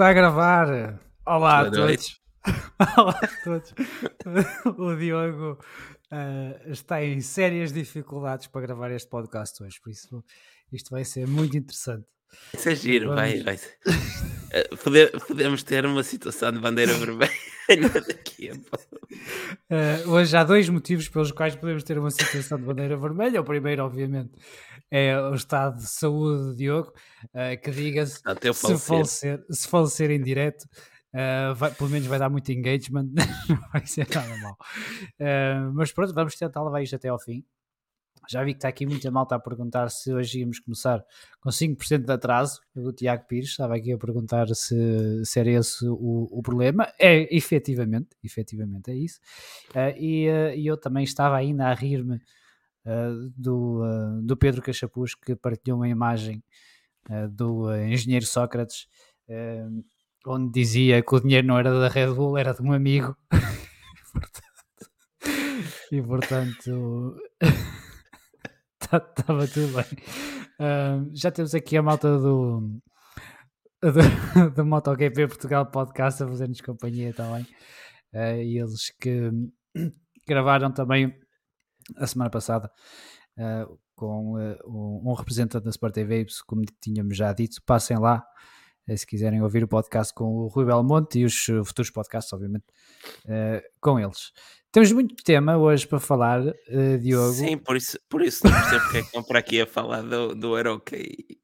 Está 0.00 0.08
a 0.08 0.12
gravar. 0.14 0.98
Olá 1.26 1.60
a 1.60 1.70
todos. 1.70 2.18
Olá 2.96 3.20
a 3.20 3.44
todos. 3.44 3.74
o 4.78 4.96
Diogo 4.96 5.58
uh, 6.10 6.70
está 6.70 7.04
em 7.04 7.20
sérias 7.20 7.70
dificuldades 7.70 8.46
para 8.46 8.62
gravar 8.62 8.90
este 8.92 9.10
podcast 9.10 9.62
hoje, 9.62 9.78
por 9.78 9.90
isso 9.90 10.24
isto 10.72 10.90
vai 10.92 11.04
ser 11.04 11.26
muito 11.26 11.54
interessante. 11.54 12.06
Isso 12.54 12.68
é 12.68 12.74
giro, 12.74 13.08
Vamos... 13.08 13.20
vai, 13.20 13.42
vai. 13.42 13.56
Uh, 14.50 15.26
podemos 15.26 15.62
ter 15.62 15.86
uma 15.86 16.02
situação 16.02 16.50
de 16.50 16.58
bandeira 16.58 16.92
vermelha 16.94 17.30
daqui 18.06 18.50
a 18.50 18.54
pouco. 18.54 19.06
Uh, 19.70 20.10
hoje 20.10 20.36
há 20.36 20.42
dois 20.42 20.68
motivos 20.68 21.08
pelos 21.08 21.30
quais 21.30 21.54
podemos 21.54 21.84
ter 21.84 21.96
uma 21.98 22.10
situação 22.10 22.58
de 22.58 22.64
bandeira 22.64 22.96
vermelha. 22.96 23.40
O 23.40 23.44
primeiro, 23.44 23.84
obviamente, 23.84 24.32
é 24.90 25.16
o 25.20 25.34
estado 25.34 25.76
de 25.76 25.88
saúde 25.88 26.50
de 26.50 26.56
Diogo, 26.56 26.92
uh, 27.26 27.60
que 27.62 27.70
diga-se 27.70 28.20
se 28.52 28.78
falecer, 28.78 29.44
se 29.48 29.68
falecer 29.68 30.10
em 30.10 30.20
direto. 30.20 30.68
Vai, 31.56 31.72
pelo 31.72 31.90
menos 31.90 32.06
vai 32.06 32.20
dar 32.20 32.30
muito 32.30 32.52
engagement, 32.52 33.08
não 33.48 33.68
vai 33.72 33.84
ser 33.84 34.06
nada 34.14 34.36
mal. 34.38 34.56
Mas 35.74 35.90
pronto, 35.92 36.14
vamos 36.14 36.36
tentar 36.36 36.62
levar 36.62 36.82
isto 36.82 36.94
até 36.94 37.08
ao 37.08 37.18
fim. 37.18 37.44
Já 38.28 38.44
vi 38.44 38.52
que 38.52 38.58
está 38.58 38.68
aqui 38.68 38.86
muita 38.86 39.10
malta 39.10 39.34
a 39.34 39.38
perguntar 39.38 39.88
se 39.90 40.12
hoje 40.12 40.40
íamos 40.40 40.60
começar 40.60 41.04
com 41.40 41.50
5% 41.50 42.04
de 42.04 42.12
atraso. 42.12 42.60
O 42.76 42.92
Tiago 42.92 43.24
Pires 43.26 43.50
estava 43.50 43.76
aqui 43.76 43.92
a 43.92 43.98
perguntar 43.98 44.46
se, 44.54 45.24
se 45.24 45.40
era 45.40 45.50
esse 45.50 45.86
o, 45.86 46.28
o 46.30 46.42
problema. 46.42 46.88
É, 46.98 47.34
efetivamente, 47.34 48.10
efetivamente 48.22 48.90
é 48.90 48.94
isso. 48.94 49.20
Uh, 49.70 49.96
e, 49.98 50.26
e 50.56 50.66
eu 50.66 50.76
também 50.76 51.04
estava 51.04 51.36
ainda 51.36 51.66
a 51.66 51.74
rir-me 51.74 52.20
uh, 52.84 53.32
do, 53.36 53.82
uh, 53.82 54.22
do 54.22 54.36
Pedro 54.36 54.62
Cachapuz, 54.62 55.14
que 55.14 55.36
partilhou 55.36 55.78
uma 55.78 55.88
imagem 55.88 56.42
uh, 57.08 57.28
do 57.28 57.72
engenheiro 57.74 58.26
Sócrates, 58.26 58.86
onde 60.26 60.52
dizia 60.52 61.02
que 61.02 61.14
o 61.14 61.20
dinheiro 61.20 61.46
não 61.46 61.58
era 61.58 61.78
da 61.78 61.88
Red 61.88 62.12
Bull, 62.12 62.36
era 62.36 62.52
de 62.52 62.62
um 62.62 62.72
amigo. 62.72 63.16
e 65.92 66.02
portanto 66.02 67.16
estava 69.18 69.46
tudo 69.46 69.74
bem. 69.74 71.14
já 71.14 71.30
temos 71.30 71.54
aqui 71.54 71.76
a 71.76 71.82
malta 71.82 72.18
do, 72.18 72.80
do, 73.82 73.92
do 74.54 74.64
MotoGP 74.64 75.28
Portugal 75.28 75.66
Podcast 75.66 76.22
a 76.22 76.28
fazer-nos 76.28 76.60
companhia 76.60 77.12
também. 77.14 77.46
Uh, 78.12 78.42
e 78.42 78.58
eles 78.58 78.90
que 79.00 79.30
gravaram 80.26 80.72
também 80.72 81.14
a 81.96 82.06
semana 82.06 82.30
passada 82.30 82.70
uh, 83.38 83.78
com 83.94 84.34
uh, 84.34 85.08
um 85.08 85.12
representante 85.12 85.64
da 85.64 85.70
Sport 85.70 85.94
TV, 85.94 86.26
como 86.46 86.62
tínhamos 86.80 87.16
já 87.16 87.32
dito, 87.32 87.62
passem 87.64 87.98
lá 87.98 88.18
uh, 88.18 88.59
se 88.96 89.06
quiserem 89.06 89.42
ouvir 89.42 89.64
o 89.64 89.68
podcast 89.68 90.12
com 90.12 90.24
o 90.24 90.48
Rui 90.48 90.64
Belmonte 90.64 91.18
e 91.20 91.24
os 91.24 91.44
futuros 91.64 91.90
podcasts, 91.90 92.32
obviamente, 92.32 92.64
com 93.80 93.98
eles. 93.98 94.32
Temos 94.72 94.92
muito 94.92 95.16
tema 95.24 95.56
hoje 95.56 95.86
para 95.86 95.98
falar, 95.98 96.42
Diogo. 97.00 97.32
Sim, 97.32 97.58
por 97.58 97.76
isso, 97.76 97.98
por 98.08 98.22
isso 98.22 98.44
não 98.44 98.52
percebo 98.52 98.82
porque 98.82 98.98
é 98.98 99.00
que 99.00 99.06
estão 99.06 99.22
por 99.22 99.36
aqui 99.36 99.60
a 99.60 99.66
falar 99.66 100.02
do, 100.02 100.34
do 100.34 100.54
Aroca 100.54 100.96
e, 100.96 101.40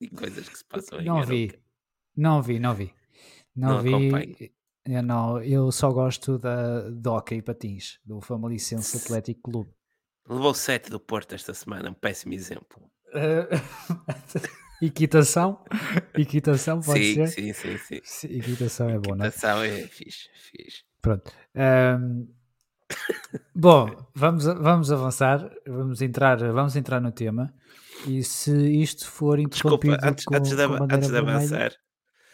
e 0.00 0.08
coisas 0.08 0.48
que 0.48 0.56
se 0.56 0.64
passam 0.64 1.02
não 1.02 1.22
em 1.22 1.26
vi, 1.26 1.60
Não 2.16 2.42
vi, 2.42 2.58
não 2.58 2.74
vi. 2.74 2.94
Não, 3.54 3.68
não 3.74 3.82
vi. 3.82 3.94
Acompanho. 3.94 4.50
Eu, 4.86 5.02
não, 5.02 5.42
eu 5.42 5.70
só 5.70 5.90
gosto 5.92 6.38
da, 6.38 6.88
do 6.88 7.12
hockey 7.12 7.42
patins, 7.42 7.98
do 8.04 8.20
Famalicense 8.20 8.96
Atlético 8.96 9.50
Clube. 9.50 9.70
Levou 10.28 10.54
7 10.54 10.90
do 10.90 10.98
Porto 10.98 11.34
esta 11.34 11.52
semana, 11.52 11.90
um 11.90 11.94
péssimo 11.94 12.34
exemplo. 12.34 12.90
Uh, 13.12 14.69
equitação? 14.80 15.64
Equitação 16.16 16.80
pode 16.80 17.00
sim, 17.00 17.14
ser? 17.14 17.28
Sim, 17.28 17.52
sim, 17.52 17.78
sim, 17.78 18.00
sim. 18.02 18.26
Equitação 18.28 18.88
é 18.88 18.98
bom, 18.98 19.14
não 19.14 19.24
é? 19.24 19.28
Equitação 19.28 19.62
é 19.62 19.86
fixe, 19.86 20.28
fixe. 20.34 20.82
Pronto. 21.00 21.32
Um, 21.54 22.28
bom, 23.54 24.08
vamos, 24.14 24.44
vamos 24.44 24.92
avançar, 24.92 25.50
vamos 25.66 26.02
entrar, 26.02 26.38
vamos 26.52 26.76
entrar 26.76 27.00
no 27.00 27.12
tema. 27.12 27.54
E 28.06 28.22
se 28.22 28.52
isto 28.80 29.06
for 29.06 29.38
interrompido 29.38 29.96
Desculpa, 29.96 30.08
antes, 30.08 30.24
com, 30.24 30.34
antes, 30.34 30.56
de, 30.56 30.62
antes 30.62 31.10
de 31.10 31.16
avançar, 31.16 31.72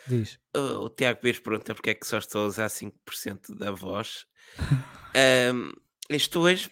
diz. 0.06 0.38
O, 0.56 0.84
o 0.84 0.90
Tiago 0.90 1.20
Pires 1.20 1.40
pergunta 1.40 1.74
porque 1.74 1.90
é 1.90 1.94
que 1.94 2.06
só 2.06 2.18
estou 2.18 2.44
a 2.44 2.46
usar 2.46 2.68
5% 2.68 3.56
da 3.56 3.72
voz. 3.72 4.26
um, 5.52 5.72
isto 6.08 6.40
hoje 6.40 6.70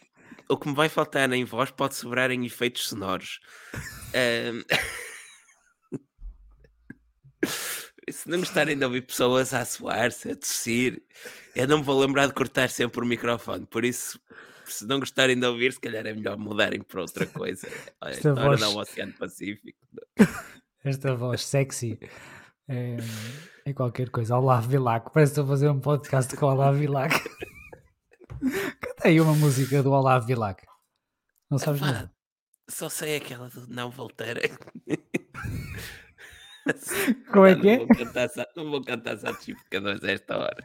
o 0.49 0.57
que 0.57 0.69
me 0.69 0.75
vai 0.75 0.89
faltar 0.89 1.33
em 1.33 1.45
voz 1.45 1.71
pode 1.71 1.95
sobrar 1.95 2.31
em 2.31 2.45
efeitos 2.45 2.89
sonoros. 2.89 3.41
Um... 3.75 4.63
se 8.11 8.29
não 8.29 8.39
gostarem 8.39 8.77
de 8.77 8.85
ouvir 8.85 9.03
pessoas 9.03 9.55
a 9.55 9.61
assoar-se, 9.61 10.31
a 10.31 10.37
tossir, 10.37 11.03
eu 11.55 11.67
não 11.67 11.79
me 11.79 11.85
vou 11.85 11.99
lembrar 12.01 12.27
de 12.27 12.35
cortar 12.35 12.69
sempre 12.69 13.01
o 13.01 13.07
microfone. 13.07 13.67
Por 13.67 13.85
isso, 13.85 14.21
se 14.65 14.87
não 14.87 14.99
gostarem 14.99 15.39
de 15.39 15.47
ouvir, 15.47 15.73
se 15.73 15.81
calhar 15.81 16.07
é 16.07 16.13
melhor 16.13 16.37
mudarem 16.37 16.83
para 16.83 17.01
outra 17.01 17.27
coisa. 17.27 17.67
Esta 18.05 18.33
Olha, 18.33 18.45
voz... 18.45 18.61
do 18.61 18.79
Oceano 18.79 19.13
Pacífico. 19.13 19.79
Esta 20.85 21.15
voz 21.15 21.43
sexy 21.43 21.99
é, 22.69 22.97
é 23.65 23.73
qualquer 23.73 24.11
coisa. 24.11 24.37
Olá, 24.37 24.61
Vilac. 24.61 25.11
Parece 25.13 25.33
que 25.33 25.41
estou 25.41 25.45
a 25.45 25.57
fazer 25.57 25.69
um 25.71 25.81
podcast 25.81 26.37
com 26.37 26.47
Olá, 26.47 26.71
Vilac. 26.73 27.15
Canta 28.81 29.09
aí 29.09 29.21
uma 29.21 29.35
música 29.35 29.83
do 29.83 29.93
Olavo 29.93 30.27
Vilac. 30.27 30.63
Não 31.51 31.59
sabes 31.59 31.81
nada? 31.81 32.13
Só 32.69 32.89
sei 32.89 33.17
aquela 33.17 33.49
do 33.49 33.67
Não 33.69 33.91
Voltar. 33.91 34.37
Como 37.31 37.47
é 37.47 37.55
que 37.55 37.69
é? 37.69 37.79
Não 38.57 38.71
vou 38.71 38.83
cantar, 38.83 39.19
certificadores 39.19 40.03
a 40.03 40.13
esta 40.13 40.39
hora. 40.39 40.65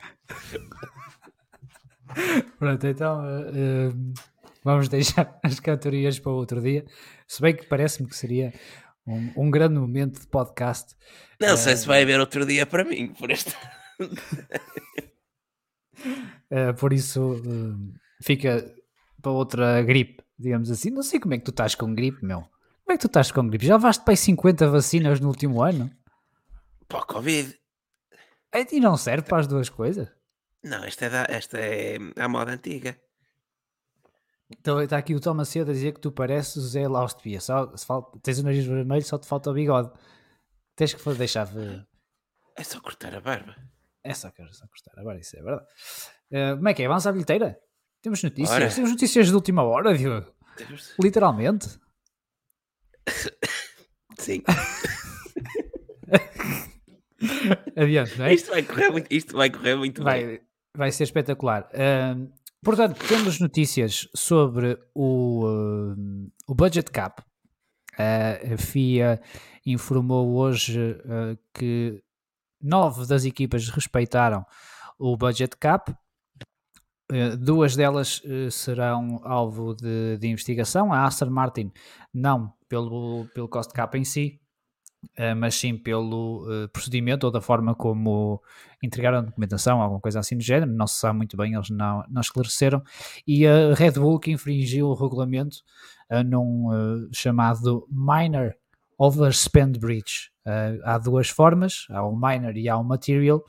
Pronto, 2.57 2.87
então 2.87 3.21
uh, 3.21 4.13
vamos 4.63 4.89
deixar 4.89 5.39
as 5.43 5.59
cantorias 5.59 6.19
para 6.19 6.31
outro 6.31 6.61
dia. 6.61 6.85
Se 7.27 7.41
bem 7.41 7.55
que 7.55 7.65
parece-me 7.65 8.09
que 8.09 8.15
seria 8.15 8.53
um, 9.05 9.31
um, 9.45 9.51
grande 9.51 9.79
momento 9.79 10.19
de 10.19 10.27
podcast. 10.27 10.95
Não 11.39 11.53
uh, 11.53 11.57
sei 11.57 11.75
se 11.75 11.85
vai 11.85 12.03
haver 12.03 12.19
outro 12.19 12.45
dia 12.45 12.65
para 12.65 12.83
mim, 12.83 13.13
por 13.13 13.31
esta. 13.31 13.55
Uh, 16.49 16.73
por 16.79 16.93
isso 16.93 17.43
fica 18.23 18.73
para 19.21 19.31
outra 19.31 19.81
gripe, 19.83 20.23
digamos 20.37 20.71
assim. 20.71 20.89
Não 20.89 21.03
sei 21.03 21.19
como 21.19 21.33
é 21.33 21.37
que 21.37 21.43
tu 21.43 21.51
estás 21.51 21.75
com 21.75 21.93
gripe, 21.93 22.25
meu. 22.25 22.43
Como 22.89 22.95
é 22.95 22.97
que 22.97 23.01
tu 23.01 23.07
estás 23.07 23.31
com 23.31 23.47
gripe? 23.47 23.67
Já 23.67 23.75
levaste 23.75 24.03
para 24.03 24.13
aí 24.13 24.17
50 24.17 24.67
vacinas 24.67 25.19
no 25.19 25.27
último 25.27 25.61
ano? 25.61 25.91
Para 26.87 27.01
o 27.01 27.05
Covid. 27.05 27.55
E 28.71 28.79
não 28.79 28.97
serve 28.97 29.27
para 29.27 29.41
as 29.41 29.45
duas 29.45 29.69
coisas? 29.69 30.09
Não, 30.63 30.83
esta 30.83 31.05
é, 31.05 31.09
da, 31.11 31.27
esta 31.29 31.59
é 31.59 31.99
a 32.17 32.27
moda 32.27 32.51
antiga. 32.51 32.99
Então 34.49 34.81
está 34.81 34.97
aqui 34.97 35.13
o 35.13 35.19
Thomas 35.19 35.49
Cedo 35.49 35.69
a 35.69 35.73
dizer 35.75 35.93
que 35.93 35.99
tu 35.99 36.11
pareces 36.11 36.55
o 36.55 36.67
Zé 36.67 36.87
Laustpia. 36.87 37.39
Só, 37.39 37.77
falta, 37.77 38.17
tens 38.23 38.39
o 38.39 38.43
nariz 38.43 38.65
vermelho, 38.65 39.05
só 39.05 39.19
te 39.19 39.27
falta 39.27 39.51
o 39.51 39.53
bigode. 39.53 39.91
Tens 40.75 40.95
que 40.95 41.13
deixar. 41.13 41.47
É 42.55 42.63
só 42.63 42.81
cortar 42.81 43.13
a 43.13 43.21
barba. 43.21 43.55
É 44.03 44.15
só, 44.15 44.29
só 44.29 44.65
cortar 44.65 44.99
a 44.99 45.03
barba, 45.03 45.19
isso 45.19 45.37
é 45.37 45.43
verdade. 45.43 45.67
Uh, 46.31 46.55
como 46.55 46.69
é 46.69 46.73
que 46.73 46.81
é? 46.81 46.87
Vamos 46.87 47.05
à 47.05 47.11
bilheteira? 47.11 47.55
Temos 48.01 48.23
notícias? 48.23 48.49
Ora. 48.49 48.73
Temos 48.73 48.89
notícias 48.89 49.27
de 49.27 49.35
última 49.35 49.61
hora, 49.61 49.95
Diogo? 49.95 50.33
Literalmente? 50.99 51.79
Sim. 54.19 54.43
Adiante, 57.75 58.17
não 58.17 58.25
é? 58.25 58.33
Isto 58.33 58.51
vai 58.51 58.63
correr 58.63 58.89
muito, 58.91 59.07
isto 59.11 59.35
vai 59.35 59.49
correr 59.49 59.75
muito 59.75 60.03
vai, 60.03 60.25
bem. 60.25 60.39
Vai 60.75 60.91
ser 60.91 61.03
espetacular. 61.03 61.69
Uh, 61.73 62.31
portanto, 62.63 62.99
temos 63.07 63.39
notícias 63.39 64.07
sobre 64.15 64.77
o, 64.93 65.45
uh, 65.45 65.95
o 66.47 66.55
budget 66.55 66.91
cap. 66.91 67.21
Uh, 67.93 68.53
a 68.53 68.57
FIA 68.57 69.21
informou 69.65 70.35
hoje 70.35 70.97
que 71.53 72.01
nove 72.61 73.05
das 73.05 73.25
equipas 73.25 73.67
respeitaram 73.69 74.45
o 74.97 75.17
budget 75.17 75.57
cap 75.57 75.93
duas 77.39 77.75
delas 77.75 78.21
eh, 78.25 78.49
serão 78.51 79.19
alvo 79.23 79.73
de, 79.73 80.17
de, 80.17 80.27
investigação. 80.27 80.93
A 80.93 81.05
Aston 81.05 81.29
Martin, 81.29 81.71
não 82.13 82.53
pelo, 82.67 83.25
pelo 83.33 83.47
cost 83.47 83.73
cap 83.73 83.97
em 83.97 84.03
si, 84.03 84.39
eh, 85.15 85.33
mas 85.33 85.55
sim 85.55 85.75
pelo 85.75 86.45
procedimento 86.71 87.25
ou 87.25 87.31
da 87.31 87.41
forma 87.41 87.73
como 87.73 88.41
entregaram 88.83 89.19
a 89.19 89.21
documentação, 89.21 89.81
alguma 89.81 89.99
coisa 89.99 90.19
assim 90.19 90.37
do 90.37 90.43
género. 90.43 90.71
Não 90.71 90.85
se 90.85 90.99
sabe 90.99 91.17
muito 91.17 91.35
bem, 91.35 91.53
eles 91.53 91.69
não, 91.69 92.03
não 92.09 92.21
esclareceram. 92.21 92.83
E 93.25 93.45
a 93.47 93.73
Red 93.73 93.93
Bull 93.93 94.19
que 94.19 94.31
infringiu 94.31 94.87
o 94.87 94.93
regulamento 94.93 95.57
num 96.25 97.07
chamado 97.13 97.87
Minor 97.89 98.55
Overspend 98.97 99.79
Breach. 99.79 100.31
há 100.83 100.97
duas 100.97 101.29
formas, 101.29 101.85
há 101.89 102.03
o 102.03 102.15
minor 102.15 102.55
e 102.57 102.67
há 102.67 102.77
o 102.77 102.83
material. 102.83 103.43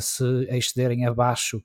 se 0.00 0.24
excederem 0.48 1.06
abaixo 1.06 1.62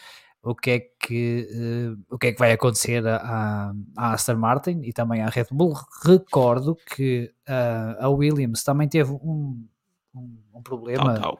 o 0.46 0.54
que 0.54 0.70
é 0.70 0.78
que, 0.78 1.48
uh, 1.50 2.14
o 2.14 2.16
que, 2.16 2.28
é 2.28 2.32
que 2.32 2.38
vai 2.38 2.52
acontecer 2.52 3.04
à, 3.06 3.72
à 3.96 4.12
Aston 4.12 4.36
Martin 4.36 4.80
e 4.84 4.92
também 4.92 5.20
à 5.20 5.26
Red 5.26 5.46
Bull. 5.50 5.74
Recordo 6.04 6.76
que 6.94 7.32
uh, 7.48 8.04
a 8.04 8.08
Williams 8.08 8.62
também 8.62 8.88
teve 8.88 9.10
um, 9.10 9.66
um, 10.14 10.38
um 10.54 10.62
problema. 10.62 11.14
Tal, 11.14 11.20
tal. 11.22 11.38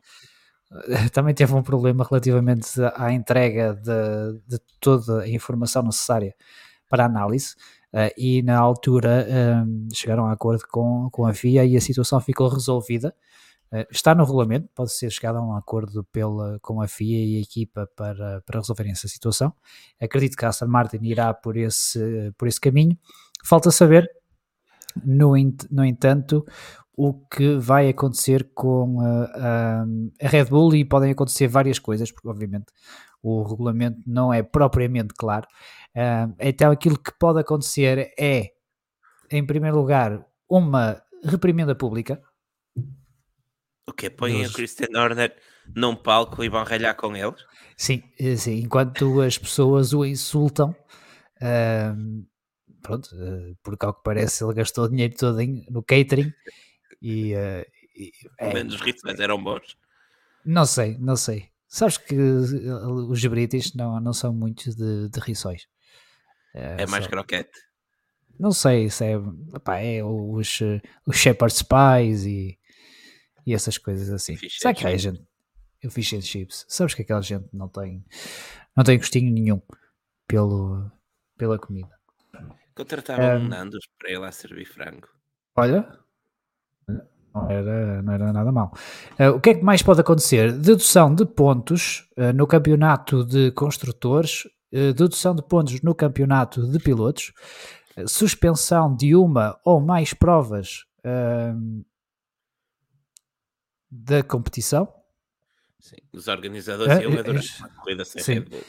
Também 1.12 1.32
teve 1.32 1.54
um 1.54 1.62
problema 1.62 2.04
relativamente 2.04 2.68
à 2.96 3.12
entrega 3.12 3.72
de, 3.74 4.40
de 4.48 4.60
toda 4.80 5.20
a 5.22 5.28
informação 5.28 5.84
necessária 5.84 6.34
para 6.90 7.04
a 7.04 7.06
análise. 7.06 7.54
Uh, 7.94 8.10
e 8.18 8.42
na 8.42 8.58
altura 8.58 9.24
um, 9.64 9.88
chegaram 9.94 10.26
a 10.26 10.32
acordo 10.32 10.66
com, 10.68 11.08
com 11.12 11.24
a 11.24 11.32
FIA 11.32 11.64
e 11.64 11.76
a 11.76 11.80
situação 11.80 12.20
ficou 12.20 12.48
resolvida. 12.48 13.14
Uh, 13.72 13.86
está 13.90 14.14
no 14.14 14.24
regulamento, 14.24 14.68
pode 14.74 14.92
ser 14.92 15.10
chegado 15.10 15.38
a 15.38 15.42
um 15.42 15.54
acordo 15.54 16.04
pela, 16.12 16.58
com 16.60 16.80
a 16.80 16.88
FIA 16.88 17.24
e 17.24 17.38
a 17.38 17.40
equipa 17.40 17.88
para, 17.96 18.40
para 18.42 18.60
resolverem 18.60 18.92
essa 18.92 19.08
situação. 19.08 19.52
Acredito 20.00 20.36
que 20.36 20.44
a 20.44 20.48
Aston 20.48 20.66
Martin 20.66 20.98
irá 21.02 21.34
por 21.34 21.56
esse, 21.56 22.32
por 22.38 22.46
esse 22.46 22.60
caminho. 22.60 22.96
Falta 23.44 23.70
saber, 23.70 24.08
no, 25.04 25.34
no 25.70 25.84
entanto, 25.84 26.44
o 26.96 27.12
que 27.12 27.56
vai 27.58 27.88
acontecer 27.88 28.50
com 28.54 29.00
a, 29.00 29.82
a, 29.82 30.28
Red 30.28 30.46
Bull 30.46 30.74
e 30.74 30.84
podem 30.84 31.10
acontecer 31.10 31.46
várias 31.46 31.78
coisas, 31.78 32.10
porque 32.10 32.28
obviamente 32.28 32.66
o 33.22 33.42
regulamento 33.42 34.00
não 34.06 34.32
é 34.32 34.42
propriamente 34.42 35.12
claro. 35.14 35.46
Uh, 35.94 36.34
então, 36.38 36.70
aquilo 36.70 36.98
que 36.98 37.12
pode 37.18 37.40
acontecer 37.40 38.12
é, 38.18 38.50
em 39.30 39.44
primeiro 39.44 39.76
lugar, 39.76 40.24
uma 40.48 41.02
reprimenda 41.24 41.74
pública. 41.74 42.22
O 43.88 43.92
que 43.92 44.10
Põem 44.10 44.42
dos... 44.42 44.50
a 44.50 44.54
Christian 44.54 45.00
Horner 45.00 45.36
num 45.74 45.94
palco 45.94 46.42
e 46.42 46.48
vão 46.48 46.64
ralhar 46.64 46.96
com 46.96 47.16
eles? 47.16 47.44
Sim, 47.76 48.02
eh, 48.18 48.36
sim 48.36 48.58
enquanto 48.58 49.20
as 49.20 49.38
pessoas 49.38 49.92
o 49.92 50.04
insultam. 50.04 50.74
Uh, 51.36 52.26
pronto, 52.82 53.08
uh, 53.14 53.56
porque 53.62 53.86
ao 53.86 53.94
que 53.94 54.02
parece 54.02 54.42
ele 54.42 54.54
gastou 54.54 54.84
o 54.84 54.88
dinheiro 54.88 55.14
todo 55.16 55.40
em, 55.40 55.64
no 55.70 55.82
catering 55.82 56.32
e, 57.00 57.34
uh, 57.34 57.64
e 57.94 58.10
é, 58.40 58.52
menos 58.52 58.74
os 58.74 58.80
rituais 58.80 59.20
eram 59.20 59.42
bons. 59.42 59.76
Não 60.44 60.64
sei, 60.64 60.96
não 60.98 61.14
sei. 61.14 61.48
Sabes 61.68 61.98
que 61.98 62.16
os 62.16 63.24
british 63.26 63.74
não, 63.74 64.00
não 64.00 64.12
são 64.12 64.32
muitos 64.32 64.74
de, 64.74 65.08
de 65.08 65.20
rissóis. 65.20 65.68
É, 66.54 66.82
é 66.82 66.86
mais 66.86 67.04
só... 67.04 67.10
croquete. 67.10 67.66
Não 68.38 68.52
sei 68.52 68.90
se 68.90 69.04
é, 69.04 69.16
opá, 69.16 69.78
é 69.78 70.02
os, 70.02 70.60
os 71.06 71.16
Shepherd's 71.16 71.62
Pies 71.62 72.24
e, 72.24 72.58
e 73.46 73.54
essas 73.54 73.78
coisas 73.78 74.10
assim. 74.10 74.36
Fish 74.36 74.58
Sabe 74.60 74.78
que 74.78 74.86
a 74.86 74.96
gente. 74.96 75.22
Eu 75.82 75.90
fish 75.90 76.14
and 76.14 76.22
chips. 76.22 76.64
Sabes 76.68 76.94
que 76.94 77.02
aquela 77.02 77.20
gente 77.20 77.46
não 77.52 77.68
tem, 77.68 78.04
não 78.76 78.82
tem 78.82 78.98
gostinho 78.98 79.32
nenhum 79.32 79.60
pelo, 80.26 80.90
pela 81.36 81.58
comida. 81.58 81.90
Contratavam 82.74 83.42
um, 83.42 83.48
Nandos 83.48 83.86
para 83.98 84.10
ir 84.10 84.18
lá 84.18 84.32
servir 84.32 84.64
frango. 84.64 85.08
Olha, 85.54 85.88
não 86.88 87.50
era, 87.50 88.02
não 88.02 88.12
era 88.12 88.32
nada 88.32 88.50
mal. 88.50 88.72
Uh, 89.18 89.36
o 89.36 89.40
que 89.40 89.50
é 89.50 89.54
que 89.54 89.62
mais 89.62 89.82
pode 89.82 90.00
acontecer? 90.00 90.52
Dedução 90.52 91.14
de 91.14 91.24
pontos 91.24 92.08
uh, 92.16 92.32
no 92.34 92.46
campeonato 92.46 93.24
de 93.24 93.50
construtores 93.52 94.44
eh, 94.72 94.92
dedução 94.92 95.34
de 95.34 95.42
pontos 95.42 95.80
no 95.80 95.94
campeonato 95.94 96.70
de 96.70 96.78
pilotos, 96.78 97.32
suspensão 98.06 98.94
de 98.94 99.14
uma 99.14 99.58
ou 99.64 99.80
mais 99.80 100.12
provas 100.12 100.84
uh, 100.98 101.84
da 103.90 104.22
competição. 104.22 104.92
Sim, 105.80 105.96
os 106.12 106.28
organizadores 106.28 106.98
uh, 106.98 107.02
iam 107.02 107.18
adorar 107.18 107.42
uma 107.60 107.68
corrida 107.68 108.04
sem 108.04 108.22
sim. 108.22 108.34
Red 108.34 108.40
Bull. 108.40 108.60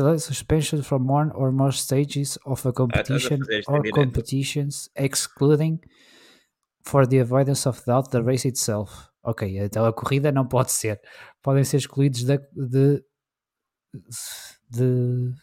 Lá. 0.00 0.18
Suspension 0.18 0.82
from 0.82 1.10
one 1.10 1.30
or 1.34 1.52
more 1.52 1.72
stages 1.72 2.38
of 2.46 2.66
a 2.66 2.72
competition 2.72 3.40
ah, 3.66 3.72
or 3.72 3.82
competitions, 3.90 4.88
excluding 4.96 5.78
for 6.86 7.06
the 7.06 7.20
avoidance 7.20 7.68
of 7.68 7.82
doubt 7.84 8.10
the 8.10 8.20
race 8.20 8.48
itself. 8.48 9.08
Ok, 9.22 9.58
então 9.58 9.84
a 9.84 9.92
corrida 9.92 10.32
não 10.32 10.46
pode 10.46 10.72
ser. 10.72 10.98
Podem 11.42 11.64
ser 11.64 11.76
excluídos 11.76 12.24
de, 12.24 12.38
de 12.54 13.04
de, 14.70 15.34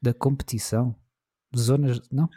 da 0.00 0.14
competição, 0.14 0.94
zonas, 1.56 2.00
não? 2.10 2.28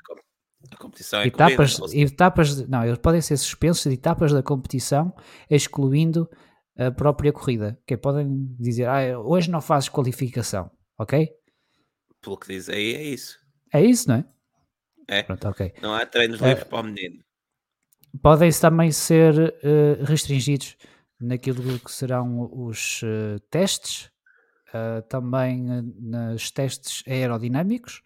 A 0.71 0.77
competição 0.77 1.21
é 1.21 1.27
etapas, 1.27 1.77
corrida, 1.77 2.01
etapas 2.01 2.67
não, 2.67 2.85
eles 2.85 2.99
podem 2.99 3.21
ser 3.21 3.37
suspensos 3.37 3.83
de 3.83 3.93
etapas 3.93 4.31
da 4.31 4.43
competição, 4.43 5.13
excluindo 5.49 6.29
a 6.77 6.91
própria 6.91 7.33
corrida. 7.33 7.79
Que 7.85 7.97
podem 7.97 8.55
dizer, 8.59 8.87
ah, 8.87 9.19
hoje 9.19 9.49
não 9.49 9.61
fazes 9.61 9.89
qualificação, 9.89 10.69
ok? 10.97 11.29
Pelo 12.21 12.37
que 12.37 12.47
diz 12.47 12.69
aí, 12.69 12.95
é 12.95 13.03
isso. 13.03 13.39
É 13.73 13.83
isso, 13.83 14.09
não 14.09 14.15
é? 14.15 14.25
É. 15.07 15.23
Pronto, 15.23 15.47
ok. 15.47 15.73
Não 15.81 15.93
há 15.93 16.05
treinos 16.05 16.39
livres 16.39 16.61
é, 16.61 16.65
para 16.65 16.79
o 16.79 16.83
menino. 16.83 17.23
Podem 18.21 18.51
também 18.51 18.91
ser 18.91 19.35
uh, 19.37 20.03
restringidos 20.03 20.77
naquilo 21.19 21.79
que 21.79 21.91
serão 21.91 22.49
os 22.53 23.01
uh, 23.03 23.39
testes 23.49 24.09
uh, 24.69 25.01
também 25.09 25.63
nos 25.99 26.51
testes 26.51 27.03
aerodinâmicos 27.07 28.01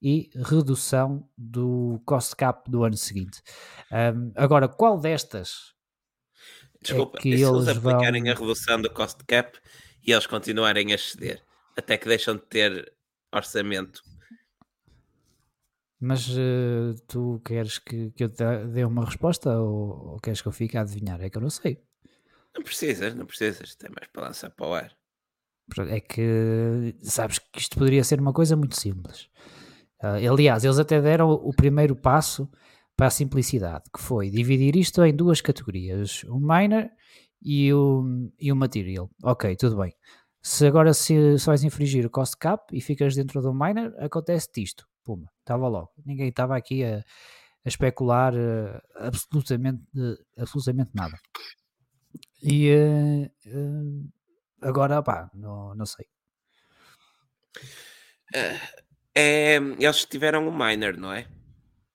e 0.00 0.30
redução 0.34 1.28
do 1.36 2.00
cost 2.04 2.34
cap 2.36 2.70
do 2.70 2.84
ano 2.84 2.96
seguinte. 2.96 3.42
Um, 3.90 4.32
agora, 4.36 4.68
qual 4.68 4.98
destas 4.98 5.74
é 6.80 6.84
Desculpa, 6.84 7.18
é 7.18 7.20
que 7.20 7.28
eles, 7.30 7.42
eles 7.42 7.68
aplicarem 7.68 8.22
vão... 8.22 8.32
a 8.32 8.34
redução 8.34 8.80
do 8.80 8.90
cost 8.90 9.24
cap 9.24 9.58
e 10.06 10.12
eles 10.12 10.26
continuarem 10.26 10.92
a 10.92 10.98
ceder, 10.98 11.42
até 11.76 11.96
que 11.96 12.08
deixam 12.08 12.36
de 12.36 12.42
ter 12.42 12.92
orçamento. 13.32 14.02
Mas 16.00 16.28
uh, 16.28 16.94
tu 17.08 17.40
queres 17.44 17.78
que, 17.78 18.12
que 18.12 18.22
eu 18.22 18.28
dê 18.28 18.84
uma 18.84 19.04
resposta 19.04 19.58
ou, 19.58 20.12
ou, 20.12 20.20
queres 20.20 20.40
que 20.40 20.46
eu 20.46 20.52
fique 20.52 20.76
a 20.76 20.82
adivinhar? 20.82 21.20
É 21.20 21.28
que 21.28 21.36
eu 21.36 21.42
não 21.42 21.50
sei. 21.50 21.82
Não 22.54 22.62
precisas, 22.62 23.14
não 23.16 23.26
precisas. 23.26 23.74
Tem 23.74 23.90
mais 23.90 24.08
para 24.12 24.28
lançar 24.28 24.50
para 24.50 24.66
o 24.66 24.74
ar. 24.74 24.96
É 25.90 26.00
que 26.00 26.94
sabes 27.02 27.40
que 27.40 27.58
isto 27.58 27.76
poderia 27.76 28.04
ser 28.04 28.20
uma 28.20 28.32
coisa 28.32 28.56
muito 28.56 28.78
simples. 28.80 29.28
Uh, 30.02 30.32
aliás, 30.32 30.64
eles 30.64 30.78
até 30.78 31.00
deram 31.00 31.30
o 31.30 31.52
primeiro 31.52 31.96
passo 31.96 32.48
para 32.96 33.06
a 33.06 33.10
simplicidade, 33.10 33.84
que 33.94 34.00
foi 34.00 34.30
dividir 34.30 34.76
isto 34.76 35.04
em 35.04 35.14
duas 35.14 35.40
categorias, 35.40 36.24
o 36.24 36.38
minor 36.38 36.88
e 37.42 37.72
o, 37.72 38.30
e 38.38 38.50
o 38.50 38.56
material. 38.56 39.10
Ok, 39.22 39.54
tudo 39.56 39.76
bem. 39.76 39.92
Se 40.42 40.66
agora 40.66 40.94
se, 40.94 41.38
se 41.38 41.46
vais 41.46 41.62
infringir 41.64 42.06
o 42.06 42.10
cost 42.10 42.36
cap 42.36 42.64
e 42.76 42.80
ficas 42.80 43.14
dentro 43.14 43.40
do 43.40 43.52
minor, 43.52 43.94
acontece-te 43.98 44.62
isto. 44.62 44.86
Puma, 45.04 45.30
estava 45.40 45.68
logo. 45.68 45.90
Ninguém 46.04 46.28
estava 46.28 46.56
aqui 46.56 46.84
a, 46.84 46.98
a 46.98 47.68
especular 47.68 48.34
uh, 48.34 48.80
absolutamente, 48.96 49.82
uh, 49.96 50.16
absolutamente 50.36 50.90
nada. 50.94 51.18
E 52.42 52.72
uh, 53.46 54.08
Agora, 54.60 55.02
pá, 55.02 55.30
não, 55.34 55.74
não 55.74 55.86
sei. 55.86 56.06
É, 59.14 59.56
eles 59.56 60.04
tiveram 60.04 60.46
um 60.46 60.56
miner, 60.56 60.98
não 60.98 61.12
é? 61.12 61.26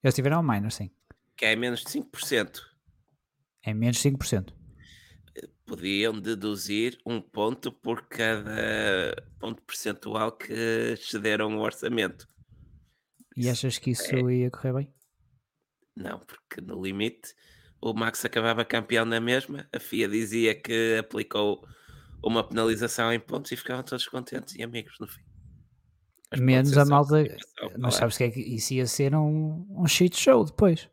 Eles 0.04 0.16
tiveram 0.16 0.40
um 0.40 0.44
miner, 0.44 0.72
sim. 0.72 0.92
Que 1.38 1.46
é 1.46 1.56
menos 1.56 1.82
de 1.82 1.88
5%. 1.88 2.60
É 3.64 3.74
menos 3.74 3.98
de 3.98 4.12
5%. 4.12 4.54
Podiam 5.66 6.20
deduzir 6.20 6.98
um 7.06 7.22
ponto 7.22 7.72
por 7.72 8.08
cada 8.08 9.16
ponto 9.40 9.62
percentual 9.64 10.32
que 10.34 10.54
excederam 10.54 11.58
o 11.58 11.62
orçamento. 11.62 12.28
E 13.36 13.50
achas 13.50 13.78
que 13.78 13.92
isso 13.92 14.14
é... 14.14 14.34
ia 14.36 14.52
correr 14.52 14.74
bem? 14.74 14.94
Não, 15.96 16.20
porque 16.20 16.62
no 16.62 16.84
limite 16.84 17.34
o 17.82 17.94
Max 17.94 18.24
acabava 18.26 18.64
campeão 18.64 19.06
na 19.06 19.20
mesma. 19.20 19.68
A 19.74 19.80
FIA 19.80 20.08
dizia 20.08 20.56
que 20.56 20.98
aplicou 21.00 21.66
uma 22.24 22.48
penalização 22.48 23.12
em 23.12 23.20
pontos 23.20 23.52
e 23.52 23.58
ficavam 23.58 23.84
todos 23.84 24.08
contentes 24.08 24.56
e 24.56 24.64
amigos 24.64 24.98
no 25.00 25.08
fim. 25.08 25.22
Mas 26.34 26.42
Menos 26.42 26.78
a 26.78 26.86
malta. 26.86 27.24
Mas 27.78 27.96
claro. 27.96 27.96
sabes 27.96 28.18
que 28.18 28.24
é 28.24 28.32
que 28.32 28.40
isso 28.40 28.74
ia 28.74 28.88
ser 28.88 29.16
um, 29.16 29.66
um 29.70 29.88
shit 29.88 30.16
show 30.18 30.44
depois. 30.44 30.90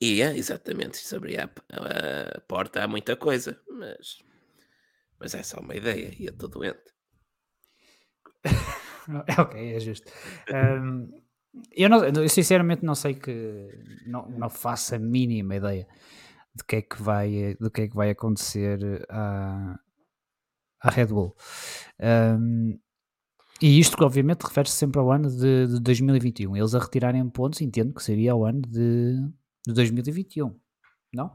Ia, 0.00 0.34
exatamente, 0.36 0.94
isso 0.94 1.14
abria 1.16 1.44
a, 1.44 1.48
p- 1.48 1.62
a 1.70 2.40
porta 2.42 2.82
a 2.82 2.88
muita 2.88 3.16
coisa, 3.16 3.60
mas, 3.68 4.18
mas 5.18 5.34
é 5.34 5.42
só 5.42 5.60
uma 5.60 5.74
ideia, 5.76 6.14
ia 6.18 6.32
todo 6.32 6.58
doente. 6.58 6.80
ok, 9.38 9.74
é 9.76 9.80
justo. 9.80 10.10
Ahm, 10.52 11.10
eu, 11.72 11.88
não, 11.88 12.04
eu 12.04 12.28
sinceramente 12.28 12.84
não 12.84 12.94
sei 12.94 13.14
que. 13.14 13.68
Não, 14.06 14.28
não 14.30 14.48
faço 14.48 14.94
a 14.94 14.98
mínima 14.98 15.56
ideia 15.56 15.86
do 16.54 16.64
que 16.64 16.76
é 16.76 16.82
que 16.82 17.02
vai, 17.02 17.54
do 17.60 17.70
que 17.70 17.82
é 17.82 17.88
que 17.88 17.94
vai 17.96 18.10
acontecer 18.10 19.04
à, 19.10 19.78
à 20.80 20.90
Red 20.90 21.06
Bull. 21.06 21.36
Ahm, 22.00 22.78
e 23.62 23.78
isto, 23.78 23.96
que 23.96 24.04
obviamente, 24.04 24.42
refere-se 24.42 24.74
sempre 24.74 24.98
ao 24.98 25.10
ano 25.10 25.28
de, 25.28 25.66
de 25.66 25.80
2021. 25.80 26.56
Eles 26.56 26.74
a 26.74 26.78
retirarem 26.78 27.28
pontos, 27.28 27.60
entendo 27.60 27.94
que 27.94 28.02
seria 28.02 28.34
o 28.34 28.44
ano 28.44 28.62
de, 28.62 29.16
de 29.66 29.74
2021, 29.74 30.58
não? 31.12 31.34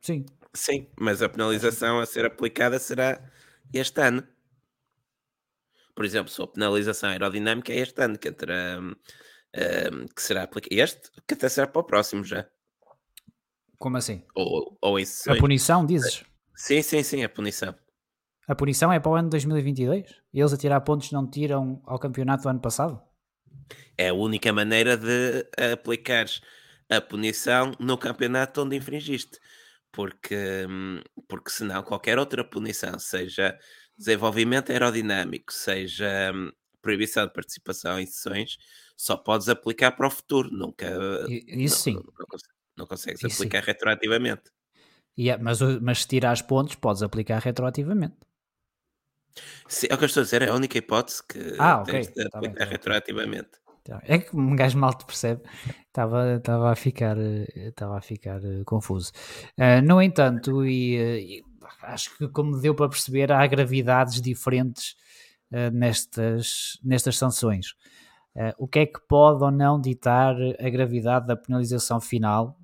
Sim. 0.00 0.24
Sim, 0.54 0.86
mas 0.98 1.22
a 1.22 1.28
penalização 1.28 2.00
a 2.00 2.06
ser 2.06 2.24
aplicada 2.24 2.78
será 2.78 3.22
este 3.72 4.00
ano. 4.00 4.26
Por 5.94 6.04
exemplo, 6.04 6.30
se 6.30 6.40
a 6.40 6.46
penalização 6.46 7.10
aerodinâmica 7.10 7.72
é 7.72 7.78
este 7.78 8.02
ano, 8.02 8.18
que, 8.18 8.28
entra, 8.28 8.78
hum, 8.80 8.94
hum, 9.54 10.06
que 10.14 10.22
será 10.22 10.42
aplicada. 10.44 10.74
Este, 10.74 11.10
que 11.26 11.34
até 11.34 11.48
será 11.48 11.66
para 11.66 11.80
o 11.80 11.84
próximo 11.84 12.24
já. 12.24 12.46
Como 13.78 13.96
assim? 13.96 14.22
Ou, 14.34 14.78
ou 14.80 14.98
em 14.98 15.04
A 15.28 15.36
punição, 15.36 15.84
dizes? 15.84 16.24
Sim, 16.54 16.82
sim, 16.82 17.02
sim, 17.02 17.24
a 17.24 17.28
punição. 17.28 17.74
A 18.46 18.54
punição 18.54 18.92
é 18.92 18.98
para 19.00 19.10
o 19.10 19.14
ano 19.14 19.28
de 19.28 19.32
2022? 19.32 20.04
Eles 20.32 20.52
a 20.52 20.56
tirar 20.56 20.80
pontos 20.82 21.10
não 21.12 21.26
tiram 21.28 21.80
ao 21.84 21.98
campeonato 21.98 22.42
do 22.44 22.48
ano 22.48 22.60
passado? 22.60 23.00
É 23.96 24.08
a 24.08 24.14
única 24.14 24.52
maneira 24.52 24.96
de 24.96 25.46
aplicares 25.72 26.40
a 26.90 27.00
punição 27.00 27.72
no 27.78 27.96
campeonato 27.96 28.62
onde 28.62 28.76
infringiste. 28.76 29.38
Porque, 29.90 30.66
hum, 30.68 31.00
porque 31.28 31.50
senão 31.50 31.82
qualquer 31.82 32.18
outra 32.18 32.42
punição, 32.42 32.98
seja 32.98 33.58
desenvolvimento 33.96 34.72
aerodinâmico, 34.72 35.52
seja 35.52 36.32
hum, 36.34 36.50
proibição 36.80 37.26
de 37.26 37.32
participação 37.32 38.00
em 38.00 38.06
sessões, 38.06 38.56
só 38.96 39.16
podes 39.16 39.48
aplicar 39.48 39.92
para 39.92 40.06
o 40.06 40.10
futuro. 40.10 40.50
Nunca, 40.50 40.86
I- 41.28 41.44
não, 41.48 41.64
Isso 41.64 41.76
sim. 41.76 41.94
não, 41.94 42.02
não 42.02 42.26
não 42.74 42.86
consegues 42.86 43.22
Isso 43.22 43.36
sim. 43.36 43.44
aplicar 43.44 43.62
retroativamente. 43.62 44.50
E 45.16 45.28
é- 45.28 45.36
mas, 45.36 45.60
mas 45.80 46.00
se 46.02 46.08
tirares 46.08 46.40
pontos, 46.42 46.74
podes 46.74 47.02
aplicar 47.02 47.38
retroativamente. 47.40 48.16
Sim, 49.68 49.86
é 49.90 49.94
o 49.94 49.98
que 49.98 50.04
eu 50.04 50.06
estou 50.06 50.20
a 50.20 50.24
dizer, 50.24 50.42
é 50.42 50.48
a 50.50 50.54
única 50.54 50.78
hipótese 50.78 51.22
que 51.26 51.38
Ah, 51.58 51.82
tens 51.84 52.06
ok, 52.06 52.14
de 52.14 52.28
tá 52.30 52.38
aplicar 52.38 52.58
tá 52.58 52.64
bem. 52.64 52.72
retroativamente. 52.72 53.50
Então, 53.82 54.00
É 54.04 54.18
que 54.18 54.36
um 54.36 54.54
gajo 54.54 54.78
mal 54.78 54.94
te 54.94 55.04
percebe. 55.04 55.42
Estava, 55.88 56.36
estava 56.36 56.70
a 56.72 56.76
ficar, 56.76 57.18
eh, 57.18 57.46
estava 57.68 57.98
a 57.98 58.00
ficar 58.00 58.42
eh, 58.44 58.62
confuso. 58.64 59.12
Ah, 59.58 59.82
no 59.82 60.00
entanto, 60.00 60.64
e, 60.64 60.96
eh, 60.96 61.20
e 61.20 61.42
acho 61.82 62.16
que 62.16 62.28
como 62.28 62.58
deu 62.60 62.74
para 62.74 62.88
perceber, 62.88 63.30
há 63.32 63.46
gravidades 63.46 64.20
diferentes 64.20 64.94
eh, 65.50 65.70
nestas, 65.70 66.78
nestas 66.82 67.16
sanções. 67.18 67.74
Ah, 68.36 68.54
o 68.56 68.66
que 68.68 68.78
é 68.80 68.86
que 68.86 69.00
pode 69.08 69.42
ou 69.44 69.50
não 69.50 69.80
ditar 69.80 70.36
a 70.58 70.70
gravidade 70.70 71.26
da 71.26 71.36
penalização 71.36 72.00
final? 72.00 72.56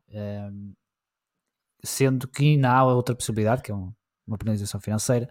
Sendo 1.84 2.26
que 2.28 2.44
ainda 2.44 2.70
há 2.72 2.84
outra 2.84 3.14
possibilidade, 3.14 3.62
que 3.62 3.70
é 3.70 3.74
um- 3.74 3.92
uma 4.26 4.36
penalização 4.36 4.80
financeira, 4.80 5.28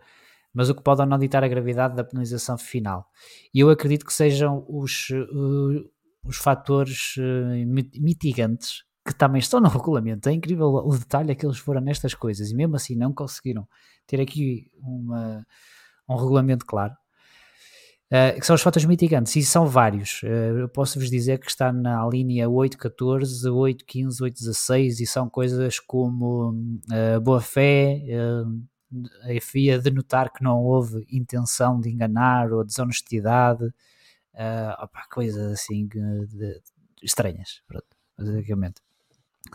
mas 0.54 0.70
o 0.70 0.76
que 0.76 0.84
pode 0.84 1.02
ou 1.02 1.08
não 1.08 1.18
ditar 1.18 1.44
a 1.44 1.48
gravidade 1.48 1.96
da 1.96 2.04
penalização 2.04 2.58
final. 2.58 3.08
E 3.54 3.60
eu 3.60 3.70
acredito 3.70 4.06
que 4.06 4.14
sejam 4.14 4.66
os, 4.68 5.10
eh, 5.12 5.84
os 6.24 6.38
fatores 6.38 7.16
eh, 7.18 7.66
mi- 7.66 7.92
mitigantes 7.96 8.84
que 9.06 9.16
também 9.16 9.40
estão 9.40 9.62
no 9.62 9.70
regulamento. 9.70 10.28
É 10.30 10.34
incrível 10.34 10.68
o 10.68 10.98
detalhe 10.98 11.36
que 11.36 11.46
eles 11.46 11.58
foram 11.58 11.82
nestas 11.82 12.14
coisas 12.14 12.52
e 12.52 12.56
mesmo 12.56 12.76
assim 12.76 12.96
não 12.96 13.14
conseguiram 13.14 13.68
ter 14.06 14.20
aqui 14.20 14.70
uma, 14.82 15.46
um 16.10 16.16
regulamento 16.16 16.66
claro. 16.66 16.94
Uh, 18.10 18.40
que 18.40 18.46
são 18.46 18.56
os 18.56 18.62
fatores 18.62 18.86
mitigantes 18.86 19.36
e 19.36 19.44
são 19.44 19.66
vários. 19.68 20.24
Uh, 20.24 20.60
eu 20.60 20.70
posso 20.70 20.98
vos 20.98 21.10
dizer 21.10 21.40
que 21.40 21.50
está 21.50 21.74
na 21.74 22.08
linha 22.08 22.48
8.14, 22.48 23.50
8.15, 23.50 24.22
8.16 24.22 25.02
e 25.02 25.06
são 25.06 25.30
coisas 25.30 25.78
como 25.78 26.52
uh, 26.52 27.20
boa 27.22 27.42
fé, 27.42 28.02
a 29.24 29.42
FIA 29.42 29.80
de 29.80 29.92
notar 29.92 30.32
que 30.32 30.44
não 30.44 30.64
houve 30.64 31.06
intenção 31.12 31.80
de 31.80 31.90
enganar 31.90 32.52
ou 32.52 32.64
desonestidade, 32.64 33.66
uh, 33.66 34.84
opa, 34.84 35.06
coisas 35.12 35.52
assim 35.52 35.88
de, 35.88 36.28
de, 36.28 36.62
estranhas, 37.02 37.62
pronto, 37.68 37.88
basicamente. 38.18 38.82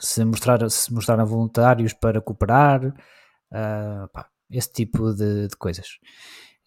Se, 0.00 0.24
mostrar, 0.24 0.68
se 0.70 0.92
mostraram 0.92 1.26
voluntários 1.26 1.92
para 1.92 2.20
cooperar, 2.20 2.86
uh, 2.86 4.04
opa, 4.04 4.28
esse 4.50 4.72
tipo 4.72 5.12
de, 5.12 5.48
de 5.48 5.56
coisas. 5.56 5.98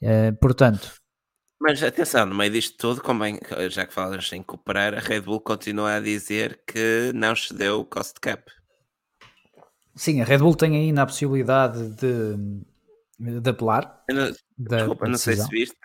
Uh, 0.02 0.36
portanto, 0.40 1.02
mas 1.60 1.82
atenção, 1.82 2.26
no 2.26 2.36
meio 2.36 2.52
disto 2.52 2.78
tudo, 2.78 3.02
convém, 3.02 3.40
já 3.70 3.88
que 3.88 3.94
falas 3.94 4.32
em 4.34 4.44
cooperar, 4.44 4.94
a 4.94 5.00
Red 5.00 5.22
Bull 5.22 5.40
continua 5.40 5.96
a 5.96 6.00
dizer 6.02 6.62
que 6.68 7.12
não 7.16 7.36
cedeu 7.36 7.80
o 7.80 7.86
cost 7.86 8.20
cap. 8.20 8.44
Sim, 9.96 10.22
a 10.22 10.26
Red 10.26 10.40
Bull 10.40 10.56
tem 10.56 10.76
ainda 10.76 11.04
a 11.04 11.06
possibilidade 11.06 11.90
de, 11.96 12.36
de 13.42 13.50
apelar. 13.50 14.04
Não, 14.10 14.32
da, 14.58 14.78
desculpa, 14.78 15.06
da 15.06 15.12
não 15.12 15.18
sei 15.18 15.36
se 15.36 15.48
viste, 15.50 15.78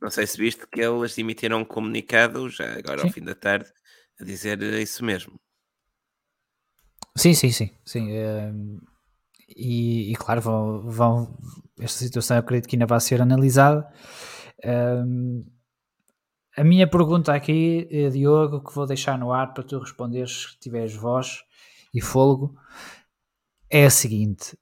não 0.00 0.10
sei 0.10 0.26
se 0.26 0.38
viste 0.38 0.66
que 0.66 0.80
eles 0.80 1.18
emitiram 1.18 1.60
um 1.60 1.64
comunicado 1.64 2.48
já 2.48 2.72
agora 2.72 3.02
Sim. 3.02 3.06
ao 3.06 3.12
fim 3.12 3.22
da 3.22 3.34
tarde 3.34 3.70
a 4.18 4.24
dizer 4.24 4.62
isso 4.62 5.04
mesmo. 5.04 5.38
Sim, 7.14 7.34
sim, 7.34 7.50
sim. 7.50 7.70
sim 7.84 8.10
ehm, 8.10 8.78
e, 9.54 10.12
e, 10.12 10.16
claro, 10.16 10.40
vão, 10.40 10.90
vão, 10.90 11.38
esta 11.78 11.98
situação 11.98 12.36
eu 12.36 12.40
acredito 12.40 12.68
que 12.68 12.76
ainda 12.76 12.86
vai 12.86 13.00
ser 13.00 13.20
analisada. 13.20 13.86
Ehm, 14.62 15.44
a 16.56 16.64
minha 16.64 16.86
pergunta 16.86 17.34
aqui, 17.34 17.86
eh, 17.90 18.08
Diogo, 18.10 18.62
que 18.62 18.74
vou 18.74 18.86
deixar 18.86 19.18
no 19.18 19.32
ar 19.32 19.52
para 19.52 19.64
tu 19.64 19.78
responderes 19.78 20.52
se 20.52 20.58
tiveres 20.58 20.94
voz 20.94 21.42
e 21.94 22.00
fôlego, 22.00 22.54
é 23.72 23.86
a 23.86 23.90
seguinte: 23.90 24.56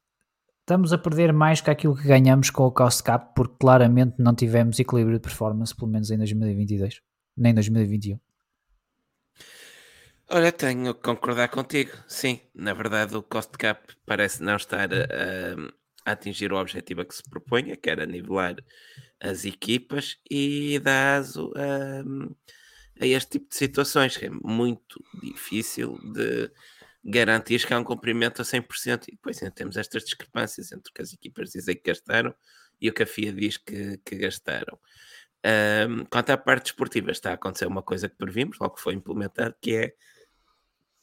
estamos 0.60 0.92
a 0.92 0.98
perder 0.98 1.32
mais 1.32 1.60
que 1.60 1.68
aquilo 1.68 1.96
que 1.96 2.06
ganhamos 2.06 2.48
com 2.48 2.62
o 2.62 2.70
cost 2.70 3.02
cap, 3.02 3.34
porque 3.34 3.56
claramente 3.58 4.14
não 4.18 4.34
tivemos 4.34 4.78
equilíbrio 4.78 5.18
de 5.18 5.22
performance, 5.22 5.74
pelo 5.74 5.90
menos 5.90 6.10
em 6.12 6.16
2022, 6.16 7.02
nem 7.36 7.52
2021. 7.52 8.18
Olha, 10.32 10.52
tenho 10.52 10.94
que 10.94 11.02
concordar 11.02 11.48
contigo. 11.48 11.90
Sim, 12.06 12.40
na 12.54 12.72
verdade, 12.72 13.16
o 13.16 13.22
cost 13.22 13.50
cap 13.58 13.92
parece 14.06 14.40
não 14.40 14.54
estar 14.54 14.88
a, 14.94 16.06
a 16.06 16.12
atingir 16.12 16.52
o 16.52 16.56
objetivo 16.56 17.00
a 17.00 17.04
que 17.04 17.16
se 17.16 17.22
propunha, 17.28 17.76
que 17.76 17.90
era 17.90 18.06
nivelar 18.06 18.54
as 19.20 19.44
equipas 19.44 20.18
e 20.30 20.78
dá 20.78 21.16
aso 21.16 21.52
a, 21.56 23.02
a 23.02 23.06
este 23.06 23.40
tipo 23.40 23.48
de 23.48 23.56
situações, 23.56 24.16
que 24.16 24.26
é 24.26 24.30
muito 24.30 25.02
difícil 25.20 25.98
de 26.12 26.48
garantir 27.04 27.66
que 27.66 27.72
há 27.72 27.78
um 27.78 27.84
cumprimento 27.84 28.42
a 28.42 28.44
100%. 28.44 29.08
E 29.08 29.12
depois 29.12 29.42
ainda 29.42 29.54
temos 29.54 29.76
estas 29.76 30.04
discrepâncias 30.04 30.72
entre 30.72 30.90
o 30.90 30.94
que 30.94 31.02
as 31.02 31.12
equipas 31.12 31.50
dizem 31.50 31.74
que 31.74 31.82
gastaram 31.82 32.34
e 32.80 32.88
o 32.88 32.92
que 32.92 33.02
a 33.02 33.06
FIA 33.06 33.32
diz 33.32 33.56
que, 33.56 33.98
que 34.04 34.16
gastaram. 34.16 34.78
Um, 35.44 36.04
quanto 36.04 36.30
à 36.30 36.36
parte 36.36 36.64
desportiva, 36.64 37.10
está 37.10 37.30
a 37.30 37.34
acontecer 37.34 37.66
uma 37.66 37.82
coisa 37.82 38.08
que 38.08 38.16
previmos, 38.16 38.58
logo 38.60 38.78
foi 38.78 38.94
implementado, 38.94 39.54
que 39.60 39.74
é 39.74 39.94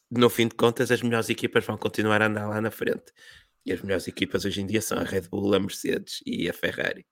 no 0.09 0.29
fim 0.29 0.47
de 0.47 0.55
contas, 0.55 0.91
as 0.91 1.01
melhores 1.01 1.29
equipas 1.29 1.65
vão 1.65 1.77
continuar 1.77 2.21
a 2.21 2.27
andar 2.27 2.47
lá 2.47 2.61
na 2.61 2.71
frente. 2.71 3.11
E 3.65 3.73
as 3.73 3.81
melhores 3.81 4.07
equipas 4.07 4.45
hoje 4.45 4.61
em 4.61 4.65
dia 4.65 4.81
são 4.81 4.97
a 4.97 5.03
Red 5.03 5.21
Bull, 5.29 5.53
a 5.53 5.59
Mercedes 5.59 6.21
e 6.25 6.49
a 6.49 6.53
Ferrari. 6.53 7.05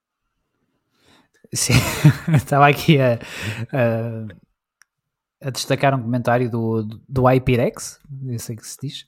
Sim, 1.53 1.73
estava 2.33 2.67
aqui 2.67 2.97
a, 2.99 3.19
a, 3.73 4.27
a, 5.41 5.49
destacar 5.49 5.93
um 5.93 6.01
comentário 6.01 6.49
do, 6.49 6.83
do 7.07 7.29
iPirex, 7.29 7.99
eu 8.27 8.39
sei 8.39 8.55
que 8.55 8.67
se 8.67 8.77
diz, 8.81 9.01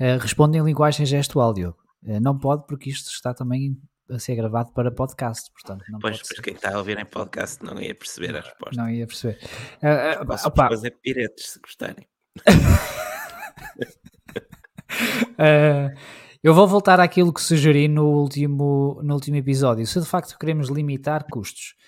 uh, 0.00 0.18
responde 0.20 0.58
em 0.58 0.62
linguagem 0.62 1.06
gestual, 1.06 1.52
Diogo. 1.52 1.78
Uh, 2.02 2.20
não 2.20 2.38
pode 2.38 2.66
porque 2.66 2.90
isto 2.90 3.10
está 3.10 3.34
também 3.34 3.76
a 4.10 4.18
ser 4.18 4.34
gravado 4.34 4.72
para 4.72 4.90
podcast, 4.90 5.50
portanto 5.52 5.84
não 5.88 5.98
pois, 6.00 6.18
ser. 6.18 6.42
quem 6.42 6.54
está 6.54 6.74
a 6.74 6.78
ouvir 6.78 6.98
em 6.98 7.04
podcast 7.04 7.64
não 7.64 7.80
ia 7.80 7.94
perceber 7.94 8.36
a 8.36 8.40
resposta. 8.40 8.76
Não 8.76 8.90
ia 8.90 9.06
perceber. 9.06 9.38
Uh, 9.76 10.26
Posso 10.26 10.48
opa. 10.48 10.68
fazer 10.68 10.90
piretes 11.02 11.52
se 11.52 11.60
gostarem. 11.60 12.06
uh, 15.38 15.96
eu 16.42 16.52
vou 16.54 16.66
voltar 16.66 16.98
àquilo 16.98 17.32
que 17.32 17.40
sugeri 17.40 17.86
no 17.86 18.06
último, 18.06 19.00
no 19.02 19.14
último 19.14 19.36
episódio. 19.36 19.86
Se 19.86 20.00
de 20.00 20.06
facto 20.06 20.36
queremos 20.38 20.68
limitar 20.68 21.26
custos, 21.30 21.74
uh, 21.76 21.79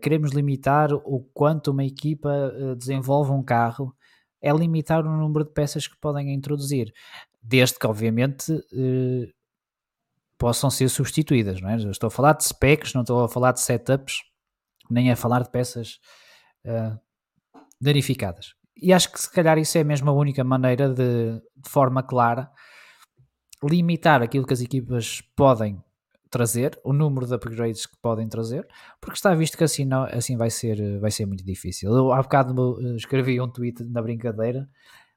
queremos 0.00 0.32
limitar 0.32 0.92
o 0.92 1.20
quanto 1.32 1.70
uma 1.70 1.84
equipa 1.84 2.28
uh, 2.28 2.76
desenvolve 2.76 3.30
um 3.30 3.42
carro, 3.42 3.94
é 4.40 4.52
limitar 4.52 5.06
o 5.06 5.16
número 5.16 5.44
de 5.44 5.52
peças 5.52 5.86
que 5.86 5.96
podem 5.98 6.34
introduzir. 6.34 6.92
Desde 7.42 7.78
que, 7.78 7.86
obviamente, 7.86 8.52
uh, 8.52 9.32
possam 10.36 10.68
ser 10.68 10.88
substituídas, 10.88 11.60
não 11.60 11.70
é? 11.70 11.76
estou 11.76 12.08
a 12.08 12.10
falar 12.10 12.32
de 12.34 12.44
specs, 12.44 12.92
não 12.92 13.02
estou 13.02 13.24
a 13.24 13.28
falar 13.28 13.52
de 13.52 13.60
setups, 13.60 14.22
nem 14.90 15.10
a 15.10 15.16
falar 15.16 15.42
de 15.42 15.50
peças 15.50 16.00
uh, 16.66 16.98
danificadas. 17.80 18.54
E 18.76 18.92
acho 18.92 19.12
que 19.12 19.20
se 19.20 19.30
calhar 19.30 19.56
isso 19.58 19.78
é 19.78 19.84
mesmo 19.84 20.10
a 20.10 20.12
única 20.12 20.42
maneira 20.42 20.88
de, 20.88 21.40
de 21.56 21.70
forma 21.70 22.02
clara, 22.02 22.50
limitar 23.62 24.20
aquilo 24.20 24.44
que 24.44 24.52
as 24.52 24.60
equipas 24.60 25.20
podem 25.36 25.80
trazer, 26.32 26.80
o 26.82 26.94
número 26.94 27.26
de 27.26 27.34
upgrades 27.34 27.84
que 27.84 27.96
podem 28.00 28.26
trazer, 28.26 28.66
porque 29.00 29.16
está 29.16 29.34
visto 29.34 29.56
que 29.56 29.62
assim, 29.62 29.84
não, 29.84 30.04
assim 30.04 30.34
vai, 30.36 30.48
ser, 30.48 30.98
vai 30.98 31.10
ser 31.10 31.26
muito 31.26 31.44
difícil. 31.44 31.94
Eu 31.94 32.10
há 32.10 32.22
bocado 32.22 32.96
escrevi 32.96 33.38
um 33.40 33.48
tweet 33.48 33.84
na 33.84 34.00
brincadeira 34.00 34.66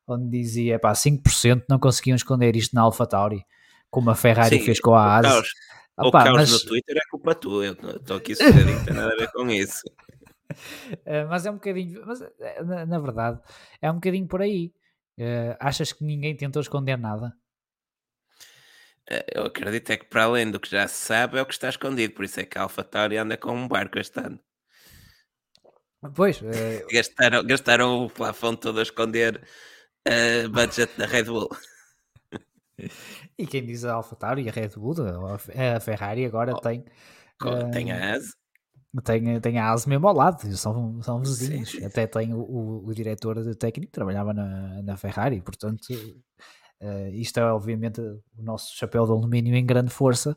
onde 0.05 0.29
dizia 0.29 0.77
pá, 0.77 0.91
5% 0.91 1.63
não 1.69 1.79
conseguiam 1.79 2.15
esconder 2.15 2.55
isto 2.55 2.75
na 2.75 2.81
AlphaTauri, 2.81 3.43
como 3.89 4.09
a 4.09 4.15
Ferrari 4.15 4.59
Sim, 4.59 4.65
fez 4.65 4.79
com 4.79 4.93
a 4.93 5.17
ASE. 5.17 5.49
O 5.97 6.11
caos, 6.11 6.33
mas... 6.33 6.51
no 6.51 6.59
Twitter 6.59 6.97
é 6.97 7.09
culpa 7.09 7.33
tua, 7.33 7.65
eu 7.65 7.73
estou 7.73 8.17
aqui 8.17 8.35
sucedido, 8.35 8.65
não 8.75 8.83
tem 8.83 8.93
nada 8.93 9.13
a 9.13 9.15
ver 9.15 9.31
com 9.31 9.49
isso. 9.49 9.81
Uh, 10.91 11.23
mas 11.29 11.45
é 11.45 11.51
um 11.51 11.55
bocadinho, 11.55 12.03
mas, 12.05 12.21
eh, 12.21 12.63
na, 12.63 12.85
na, 12.85 12.99
verdade, 12.99 13.39
é 13.81 13.89
um 13.89 13.95
bocadinho 13.95 14.27
por 14.27 14.41
aí. 14.41 14.73
Uh, 15.17 15.55
achas 15.61 15.93
que 15.93 16.03
ninguém 16.03 16.35
tentou 16.35 16.61
esconder 16.61 16.97
nada? 16.97 17.33
Eu 19.33 19.45
acredito 19.45 19.91
é 19.91 19.97
que 19.97 20.05
para 20.05 20.23
além 20.23 20.49
do 20.49 20.59
que 20.59 20.69
já 20.69 20.87
se 20.87 20.95
sabe 20.95 21.37
é 21.37 21.41
o 21.41 21.45
que 21.45 21.53
está 21.53 21.69
escondido, 21.69 22.13
por 22.13 22.25
isso 22.25 22.39
é 22.39 22.45
que 22.45 22.57
a 22.57 22.63
AlphaTauri 22.63 23.17
anda 23.17 23.37
com 23.37 23.51
um 23.51 23.67
barco 23.67 23.99
este 23.99 24.19
ano. 24.19 24.39
Pois. 26.15 26.41
Gastaram, 26.91 27.45
gastaram 27.45 28.05
o 28.05 28.09
plafond 28.09 28.57
todo 28.57 28.79
a 28.79 28.83
esconder 28.83 29.41
uh, 30.07 30.49
budget 30.49 30.91
da 30.97 31.05
Red 31.05 31.25
Bull. 31.25 31.49
E 33.37 33.47
quem 33.47 33.65
diz 33.65 33.85
a 33.85 33.93
AlphaTauri 33.93 34.43
e 34.43 34.49
a 34.49 34.51
Red 34.51 34.69
Bull, 34.75 34.95
a 34.97 35.79
Ferrari 35.79 36.25
agora 36.25 36.53
oh, 36.53 36.59
tem... 36.59 36.85
Uh, 37.41 37.71
tem 37.71 37.91
a 37.91 38.15
AS. 38.15 38.33
Tem, 39.03 39.39
tem 39.39 39.59
a 39.59 39.71
AS 39.71 39.85
mesmo 39.85 40.07
ao 40.07 40.13
lado, 40.13 40.41
são, 40.55 41.01
são 41.01 41.19
vizinhos. 41.19 41.71
Sim, 41.71 41.79
sim. 41.79 41.85
Até 41.85 42.07
tem 42.07 42.33
o, 42.33 42.39
o, 42.39 42.87
o, 42.87 42.93
diretor 42.93 43.41
de 43.41 43.55
técnico 43.55 43.91
que 43.91 43.95
trabalhava 43.95 44.33
na, 44.33 44.81
na 44.81 44.97
Ferrari, 44.97 45.41
portanto, 45.41 45.87
uh, 46.81 47.09
isto 47.13 47.39
é 47.39 47.43
obviamente 47.51 48.01
o 48.01 48.21
nosso 48.41 48.75
chapéu 48.75 49.05
de 49.05 49.11
alumínio 49.11 49.55
em 49.55 49.65
grande 49.65 49.91
força, 49.91 50.35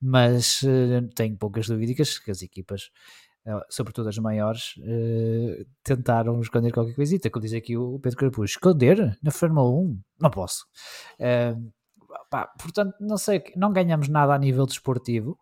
mas 0.00 0.62
uh, 0.62 1.08
tenho 1.14 1.36
poucas 1.36 1.66
dúvidas 1.66 2.18
que 2.18 2.30
as 2.30 2.42
equipas, 2.42 2.90
uh, 3.46 3.60
sobretudo 3.68 4.08
as 4.08 4.18
maiores, 4.18 4.74
tentaram 5.82 6.40
esconder 6.40 6.72
qualquer 6.72 6.94
coisita. 6.94 7.30
Como 7.30 7.44
diz 7.44 7.52
aqui 7.52 7.76
o 7.76 7.98
Pedro 7.98 8.18
Carapuz, 8.18 8.50
esconder 8.52 9.18
na 9.22 9.30
Fórmula 9.30 9.68
1? 9.68 10.00
Não 10.20 10.30
posso. 10.30 10.66
Pá, 12.28 12.46
portanto, 12.60 12.94
não 13.00 13.16
sei, 13.16 13.42
não 13.56 13.72
ganhamos 13.72 14.08
nada 14.08 14.34
a 14.34 14.38
nível 14.38 14.66
desportivo. 14.66 15.38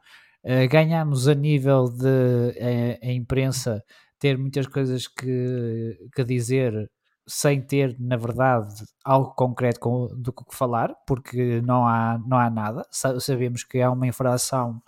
Ganhamos 0.71 1.29
a 1.29 1.35
nível 1.35 1.89
de 1.91 2.07
uh, 2.07 2.99
a 3.03 3.13
imprensa 3.13 3.83
ter 4.19 4.37
muitas 4.37 4.67
coisas 4.67 5.07
que, 5.07 5.99
que 6.15 6.25
dizer 6.25 6.91
sem 7.29 7.61
ter, 7.61 7.95
na 8.01 8.17
verdade, 8.17 8.87
algo 9.05 9.35
concreto 9.35 9.79
com, 9.79 10.07
do 10.07 10.33
que 10.33 10.45
falar, 10.51 10.95
porque 11.07 11.61
não 11.61 11.87
há, 11.87 12.19
não 12.27 12.39
há 12.39 12.49
nada. 12.49 12.87
Sabemos 12.91 13.63
que 13.63 13.83
há 13.83 13.91
uma 13.91 14.07
infração, 14.07 14.83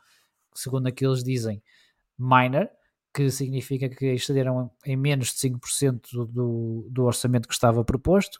segundo 0.54 0.87
aquilo 0.87 1.12
que 1.12 1.18
eles 1.18 1.23
dizem, 1.23 1.62
minor, 2.18 2.68
que 3.12 3.30
significa 3.30 3.90
que 3.90 4.06
excederam 4.06 4.70
em 4.87 4.97
menos 4.97 5.34
de 5.34 5.50
5% 5.50 6.00
do, 6.32 6.88
do 6.91 7.04
orçamento 7.04 7.47
que 7.47 7.52
estava 7.54 7.84
proposto. 7.84 8.36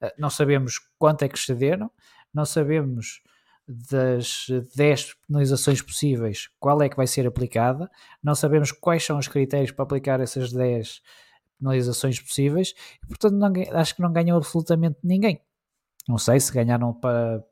Uh, 0.00 0.10
não 0.16 0.30
sabemos 0.30 0.78
quanto 0.96 1.24
é 1.24 1.28
que 1.28 1.36
excederam, 1.36 1.90
não 2.32 2.44
sabemos 2.44 3.20
das 3.66 4.46
10 4.76 5.14
penalizações 5.26 5.82
possíveis, 5.82 6.48
qual 6.60 6.80
é 6.82 6.88
que 6.88 6.96
vai 6.96 7.06
ser 7.06 7.26
aplicada, 7.26 7.90
não 8.22 8.34
sabemos 8.34 8.70
quais 8.70 9.04
são 9.04 9.18
os 9.18 9.26
critérios 9.26 9.72
para 9.72 9.82
aplicar 9.82 10.20
essas 10.20 10.52
10 10.52 10.62
penalizações 10.62 11.29
possíveis, 12.20 12.74
e 13.02 13.06
portanto 13.06 13.34
não, 13.34 13.52
acho 13.72 13.94
que 13.94 14.02
não 14.02 14.12
ganham 14.12 14.36
absolutamente 14.36 14.98
ninguém. 15.02 15.40
Não 16.08 16.18
sei 16.18 16.40
se 16.40 16.52
ganharam 16.52 16.94
para 16.94 17.44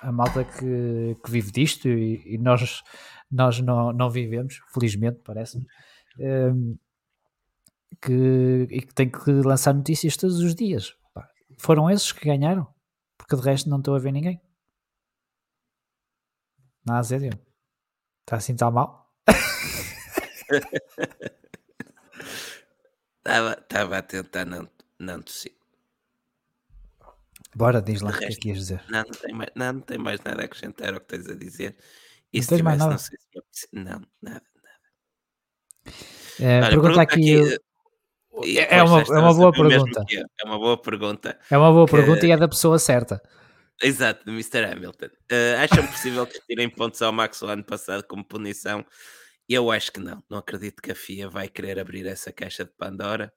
a 0.00 0.12
malta 0.12 0.44
que, 0.44 1.16
que 1.24 1.30
vive 1.30 1.50
disto 1.50 1.88
e, 1.88 2.34
e, 2.34 2.38
nós, 2.38 2.82
nós 3.30 3.60
não, 3.60 3.92
não 3.92 4.10
vivemos, 4.10 4.60
felizmente, 4.72 5.20
parece-me. 5.24 5.66
Um, 6.18 6.76
que, 8.00 8.66
e 8.70 8.82
que 8.82 8.94
tem 8.94 9.10
que 9.10 9.30
lançar 9.30 9.74
notícias 9.74 10.16
todos 10.16 10.40
os 10.40 10.54
dias. 10.54 10.94
Foram 11.58 11.90
esses 11.90 12.12
que 12.12 12.26
ganharam, 12.26 12.66
porque 13.16 13.36
de 13.36 13.42
resto 13.42 13.70
não 13.70 13.78
estou 13.78 13.94
a 13.94 13.98
ver 13.98 14.12
ninguém. 14.12 14.40
Na 16.84 16.98
AZD. 16.98 17.30
Está 18.22 18.36
assim 18.36 18.54
tão 18.54 18.70
mal? 18.70 19.10
Estava 23.26 23.98
a 23.98 24.02
tentar 24.02 24.44
não, 24.44 24.68
não 24.98 25.20
tossir. 25.20 25.52
Bora, 27.54 27.80
diz 27.80 28.02
lá 28.02 28.10
o 28.10 28.18
que 28.18 28.24
é 28.26 28.28
que 28.28 28.48
ias 28.48 28.58
dizer. 28.58 28.84
Não, 28.88 29.02
não 29.02 29.10
tem, 29.10 29.34
mais, 29.34 29.50
não, 29.54 29.72
não 29.72 29.80
tem 29.80 29.98
mais 29.98 30.20
nada 30.20 30.42
a 30.42 30.44
acrescentar 30.44 30.92
ao 30.92 31.00
que 31.00 31.06
tens 31.06 31.28
a 31.28 31.34
dizer. 31.34 31.76
E 32.32 32.40
não 32.40 32.46
tens 32.46 32.60
mais 32.60 32.78
nada? 32.78 32.90
Não, 32.90 32.98
se... 32.98 33.68
não, 33.72 33.82
nada, 33.82 34.06
nada. 34.22 34.42
É, 36.38 36.58
Olha, 36.58 36.68
pergunta 36.68 37.00
aqui... 37.00 37.40
aqui 37.40 38.58
é, 38.58 38.76
é, 38.78 38.82
uma, 38.82 39.00
é 39.00 39.18
uma 39.18 39.32
boa 39.32 39.52
pergunta. 39.52 40.04
É. 40.10 40.16
é 40.18 40.44
uma 40.44 40.58
boa 40.58 40.76
pergunta. 40.76 41.38
É 41.50 41.56
uma 41.56 41.72
boa 41.72 41.86
pergunta 41.86 42.20
que... 42.20 42.26
e 42.26 42.30
é 42.30 42.36
da 42.36 42.46
pessoa 42.46 42.78
certa. 42.78 43.22
Exato, 43.82 44.24
do 44.24 44.32
Mr. 44.32 44.64
Hamilton. 44.64 45.06
Uh, 45.06 45.62
acham 45.62 45.86
possível 45.86 46.26
que 46.26 46.40
tirem 46.46 46.68
pontos 46.68 47.00
ao 47.00 47.12
Max 47.12 47.40
o 47.42 47.46
ano 47.46 47.64
passado 47.64 48.04
como 48.04 48.24
punição? 48.24 48.84
Eu 49.48 49.70
acho 49.70 49.92
que 49.92 50.00
não. 50.00 50.22
Não 50.28 50.38
acredito 50.38 50.82
que 50.82 50.90
a 50.90 50.94
FIA 50.94 51.28
vai 51.28 51.48
querer 51.48 51.78
abrir 51.78 52.06
essa 52.06 52.32
caixa 52.32 52.64
de 52.64 52.72
Pandora. 52.76 53.32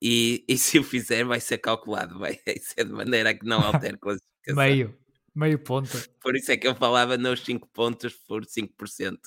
E, 0.00 0.44
e 0.48 0.56
se 0.58 0.78
o 0.78 0.84
fizer, 0.84 1.24
vai 1.24 1.40
ser 1.40 1.58
calculado. 1.58 2.18
Vai 2.18 2.38
ser 2.60 2.84
de 2.84 2.92
maneira 2.92 3.34
que 3.34 3.44
não 3.44 3.60
altere 3.60 3.98
classificação. 4.00 4.56
meio, 4.56 4.98
meio 5.34 5.58
ponto. 5.58 5.90
Por 6.20 6.36
isso 6.36 6.52
é 6.52 6.56
que 6.56 6.66
eu 6.66 6.74
falava 6.74 7.16
nos 7.16 7.44
5 7.44 7.68
pontos 7.68 8.14
por 8.14 8.44
5%. 8.44 9.18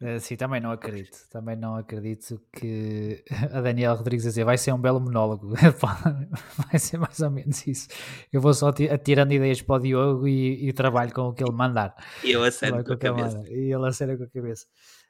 Uh, 0.00 0.20
sim, 0.20 0.36
também 0.36 0.60
não 0.60 0.70
acredito. 0.70 1.16
Também 1.30 1.56
não 1.56 1.76
acredito 1.76 2.38
que 2.52 3.24
a 3.50 3.60
Daniela 3.62 3.96
Rodrigues 3.96 4.24
dizer 4.24 4.44
vai 4.44 4.58
ser 4.58 4.72
um 4.72 4.78
belo 4.78 5.00
monólogo. 5.00 5.54
vai 6.70 6.78
ser 6.78 6.98
mais 6.98 7.18
ou 7.20 7.30
menos 7.30 7.66
isso. 7.66 7.88
Eu 8.30 8.40
vou 8.40 8.52
só 8.52 8.68
atirando 8.68 9.32
ideias 9.32 9.62
para 9.62 9.76
o 9.76 9.78
Diogo 9.78 10.28
e, 10.28 10.68
e 10.68 10.72
trabalho 10.74 11.12
com 11.14 11.22
o 11.22 11.32
que 11.32 11.42
ele 11.42 11.52
mandar. 11.52 11.94
E 12.22 12.30
eu 12.30 12.44
aceno 12.44 12.84
com 12.84 12.92
a 12.92 12.96
cabeça. 12.98 13.42
E 13.48 13.72
ele 13.72 13.86
acena 13.86 14.16
com 14.16 14.24
a 14.24 14.28
cabeça. 14.28 14.66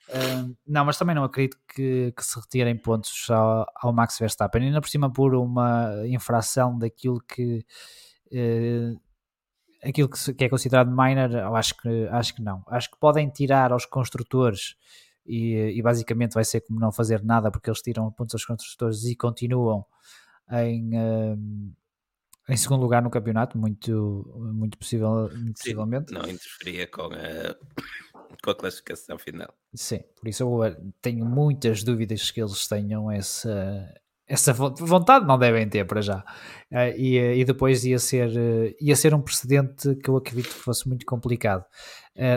Uh, 0.09 0.57
não, 0.65 0.85
mas 0.85 0.97
também 0.97 1.17
não 1.17 1.25
acredito 1.25 1.59
que, 1.67 2.13
que 2.17 2.25
se 2.25 2.39
retirem 2.39 2.77
pontos 2.77 3.29
ao, 3.29 3.67
ao, 3.75 3.93
Max 3.93 4.17
Verstappen, 4.21 4.63
ainda 4.63 4.81
por 4.81 4.89
cima 4.89 5.13
por 5.13 5.35
uma 5.35 6.07
infração 6.07 6.79
daquilo 6.79 7.21
que 7.21 7.67
uh, 8.31 9.01
aquilo 9.89 10.09
que, 10.09 10.35
que, 10.35 10.45
é 10.45 10.49
considerado 10.49 10.91
minor, 10.91 11.31
eu 11.31 11.55
acho 11.57 11.77
que, 11.77 12.09
acho 12.11 12.35
que 12.35 12.43
não. 12.43 12.63
Acho 12.69 12.91
que 12.91 12.99
podem 12.99 13.29
tirar 13.29 13.73
aos 13.73 13.87
construtores 13.87 14.77
e, 15.25 15.75
e, 15.77 15.83
basicamente 15.83 16.35
vai 16.35 16.45
ser 16.45 16.61
como 16.61 16.79
não 16.79 16.93
fazer 16.93 17.23
nada 17.23 17.51
porque 17.51 17.69
eles 17.69 17.81
tiram 17.81 18.11
pontos 18.13 18.35
aos 18.35 18.45
construtores 18.45 19.05
e 19.05 19.17
continuam 19.17 19.85
em, 20.51 20.91
uh, 20.97 21.75
em 22.49 22.57
segundo 22.57 22.83
lugar 22.83 23.03
no 23.03 23.11
campeonato, 23.11 23.59
muito, 23.59 24.33
muito, 24.53 24.79
possível, 24.79 25.29
muito 25.35 25.59
Sim, 25.59 25.71
possivelmente. 25.75 26.13
Não 26.13 26.23
interferia 26.23 26.87
com 26.87 27.03
a, 27.03 27.57
com 28.43 28.51
a 28.51 28.55
classificação 28.55 29.19
final. 29.19 29.53
Sim, 29.75 30.01
por 30.15 30.29
isso 30.29 30.43
eu 30.45 30.65
eh, 30.65 30.77
tenho 31.03 31.25
muitas 31.25 31.83
dúvidas 31.83 32.31
que 32.31 32.41
eles 32.41 32.67
tenham 32.69 33.11
essa, 33.11 33.93
essa 34.29 34.53
vontade 34.53 35.25
não 35.25 35.39
devem 35.39 35.69
ter 35.69 35.87
para 35.87 36.01
já. 36.01 36.19
Uh, 36.71 36.97
e, 36.97 37.17
e 37.17 37.45
depois 37.45 37.85
ia 37.85 37.99
ser, 37.99 38.29
uh, 38.29 38.75
ia 38.81 38.97
ser 38.97 39.15
um 39.15 39.23
precedente 39.23 39.95
que 39.97 40.11
eu 40.11 40.17
acredito 40.17 40.49
que 40.49 40.61
fosse 40.61 40.89
muito 40.89 41.07
complicado. 41.07 41.65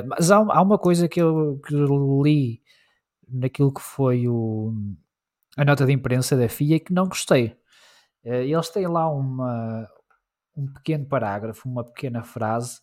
Mas 0.09 0.29
há, 0.29 0.35
há, 0.35 0.61
uma 0.61 0.77
coisa 0.77 1.07
que 1.07 1.21
eu, 1.21 1.57
que 1.65 1.73
li 1.73 2.61
naquilo 3.29 3.73
que 3.73 3.81
foi 3.81 4.27
o, 4.27 4.73
a 5.55 5.63
nota 5.63 5.85
de 5.85 5.93
imprensa 5.93 6.35
da 6.35 6.49
FIA 6.49 6.81
que 6.81 6.91
não 6.91 7.07
gostei. 7.07 7.55
eles 8.25 8.67
têm 8.67 8.87
lá 8.87 9.09
uma, 9.09 9.87
um 10.53 10.67
pequeno 10.67 11.05
parágrafo, 11.05 11.69
uma 11.69 11.85
pequena 11.85 12.23
frase 12.23 12.81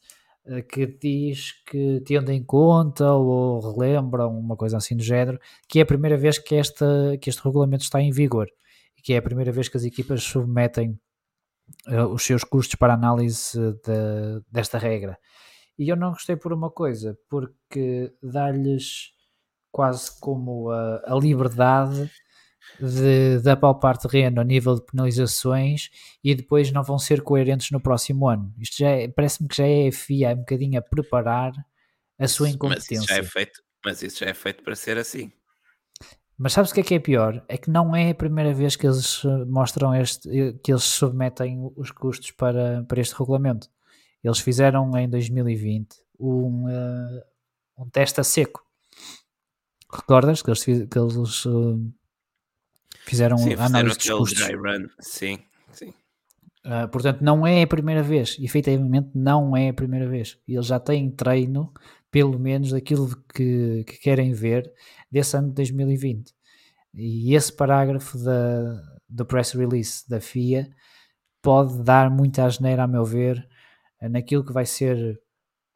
que 0.70 0.86
diz 0.86 1.52
que 1.66 2.00
tendo 2.06 2.32
em 2.32 2.42
conta 2.42 3.12
ou 3.12 3.60
relembram 3.60 4.30
uma 4.38 4.56
coisa 4.56 4.78
assim 4.78 4.96
do 4.96 5.02
género, 5.02 5.38
que 5.68 5.80
é 5.80 5.82
a 5.82 5.86
primeira 5.86 6.16
vez 6.16 6.38
que, 6.38 6.54
esta, 6.54 7.18
que 7.20 7.28
este 7.28 7.44
regulamento 7.44 7.84
está 7.84 8.00
em 8.00 8.10
vigor 8.10 8.48
que 9.06 9.12
é 9.12 9.18
a 9.18 9.22
primeira 9.22 9.52
vez 9.52 9.68
que 9.68 9.76
as 9.76 9.84
equipas 9.84 10.20
submetem 10.24 10.98
uh, 11.86 12.08
os 12.08 12.24
seus 12.24 12.42
custos 12.42 12.74
para 12.74 12.92
análise 12.92 13.56
de, 13.56 14.42
desta 14.50 14.78
regra. 14.78 15.16
E 15.78 15.88
eu 15.88 15.94
não 15.94 16.10
gostei 16.10 16.34
por 16.34 16.52
uma 16.52 16.68
coisa, 16.72 17.16
porque 17.28 18.12
dá-lhes 18.20 19.12
quase 19.70 20.10
como 20.18 20.72
a, 20.72 21.02
a 21.06 21.14
liberdade 21.14 22.10
de, 22.80 23.38
de 23.40 23.48
apalpar 23.48 23.96
terreno 23.96 24.40
a 24.40 24.44
nível 24.44 24.74
de 24.74 24.84
penalizações 24.84 25.88
e 26.24 26.34
depois 26.34 26.72
não 26.72 26.82
vão 26.82 26.98
ser 26.98 27.22
coerentes 27.22 27.70
no 27.70 27.80
próximo 27.80 28.28
ano. 28.28 28.52
Isto 28.58 28.78
já 28.78 28.90
é, 28.90 29.06
parece-me 29.06 29.48
que 29.48 29.56
já 29.56 29.68
é 29.68 29.86
a 29.86 29.92
FIA 29.92 30.32
um 30.32 30.38
bocadinho 30.38 30.80
a 30.80 30.82
preparar 30.82 31.52
a 32.18 32.26
sua 32.26 32.48
incompetência. 32.48 32.96
Mas 32.96 33.04
isso, 33.04 33.14
já 33.14 33.18
é 33.18 33.22
feito, 33.22 33.62
mas 33.84 34.02
isso 34.02 34.18
já 34.18 34.26
é 34.26 34.34
feito 34.34 34.64
para 34.64 34.74
ser 34.74 34.98
assim. 34.98 35.30
Mas 36.38 36.52
sabes 36.52 36.70
o 36.70 36.74
que 36.74 36.80
é 36.80 36.82
que 36.82 36.94
é 36.94 36.98
pior? 36.98 37.42
É 37.48 37.56
que 37.56 37.70
não 37.70 37.96
é 37.96 38.10
a 38.10 38.14
primeira 38.14 38.52
vez 38.52 38.76
que 38.76 38.86
eles 38.86 39.24
eh, 39.24 39.44
mostram 39.46 39.94
este, 39.94 40.28
eh, 40.28 40.52
que 40.62 40.70
eles 40.70 40.82
submetem 40.82 41.72
os 41.76 41.90
custos 41.90 42.30
para, 42.30 42.84
para 42.84 43.00
este 43.00 43.14
regulamento. 43.18 43.70
Eles 44.22 44.38
fizeram 44.40 44.96
em 44.98 45.08
2020 45.08 45.96
um, 46.18 46.66
uh, 46.66 47.22
um 47.78 47.88
teste 47.88 48.20
a 48.20 48.24
seco. 48.24 48.62
Recordas 49.90 50.42
que 50.42 50.50
eles, 50.50 50.64
que 50.64 50.98
eles 50.98 51.46
uh, 51.46 51.92
fizeram 53.04 53.38
sim, 53.38 53.54
análise 53.54 53.96
dos 53.96 54.10
custos? 54.10 54.44
Dry 54.44 54.56
run. 54.56 54.88
Sim, 55.00 55.38
sim. 55.72 55.94
Uh, 56.64 56.88
portanto, 56.90 57.22
não 57.22 57.46
é 57.46 57.62
a 57.62 57.66
primeira 57.66 58.02
vez. 58.02 58.36
Efetivamente, 58.40 59.10
não 59.14 59.56
é 59.56 59.68
a 59.68 59.74
primeira 59.74 60.08
vez. 60.08 60.36
Eles 60.46 60.66
já 60.66 60.80
têm 60.80 61.10
treino, 61.10 61.72
pelo 62.10 62.38
menos, 62.38 62.70
daquilo 62.70 63.08
que, 63.34 63.84
que 63.84 63.98
querem 63.98 64.32
ver 64.32 64.72
desse 65.10 65.36
ano 65.36 65.48
de 65.48 65.54
2020. 65.54 66.32
E 66.94 67.34
esse 67.34 67.52
parágrafo 67.52 68.18
da, 68.18 68.82
do 69.08 69.26
press 69.26 69.52
release 69.52 70.08
da 70.08 70.20
FIA 70.20 70.68
pode 71.42 71.82
dar 71.82 72.10
muita 72.10 72.44
asneira, 72.44 72.84
a 72.84 72.88
meu 72.88 73.04
ver, 73.04 73.46
naquilo 74.00 74.44
que 74.44 74.52
vai 74.52 74.66
ser 74.66 75.20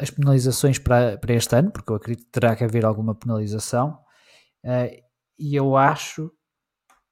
as 0.01 0.11
penalizações 0.11 0.79
para, 0.79 1.19
para 1.19 1.35
este 1.35 1.55
ano, 1.55 1.71
porque 1.71 1.93
eu 1.93 1.97
acredito 1.97 2.25
que 2.25 2.33
terá 2.33 2.57
que 2.57 2.65
haver 2.65 2.85
alguma 2.85 3.15
penalização, 3.15 3.99
uh, 4.65 5.11
e 5.39 5.55
eu 5.55 5.77
acho 5.77 6.31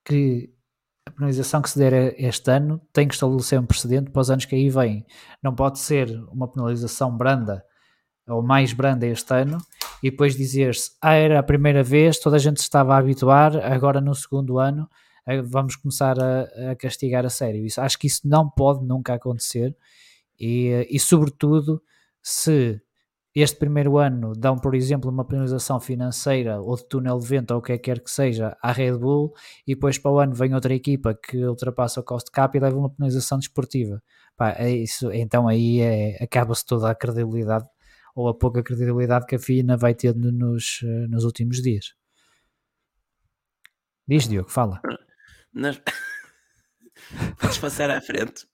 que 0.05 0.53
a 1.07 1.11
penalização 1.11 1.63
que 1.63 1.71
se 1.71 1.79
der 1.79 2.15
este 2.19 2.51
ano 2.51 2.81
tem 2.93 3.07
que 3.07 3.15
estabelecer 3.15 3.59
um 3.59 3.67
precedente 3.67 4.11
para 4.11 4.21
os 4.21 4.31
anos 4.31 4.45
que 4.45 4.55
aí 4.55 4.69
vêm. 4.69 5.07
Não 5.43 5.55
pode 5.55 5.79
ser 5.79 6.11
uma 6.31 6.51
penalização 6.51 7.17
branda 7.17 7.65
ou 8.29 8.43
mais 8.43 8.73
branda 8.73 9.07
este 9.07 9.33
ano 9.35 9.59
e 10.03 10.11
depois 10.11 10.37
dizer-se, 10.37 10.91
ah, 11.03 11.15
era 11.15 11.39
a 11.39 11.43
primeira 11.43 11.83
vez, 11.83 12.19
toda 12.19 12.37
a 12.37 12.39
gente 12.39 12.59
estava 12.59 12.95
a 12.95 12.99
habituar, 12.99 13.57
agora 13.57 14.01
no 14.01 14.15
segundo 14.15 14.59
ano 14.59 14.89
eh, 15.27 15.43
vamos 15.43 15.77
começar 15.77 16.17
a, 16.21 16.71
a 16.71 16.77
castigar 16.77 17.25
a 17.27 17.31
sério. 17.31 17.65
Isso, 17.65 17.81
acho 17.81 17.99
que 17.99 18.07
isso 18.07 18.27
não 18.27 18.49
pode 18.49 18.87
nunca 18.87 19.15
acontecer 19.15 19.77
e, 20.39 20.87
e 20.91 20.99
sobretudo 21.01 21.83
se 22.23 22.81
este 23.35 23.59
primeiro 23.59 23.99
ano 23.99 24.33
dão, 24.37 24.57
por 24.57 24.75
exemplo, 24.75 25.11
uma 25.11 25.25
penalização 25.25 25.79
financeira 25.79 26.61
ou 26.61 26.77
de 26.77 26.89
túnel 26.89 27.19
de 27.19 27.27
vento 27.27 27.53
ou 27.53 27.59
o 27.59 27.63
que 27.63 27.73
é 27.73 27.79
que 27.79 27.85
quer 27.85 28.01
que 28.01 28.11
seja 28.11 28.57
à 28.63 28.73
Red 28.73 28.99
Bull 28.99 29.33
e 29.67 29.75
depois 29.75 29.99
para 29.99 30.11
o 30.11 30.19
ano 30.19 30.35
vem 30.35 30.55
outra 30.55 30.75
equipa 30.75 31.15
que 31.15 31.45
ultrapassa 31.45 32.01
o 32.01 32.03
cost 32.03 32.31
cap 32.31 32.57
e 32.57 32.61
leva 32.61 32.77
uma 32.77 32.91
penalização 32.91 33.39
desportiva. 33.39 34.03
Pá, 34.37 34.53
é 34.59 34.71
isso, 34.71 35.13
então 35.13 35.47
aí 35.47 35.81
é, 35.81 36.23
acaba-se 36.23 36.65
toda 36.65 36.91
a 36.91 36.95
credibilidade 36.95 37.67
ou 38.19 38.29
a 38.29 38.35
pouca 38.35 38.65
credibilidade 38.65 39.27
que 39.27 39.37
a 39.37 39.39
FINA 39.39 39.77
vai 39.77 39.95
tendo 39.95 40.33
nos, 40.33 40.81
eh, 40.83 41.07
nos 41.07 41.23
últimos 41.23 41.63
dias. 41.63 41.95
Diz, 44.09 44.27
Diogo, 44.27 44.51
fala. 44.51 44.81
Nós... 45.55 45.81
Podes 47.41 47.59
passar 47.59 47.91
à 47.91 48.01
frente. 48.01 48.45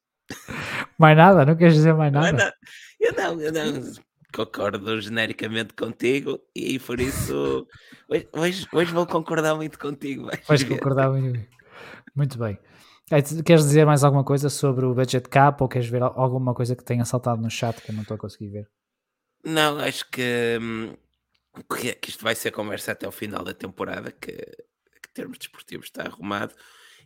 Mais 0.99 1.17
nada? 1.17 1.47
Não 1.47 1.57
queres 1.57 1.73
dizer 1.73 1.95
mais 1.95 2.13
nada? 2.13 2.55
Eu 3.01 3.15
não, 3.15 3.41
eu 3.41 3.51
não 3.51 3.93
concordo 4.35 5.01
genericamente 5.01 5.73
contigo 5.73 6.39
e 6.55 6.79
por 6.79 7.01
isso 7.01 7.67
hoje, 8.07 8.29
hoje, 8.33 8.69
hoje 8.71 8.93
vou 8.93 9.07
concordar 9.07 9.55
muito 9.55 9.79
contigo. 9.79 10.29
Vais 10.47 10.63
concordar 10.63 11.11
muito. 11.11 11.41
Muito 12.15 12.39
bem. 12.39 12.59
Queres 13.45 13.65
dizer 13.65 13.87
mais 13.87 14.05
alguma 14.05 14.25
coisa 14.25 14.51
sobre 14.51 14.85
o 14.85 14.95
budget 14.95 15.27
cap 15.31 15.63
ou 15.63 15.69
queres 15.71 15.89
ver 15.89 16.03
alguma 16.03 16.53
coisa 16.53 16.77
que 16.77 16.85
tenha 16.85 17.07
saltado 17.07 17.41
no 17.41 17.51
chat 17.51 17.81
que 17.81 17.91
eu 17.91 17.95
não 17.95 18.03
estou 18.03 18.17
a 18.17 18.19
conseguir 18.19 18.51
ver? 18.51 18.69
Não, 19.45 19.79
acho 19.79 20.09
que, 20.11 20.59
hum, 20.61 20.97
que 22.01 22.11
isto 22.11 22.25
vai 22.25 22.35
ser 22.35 22.51
conversa 22.51 22.93
até 22.93 23.07
o 23.07 23.13
final 23.13 23.45
da 23.45 23.53
temporada, 23.53 24.11
que, 24.11 24.33
que 24.33 25.09
termos 25.13 25.39
desportivos 25.39 25.87
está 25.87 26.03
arrumado 26.05 26.55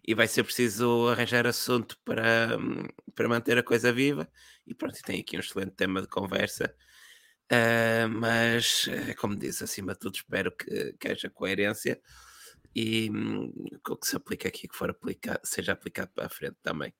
e 0.07 0.15
vai 0.15 0.27
ser 0.29 0.45
preciso 0.45 1.09
arranjar 1.09 1.47
assunto 1.47 1.99
para, 2.05 2.57
hum, 2.59 2.87
para 3.15 3.29
manter 3.29 3.59
a 3.59 3.63
coisa 3.63 3.93
viva. 3.93 4.29
E 4.67 4.75
pronto, 4.75 4.99
tem 5.03 5.21
aqui 5.21 5.37
um 5.37 5.41
excelente 5.41 5.73
tema 5.73 6.01
de 6.01 6.09
conversa. 6.09 6.75
Uh, 7.51 8.09
mas, 8.09 8.87
eh, 8.89 9.15
como 9.15 9.35
disse, 9.35 9.65
acima 9.65 9.95
de 9.95 9.99
tudo, 10.01 10.17
espero 10.17 10.55
que, 10.55 10.93
que 11.01 11.09
haja 11.09 11.31
coerência 11.31 11.99
e 12.75 13.11
hum, 13.11 13.51
o 13.89 13.97
que 13.97 14.07
se 14.07 14.17
aplica 14.17 14.49
aqui 14.49 14.69
que 14.69 14.77
for 14.77 14.91
aplicado, 14.91 15.41
seja 15.45 15.73
aplicado 15.73 16.11
para 16.15 16.27
a 16.27 16.29
frente 16.29 16.57
também. 16.63 16.93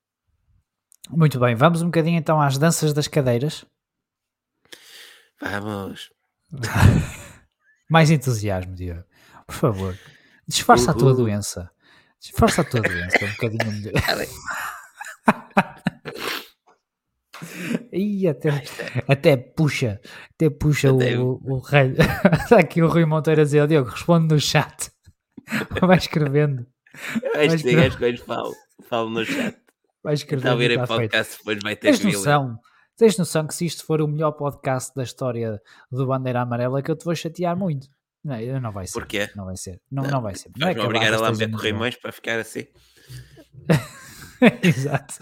Muito 1.09 1.39
bem, 1.39 1.55
vamos 1.55 1.81
um 1.81 1.85
bocadinho 1.85 2.17
então 2.17 2.41
às 2.41 2.57
danças 2.57 2.93
das 2.93 3.07
cadeiras. 3.07 3.65
Vamos. 5.41 6.11
Mais 7.89 8.11
entusiasmo, 8.11 8.75
Diogo. 8.75 9.03
Por 9.47 9.55
favor. 9.55 9.97
Disfarça 10.47 10.91
a 10.91 10.93
tua 10.93 11.13
doença. 11.13 11.71
Disfarça 12.19 12.61
a 12.61 12.63
tua 12.63 12.81
doença 12.81 13.25
um 13.25 13.29
bocadinho 13.29 13.71
melhor. 13.71 13.93
E 17.91 18.27
até, 18.27 18.49
até 19.07 19.37
puxa, 19.37 20.01
até 20.33 20.49
puxa 20.49 20.91
até 20.91 21.17
o, 21.17 21.39
o, 21.43 21.55
o 21.55 21.59
rei. 21.59 21.95
Está 22.43 22.59
aqui 22.61 22.81
o 22.81 22.87
Rui 22.87 23.05
Monteiro 23.05 23.41
a 23.41 23.43
dizer, 23.43 23.67
Diogo, 23.67 23.89
responde 23.89 24.33
no 24.33 24.39
chat. 24.39 24.91
Vai 25.81 25.97
escrevendo. 25.97 26.67
Eu 27.23 27.53
acho 27.53 27.63
que 27.63 27.75
as 27.75 27.95
coisas 27.95 28.19
falo, 28.21 28.53
falo 28.87 29.09
no 29.09 29.25
chat. 29.25 29.57
Vai 30.03 30.13
escrevendo. 30.13 30.45
Está 30.45 30.53
a 30.53 30.55
ver 30.55 30.71
em 30.71 30.85
podcast, 30.85 31.37
depois 31.37 31.59
vai 31.63 31.75
ter 31.75 31.91
Tens 31.91 32.03
noção, 32.03 32.57
tens 32.99 33.17
noção 33.17 33.47
que 33.47 33.55
se 33.55 33.65
isto 33.65 33.85
for 33.85 34.01
o 34.01 34.07
melhor 34.07 34.33
podcast 34.33 34.93
da 34.93 35.03
história 35.03 35.61
do 35.89 36.05
Bandeira 36.05 36.41
Amarela, 36.41 36.81
que 36.81 36.91
eu 36.91 36.97
te 36.97 37.05
vou 37.05 37.15
chatear 37.15 37.57
muito. 37.57 37.87
Não, 38.21 38.37
não 38.59 38.71
vai 38.73 38.85
ser. 38.85 38.93
Porquê? 38.93 39.29
Não 39.35 39.45
vai 39.45 39.55
ser. 39.55 39.81
Não, 39.89 40.03
não, 40.03 40.11
não 40.11 40.21
vai 40.21 40.35
ser. 40.35 40.51
Não 40.57 40.67
é 40.67 40.79
obrigar 40.79 41.13
a 41.13 41.19
lamber 41.21 41.49
corrimões 41.49 41.95
para 41.95 42.11
ficar 42.11 42.37
assim. 42.37 42.67
Exato. 44.61 45.19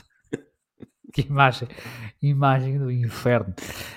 que 1.13 1.21
imagem. 1.21 1.67
Imagem 2.19 2.79
do 2.79 2.91
inferno. 2.91 3.53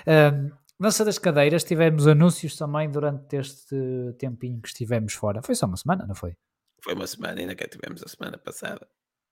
Um, 0.07 0.61
Dança 0.79 1.05
das 1.05 1.19
cadeiras, 1.19 1.63
tivemos 1.63 2.07
anúncios 2.07 2.55
também 2.55 2.89
durante 2.89 3.35
este 3.35 3.75
tempinho 4.17 4.59
que 4.59 4.67
estivemos 4.67 5.13
fora. 5.13 5.39
Foi 5.43 5.53
só 5.53 5.67
uma 5.67 5.77
semana, 5.77 6.07
não 6.07 6.15
foi? 6.15 6.35
Foi 6.83 6.95
uma 6.95 7.05
semana, 7.05 7.39
ainda 7.39 7.53
que 7.53 7.67
tivemos 7.67 8.01
a 8.01 8.07
semana 8.07 8.35
passada. 8.39 8.87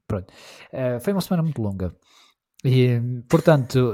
Pronto. 0.08 0.32
Uh, 0.72 1.00
foi 1.00 1.12
uma 1.12 1.22
semana 1.22 1.42
muito 1.42 1.60
longa. 1.60 1.96
E, 2.64 3.00
portanto, 3.30 3.94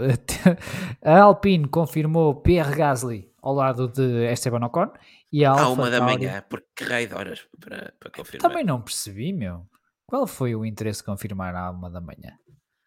a 1.03 1.19
Alpine 1.19 1.67
confirmou 1.67 2.41
Pierre 2.41 2.75
Gasly 2.75 3.31
ao 3.41 3.53
lado 3.53 3.87
de 3.87 4.25
Esteban 4.31 4.65
Ocon 4.65 4.91
e 5.31 5.45
a 5.45 5.51
Alfa 5.51 5.63
À 5.63 5.69
uma 5.69 5.89
da 5.89 6.01
manhã, 6.01 6.43
porque 6.49 6.67
que 6.75 6.83
raio 6.83 7.07
de 7.07 7.13
horas 7.13 7.47
para, 7.59 7.93
para 7.99 8.09
confirmar. 8.09 8.49
Também 8.49 8.65
não 8.65 8.81
percebi, 8.81 9.31
meu. 9.33 9.67
Qual 10.07 10.25
foi 10.25 10.55
o 10.55 10.65
interesse 10.65 10.99
de 10.99 11.05
confirmar 11.05 11.55
à 11.55 11.69
uma 11.69 11.89
da 11.89 12.01
manhã? 12.01 12.37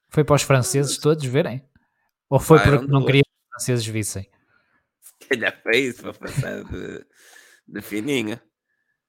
Foi 0.08 0.24
para 0.24 0.36
os 0.36 0.42
franceses 0.42 0.98
todos 0.98 1.24
verem? 1.24 1.64
Ou 2.28 2.40
foi 2.40 2.58
ah, 2.58 2.62
porque 2.62 2.86
não 2.86 3.04
queria 3.04 3.22
que 3.22 3.30
os 3.30 3.48
franceses 3.50 3.86
vissem? 3.86 4.28
Se 5.00 5.28
calhar 5.28 5.60
foi 5.62 5.78
isso, 5.78 6.02
para 6.02 6.12
passar 6.12 6.64
de, 6.64 7.06
de 7.66 7.82
fininho. 7.82 8.40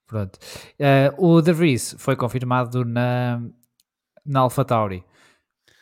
Pronto. 0.05 0.37
Uh, 0.79 1.37
o 1.37 1.41
De 1.41 1.53
Vries 1.53 1.95
foi 1.97 2.15
confirmado 2.15 2.83
na, 2.83 3.41
na 4.25 4.41
AlphaTauri. 4.41 5.03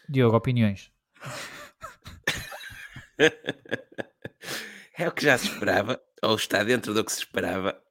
Diogo, 0.10 0.38
opiniões? 0.38 0.91
é 4.98 5.08
o 5.08 5.12
que 5.12 5.24
já 5.24 5.38
se 5.38 5.48
esperava, 5.48 6.02
ou 6.24 6.36
está 6.36 6.63
dentro 6.63 6.93
do 6.93 7.04
que 7.04 7.12
se 7.12 7.20
esperava. 7.20 7.82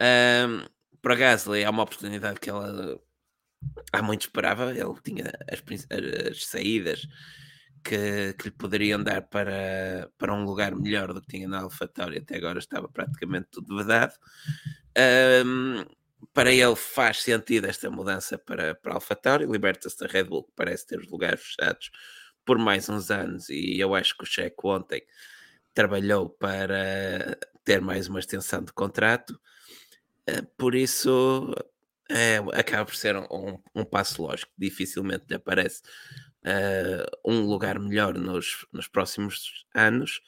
Um, 0.00 0.66
para 1.00 1.14
Gasly 1.14 1.62
é 1.62 1.70
uma 1.70 1.82
oportunidade 1.82 2.40
que 2.40 2.50
ela 2.50 3.00
há 3.92 4.02
muito 4.02 4.22
esperava. 4.22 4.70
Ele 4.70 4.94
tinha 5.04 5.32
as, 5.50 5.62
as 6.30 6.46
saídas 6.46 7.06
que, 7.84 8.34
que, 8.34 8.44
lhe 8.44 8.50
poderiam 8.50 9.02
dar 9.02 9.22
para, 9.22 10.10
para 10.16 10.34
um 10.34 10.44
lugar 10.44 10.74
melhor 10.74 11.12
do 11.12 11.20
que 11.20 11.28
tinha 11.28 11.48
na 11.48 11.60
AlphaTauri. 11.60 12.18
Até 12.18 12.36
agora 12.36 12.58
estava 12.58 12.88
praticamente 12.88 13.48
tudo 13.50 13.76
vedado. 13.76 14.14
Um, 15.44 15.84
para 16.32 16.52
ele 16.52 16.76
faz 16.76 17.22
sentido 17.22 17.66
esta 17.66 17.90
mudança 17.90 18.38
para, 18.38 18.74
para 18.74 18.94
AlphaTauri, 18.94 19.46
liberta-se 19.46 19.98
da 19.98 20.06
Red 20.06 20.24
Bull, 20.24 20.44
que 20.44 20.52
parece 20.56 20.86
ter 20.86 20.98
os 20.98 21.10
lugares 21.10 21.40
fechados 21.40 21.90
por 22.44 22.58
mais 22.58 22.88
uns 22.88 23.10
anos, 23.10 23.48
e 23.48 23.78
eu 23.78 23.94
acho 23.94 24.16
que 24.16 24.24
o 24.24 24.26
Checo 24.26 24.74
ontem 24.74 25.02
trabalhou 25.72 26.28
para 26.28 27.38
ter 27.64 27.80
mais 27.80 28.08
uma 28.08 28.18
extensão 28.18 28.64
de 28.64 28.72
contrato, 28.72 29.38
eh, 30.26 30.42
por 30.56 30.74
isso 30.74 31.54
é, 32.10 32.38
acaba 32.52 32.84
por 32.84 32.94
ser 32.94 33.16
um, 33.16 33.58
um, 33.74 33.84
passo 33.84 34.22
lógico, 34.22 34.52
dificilmente 34.58 35.24
lhe 35.28 35.36
aparece 35.36 35.82
uh, 36.44 37.30
um 37.30 37.46
lugar 37.46 37.78
melhor 37.78 38.14
nos, 38.14 38.66
nos 38.72 38.86
próximos 38.88 39.66
anos. 39.74 40.20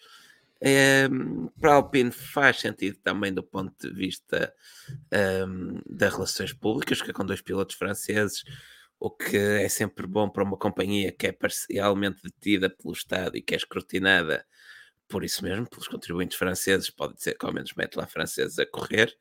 Para 1.60 1.72
a 1.72 1.74
Alpine 1.74 2.10
faz 2.10 2.60
sentido 2.60 2.98
também 3.02 3.32
do 3.32 3.42
ponto 3.42 3.74
de 3.78 3.94
vista 3.94 4.52
um, 5.46 5.80
das 5.86 6.12
relações 6.12 6.52
públicas, 6.52 7.02
que 7.02 7.10
é 7.10 7.12
com 7.12 7.24
dois 7.24 7.42
pilotos 7.42 7.76
franceses, 7.76 8.42
o 8.98 9.10
que 9.10 9.36
é 9.36 9.68
sempre 9.68 10.06
bom 10.06 10.28
para 10.28 10.42
uma 10.42 10.56
companhia 10.56 11.12
que 11.12 11.26
é 11.26 11.32
parcialmente 11.32 12.22
detida 12.22 12.70
pelo 12.70 12.94
Estado 12.94 13.36
e 13.36 13.42
que 13.42 13.54
é 13.54 13.56
escrutinada 13.58 14.44
por 15.08 15.22
isso 15.22 15.44
mesmo, 15.44 15.68
pelos 15.68 15.86
contribuintes 15.86 16.38
franceses, 16.38 16.90
pode 16.90 17.14
dizer 17.14 17.36
que 17.36 17.44
ao 17.44 17.52
menos 17.52 17.74
mete 17.76 17.96
lá 17.96 18.06
franceses 18.06 18.58
a 18.58 18.66
correr. 18.66 19.14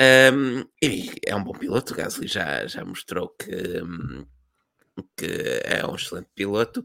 Um, 0.00 0.64
e 0.82 1.12
é 1.26 1.36
um 1.36 1.44
bom 1.44 1.52
piloto, 1.52 1.92
o 1.92 1.96
Gasly 1.96 2.26
já, 2.26 2.66
já 2.66 2.84
mostrou 2.84 3.28
que, 3.28 3.82
hum, 3.82 4.26
que 5.16 5.62
é 5.64 5.86
um 5.86 5.94
excelente 5.94 6.28
piloto 6.34 6.84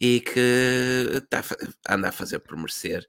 e 0.00 0.20
que 0.20 1.08
está, 1.14 1.42
anda 1.88 2.08
a 2.08 2.12
fazer 2.12 2.38
por 2.38 2.56
merecer 2.56 3.06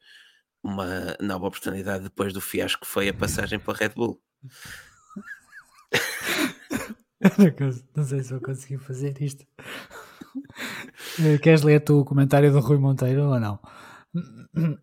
uma 0.64 1.16
nova 1.20 1.48
oportunidade 1.48 2.06
depois 2.06 2.34
do 2.34 2.42
fiasco 2.42 2.86
que 2.86 2.92
foi 2.92 3.10
a 3.10 3.14
passagem 3.14 3.60
pela 3.60 3.78
Red 3.78 3.90
Bull. 3.90 4.20
Não 7.96 8.04
sei 8.04 8.24
se 8.24 8.32
vou 8.32 8.42
conseguir 8.42 8.80
fazer 8.80 9.22
isto. 9.22 9.46
Eh, 11.20 11.38
queres 11.38 11.62
ler 11.62 11.80
tu 11.80 12.00
o 12.00 12.06
comentário 12.06 12.52
do 12.52 12.60
Rui 12.60 12.78
Monteiro 12.78 13.30
ou 13.30 13.40
não? 13.40 13.60
Uh, 14.16 14.78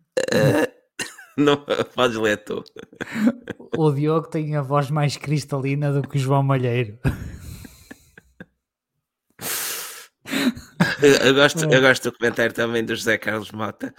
não, 1.37 1.63
podes 1.93 2.17
ler 2.17 2.43
tu. 2.43 2.63
O 3.77 3.91
Diogo 3.91 4.27
tem 4.27 4.55
a 4.55 4.61
voz 4.61 4.89
mais 4.89 5.17
cristalina 5.17 5.91
do 5.91 6.07
que 6.07 6.17
o 6.17 6.19
João 6.19 6.41
Malheiro. 6.41 6.97
Eu 11.01 11.33
gosto, 11.33 11.63
eu 11.65 11.81
gosto 11.81 12.11
do 12.11 12.17
comentário 12.17 12.53
também 12.53 12.83
do 12.83 12.95
José 12.95 13.17
Carlos 13.17 13.51
Mota 13.51 13.93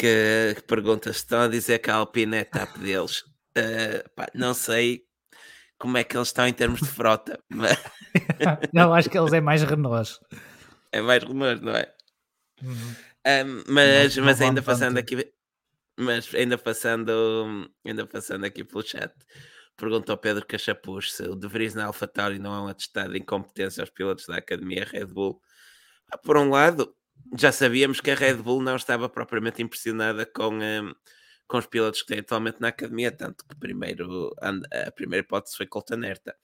que, 0.00 0.54
que 0.56 0.62
pergunta 0.62 1.12
se 1.12 1.18
estão 1.18 1.42
a 1.42 1.48
dizer 1.48 1.78
que 1.78 1.90
a 1.90 1.96
Alpine 1.96 2.38
é 2.38 2.44
TAP 2.44 2.78
deles. 2.78 3.20
Uh, 3.56 4.08
pá, 4.16 4.26
não 4.34 4.54
sei 4.54 5.02
como 5.78 5.98
é 5.98 6.04
que 6.04 6.16
eles 6.16 6.28
estão 6.28 6.46
em 6.46 6.54
termos 6.54 6.80
de 6.80 6.88
frota. 6.88 7.38
Mas... 7.50 7.76
não, 8.72 8.94
acho 8.94 9.10
que 9.10 9.18
eles 9.18 9.32
é 9.34 9.40
mais 9.42 9.62
Renault. 9.62 10.18
É 10.90 11.02
mais 11.02 11.22
Renault, 11.22 11.62
não 11.62 11.76
é? 11.76 11.92
Uhum. 12.62 12.94
Um, 13.26 13.62
mas, 13.68 14.16
não, 14.16 14.24
mas 14.24 14.40
ainda 14.40 14.62
passando 14.62 14.94
tanto. 14.94 15.14
aqui, 15.14 15.32
mas 15.98 16.34
ainda 16.34 16.56
passando, 16.56 17.70
ainda 17.84 18.06
passando 18.06 18.44
aqui 18.46 18.64
pelo 18.64 18.82
chat, 18.82 19.12
perguntou 19.76 20.14
ao 20.14 20.18
Pedro 20.18 20.46
Cachapuz 20.46 21.12
se 21.12 21.24
o 21.24 21.36
De 21.36 21.46
Vries 21.46 21.74
na 21.74 21.84
AlphaTauri 21.84 22.38
não 22.38 22.54
é 22.54 22.60
um 22.62 22.68
atestado 22.68 23.12
de 23.12 23.18
incompetência 23.18 23.82
aos 23.82 23.90
pilotos 23.90 24.24
da 24.26 24.36
Academia 24.36 24.86
Red 24.90 25.06
Bull. 25.06 25.40
Por 26.18 26.36
um 26.36 26.50
lado, 26.50 26.94
já 27.38 27.52
sabíamos 27.52 28.00
que 28.00 28.10
a 28.10 28.14
Red 28.14 28.34
Bull 28.34 28.62
não 28.62 28.76
estava 28.76 29.08
propriamente 29.08 29.62
impressionada 29.62 30.26
com, 30.26 30.54
um, 30.54 30.94
com 31.46 31.58
os 31.58 31.66
pilotos 31.66 32.02
que 32.02 32.08
tem 32.08 32.18
atualmente 32.20 32.60
na 32.60 32.68
academia, 32.68 33.12
tanto 33.12 33.44
que 33.46 33.56
primeiro, 33.56 34.34
a 34.40 34.90
primeira 34.90 35.24
hipótese 35.24 35.56
foi 35.56 35.66
Colton 35.66 36.02
Herta. 36.02 36.36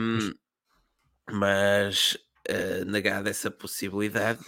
Um, 0.00 0.32
mas 1.30 2.16
uh, 2.50 2.84
negada 2.86 3.30
essa 3.30 3.50
possibilidade. 3.50 4.40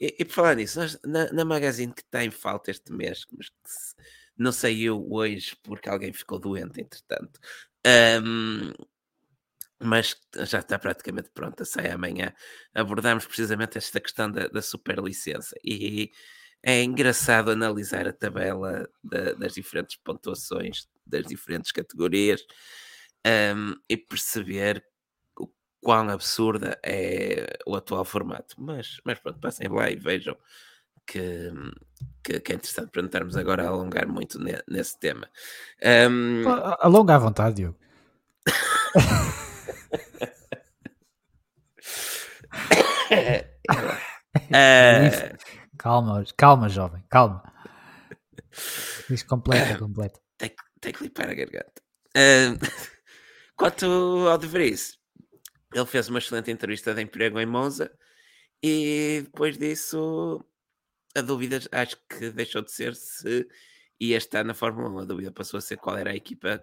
E, 0.00 0.16
e 0.18 0.24
por 0.24 0.34
falar 0.34 0.56
nisso, 0.56 0.78
nós, 0.80 0.98
na, 1.04 1.32
na 1.32 1.44
magazine 1.44 1.92
que 1.92 2.02
está 2.02 2.24
em 2.24 2.30
falta 2.30 2.70
este 2.70 2.92
mês, 2.92 3.26
mas 3.36 3.48
que 3.48 3.56
se, 3.64 3.94
não 4.36 4.52
saiu 4.52 5.06
hoje 5.10 5.56
porque 5.62 5.88
alguém 5.88 6.12
ficou 6.12 6.38
doente, 6.38 6.80
entretanto. 6.80 7.38
Um, 8.24 8.72
mas 9.80 10.16
já 10.46 10.58
está 10.58 10.78
praticamente 10.78 11.30
pronta, 11.30 11.64
sai 11.64 11.90
amanhã. 11.90 12.32
Abordamos 12.74 13.26
precisamente 13.26 13.78
esta 13.78 13.98
questão 14.00 14.30
da, 14.30 14.46
da 14.48 14.60
superlicença 14.60 15.56
e 15.64 16.10
é 16.62 16.82
engraçado 16.82 17.50
analisar 17.50 18.06
a 18.06 18.12
tabela 18.12 18.88
da, 19.02 19.32
das 19.32 19.54
diferentes 19.54 19.96
pontuações 19.96 20.86
das 21.06 21.24
diferentes 21.24 21.72
categorias 21.72 22.44
um, 23.26 23.74
e 23.88 23.96
perceber 23.96 24.84
o 25.38 25.48
quão 25.80 26.10
absurda 26.10 26.78
é 26.84 27.58
o 27.66 27.74
atual 27.74 28.04
formato. 28.04 28.54
Mas, 28.58 29.00
mas 29.04 29.18
pronto, 29.18 29.40
passem 29.40 29.68
lá 29.68 29.90
e 29.90 29.96
vejam 29.96 30.36
que, 31.06 31.50
que, 32.22 32.40
que 32.40 32.52
é 32.52 32.54
interessante 32.54 32.90
para 32.90 33.02
não 33.02 33.06
estarmos 33.06 33.36
agora 33.36 33.64
a 33.64 33.68
alongar 33.68 34.06
muito 34.06 34.38
ne, 34.38 34.62
nesse 34.68 34.98
tema. 34.98 35.28
Um... 35.82 36.48
Alonga 36.78 37.16
à 37.16 37.18
vontade, 37.18 37.56
Diogo. 37.56 37.78
uh... 44.50 45.36
Calma, 45.78 46.24
calma, 46.36 46.68
jovem, 46.68 47.02
calma. 47.08 47.42
Diz 49.08 49.22
completa, 49.22 49.78
completa. 49.78 50.20
Tem, 50.36 50.92
que 50.92 51.02
limpar 51.02 51.30
a 51.30 51.34
garganta. 51.34 51.82
Uh... 52.16 52.58
Quanto 53.56 53.84
ao 53.86 54.38
De 54.38 54.46
Vries, 54.46 54.98
ele 55.74 55.84
fez 55.84 56.08
uma 56.08 56.18
excelente 56.18 56.50
entrevista 56.50 56.94
de 56.94 57.02
emprego 57.02 57.38
em 57.38 57.44
Monza 57.44 57.92
e 58.62 59.20
depois 59.24 59.58
disso 59.58 60.42
a 61.14 61.20
dúvida 61.20 61.60
acho 61.72 61.96
que 62.08 62.30
deixou 62.30 62.62
de 62.62 62.72
ser 62.72 62.94
se 62.94 63.46
ia 64.00 64.16
estar 64.16 64.44
na 64.44 64.54
Fórmula 64.54 64.88
1. 64.88 64.98
A 65.00 65.04
dúvida 65.04 65.30
passou 65.30 65.58
a 65.58 65.60
ser 65.60 65.76
qual 65.76 65.98
era 65.98 66.10
a 66.10 66.16
equipa 66.16 66.62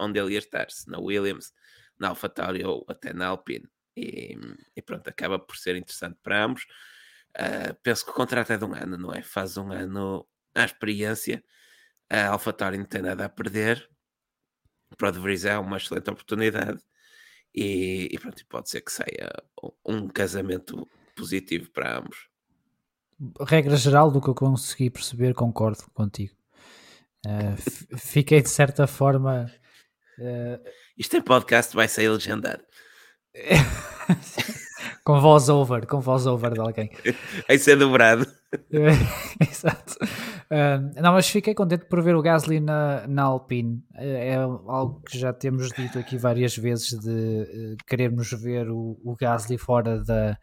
onde 0.00 0.18
ele 0.18 0.32
ia 0.32 0.38
estar, 0.40 0.68
se 0.68 0.90
na 0.90 0.98
Williams, 0.98 1.52
na 1.98 2.08
AlphaTauri 2.08 2.64
ou 2.64 2.84
até 2.88 3.12
na 3.12 3.28
Alpine. 3.28 3.68
E, 3.96 4.36
e, 4.76 4.82
pronto, 4.82 5.08
acaba 5.08 5.38
por 5.38 5.56
ser 5.56 5.76
interessante 5.76 6.18
para 6.22 6.44
ambos. 6.44 6.66
Uh, 7.36 7.74
penso 7.82 8.04
que 8.04 8.10
o 8.10 8.14
contrato 8.14 8.52
é 8.52 8.58
de 8.58 8.64
um 8.64 8.74
ano, 8.74 8.98
não 8.98 9.12
é? 9.12 9.22
Faz 9.22 9.56
um 9.56 9.72
ano 9.72 10.26
à 10.54 10.64
experiência. 10.64 11.42
A 12.08 12.28
AlphaTauri 12.28 12.78
não 12.78 12.84
tem 12.84 13.02
nada 13.02 13.24
a 13.24 13.28
perder. 13.28 13.88
Para 14.96 15.08
o 15.08 15.12
De 15.12 15.18
Vries 15.18 15.44
é 15.44 15.58
uma 15.58 15.78
excelente 15.78 16.10
oportunidade. 16.10 16.80
E, 17.54 18.08
e 18.12 18.18
pronto, 18.18 18.46
pode 18.46 18.68
ser 18.68 18.82
que 18.82 18.92
saia 18.92 19.30
um 19.84 20.08
casamento 20.08 20.86
positivo 21.16 21.70
para 21.70 21.98
ambos. 21.98 22.28
Regra 23.40 23.76
geral 23.76 24.10
do 24.10 24.20
que 24.20 24.28
eu 24.28 24.34
consegui 24.34 24.90
perceber, 24.90 25.34
concordo 25.34 25.90
contigo. 25.94 26.34
Uh, 27.26 27.96
fiquei 27.96 28.42
de 28.42 28.50
certa 28.50 28.86
forma. 28.86 29.50
Uh... 30.18 30.85
Isto 30.98 31.18
em 31.18 31.22
podcast 31.22 31.76
vai 31.76 31.88
sair 31.88 32.08
legendado. 32.08 32.62
com 35.04 35.20
voz 35.20 35.48
over, 35.50 35.86
com 35.86 36.00
voz 36.00 36.26
over 36.26 36.52
de 36.52 36.60
alguém. 36.60 36.90
Vai 37.46 37.58
ser 37.58 37.76
dobrado. 37.76 38.26
Exato. 39.40 39.94
Uh, 40.50 41.00
não, 41.00 41.12
mas 41.12 41.28
fiquei 41.28 41.54
contente 41.54 41.84
por 41.84 42.02
ver 42.02 42.16
o 42.16 42.22
Gasly 42.22 42.60
na, 42.60 43.06
na 43.06 43.24
Alpine. 43.24 43.84
É, 43.94 44.30
é 44.30 44.36
algo 44.36 45.02
que 45.02 45.18
já 45.18 45.34
temos 45.34 45.68
dito 45.68 45.98
aqui 45.98 46.16
várias 46.16 46.56
vezes 46.56 46.98
de 46.98 47.10
uh, 47.10 47.76
querermos 47.86 48.30
ver 48.32 48.70
o, 48.70 48.98
o 49.04 49.14
Gasly 49.14 49.58
fora 49.58 50.02
da, 50.02 50.38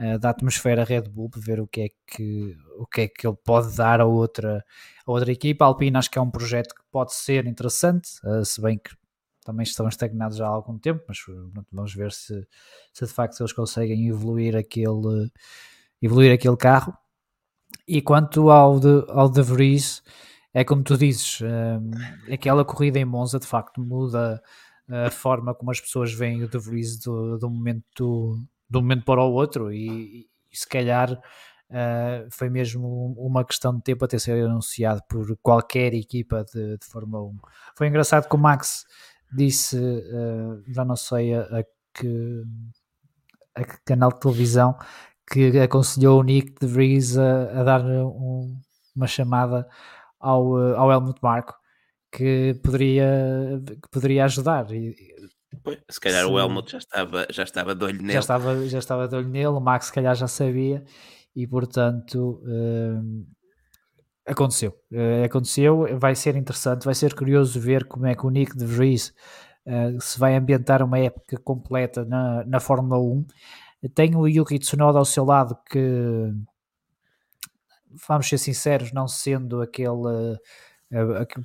uh, 0.00 0.18
da 0.18 0.30
atmosfera 0.30 0.82
Red 0.82 1.10
Bull, 1.10 1.28
ver 1.36 1.60
o 1.60 1.66
que 1.66 1.82
é 1.82 1.88
que, 2.06 2.56
o 2.78 2.86
que, 2.86 3.02
é 3.02 3.08
que 3.08 3.26
ele 3.26 3.36
pode 3.44 3.76
dar 3.76 4.00
a 4.00 4.06
outra, 4.06 4.64
a 5.06 5.12
outra 5.12 5.30
equipa. 5.30 5.64
A 5.66 5.68
Alpine 5.68 5.98
acho 5.98 6.10
que 6.10 6.18
é 6.18 6.22
um 6.22 6.30
projeto 6.30 6.74
que 6.74 6.82
pode 6.90 7.14
ser 7.14 7.46
interessante, 7.46 8.08
se 8.44 8.62
bem 8.62 8.78
que 8.78 8.90
também 9.44 9.62
estão 9.62 9.86
estagnados 9.86 10.38
já 10.38 10.46
há 10.46 10.50
algum 10.50 10.78
tempo, 10.78 11.04
mas 11.06 11.18
vamos 11.70 11.94
ver 11.94 12.10
se, 12.12 12.46
se 12.92 13.06
de 13.06 13.12
facto 13.12 13.40
eles 13.40 13.52
conseguem 13.52 14.08
evoluir 14.08 14.56
aquele, 14.56 15.30
evoluir 16.02 16.32
aquele 16.32 16.56
carro. 16.56 16.96
E 17.86 18.00
quanto 18.00 18.50
ao 18.50 18.80
de, 18.80 19.04
ao 19.08 19.28
de 19.28 19.42
Vries, 19.42 20.02
é 20.52 20.64
como 20.64 20.82
tu 20.82 20.96
dizes, 20.96 21.40
um, 21.42 22.32
aquela 22.32 22.64
corrida 22.64 22.98
em 22.98 23.04
Monza 23.04 23.38
de 23.38 23.46
facto 23.46 23.80
muda 23.80 24.42
a 24.88 25.10
forma 25.10 25.54
como 25.54 25.70
as 25.70 25.80
pessoas 25.80 26.12
veem 26.12 26.42
o 26.44 26.48
de 26.48 26.58
Vries 26.58 26.98
do, 26.98 27.38
do, 27.38 27.50
momento, 27.50 28.38
do 28.68 28.80
momento 28.82 29.04
para 29.04 29.22
o 29.22 29.32
outro 29.32 29.72
e, 29.72 30.28
e 30.52 30.56
se 30.56 30.68
calhar 30.68 31.12
uh, 31.12 32.28
foi 32.30 32.48
mesmo 32.48 33.14
uma 33.18 33.44
questão 33.44 33.74
de 33.74 33.82
tempo 33.82 34.04
até 34.04 34.18
ser 34.18 34.44
anunciado 34.44 35.02
por 35.08 35.36
qualquer 35.42 35.94
equipa 35.94 36.44
de, 36.44 36.78
de 36.78 36.86
Fórmula 36.86 37.24
1. 37.24 37.38
Foi 37.76 37.88
engraçado 37.88 38.28
que 38.28 38.34
o 38.34 38.38
Max 38.38 38.84
disse, 39.36 39.76
uh, 39.76 40.62
já 40.72 40.84
não 40.84 40.96
sei 40.96 41.34
a, 41.34 41.42
a, 41.42 41.64
que, 41.94 42.42
a 43.54 43.64
que 43.64 43.84
canal 43.84 44.12
de 44.12 44.20
televisão, 44.20 44.76
que 45.30 45.58
aconselhou 45.58 46.20
o 46.20 46.22
Nick 46.22 46.54
de 46.60 46.66
Vries 46.66 47.16
a, 47.16 47.60
a 47.60 47.64
dar 47.64 47.84
um, 47.84 48.60
uma 48.94 49.06
chamada 49.06 49.66
ao, 50.20 50.60
eh, 50.60 50.76
ao 50.76 50.92
Helmut 50.92 51.18
Marko 51.22 51.54
que 52.12 52.54
poderia, 52.62 53.60
que 53.82 53.88
poderia 53.90 54.24
ajudar. 54.24 54.66
Se 55.90 56.00
calhar 56.00 56.24
se, 56.24 56.30
o 56.30 56.38
Helmut 56.38 56.70
já 56.70 56.78
estava, 56.78 57.26
já 57.30 57.42
estava 57.42 57.74
de 57.74 57.84
olho 57.84 58.00
nele. 58.00 58.12
Já 58.12 58.20
estava, 58.20 58.68
já 58.68 58.78
estava 58.78 59.08
de 59.08 59.16
olho 59.16 59.28
nele, 59.28 59.46
o 59.48 59.60
Max 59.60 59.86
se 59.86 59.92
calhar 59.92 60.14
já 60.14 60.28
sabia 60.28 60.84
e 61.34 61.46
portanto 61.46 62.40
uh, 62.44 63.26
aconteceu. 64.26 64.70
Uh, 64.92 65.24
aconteceu, 65.24 65.98
vai 65.98 66.14
ser 66.14 66.36
interessante, 66.36 66.84
vai 66.84 66.94
ser 66.94 67.14
curioso 67.14 67.60
ver 67.60 67.84
como 67.86 68.06
é 68.06 68.14
que 68.14 68.26
o 68.26 68.30
Nick 68.30 68.56
de 68.56 68.64
Vries 68.64 69.14
uh, 69.66 70.00
se 70.00 70.18
vai 70.18 70.34
ambientar 70.34 70.82
uma 70.82 70.98
época 70.98 71.36
completa 71.38 72.04
na, 72.04 72.44
na 72.44 72.60
Fórmula 72.60 72.98
1. 73.00 73.26
Tem 73.94 74.16
o 74.16 74.26
Yuki 74.26 74.58
Tsunoda 74.58 74.98
ao 74.98 75.04
seu 75.04 75.24
lado 75.24 75.56
que, 75.70 76.32
vamos 78.08 78.28
ser 78.28 78.38
sinceros, 78.38 78.92
não 78.92 79.06
sendo 79.06 79.60
aquele, 79.60 79.90
uh, 79.90 80.38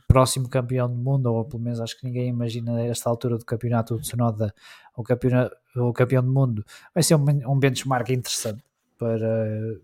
próximo 0.08 0.48
campeão 0.48 0.88
do 0.88 0.96
mundo, 0.96 1.34
ou 1.34 1.44
pelo 1.46 1.62
menos 1.62 1.82
acho 1.82 1.98
que 2.00 2.06
ninguém 2.06 2.30
imagina 2.30 2.82
esta 2.84 3.10
altura 3.10 3.38
do 3.38 3.46
campeonato 3.46 3.96
o 3.96 4.00
Tsunoda 4.00 4.54
o, 4.96 5.04
campeão, 5.04 5.50
o 5.76 5.94
campeão 5.94 6.24
do 6.24 6.32
mundo, 6.32 6.64
vai 6.94 7.04
ser 7.04 7.16
um, 7.16 7.26
um 7.48 7.60
benchmark 7.60 8.10
interessante 8.10 8.64
para 8.98 9.80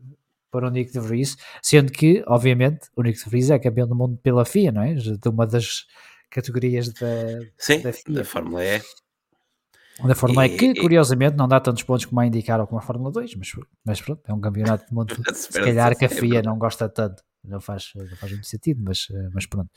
para 0.55 0.67
o 0.67 0.69
Nick 0.71 0.93
de 0.93 0.99
Vries, 1.01 1.35
sendo 1.61 1.91
que, 1.91 2.23
obviamente, 2.25 2.87
o 2.95 3.03
Nick 3.03 3.21
de 3.21 3.29
Vries 3.29 3.49
é 3.49 3.59
campeão 3.59 3.85
do 3.85 3.93
mundo 3.95 4.17
pela 4.23 4.45
FIA, 4.45 4.71
não 4.71 4.81
é? 4.81 4.93
De 4.93 5.27
uma 5.27 5.45
das 5.45 5.85
categorias 6.29 6.93
da, 6.93 7.41
Sim, 7.57 7.81
da 7.81 7.91
FIA. 7.91 8.15
da 8.15 8.23
Fórmula 8.23 8.63
E. 8.63 8.81
Da 10.07 10.15
Fórmula 10.15 10.45
E, 10.45 10.57
que 10.57 10.73
curiosamente 10.75 11.35
não 11.35 11.45
dá 11.47 11.59
tantos 11.59 11.83
pontos 11.83 12.05
como 12.05 12.21
a 12.21 12.25
indicar 12.25 12.59
ou 12.61 12.67
como 12.67 12.79
a 12.79 12.81
Fórmula 12.81 13.11
2, 13.11 13.35
mas, 13.35 13.51
mas 13.83 14.01
pronto, 14.01 14.21
é 14.25 14.33
um 14.33 14.39
campeonato 14.39 14.87
de 14.87 14.93
mundo. 14.93 15.13
Se 15.35 15.49
calhar 15.51 15.97
que 15.97 16.05
a 16.05 16.07
É 16.07 16.09
FIA 16.09 16.41
não 16.41 16.57
gosta 16.57 16.87
tanto, 16.87 17.21
não 17.43 17.59
faz, 17.59 17.91
não 17.93 18.07
faz 18.17 18.31
muito 18.31 18.47
sentido, 18.47 18.81
mas, 18.81 19.07
eh, 19.11 19.29
mas 19.33 19.45
pronto. 19.45 19.69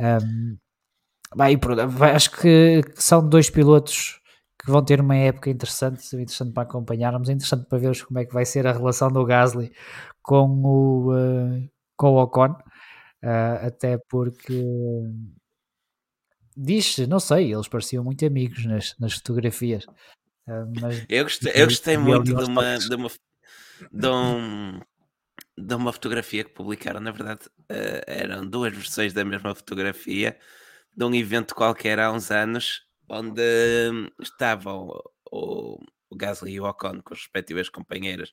Ahm, 0.00 0.56
bem, 1.36 1.56
pronto, 1.58 1.80
acho 2.02 2.32
que, 2.32 2.82
que 2.82 3.02
são 3.02 3.28
dois 3.28 3.50
pilotos 3.50 4.20
que 4.64 4.70
vão 4.70 4.84
ter 4.84 5.00
uma 5.00 5.16
época 5.16 5.50
interessante, 5.50 6.04
interessante 6.16 6.52
para 6.52 6.64
acompanharmos, 6.64 7.28
é 7.28 7.32
interessante 7.32 7.66
para 7.68 7.78
vermos 7.78 8.02
como 8.02 8.18
é 8.18 8.24
que 8.26 8.34
vai 8.34 8.44
ser 8.44 8.66
a 8.66 8.72
relação 8.72 9.10
do 9.10 9.24
Gasly 9.24 9.72
com 10.22 10.46
o, 10.64 11.16
eh, 11.16 11.68
com 11.96 12.12
o 12.14 12.22
Ocon, 12.22 12.56
ah, 13.22 13.66
até 13.66 13.98
porque 14.08 14.54
diz 16.56 16.98
não 17.08 17.20
sei, 17.20 17.52
eles 17.52 17.68
pareciam 17.68 18.04
muito 18.04 18.24
amigos 18.26 18.64
nas, 18.66 18.94
nas 18.98 19.14
fotografias. 19.14 19.86
ah, 20.48 20.66
mas 20.80 21.04
Eu 21.08 21.24
gostei, 21.24 21.52
eu 21.54 21.66
gostei 21.66 21.96
muito 21.96 22.34
de 22.34 22.44
uma, 22.44 22.78
de, 22.78 22.94
uma, 22.94 23.10
de, 23.92 24.08
um- 24.08 24.80
de 25.58 25.74
uma 25.74 25.92
fotografia 25.92 26.44
que 26.44 26.50
publicaram. 26.52 27.00
Na 27.00 27.12
verdade, 27.12 27.42
eh, 27.68 28.04
eram 28.06 28.46
duas 28.46 28.74
versões 28.74 29.12
da 29.12 29.24
mesma 29.24 29.54
fotografia 29.54 30.38
de 30.96 31.04
um 31.04 31.14
evento 31.14 31.54
qualquer 31.54 32.00
há 32.00 32.12
uns 32.12 32.30
anos, 32.30 32.87
onde 33.08 33.42
estavam 34.20 34.88
o, 35.30 35.78
o 36.10 36.16
Gasly 36.16 36.52
e 36.52 36.60
o 36.60 36.64
Ocon 36.64 37.00
com 37.02 37.14
as 37.14 37.20
respectivas 37.20 37.68
companheiras 37.68 38.30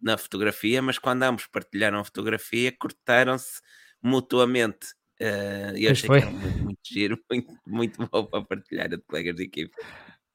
na 0.00 0.16
fotografia, 0.16 0.80
mas 0.80 0.98
quando 0.98 1.22
ambos 1.24 1.46
partilharam 1.46 1.98
a 1.98 2.04
fotografia, 2.04 2.72
cortaram-se 2.72 3.60
mutuamente. 4.02 4.88
Eh, 5.20 5.72
e 5.76 5.84
eu 5.84 5.90
achei 5.90 6.08
foi. 6.08 6.20
que 6.20 6.26
era 6.26 6.36
muito, 6.36 6.62
muito 6.62 6.80
giro, 6.86 7.18
muito, 7.30 7.54
muito 7.66 8.08
bom 8.08 8.24
para 8.24 8.44
partilhar 8.44 8.86
entre 8.86 9.02
colegas 9.06 9.34
de 9.34 9.44
equipe. 9.44 9.74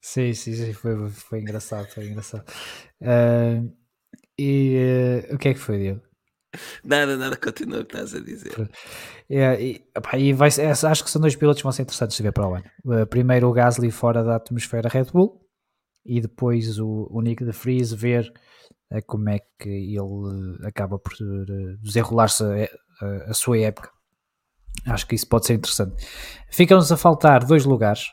Sim, 0.02 0.34
sim, 0.34 0.54
sim, 0.54 0.74
foi, 0.74 1.10
foi 1.10 1.40
engraçado, 1.40 1.88
foi 1.88 2.08
engraçado. 2.08 2.44
Ah, 3.02 3.64
e 4.38 4.76
eh, 4.76 5.34
o 5.34 5.38
que 5.38 5.50
é 5.50 5.54
que 5.54 5.60
foi, 5.60 5.78
Diego? 5.78 6.13
Nada, 6.84 7.18
nada, 7.18 7.36
continua 7.36 7.80
o 7.82 7.86
que 7.86 7.96
estás 7.96 8.14
a 8.14 8.20
dizer. 8.24 8.70
É, 9.30 9.62
e, 9.62 9.86
epá, 9.96 10.18
e 10.18 10.34
vai 10.34 10.52
ser- 10.52 10.68
acho 10.68 11.04
que 11.04 11.10
são 11.10 11.22
dois 11.22 11.36
pilotos 11.36 11.62
que 11.62 11.64
vão 11.64 11.72
ser 11.72 11.82
interessantes 11.84 12.16
de 12.16 12.22
ver 12.24 12.32
para 12.32 12.48
o 12.48 12.54
ano. 12.56 12.66
Uh, 12.86 13.06
primeiro 13.08 13.48
o 13.50 13.54
Gasly 13.54 13.90
fora 13.90 14.24
da 14.24 14.36
atmosfera 14.36 14.88
Red 14.90 15.06
Bull 15.06 15.42
e 16.06 16.22
depois 16.22 16.78
o, 16.80 17.08
o 17.10 17.22
Nick 17.22 17.44
de 17.44 17.52
Vries 17.52 17.92
ver 17.92 18.32
uh, 18.92 19.00
como 19.08 19.30
é 19.30 19.40
que 19.58 19.70
ele 19.70 20.00
uh, 20.00 20.68
acaba 20.68 21.00
por 21.00 21.14
desenrolar-se 21.82 22.44
a, 22.44 23.06
a- 23.06 23.32
a 23.32 23.34
sua 23.34 23.58
época. 23.60 23.90
Acho 24.86 25.08
que 25.08 25.16
isso 25.16 25.28
pode 25.28 25.46
ser 25.48 25.54
interessante. 25.56 26.06
Ficam-nos 26.50 26.92
a 26.92 26.98
faltar 26.98 27.46
dois 27.46 27.64
lugares, 27.66 28.08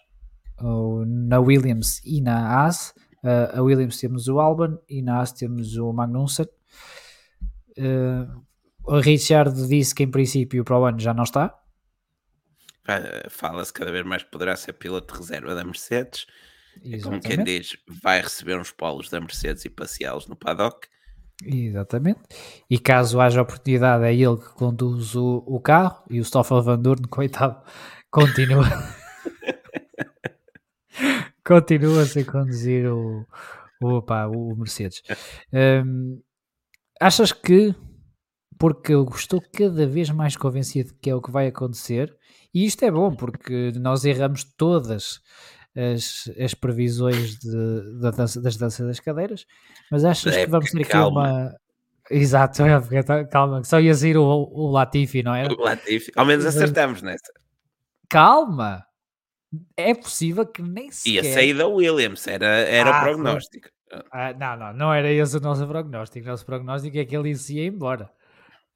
na 1.06 1.40
Williams 1.40 2.00
e 2.04 2.20
na 2.20 2.36
Haas. 2.46 2.92
A 3.54 3.60
Williams 3.62 3.98
temos 3.98 4.28
o 4.28 4.38
Albon 4.38 4.78
e 4.88 5.02
na 5.02 5.16
Haas 5.18 5.32
temos 5.32 5.76
o 5.76 5.92
Magnussen. 5.92 6.46
Uh, 7.80 8.44
o 8.84 8.98
Richard 8.98 9.68
disse 9.68 9.94
que 9.94 10.02
em 10.02 10.10
princípio 10.10 10.64
para 10.64 10.78
o 10.78 10.84
ano 10.84 11.00
já 11.00 11.14
não 11.14 11.24
está. 11.24 11.56
Fala-se 13.28 13.72
cada 13.72 13.92
vez 13.92 14.04
mais 14.04 14.22
que 14.22 14.30
poderá 14.30 14.56
ser 14.56 14.72
piloto 14.72 15.14
de 15.14 15.20
reserva 15.20 15.54
da 15.54 15.64
Mercedes. 15.64 16.26
É 16.76 16.98
como 16.98 17.20
quem 17.20 17.32
Exatamente. 17.32 17.44
diz, 17.44 17.76
vai 18.02 18.20
receber 18.20 18.58
uns 18.58 18.70
polos 18.70 19.08
da 19.08 19.20
Mercedes 19.20 19.64
e 19.64 19.70
passeá-los 19.70 20.26
no 20.26 20.36
paddock. 20.36 20.88
Exatamente. 21.44 22.20
E 22.68 22.78
caso 22.78 23.20
haja 23.20 23.42
oportunidade, 23.42 24.04
é 24.04 24.14
ele 24.14 24.36
que 24.36 24.52
conduz 24.54 25.14
o, 25.14 25.42
o 25.46 25.60
carro 25.60 26.04
e 26.10 26.20
o 26.20 26.24
Stoffel 26.24 26.62
Van 26.62 26.78
Dorn, 26.78 27.06
coitado, 27.08 27.62
continua. 28.10 28.64
continua 31.44 32.04
sem 32.04 32.24
conduzir 32.24 32.92
o, 32.92 33.26
o, 33.82 34.02
pá, 34.02 34.26
o 34.26 34.54
Mercedes. 34.56 35.02
Hum, 35.52 36.20
achas 37.00 37.32
que, 37.32 37.74
porque 38.58 38.92
eu 38.92 39.08
estou 39.14 39.42
cada 39.52 39.86
vez 39.86 40.10
mais 40.10 40.36
convencido 40.36 40.94
que 41.00 41.08
é 41.10 41.14
o 41.14 41.22
que 41.22 41.30
vai 41.30 41.46
acontecer, 41.48 42.14
e 42.54 42.64
isto 42.66 42.84
é 42.84 42.90
bom 42.90 43.14
porque 43.14 43.72
nós 43.76 44.04
erramos 44.04 44.44
todas 44.56 45.20
as, 45.74 46.28
as 46.38 46.52
previsões 46.54 47.38
de- 47.38 48.00
da 48.00 48.10
dança- 48.10 48.40
das 48.40 48.56
danças 48.56 48.86
das 48.86 49.00
cadeiras, 49.00 49.46
mas 49.90 50.04
achas 50.04 50.34
Da 50.34 50.40
que 50.44 50.50
vamos 50.50 50.70
ter 50.70 50.80
época 50.80 50.82
aqui 50.98 51.04
calma. 51.04 51.28
uma. 51.28 51.56
Exato, 52.10 52.62
é, 52.64 53.02
tá- 53.04 53.24
calma, 53.24 53.62
só 53.62 53.78
ia 53.80 53.94
sair 53.94 54.16
o, 54.16 54.24
o 54.24 54.70
Latifi, 54.70 55.22
não 55.22 55.32
era? 55.34 55.48
O 55.54 55.62
Latifi. 55.62 56.10
Ao 56.16 56.26
menos 56.26 56.44
acertamos 56.44 57.02
nessa. 57.02 57.32
Calma! 58.08 58.84
É 59.76 59.94
possível 59.94 60.46
que 60.46 60.62
nem 60.62 60.86
Ia 60.86 60.92
sequer. 60.92 61.34
sair 61.34 61.54
da 61.54 61.66
Williams, 61.66 62.26
era, 62.26 62.46
era 62.46 62.90
Ah, 62.90 62.98
o 63.00 63.02
prognóstico. 63.04 63.68
Ah, 64.12 64.32
não, 64.34 64.56
não, 64.56 64.72
não 64.72 64.94
era 64.94 65.10
esse 65.10 65.36
o 65.36 65.40
nosso 65.40 65.66
prognóstico. 65.66 66.26
O 66.26 66.30
nosso 66.30 66.46
prognóstico 66.46 66.96
é 66.96 67.04
que 67.04 67.16
ele 67.16 67.34
se 67.34 67.56
ia 67.56 67.66
embora. 67.66 68.10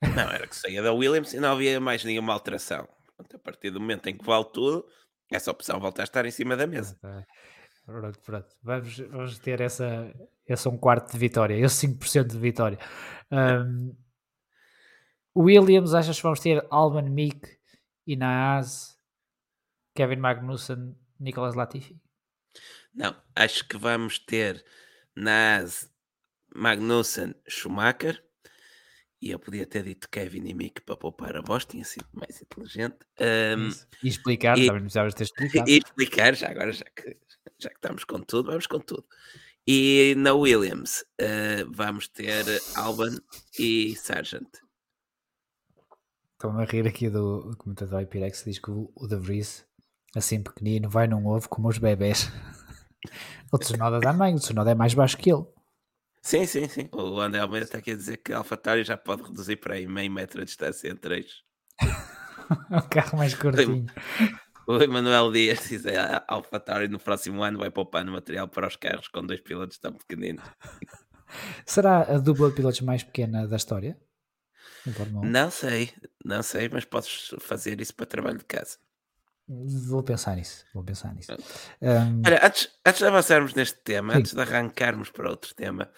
Não, 0.03 0.31
era 0.31 0.47
que 0.47 0.57
saía 0.57 0.83
da 0.83 0.93
Williams 0.93 1.33
e 1.33 1.41
não 1.41 1.53
havia 1.53 1.81
mais 1.81 2.05
nenhuma 2.05 2.33
alteração. 2.33 2.89
A 3.19 3.39
partir 3.39 3.71
do 3.71 3.81
momento 3.81 4.09
em 4.09 4.17
que 4.17 4.25
vale 4.25 4.45
tudo, 4.53 4.85
essa 5.31 5.51
opção 5.51 5.79
volta 5.79 6.03
a 6.03 6.05
estar 6.05 6.27
em 6.27 6.31
cima 6.31 6.57
da 6.57 6.67
mesa. 6.67 6.99
Pronto, 7.87 8.19
pronto. 8.21 8.49
Vamos, 8.63 8.99
vamos 8.99 9.39
ter 9.39 9.61
essa, 9.61 10.13
esse 10.47 10.69
um 10.69 10.77
quarto 10.77 11.13
de 11.13 11.19
vitória, 11.19 11.55
esse 11.55 11.87
5% 11.87 12.27
de 12.27 12.39
vitória. 12.39 12.79
Um, 13.31 13.95
Williams, 15.37 15.95
achas 15.95 16.17
que 16.17 16.23
vamos 16.23 16.41
ter 16.41 16.65
Alban 16.71 17.11
Mick 17.11 17.49
e 18.07 18.17
na 18.17 18.57
Haas, 18.57 18.99
Kevin 19.95 20.17
Magnussen, 20.17 20.97
Nicolas 21.19 21.55
Latifi? 21.55 22.01
Não, 22.95 23.15
acho 23.35 23.67
que 23.67 23.77
vamos 23.77 24.19
ter 24.19 24.65
Nas, 25.17 25.91
Magnussen, 26.55 27.35
Schumacher. 27.49 28.23
E 29.21 29.31
eu 29.31 29.39
podia 29.39 29.65
ter 29.65 29.85
dito 29.85 30.09
Kevin 30.11 30.47
e 30.49 30.55
Mick 30.55 30.83
para 30.83 30.97
poupar 30.97 31.35
a 31.37 31.41
voz, 31.41 31.65
tinha 31.65 31.85
sido 31.85 32.07
mais 32.13 32.43
inteligente. 32.43 32.99
Um. 33.19 33.71
E 34.03 34.09
explicar, 34.09 34.59
e- 34.59 34.71
precisavas 34.71 35.15
ter 35.15 35.25
explicado. 35.25 35.69
e 35.71 35.79
explicar, 35.79 36.35
já 36.35 36.51
agora, 36.51 36.73
já 36.73 36.85
que, 36.85 37.17
já 37.59 37.71
que 37.71 37.77
estamos 37.77 38.05
com 38.05 38.21
tudo, 38.21 38.51
vamos 38.51 38.67
com 38.67 38.79
tudo. 38.79 39.07
E 39.67 40.15
na 40.19 40.35
Williams 40.35 41.07
eh, 41.19 41.65
vamos 41.65 42.07
ter 42.07 42.45
Alban 42.77 43.17
e 43.59 43.97
Sargent. 43.97 44.49
Estou-me 46.35 46.63
a 46.63 46.67
rir 46.67 46.87
aqui 46.87 47.09
do, 47.09 47.41
do 47.41 47.57
comentador 47.57 48.03
Ipirex 48.03 48.43
que 48.43 48.51
diz 48.51 48.59
que 48.59 48.71
o, 48.71 48.93
o 48.95 49.07
De 49.07 49.17
Vries, 49.17 49.65
assim 50.15 50.43
pequenino, 50.43 50.91
vai 50.91 51.07
num 51.07 51.27
ovo 51.27 51.49
como 51.49 51.69
os 51.69 51.79
bebés. 51.79 52.31
o 53.53 53.59
Tsunoda 53.59 54.01
também, 54.01 54.35
o 54.35 54.39
Tsunoda 54.39 54.71
é 54.71 54.75
mais 54.75 54.95
baixo 54.95 55.17
que 55.17 55.33
ele. 55.33 55.45
Sim, 56.23 56.47
sim, 56.47 56.67
sim. 56.69 56.89
O 56.93 57.21
André 57.21 57.41
Almeida 57.41 57.67
está 57.67 57.79
aqui 57.79 57.91
a 57.91 57.97
dizer 57.97 58.17
que 58.17 58.33
a 58.33 58.39
AlphaTauri 58.39 58.83
já 58.83 58.97
pode 58.97 59.23
reduzir 59.23 59.57
para 59.57 59.75
aí 59.75 59.87
meio 59.87 60.11
metro 60.11 60.41
a 60.41 60.45
distância 60.45 60.89
entre 60.89 61.17
eles. 61.17 61.43
É 62.71 62.79
o 62.79 62.89
carro 62.89 63.19
mais 63.19 63.35
curtinho. 63.35 63.87
O 64.67 64.81
Emanuel 64.83 65.31
Dias 65.31 65.69
diz 65.69 65.85
a 65.87 66.25
AlphaTauri 66.27 66.89
no 66.89 66.99
próximo 66.99 67.43
ano 67.43 67.59
vai 67.59 67.71
poupar 67.71 68.05
no 68.05 68.13
material 68.13 68.49
para 68.49 68.67
os 68.67 68.77
carros 68.77 69.09
com 69.09 69.23
dois 69.23 69.41
pilotos 69.41 69.79
tão 69.79 69.93
pequeninos. 69.93 70.45
Será 71.67 72.03
a 72.03 72.19
dupla 72.19 72.49
de 72.49 72.57
pilotos 72.57 72.81
mais 72.81 73.03
pequena 73.03 73.47
da 73.47 73.57
história? 73.57 73.99
Em 74.87 74.93
Fórmula 74.93 75.27
1? 75.27 75.31
Não 75.31 75.51
sei, 75.51 75.91
não 76.25 76.43
sei, 76.43 76.69
mas 76.71 76.85
podes 76.85 77.35
fazer 77.41 77.81
isso 77.81 77.95
para 77.95 78.07
trabalho 78.07 78.39
de 78.39 78.45
casa. 78.45 78.79
Vou 79.47 80.03
pensar 80.03 80.37
nisso. 80.37 80.65
Vou 80.73 80.83
pensar 80.83 81.15
nisso. 81.15 81.33
Um, 81.83 82.23
Olha, 82.27 82.41
antes, 82.47 82.69
antes 82.87 82.99
de 83.01 83.07
avançarmos 83.07 83.55
neste 83.55 83.79
tema, 83.81 84.13
Sim. 84.15 84.19
antes 84.21 84.33
de 84.35 84.41
arrancarmos 84.41 85.11
para 85.11 85.29
outro 85.31 85.55
tema, 85.55 85.91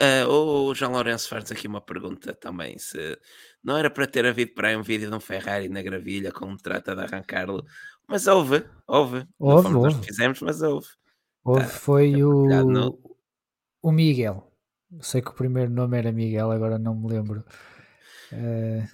ah, 0.00 0.26
o 0.26 0.74
João 0.74 0.92
Lourenço 0.92 1.28
faz 1.28 1.52
aqui 1.52 1.66
uma 1.68 1.80
pergunta 1.82 2.32
também: 2.34 2.78
se 2.78 3.18
não 3.62 3.76
era 3.76 3.90
para 3.90 4.06
ter 4.06 4.24
havido 4.24 4.54
para 4.54 4.68
aí 4.68 4.76
um 4.76 4.82
vídeo 4.82 5.10
de 5.10 5.14
um 5.14 5.20
Ferrari 5.20 5.68
na 5.68 5.82
gravilha 5.82 6.32
como 6.32 6.56
trata 6.56 6.94
de 6.96 7.02
arrancar-lo, 7.02 7.62
mas 8.08 8.26
houve, 8.26 8.64
houve. 8.86 9.18
Não 9.38 9.48
Houve, 9.48 9.68
nós 9.68 9.84
houve. 9.94 10.00
que 10.00 10.06
fizemos, 10.06 10.40
mas 10.40 10.62
houve. 10.62 10.88
houve, 11.44 11.60
tá- 11.64 11.68
foi 11.68 12.12
tá 12.12 12.18
o, 12.26 12.64
no- 12.64 12.98
o 13.82 13.92
Miguel. 13.92 14.50
Sei 15.00 15.20
que 15.20 15.28
o 15.30 15.34
primeiro 15.34 15.70
nome 15.70 15.98
era 15.98 16.10
Miguel, 16.10 16.50
agora 16.50 16.78
não 16.78 16.94
me 16.94 17.08
lembro. 17.10 17.44
Eh, 18.32 18.86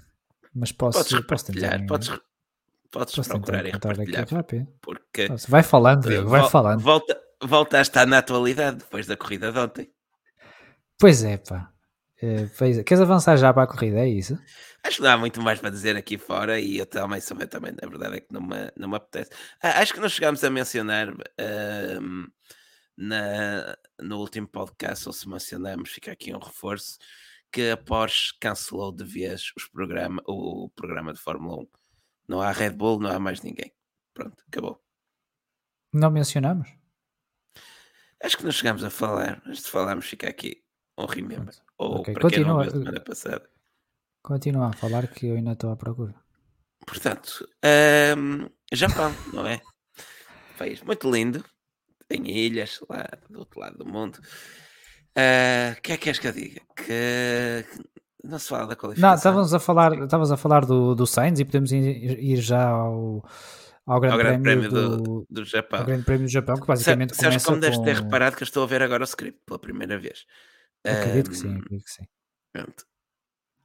mas 0.55 0.72
posso, 0.72 1.22
posso 1.24 1.47
tentar. 1.53 1.85
podes, 1.87 2.11
podes 2.91 3.14
posso 3.14 3.28
procurar 3.28 3.66
e 3.66 3.70
repartilhar, 3.70 4.26
porque 4.80 5.28
Nossa, 5.28 5.51
Vai 5.51 5.62
falando, 5.62 6.09
Diego, 6.09 6.28
vai 6.28 6.49
falando. 6.49 6.80
Volta, 6.80 7.20
volta 7.43 7.78
a 7.78 7.82
estar 7.82 8.07
na 8.07 8.18
atualidade 8.18 8.78
depois 8.78 9.07
da 9.07 9.16
corrida 9.16 9.53
de 9.53 9.59
ontem. 9.59 9.91
Pois 10.99 11.22
é, 11.22 11.36
pá. 11.39 11.72
Pois 12.59 12.78
é. 12.78 12.82
Queres 12.82 13.01
avançar 13.01 13.36
já 13.36 13.53
para 13.53 13.62
a 13.62 13.66
corrida? 13.66 14.01
É 14.01 14.09
isso? 14.09 14.36
Acho 14.82 14.97
que 14.97 15.03
não 15.03 15.11
há 15.11 15.16
muito 15.16 15.41
mais 15.41 15.61
para 15.61 15.70
dizer 15.70 15.97
aqui 15.97 16.18
fora 16.18 16.59
e 16.59 16.78
eu 16.78 16.86
também 16.86 17.20
sou 17.20 17.36
também, 17.47 17.72
na 17.80 17.89
verdade 17.89 18.16
é 18.16 18.20
que 18.20 18.32
não 18.32 18.41
me, 18.41 18.72
não 18.76 18.89
me 18.89 18.97
apetece. 18.97 19.30
Ah, 19.62 19.80
acho 19.80 19.95
que 19.95 20.01
nós 20.01 20.12
chegámos 20.12 20.43
a 20.43 20.51
mencionar 20.51 21.09
ahm, 21.39 22.26
na, 22.97 23.76
no 24.01 24.18
último 24.18 24.49
podcast, 24.49 25.07
ou 25.07 25.12
se 25.12 25.28
mencionamos, 25.28 25.91
fica 25.91 26.11
aqui 26.11 26.34
um 26.34 26.39
reforço, 26.39 26.99
que 27.53 27.70
a 27.70 27.76
Porsche 27.76 28.34
cancelou 28.41 28.93
de 28.93 29.05
vez 29.05 29.53
os 29.57 29.68
programa, 29.68 30.20
o 30.26 30.68
programa 30.74 31.12
de 31.12 31.20
Fórmula 31.20 31.62
1. 31.62 31.66
Não 32.29 32.41
há 32.43 32.53
Red 32.53 32.70
Bull, 32.72 33.01
não 33.01 33.11
há 33.11 33.18
mais 33.18 33.41
ninguém. 33.43 33.72
Pronto, 34.14 34.37
acabou. 34.47 34.83
Não 35.93 36.11
mencionamos? 36.11 36.68
Acho 38.22 38.37
que 38.37 38.45
não 38.45 38.53
chegámos 38.53 38.85
a 38.85 38.91
falar. 38.91 39.43
Antes 39.47 39.62
de 39.64 39.70
falarmos, 39.70 40.07
fica 40.07 40.29
aqui 40.29 40.62
um 40.99 41.07
remember. 41.07 41.55
Ou 41.79 42.01
Ok, 42.01 42.12
para 42.12 42.22
continua. 42.22 42.45
quem 42.45 42.45
não 42.45 42.62
viu 42.62 42.70
semana 42.70 43.01
passada. 43.01 43.51
Continua 44.22 44.68
a 44.68 44.72
falar 44.72 45.07
que 45.09 45.26
eu 45.26 45.37
ainda 45.37 45.53
estou 45.53 45.70
à 45.70 45.76
procura. 45.76 46.14
Portanto, 46.87 47.49
hum, 48.16 48.49
Japão, 48.72 49.12
não 49.33 49.47
é? 49.47 49.61
País 50.59 50.83
muito 50.83 51.11
lindo. 51.11 51.45
Tem 52.09 52.26
ilhas 52.29 52.81
lá 52.89 53.07
do 53.29 53.41
outro 53.41 53.61
lado 53.61 53.79
do 53.79 53.87
mundo. 53.87 54.18
O 54.18 55.81
que 55.83 55.93
é 55.93 55.97
que 55.97 56.05
queres 56.05 56.18
que 56.18 56.26
eu 56.29 56.33
diga? 56.33 56.61
Que 56.76 57.64
não 58.29 58.39
se 58.39 58.49
fala 58.49 58.66
da 58.66 58.76
qualificação. 58.76 59.11
Não, 59.11 59.16
estávamos 59.16 59.55
a 59.55 59.59
falar, 59.59 59.93
estávamos 59.95 60.31
a 60.31 60.37
falar 60.37 60.64
do, 60.66 60.95
do 60.95 61.07
Sainz 61.07 61.41
e 61.41 61.45
podemos 61.45 61.72
ir, 61.72 62.18
ir 62.22 62.37
já 62.37 62.68
ao, 62.68 63.26
ao 63.87 64.01
Grande, 64.01 64.12
ao 64.12 64.18
Grande 64.18 64.43
Prémio, 64.43 64.70
Prémio 64.70 64.89
do, 64.97 65.03
do, 65.03 65.26
do 65.31 65.45
Japão. 65.45 65.81
ao 65.81 65.87
Grande 65.87 66.05
Prémio 66.05 66.26
do 66.26 66.31
Japão, 66.31 66.61
que 66.61 66.66
basicamente 66.66 67.16
Sabes 67.16 67.43
começa 67.43 67.47
como 67.47 67.61
deves 67.61 67.79
ter 67.79 68.03
reparado 68.03 68.37
que 68.37 68.43
eu 68.43 68.47
estou 68.47 68.62
a 68.62 68.66
ver 68.66 68.83
agora 68.83 69.03
o 69.03 69.05
script 69.05 69.41
pela 69.47 69.59
primeira 69.59 69.99
vez. 69.99 70.26
Acredito 70.85 71.31
que 71.31 71.37
sim, 71.37 71.57
acredito 71.57 71.85
que 71.85 71.91
sim. 71.91 72.05
pronto. 72.53 72.85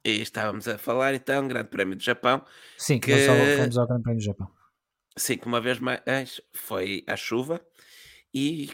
E 0.04 0.20
estávamos 0.20 0.66
a 0.66 0.76
falar 0.78 1.14
então, 1.14 1.46
Grande 1.46 1.68
Prémio 1.68 1.96
do 1.96 2.02
Japão. 2.02 2.44
Sim, 2.76 2.98
que- 2.98 3.10
nós 3.12 3.56
fomos 3.56 3.78
ao 3.78 3.86
Grande 3.86 4.02
Prémio 4.02 4.20
do 4.20 4.24
Japão. 4.24 4.50
Sim, 5.16 5.38
que 5.38 5.46
uma 5.46 5.60
vez 5.60 5.78
mais 5.78 6.40
foi 6.54 7.04
à 7.06 7.16
chuva 7.16 7.60
e 8.34 8.70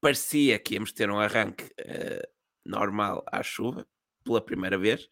parecia 0.00 0.58
que 0.58 0.74
íamos 0.74 0.92
ter 0.92 1.10
um 1.10 1.18
arranque 1.18 1.70
eh, 1.78 2.28
normal 2.64 3.24
à 3.30 3.42
chuva 3.42 3.86
pela 4.22 4.40
primeira 4.40 4.78
vez, 4.78 5.08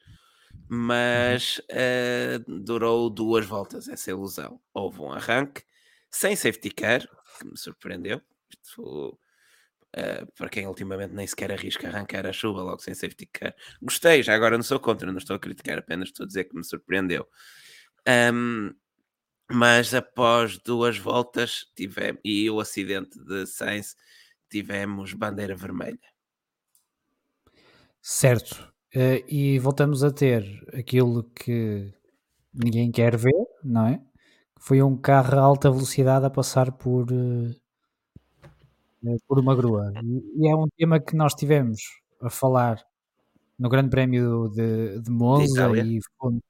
mas 0.68 1.60
eh, 1.68 2.40
durou 2.46 3.10
duas 3.10 3.44
voltas 3.46 3.88
essa 3.88 4.10
ilusão. 4.10 4.60
Houve 4.72 5.00
um 5.00 5.12
arranque 5.12 5.62
sem 6.10 6.34
safety 6.36 6.70
car, 6.70 7.00
que 7.38 7.46
me 7.46 7.56
surpreendeu. 7.56 8.20
Isto, 8.50 9.18
eh, 9.92 10.24
para 10.36 10.48
quem 10.48 10.66
ultimamente 10.66 11.14
nem 11.14 11.26
sequer 11.26 11.52
arrisca 11.52 11.88
arrancar 11.88 12.26
a 12.26 12.32
chuva 12.32 12.62
logo 12.62 12.80
sem 12.80 12.94
safety 12.94 13.26
car. 13.26 13.54
Gostei, 13.82 14.22
já 14.22 14.34
agora 14.34 14.56
não 14.56 14.64
sou 14.64 14.80
contra, 14.80 15.10
não 15.10 15.18
estou 15.18 15.36
a 15.36 15.40
criticar, 15.40 15.78
apenas 15.78 16.08
estou 16.08 16.24
a 16.24 16.26
dizer 16.26 16.44
que 16.44 16.56
me 16.56 16.64
surpreendeu. 16.64 17.28
Hum, 18.32 18.72
mas 19.50 19.92
após 19.94 20.58
duas 20.58 20.96
voltas 20.96 21.66
tivemos, 21.74 22.20
e 22.24 22.48
o 22.48 22.60
acidente 22.60 23.18
de 23.24 23.46
Sainz, 23.46 23.96
tivemos 24.48 25.12
bandeira 25.12 25.56
vermelha. 25.56 25.98
Certo. 28.00 28.72
Eh, 28.94 29.24
e 29.28 29.58
voltamos 29.58 30.02
a 30.02 30.10
ter 30.10 30.44
aquilo 30.74 31.22
que 31.34 31.92
ninguém 32.52 32.90
quer 32.90 33.16
ver, 33.16 33.32
não 33.64 33.86
é? 33.86 34.02
Foi 34.58 34.82
um 34.82 34.96
carro 34.96 35.38
a 35.38 35.42
alta 35.42 35.70
velocidade 35.70 36.26
a 36.26 36.30
passar 36.30 36.72
por, 36.72 37.06
eh, 37.12 37.54
por 39.26 39.38
uma 39.38 39.54
grua. 39.54 39.92
E, 40.02 40.44
e 40.44 40.48
é 40.48 40.54
um 40.54 40.66
tema 40.76 41.00
que 41.00 41.16
nós 41.16 41.34
tivemos 41.34 41.80
a 42.20 42.28
falar 42.30 42.82
no 43.58 43.68
Grande 43.68 43.90
Prémio 43.90 44.48
de, 44.50 45.00
de 45.00 45.10
Monza 45.10 45.52
Itália. 45.64 45.84
e 45.84 46.00
fomos, 46.18 46.42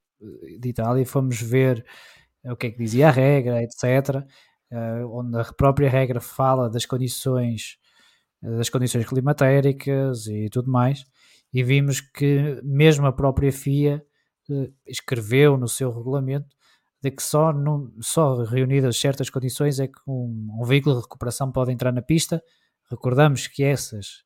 de 0.59 0.69
Itália 0.69 1.01
e 1.01 1.05
fomos 1.05 1.41
ver 1.41 1.85
o 2.45 2.55
que 2.55 2.67
é 2.67 2.71
que 2.71 2.77
dizia 2.77 3.09
a 3.09 3.11
regra, 3.11 3.61
etc. 3.63 4.25
eh, 4.71 5.05
onde 5.05 5.37
a 5.39 5.45
própria 5.53 5.89
regra 5.89 6.21
fala 6.21 6.69
das 6.69 6.85
condições 6.85 7.77
das 8.41 8.69
condições 8.69 9.05
climatéricas 9.05 10.27
e 10.27 10.49
tudo 10.49 10.71
mais, 10.71 11.05
e 11.53 11.63
vimos 11.63 12.01
que 12.01 12.59
mesmo 12.63 13.07
a 13.07 13.13
própria 13.13 13.51
FIA 13.51 14.03
eh, 14.49 14.69
escreveu 14.87 15.57
no 15.57 15.67
seu 15.67 15.91
regulamento 15.91 16.55
de 17.03 17.11
que 17.11 17.23
só, 17.23 17.51
num- 17.53 17.91
só 18.01 18.43
reunidas 18.43 18.97
certas 18.99 19.29
condições 19.29 19.79
é 19.79 19.87
que 19.87 19.99
um, 20.07 20.47
um 20.61 20.65
veículo 20.65 20.95
de 20.95 21.01
recuperação 21.01 21.51
pode 21.51 21.71
entrar 21.71 21.91
na 21.91 22.01
pista. 22.01 22.43
Recordamos 22.89 23.47
que 23.47 23.63
essas 23.63 24.23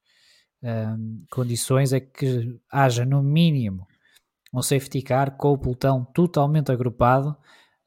ahm, 0.64 1.24
condições 1.32 1.94
é 1.94 2.00
que 2.00 2.60
haja 2.72 3.06
no 3.06 3.22
mínimo 3.24 3.88
um 4.54 4.62
safety 4.62 5.02
car 5.02 5.38
com 5.38 5.50
o 5.54 5.58
pelotão 5.58 6.06
totalmente 6.14 6.72
agrupado, 6.72 7.36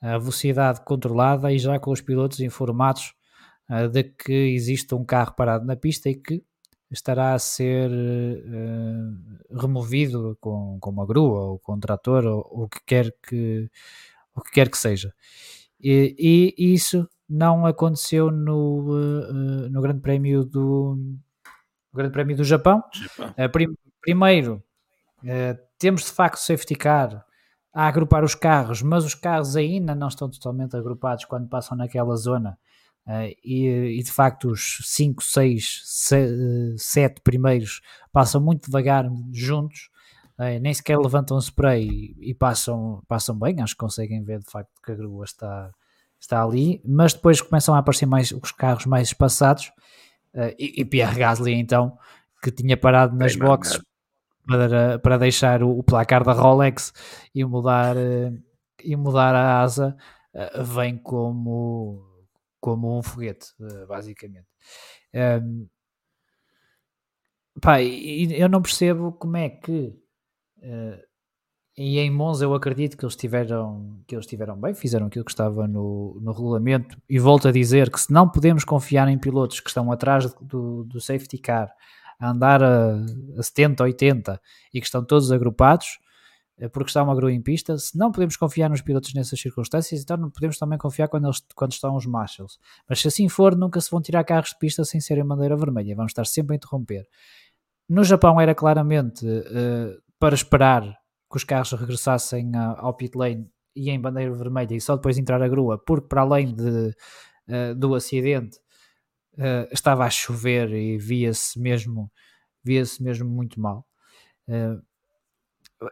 a 0.00 0.18
velocidade 0.18 0.82
controlada 0.84 1.52
e 1.52 1.58
já 1.58 1.78
com 1.78 1.90
os 1.90 2.00
pilotos 2.00 2.40
informados 2.40 3.14
ah, 3.68 3.86
de 3.86 4.04
que 4.04 4.32
existe 4.32 4.94
um 4.94 5.04
carro 5.04 5.34
parado 5.34 5.64
na 5.66 5.76
pista 5.76 6.08
e 6.10 6.14
que 6.14 6.42
estará 6.90 7.34
a 7.34 7.38
ser 7.38 7.90
eh, 7.90 9.56
removido 9.60 10.36
com, 10.40 10.78
com 10.80 10.90
uma 10.90 11.06
grua 11.06 11.40
ou 11.52 11.58
com 11.58 11.74
um 11.74 11.80
trator 11.80 12.24
ou 12.26 12.64
o 12.64 12.68
que 12.68 12.80
quer 12.86 13.14
que, 13.26 13.70
o 14.34 14.40
que, 14.42 14.52
quer 14.52 14.70
que 14.70 14.78
seja. 14.78 15.12
E, 15.80 16.54
e 16.58 16.74
isso 16.74 17.08
não 17.28 17.66
aconteceu 17.66 18.30
no, 18.30 18.96
eh, 19.66 19.68
no 19.70 19.80
Grande 19.82 20.00
Prémio 20.00 20.44
do 20.44 20.98
Grande 21.92 22.12
Prémio 22.12 22.36
do 22.36 22.44
Japão. 22.44 22.82
Japão. 22.92 23.34
Uh, 23.38 23.50
prim- 23.50 23.76
primeiro, 24.00 24.62
uh, 25.22 25.58
temos 25.78 26.04
de 26.04 26.12
facto 26.12 26.38
safety 26.38 26.74
car 26.74 27.24
a 27.72 27.86
agrupar 27.86 28.24
os 28.24 28.34
carros, 28.34 28.82
mas 28.82 29.04
os 29.04 29.14
carros 29.14 29.56
ainda 29.56 29.94
não 29.94 30.08
estão 30.08 30.28
totalmente 30.30 30.76
agrupados 30.76 31.24
quando 31.24 31.48
passam 31.48 31.76
naquela 31.76 32.16
zona. 32.16 32.58
Uh, 33.08 33.34
e, 33.42 33.98
e, 33.98 34.02
de 34.02 34.12
facto, 34.12 34.50
os 34.50 34.80
5, 34.84 35.24
6, 35.24 35.82
7 36.76 37.22
primeiros 37.22 37.80
passam 38.12 38.38
muito 38.38 38.66
devagar 38.66 39.08
juntos, 39.32 39.88
uh, 40.38 40.60
nem 40.60 40.74
sequer 40.74 40.98
levantam 40.98 41.38
spray 41.38 41.88
e, 41.88 42.30
e 42.30 42.34
passam, 42.34 43.02
passam 43.08 43.34
bem. 43.34 43.62
Acho 43.62 43.72
que 43.72 43.78
conseguem 43.78 44.22
ver 44.22 44.40
de 44.40 44.50
facto 44.50 44.70
que 44.84 44.92
a 44.92 44.94
grua 44.94 45.24
está, 45.24 45.70
está 46.20 46.44
ali, 46.44 46.82
mas 46.84 47.14
depois 47.14 47.40
começam 47.40 47.74
a 47.74 47.78
aparecer 47.78 48.04
mais 48.04 48.30
os 48.30 48.52
carros 48.52 48.84
mais 48.84 49.08
espaçados. 49.08 49.72
Uh, 50.34 50.52
e, 50.58 50.82
e 50.82 50.84
Pierre 50.84 51.18
Gasly, 51.18 51.54
então, 51.54 51.96
que 52.42 52.50
tinha 52.50 52.76
parado 52.76 53.16
nas 53.16 53.34
Bem 53.34 53.48
boxes 53.48 53.80
para, 54.46 54.98
para 54.98 55.16
deixar 55.16 55.62
o, 55.62 55.78
o 55.78 55.82
placar 55.82 56.22
da 56.24 56.32
Rolex 56.34 56.92
e 57.34 57.42
mudar, 57.42 57.96
e 58.84 58.96
mudar 58.96 59.34
a 59.34 59.62
asa, 59.62 59.96
vem 60.62 60.98
como, 60.98 62.07
como 62.60 62.98
um 62.98 63.02
foguete, 63.02 63.46
uh, 63.60 63.86
basicamente. 63.86 64.46
Um, 65.14 65.68
pá, 67.60 67.82
eu 67.82 68.48
não 68.48 68.62
percebo 68.62 69.12
como 69.12 69.36
é 69.36 69.48
que. 69.48 69.94
Uh, 70.58 71.08
e 71.76 72.00
em 72.00 72.10
Monza 72.10 72.44
eu 72.44 72.54
acredito 72.54 72.96
que 72.96 73.04
eles 73.04 73.14
tiveram 73.14 74.02
que 74.04 74.14
eles 74.14 74.26
tiveram 74.26 74.60
bem, 74.60 74.74
fizeram 74.74 75.06
aquilo 75.06 75.24
que 75.24 75.30
estava 75.30 75.68
no, 75.68 76.18
no 76.20 76.32
regulamento 76.32 77.00
e 77.08 77.20
volto 77.20 77.46
a 77.46 77.52
dizer 77.52 77.88
que 77.88 78.00
se 78.00 78.12
não 78.12 78.28
podemos 78.28 78.64
confiar 78.64 79.06
em 79.08 79.16
pilotos 79.16 79.60
que 79.60 79.70
estão 79.70 79.92
atrás 79.92 80.34
do, 80.40 80.82
do 80.82 81.00
safety 81.00 81.38
car 81.38 81.72
a 82.18 82.30
andar 82.30 82.64
a, 82.64 82.96
a 83.38 83.42
70, 83.42 83.84
80 83.84 84.40
e 84.74 84.80
que 84.80 84.86
estão 84.86 85.04
todos 85.04 85.30
agrupados 85.30 86.00
eh, 86.02 86.07
porque 86.72 86.90
está 86.90 87.02
uma 87.02 87.14
grua 87.14 87.32
em 87.32 87.40
pista, 87.40 87.78
se 87.78 87.96
não 87.96 88.10
podemos 88.10 88.36
confiar 88.36 88.68
nos 88.68 88.80
pilotos 88.80 89.14
nessas 89.14 89.40
circunstâncias, 89.40 90.00
então 90.02 90.16
não 90.16 90.30
podemos 90.30 90.58
também 90.58 90.76
confiar 90.78 91.06
quando, 91.06 91.26
eles, 91.26 91.40
quando 91.54 91.72
estão 91.72 91.94
os 91.94 92.04
marshals. 92.04 92.58
Mas 92.88 93.00
se 93.00 93.08
assim 93.08 93.28
for, 93.28 93.54
nunca 93.54 93.80
se 93.80 93.90
vão 93.90 94.00
tirar 94.00 94.24
carros 94.24 94.50
de 94.50 94.58
pista 94.58 94.84
sem 94.84 95.00
serem 95.00 95.24
bandeira 95.24 95.56
vermelha, 95.56 95.94
vamos 95.94 96.10
estar 96.10 96.26
sempre 96.26 96.54
a 96.54 96.56
interromper. 96.56 97.06
No 97.88 98.02
Japão 98.02 98.40
era 98.40 98.54
claramente 98.54 99.24
uh, 99.24 100.02
para 100.18 100.34
esperar 100.34 100.82
que 101.30 101.36
os 101.36 101.44
carros 101.44 101.72
regressassem 101.72 102.50
ao 102.56 102.94
pit 102.94 103.16
lane 103.16 103.48
e 103.76 103.90
em 103.90 104.00
bandeira 104.00 104.32
vermelha 104.34 104.74
e 104.74 104.80
só 104.80 104.96
depois 104.96 105.16
entrar 105.16 105.40
a 105.40 105.48
grua, 105.48 105.78
porque 105.78 106.08
para 106.08 106.22
além 106.22 106.54
de, 106.54 106.88
uh, 107.48 107.74
do 107.76 107.94
acidente 107.94 108.58
uh, 109.34 109.68
estava 109.72 110.04
a 110.04 110.10
chover 110.10 110.72
e 110.72 110.98
via-se 110.98 111.58
mesmo, 111.60 112.10
via-se 112.64 113.02
mesmo 113.02 113.28
muito 113.28 113.60
mal. 113.60 113.86
Uh, 114.48 114.82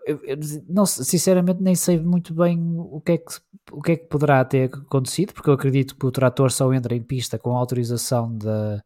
eu, 0.06 0.20
eu, 0.24 0.36
não, 0.68 0.84
sinceramente 0.84 1.62
nem 1.62 1.74
sei 1.74 1.98
muito 2.00 2.34
bem 2.34 2.58
o 2.76 3.00
que, 3.00 3.12
é 3.12 3.18
que, 3.18 3.32
o 3.70 3.80
que 3.80 3.92
é 3.92 3.96
que 3.96 4.08
poderá 4.08 4.44
ter 4.44 4.70
acontecido, 4.74 5.32
porque 5.32 5.48
eu 5.48 5.54
acredito 5.54 5.96
que 5.96 6.06
o 6.06 6.10
trator 6.10 6.50
só 6.50 6.72
entra 6.72 6.94
em 6.94 7.02
pista 7.02 7.38
com 7.38 7.56
autorização 7.56 8.36
da, 8.36 8.82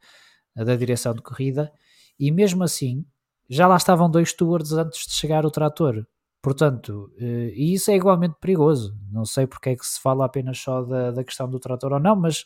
da 0.55 0.77
direção 0.77 1.15
de 1.15 1.23
corrida 1.23 1.73
e 2.19 2.31
mesmo 2.31 2.63
assim 2.63 3.05
já 3.49 3.67
lá 3.67 3.77
estavam 3.77 4.11
dois 4.11 4.31
stewards 4.31 4.73
antes 4.73 5.07
de 5.07 5.13
chegar 5.15 5.45
o 5.45 5.51
trator. 5.51 6.07
Portanto, 6.43 7.13
e 7.19 7.75
isso 7.75 7.91
é 7.91 7.97
igualmente 7.97 8.37
perigoso. 8.41 8.97
Não 9.11 9.25
sei 9.25 9.47
porque 9.47 9.71
é 9.71 9.77
que 9.77 9.85
se 9.85 10.01
fala 10.01 10.25
apenas 10.25 10.59
só 10.59 10.83
da, 10.83 11.11
da 11.11 11.25
questão 11.25 11.51
do 11.51 11.59
trator 11.59 11.93
ou 11.93 12.01
não, 12.01 12.15
mas 12.15 12.45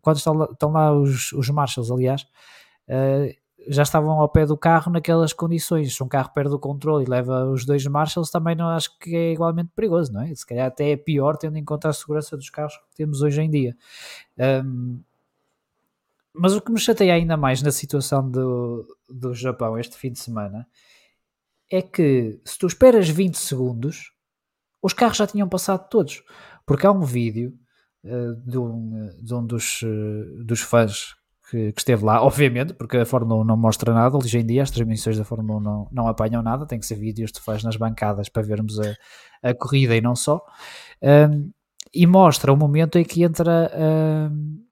quando 0.00 0.16
estão 0.16 0.32
lá, 0.32 0.48
estão 0.50 0.72
lá 0.72 0.92
os, 0.92 1.32
os 1.32 1.48
marshals, 1.50 1.90
aliás, 1.90 2.26
já 3.68 3.82
estavam 3.82 4.20
ao 4.20 4.28
pé 4.28 4.46
do 4.46 4.56
carro 4.56 4.92
naquelas 4.92 5.32
condições. 5.32 5.94
Se 5.94 6.02
um 6.02 6.08
carro 6.08 6.30
perde 6.32 6.54
o 6.54 6.58
controle 6.58 7.04
e 7.04 7.08
leva 7.08 7.44
os 7.46 7.64
dois 7.64 7.84
marshals, 7.86 8.30
também 8.30 8.54
não 8.54 8.68
acho 8.68 8.96
que 8.98 9.14
é 9.14 9.32
igualmente 9.32 9.70
perigoso, 9.74 10.12
não 10.12 10.22
é? 10.22 10.34
Se 10.34 10.46
calhar 10.46 10.66
até 10.66 10.90
é 10.90 10.96
pior, 10.96 11.36
tendo 11.36 11.56
em 11.56 11.64
conta 11.64 11.88
a 11.88 11.92
segurança 11.92 12.36
dos 12.36 12.50
carros 12.50 12.76
que 12.76 12.96
temos 12.96 13.22
hoje 13.22 13.40
em 13.40 13.50
dia. 13.50 13.76
Um, 14.64 15.00
mas 16.32 16.54
o 16.54 16.60
que 16.60 16.70
me 16.70 16.78
chateia 16.78 17.14
ainda 17.14 17.36
mais 17.36 17.62
na 17.62 17.72
situação 17.72 18.30
do, 18.30 18.86
do 19.08 19.34
Japão 19.34 19.78
este 19.78 19.96
fim 19.96 20.12
de 20.12 20.18
semana 20.18 20.68
é 21.70 21.80
que 21.82 22.38
se 22.44 22.58
tu 22.58 22.66
esperas 22.66 23.08
20 23.08 23.36
segundos, 23.36 24.12
os 24.82 24.92
carros 24.92 25.16
já 25.16 25.26
tinham 25.26 25.48
passado 25.48 25.88
todos. 25.88 26.22
Porque 26.64 26.86
há 26.86 26.92
um 26.92 27.02
vídeo 27.02 27.58
uh, 28.04 28.34
de, 28.48 28.58
um, 28.58 29.08
de 29.20 29.34
um 29.34 29.44
dos, 29.44 29.82
uh, 29.82 30.44
dos 30.44 30.60
fãs 30.60 31.15
que, 31.50 31.72
que, 31.72 31.80
esteve 31.80 32.04
lá, 32.04 32.22
obviamente, 32.24 32.74
porque 32.74 32.98
a 32.98 33.06
Fórmula 33.06 33.42
1 33.42 33.44
não 33.44 33.56
mostra 33.56 33.92
nada, 33.92 34.16
hoje 34.16 34.38
em 34.38 34.46
dia 34.46 34.62
as 34.62 34.70
transmissões 34.70 35.18
da 35.18 35.24
Fórmula 35.24 35.58
1 35.58 35.62
não, 35.62 35.88
não 35.92 36.08
apanham 36.08 36.42
nada, 36.42 36.66
tem 36.66 36.78
que 36.78 36.86
ser 36.86 36.96
vídeos 36.96 37.32
de 37.32 37.40
fãs 37.40 37.62
nas 37.62 37.76
bancadas 37.76 38.28
para 38.28 38.42
vermos 38.42 38.78
a, 38.80 38.94
a 39.42 39.54
corrida 39.54 39.96
e 39.96 40.00
não 40.00 40.14
só. 40.16 40.44
Um, 41.02 41.50
e 41.94 42.06
mostra 42.06 42.52
o 42.52 42.56
momento 42.56 42.98
em 42.98 43.04
que 43.04 43.22
entra 43.22 43.70
um, 44.30 44.64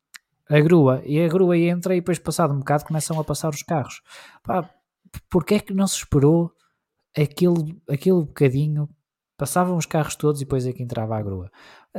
a 0.48 0.60
grua, 0.60 1.02
e 1.04 1.20
a 1.20 1.28
grua 1.28 1.56
entra 1.56 1.94
e 1.94 2.00
depois 2.00 2.18
passado 2.18 2.52
um 2.52 2.58
bocado 2.58 2.84
começam 2.84 3.18
a 3.18 3.24
passar 3.24 3.50
os 3.50 3.62
carros. 3.62 4.02
Pá, 4.42 4.68
porque 5.30 5.54
é 5.54 5.60
que 5.60 5.72
não 5.72 5.86
se 5.86 5.96
esperou 5.96 6.52
aquele, 7.16 7.80
aquele 7.88 8.20
bocadinho 8.20 8.88
passavam 9.36 9.76
os 9.76 9.86
carros 9.86 10.16
todos 10.16 10.40
e 10.40 10.44
depois 10.44 10.66
é 10.66 10.72
que 10.72 10.82
entrava 10.82 11.16
a 11.16 11.22
grua. 11.22 11.50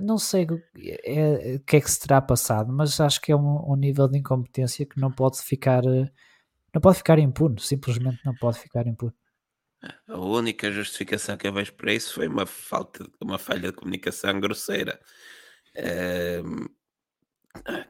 Não 0.02 0.18
sei 0.18 0.46
o 0.46 0.62
é, 0.78 1.60
que 1.66 1.78
é 1.78 1.82
que 1.82 1.90
se 1.90 2.00
terá 2.00 2.22
passado, 2.22 2.72
mas 2.72 3.00
acho 3.00 3.22
que 3.22 3.32
é 3.32 3.36
um, 3.36 3.72
um, 3.72 3.76
nível 3.76 4.08
de 4.08 4.18
incompetência 4.18 4.86
que 4.86 5.00
não 5.00 5.12
pode 5.12 5.42
ficar 5.42 5.84
não 5.84 6.82
pode 6.82 6.98
ficar 6.98 7.18
impune, 7.18 7.60
simplesmente 7.62 8.20
não 8.26 8.36
pode 8.36 8.60
ficar 8.60 8.86
impune. 8.86 9.14
A 10.08 10.18
única 10.18 10.72
justificação 10.72 11.38
que 11.38 11.48
eu 11.48 11.54
vejo 11.54 11.74
para 11.74 11.94
isso 11.94 12.14
foi 12.14 12.28
uma 12.28 12.46
falta, 12.46 13.08
uma 13.22 13.38
falha 13.38 13.72
de 13.72 13.74
comunicação 13.74 14.40
grosseira. 14.40 15.00
Um, 16.44 16.66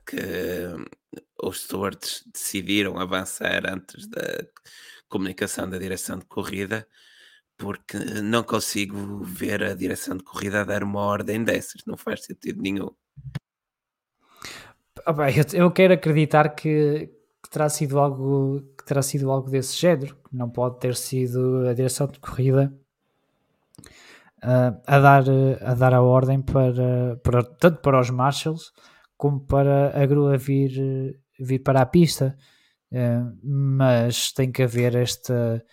que 0.05 0.17
os 1.41 1.61
stewards 1.61 2.23
decidiram 2.31 2.99
avançar 2.99 3.67
antes 3.67 4.07
da 4.07 4.21
comunicação 5.07 5.69
da 5.69 5.77
direção 5.77 6.19
de 6.19 6.25
corrida 6.25 6.87
porque 7.57 7.97
não 7.97 8.43
consigo 8.43 9.23
ver 9.23 9.63
a 9.63 9.73
direção 9.73 10.17
de 10.17 10.23
corrida 10.23 10.61
a 10.61 10.63
dar 10.63 10.83
uma 10.83 10.99
ordem 10.99 11.43
dessas, 11.43 11.81
não 11.85 11.97
faz 11.97 12.23
sentido 12.25 12.61
nenhum. 12.61 12.89
Bem, 15.15 15.35
eu, 15.53 15.71
quero 15.71 15.93
acreditar 15.93 16.49
que, 16.55 17.09
que, 17.43 17.49
terá 17.49 17.69
sido 17.69 17.99
algo 17.99 18.61
que 18.77 18.85
terá 18.85 19.01
sido 19.01 19.29
algo 19.31 19.49
desse 19.49 19.77
género, 19.77 20.17
não 20.31 20.49
pode 20.49 20.79
ter 20.79 20.95
sido 20.95 21.67
a 21.67 21.73
direção 21.73 22.07
de 22.07 22.19
corrida 22.19 22.73
uh, 24.43 24.81
a, 24.85 24.99
dar, 24.99 25.23
a 25.61 25.73
dar 25.75 25.93
a 25.93 26.01
ordem 26.01 26.41
para, 26.41 27.17
para 27.23 27.43
tanto 27.43 27.81
para 27.81 27.99
os 27.99 28.09
marshals 28.09 28.73
como 29.17 29.39
para 29.39 30.01
a 30.01 30.05
grua 30.05 30.37
vir, 30.37 31.19
vir 31.39 31.59
para 31.59 31.81
a 31.81 31.85
pista. 31.85 32.35
Uh, 32.91 33.37
mas 33.43 34.31
tem 34.31 34.51
que 34.51 34.63
haver 34.63 34.95
esta 34.95 35.63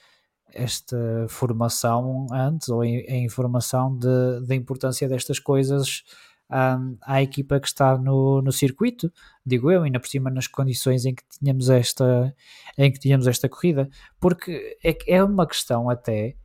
esta 0.54 1.26
formação 1.28 2.26
antes, 2.32 2.68
ou 2.68 2.82
a 2.82 2.86
informação 2.86 3.98
da 3.98 4.54
importância 4.54 5.08
destas 5.08 5.38
coisas 5.38 6.02
um, 6.52 6.98
à 7.02 7.22
equipa 7.22 7.58
que 7.58 7.66
está 7.66 7.96
no, 7.96 8.42
no 8.42 8.52
circuito, 8.52 9.10
digo 9.44 9.70
eu, 9.70 9.82
ainda 9.82 9.98
por 9.98 10.08
cima 10.08 10.30
nas 10.30 10.46
condições 10.46 11.06
em 11.06 11.14
que 11.14 11.22
tínhamos 11.38 11.70
esta, 11.70 12.34
em 12.76 12.92
que 12.92 12.98
tínhamos 12.98 13.26
esta 13.26 13.48
corrida, 13.48 13.88
porque 14.20 14.78
é, 14.84 14.96
é 15.06 15.24
uma 15.24 15.46
questão 15.46 15.88
até 15.88 16.36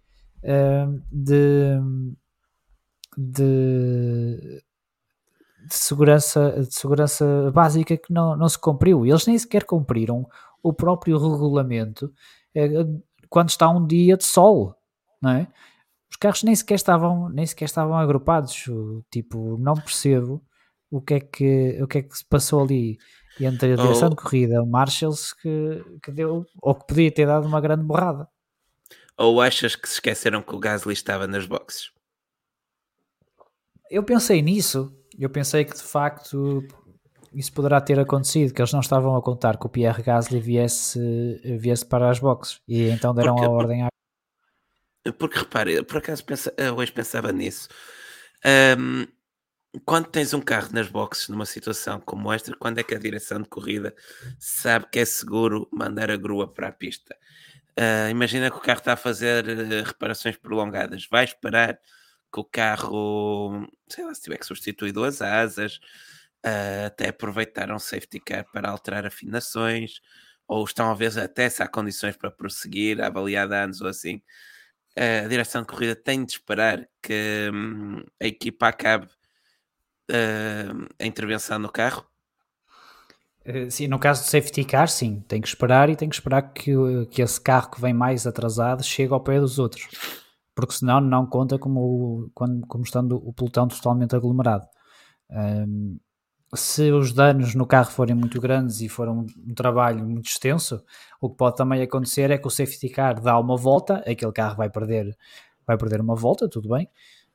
um, 0.44 1.02
de, 1.12 1.80
de, 3.18 4.64
de, 5.66 5.76
segurança, 5.76 6.62
de 6.62 6.74
segurança 6.74 7.52
básica 7.54 7.98
que 7.98 8.14
não, 8.14 8.38
não 8.38 8.48
se 8.48 8.58
cumpriu. 8.58 9.06
Eles 9.06 9.28
nem 9.28 9.38
sequer 9.38 9.66
cumpriram 9.66 10.26
o 10.64 10.72
próprio 10.72 11.18
regulamento 11.18 12.14
eh, 12.56 12.70
quando 13.30 13.50
está 13.50 13.70
um 13.70 13.86
dia 13.86 14.18
de 14.18 14.26
sol, 14.26 14.76
não 15.22 15.32
é? 15.32 15.48
Os 16.10 16.16
carros 16.16 16.44
nem 16.44 16.56
sequer 16.56 16.76
estavam, 16.76 17.30
nem 17.30 17.46
sequer 17.46 17.66
estavam 17.66 17.98
agrupados, 17.98 18.66
tipo, 19.12 19.58
não 19.58 19.76
percebo 19.76 20.42
o 20.90 21.02
que 21.02 21.14
é 21.16 21.20
que, 21.20 21.82
o 21.82 21.88
que, 21.88 21.98
é 21.98 22.02
que 22.02 22.18
se 22.18 22.26
passou 22.26 22.64
ali 22.64 22.98
entre 23.40 23.74
a 23.74 23.76
direção 23.76 24.08
oh. 24.08 24.10
de 24.12 24.16
corrida, 24.16 24.64
o 24.64 24.66
Marshalls, 24.66 25.34
que, 25.34 25.84
que 26.02 26.12
deu, 26.12 26.46
ou 26.62 26.76
que 26.76 26.88
podia 26.88 27.12
ter 27.12 27.28
dado 27.28 27.46
uma 27.46 27.62
grande 27.62 27.84
borrada. 27.84 28.28
Ou 29.18 29.42
achas 29.42 29.76
que 29.76 29.88
se 29.88 29.96
esqueceram 29.96 30.42
que 30.42 30.56
o 30.56 30.60
Gasly 30.60 30.94
estava 30.94 31.28
nas 31.28 31.46
boxes? 31.46 31.92
Eu 33.90 34.04
pensei 34.04 34.42
nisso, 34.42 34.94
eu 35.18 35.30
pensei 35.30 35.66
que 35.66 35.76
de 35.76 35.84
facto 35.84 36.64
isso 37.34 37.52
poderá 37.54 37.80
ter 37.82 38.00
acontecido, 38.00 38.54
que 38.54 38.62
eles 38.62 38.74
não 38.74 38.80
estavam 38.80 39.16
a 39.16 39.22
contar 39.22 39.58
que 39.58 39.66
o 39.66 39.70
Pierre 39.70 40.04
Gasly 40.04 40.40
viesse, 40.40 41.00
viesse 41.60 41.86
para 41.86 42.10
as 42.10 42.20
boxes 42.20 42.62
e 42.68 42.90
então 42.90 43.14
deram 43.14 43.36
porque, 43.36 43.48
a 43.48 43.50
ordem 43.50 43.84
a. 43.84 43.88
Porque 45.18 45.40
repare, 45.40 45.84
por 45.84 45.98
acaso 45.98 46.24
pensa, 46.24 46.54
hoje 46.76 46.92
pensava 46.92 47.32
nisso. 47.32 47.70
Um, 48.78 49.08
quando 49.86 50.08
tens 50.08 50.34
um 50.34 50.42
carro 50.42 50.70
nas 50.72 50.88
boxes 50.88 51.30
numa 51.30 51.46
situação 51.46 52.00
como 52.00 52.32
esta, 52.32 52.56
quando 52.56 52.80
é 52.80 52.84
que 52.84 52.96
a 52.96 53.00
direção 53.00 53.42
de 53.42 53.50
corrida 53.50 53.94
sabe 54.40 54.88
que 54.92 55.00
é 55.00 55.06
seguro 55.06 55.68
mandar 55.72 56.10
a 56.10 56.18
grua 56.18 56.48
para 56.52 56.70
a 56.70 56.72
pista? 56.72 57.16
Uh, 57.78 58.10
imagina 58.10 58.50
que 58.50 58.58
o 58.58 58.62
carro 58.62 58.80
está 58.80 58.94
a 58.94 58.98
fazer 58.98 59.46
uh, 59.46 59.84
reparações 59.86 60.36
prolongadas, 60.36 61.08
vai 61.10 61.26
esperar 61.26 61.80
que 62.34 62.40
o 62.40 62.44
carro, 62.44 63.68
sei 63.88 64.04
lá, 64.04 64.14
se 64.14 64.22
tiver 64.22 64.38
que 64.38 64.46
substituir 64.46 64.92
duas 64.92 65.22
asas, 65.22 65.80
uh, 66.46 66.88
até 66.88 67.10
aproveitaram 67.10 67.76
o 67.76 67.80
safety 67.80 68.20
car 68.20 68.46
para 68.52 68.70
alterar 68.70 69.06
afinações, 69.06 70.00
ou 70.48 70.64
estão 70.64 70.90
a 70.90 70.94
ver 70.94 71.18
até 71.20 71.50
se 71.50 71.62
há 71.62 71.68
condições 71.68 72.16
para 72.16 72.32
prosseguir, 72.32 73.02
avaliar 73.02 73.48
danos 73.48 73.82
ou 73.82 73.88
assim. 73.88 74.22
Uh, 74.98 75.26
a 75.26 75.28
direção 75.28 75.62
de 75.62 75.68
corrida 75.68 75.96
tem 75.96 76.26
de 76.26 76.34
esperar 76.34 76.88
que 77.02 77.50
um, 77.54 78.04
a 78.22 78.26
equipa 78.26 78.68
acabe 78.68 79.06
uh, 80.10 80.88
a 81.00 81.06
intervenção 81.06 81.60
no 81.60 81.72
carro? 81.72 82.06
Sim, 83.70 83.88
no 83.88 83.98
caso 83.98 84.24
do 84.24 84.30
safety 84.30 84.66
car, 84.66 84.90
sim, 84.90 85.24
tem 85.26 85.40
que 85.40 85.48
esperar 85.48 85.90
e 85.90 85.96
tem 85.96 86.10
que 86.10 86.16
esperar 86.16 86.42
que, 86.52 86.74
que 87.10 87.22
esse 87.22 87.40
carro 87.40 87.72
que 87.72 87.80
vem 87.80 87.94
mais 87.94 88.28
atrasado 88.28 88.84
chegue 88.84 89.14
ao 89.14 89.24
pé 89.24 89.40
dos 89.40 89.58
outros, 89.58 89.88
porque 90.54 90.74
senão 90.74 91.00
não 91.00 91.26
conta 91.26 91.58
como, 91.58 92.30
como, 92.34 92.68
como 92.68 92.84
estando 92.84 93.16
o 93.16 93.32
pelotão 93.32 93.70
totalmente 93.70 94.14
aglomerado. 94.14 94.68
Um, 95.30 95.98
se 96.56 96.92
os 96.92 97.12
danos 97.12 97.54
no 97.56 97.66
carro 97.66 97.92
forem 97.92 98.16
muito 98.16 98.40
grandes 98.40 98.82
e 98.82 98.88
for 98.88 99.10
um, 99.10 99.26
um, 99.46 99.54
trabalho 99.54 100.06
muito 100.06 100.28
extenso, 100.28 100.82
o 101.20 101.30
que 101.30 101.36
pode 101.36 101.58
também 101.58 101.82
acontecer 101.82 102.32
é 102.32 102.38
que 102.38 102.48
o 102.48 102.50
safety 102.50 102.90
car 102.90 103.22
dá 103.22 103.38
uma 103.38 103.58
volta, 103.58 103.98
aquele 104.10 104.32
carro 104.32 104.56
vai 104.56 104.70
perder, 104.70 105.18
vai 105.66 105.78
perder 105.78 106.00
uma 106.00 106.16
volta, 106.16 106.48
tudo 106.48 106.70
bem, 106.70 106.90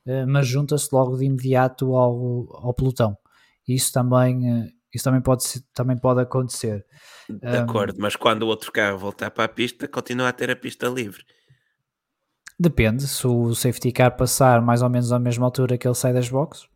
eh, 0.06 0.24
mas 0.24 0.46
junta-se 0.46 0.88
logo 0.92 1.16
de 1.16 1.26
imediato 1.26 1.94
ao, 1.94 2.48
ao 2.56 2.74
pelotão. 2.74 3.16
Isso 3.68 3.92
também, 3.92 4.48
eh, 4.48 4.70
isso 4.94 5.04
também 5.04 5.20
pode, 5.20 5.44
também 5.74 5.98
pode 5.98 6.20
acontecer. 6.20 6.84
De 7.28 7.56
acordo, 7.58 7.98
um, 7.98 8.02
mas 8.02 8.16
quando 8.16 8.44
o 8.44 8.46
outro 8.46 8.72
carro 8.72 8.98
voltar 8.98 9.30
para 9.30 9.44
a 9.44 9.48
pista, 9.48 9.86
continua 9.86 10.28
a 10.28 10.32
ter 10.32 10.50
a 10.50 10.56
pista 10.56 10.88
livre. 10.88 11.22
Depende, 12.58 13.06
se 13.06 13.26
o 13.26 13.54
safety 13.54 13.92
car 13.92 14.16
passar 14.16 14.62
mais 14.62 14.82
ou 14.82 14.88
menos 14.88 15.12
à 15.12 15.18
mesma 15.18 15.46
altura 15.46 15.76
que 15.76 15.86
ele 15.86 15.94
sai 15.94 16.12
das 16.12 16.28
boxes, 16.28 16.71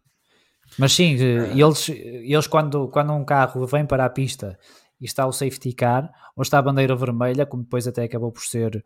mas 0.79 0.93
sim, 0.93 1.16
ah. 1.16 1.57
eles, 1.57 1.89
eles 1.89 2.47
quando, 2.47 2.89
quando 2.89 3.12
um 3.12 3.24
carro 3.24 3.66
vem 3.66 3.87
para 3.87 4.05
a 4.05 4.11
pista 4.11 4.59
e 5.01 5.05
está 5.05 5.27
o 5.27 5.33
safety 5.33 5.72
car, 5.72 6.11
ou 6.35 6.43
está 6.43 6.59
a 6.59 6.62
bandeira 6.62 6.95
vermelha, 6.95 7.47
como 7.47 7.62
depois 7.62 7.87
até 7.87 8.05
acabou 8.05 8.33
por 8.33 8.43
ser 8.43 8.85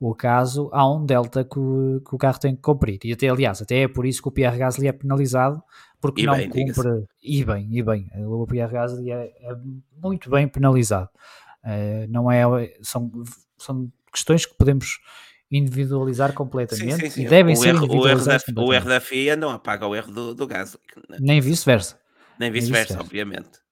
o 0.00 0.14
caso, 0.14 0.68
há 0.72 0.90
um 0.90 1.06
delta 1.06 1.44
que 1.44 1.58
o, 1.58 2.00
que 2.00 2.14
o 2.14 2.18
carro 2.18 2.38
tem 2.38 2.56
que 2.56 2.62
cumprir. 2.62 2.98
E 3.04 3.12
até, 3.12 3.28
aliás, 3.28 3.62
até 3.62 3.82
é 3.82 3.88
por 3.88 4.04
isso 4.04 4.20
que 4.20 4.28
o 4.28 4.32
Pierre 4.32 4.58
Gasly 4.58 4.88
é 4.88 4.92
penalizado, 4.92 5.62
porque 6.00 6.22
e 6.22 6.26
não 6.26 6.34
bem, 6.34 6.48
cumpre. 6.48 7.06
E 7.22 7.44
bem, 7.44 7.68
e 7.70 7.82
bem. 7.82 8.10
O 8.26 8.44
Pierre 8.44 8.72
Gasly 8.72 9.12
é, 9.12 9.26
é 9.26 9.56
muito 10.02 10.28
bem 10.28 10.48
penalizado. 10.48 11.08
Uh, 11.64 12.10
não 12.10 12.28
é, 12.28 12.42
são, 12.82 13.12
são 13.56 13.88
questões 14.12 14.44
que 14.44 14.56
podemos 14.56 14.98
individualizar 15.56 16.32
completamente 16.32 16.94
sim, 16.94 17.00
sim, 17.02 17.10
sim. 17.10 17.22
e 17.24 17.28
devem 17.28 17.54
o 17.54 17.56
ser 17.56 17.68
erro, 17.68 17.84
individualizados. 17.84 18.44
O 18.48 18.50
erro, 18.50 18.54
da, 18.54 18.62
o 18.62 18.72
erro 18.72 18.88
da 18.88 19.00
FIA 19.00 19.36
não 19.36 19.50
apaga 19.50 19.86
o 19.86 19.94
erro 19.94 20.10
do, 20.12 20.34
do 20.34 20.46
Gasly. 20.46 20.80
Né? 21.08 21.18
Nem 21.20 21.40
vice-versa. 21.40 21.98
Nem 22.38 22.50
vice-versa, 22.50 22.94
vice 22.94 23.04
obviamente. 23.04 23.62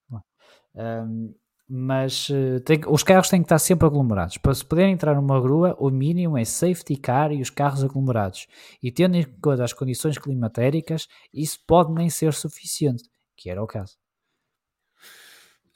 Um, 0.75 1.35
mas 1.73 2.29
uh, 2.31 2.61
tem, 2.65 2.81
os 2.89 3.05
carros 3.05 3.29
têm 3.29 3.41
que 3.41 3.47
estar 3.47 3.59
sempre 3.59 3.87
aglomerados. 3.87 4.37
Para 4.39 4.53
se 4.53 4.65
poderem 4.65 4.93
entrar 4.93 5.15
numa 5.15 5.41
grua, 5.41 5.77
o 5.79 5.89
mínimo 5.89 6.37
é 6.37 6.45
safety 6.45 6.97
car 6.97 7.33
e 7.33 7.41
os 7.41 7.49
carros 7.49 7.85
aglomerados. 7.85 8.49
E 8.83 8.91
tendo 8.91 9.17
em 9.17 9.23
conta 9.41 9.63
as 9.63 9.73
condições 9.73 10.19
climatéricas, 10.19 11.07
isso 11.33 11.61
pode 11.67 11.93
nem 11.93 12.11
ser 12.11 12.33
suficiente, 12.33 13.05
que 13.37 13.49
era 13.49 13.63
o 13.63 13.69
caso. 13.69 13.97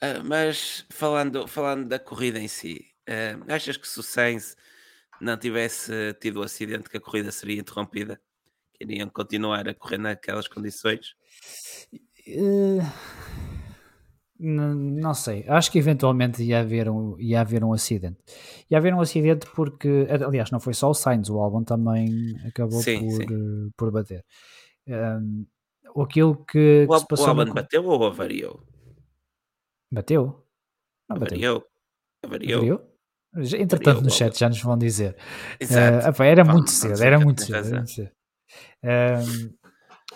Uh, 0.03 0.21
mas 0.25 0.85
falando, 0.89 1.47
falando 1.47 1.87
da 1.87 1.97
corrida 1.97 2.39
em 2.39 2.47
si, 2.49 2.85
uh, 3.09 3.43
achas 3.47 3.77
que 3.77 3.87
se 3.87 3.97
o 3.97 4.03
Sainz 4.03 4.57
não 5.21 5.37
tivesse 5.37 6.13
tido 6.19 6.39
o 6.39 6.43
acidente 6.43 6.89
que 6.89 6.97
a 6.97 7.01
corrida 7.01 7.31
seria 7.31 7.59
interrompida? 7.59 8.19
Queriam 8.73 9.09
continuar 9.09 9.67
a 9.67 9.73
correr 9.73 9.97
naquelas 9.97 10.47
condições? 10.47 11.15
Uh, 12.27 12.81
Não 14.37 15.13
sei, 15.13 15.45
acho 15.47 15.71
que 15.71 15.79
eventualmente 15.79 16.43
ia 16.43 16.59
haver 16.59 16.89
um, 16.89 17.17
ia 17.17 17.39
haver 17.39 17.63
um 17.63 17.71
acidente. 17.71 18.17
Ia 18.69 18.77
haver 18.77 18.93
um 18.93 18.99
acidente 18.99 19.47
porque, 19.55 20.07
aliás, 20.09 20.51
não 20.51 20.59
foi 20.59 20.73
só 20.73 20.89
o 20.89 20.93
Sainz, 20.93 21.29
o 21.29 21.39
álbum 21.39 21.63
também 21.63 22.35
acabou 22.45 22.81
sim, 22.81 22.99
por, 22.99 23.11
sim. 23.11 23.23
Eh, 23.23 23.71
por 23.77 23.91
bater. 23.91 24.25
Um, 24.87 25.45
aquilo 26.01 26.43
que, 26.45 26.85
o, 26.89 26.99
que 26.99 27.07
passou. 27.07 27.27
O 27.27 27.29
álbum 27.29 27.53
bateu 27.53 27.85
ou 27.85 28.05
avariou? 28.05 28.61
Bateu? 29.89 30.45
Não 31.07 31.15
avariou. 31.15 31.65
Avariou. 32.21 32.57
avariou? 32.57 32.94
Entretanto, 33.57 34.01
no 34.01 34.09
chat 34.09 34.37
já 34.37 34.47
nos 34.47 34.61
vão 34.61 34.77
dizer. 34.77 35.15
Uh, 35.61 36.23
era, 36.23 36.43
muito 36.43 36.71
cedo, 36.71 37.03
era 37.03 37.19
muito 37.19 37.41
cedo, 37.41 37.67
era 37.67 37.75
muito 37.77 37.91
cedo. 37.91 38.11
Um, 38.83 39.53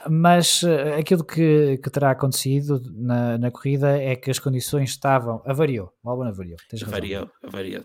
mas 0.10 0.64
uh, 0.64 0.98
aquilo 0.98 1.24
que, 1.26 1.78
que, 1.84 1.90
terá 1.90 2.12
acontecido 2.12 2.82
na, 2.96 3.38
na, 3.38 3.52
corrida 3.52 3.98
é 4.02 4.16
que 4.16 4.32
as 4.32 4.40
condições 4.40 4.92
estavam. 4.92 5.42
Avariou, 5.46 5.92
o 6.04 6.10
álbum 6.10 6.24
avariou. 6.24 6.58
avariou, 6.84 7.30
avariou. 7.44 7.84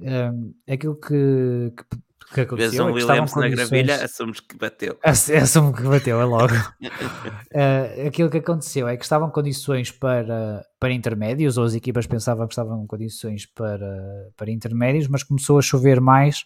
Um, 0.00 0.54
aquilo 0.68 0.96
que, 0.96 1.72
que, 1.76 1.98
que 2.32 2.40
aconteceu. 2.40 2.70
Vês 2.70 2.80
um 2.80 2.88
é 2.88 2.92
Williams 2.92 3.34
na 3.34 3.48
gravilha, 3.48 4.04
assumes 4.04 4.40
que 4.40 4.56
bateu. 4.56 4.98
Assumo 5.04 5.72
que 5.72 5.82
bateu, 5.82 6.20
é 6.20 6.24
logo. 6.24 6.54
uh, 6.54 8.06
aquilo 8.08 8.30
que 8.30 8.38
aconteceu 8.38 8.88
é 8.88 8.96
que 8.96 9.04
estavam 9.04 9.30
condições 9.30 9.90
para, 9.90 10.64
para 10.80 10.92
intermédios, 10.92 11.58
ou 11.58 11.64
as 11.64 11.74
equipas 11.74 12.06
pensavam 12.06 12.46
que 12.46 12.52
estavam 12.52 12.86
condições 12.86 13.46
para, 13.46 14.28
para 14.36 14.50
intermédios, 14.50 15.08
mas 15.08 15.22
começou 15.22 15.58
a 15.58 15.62
chover 15.62 16.00
mais 16.00 16.44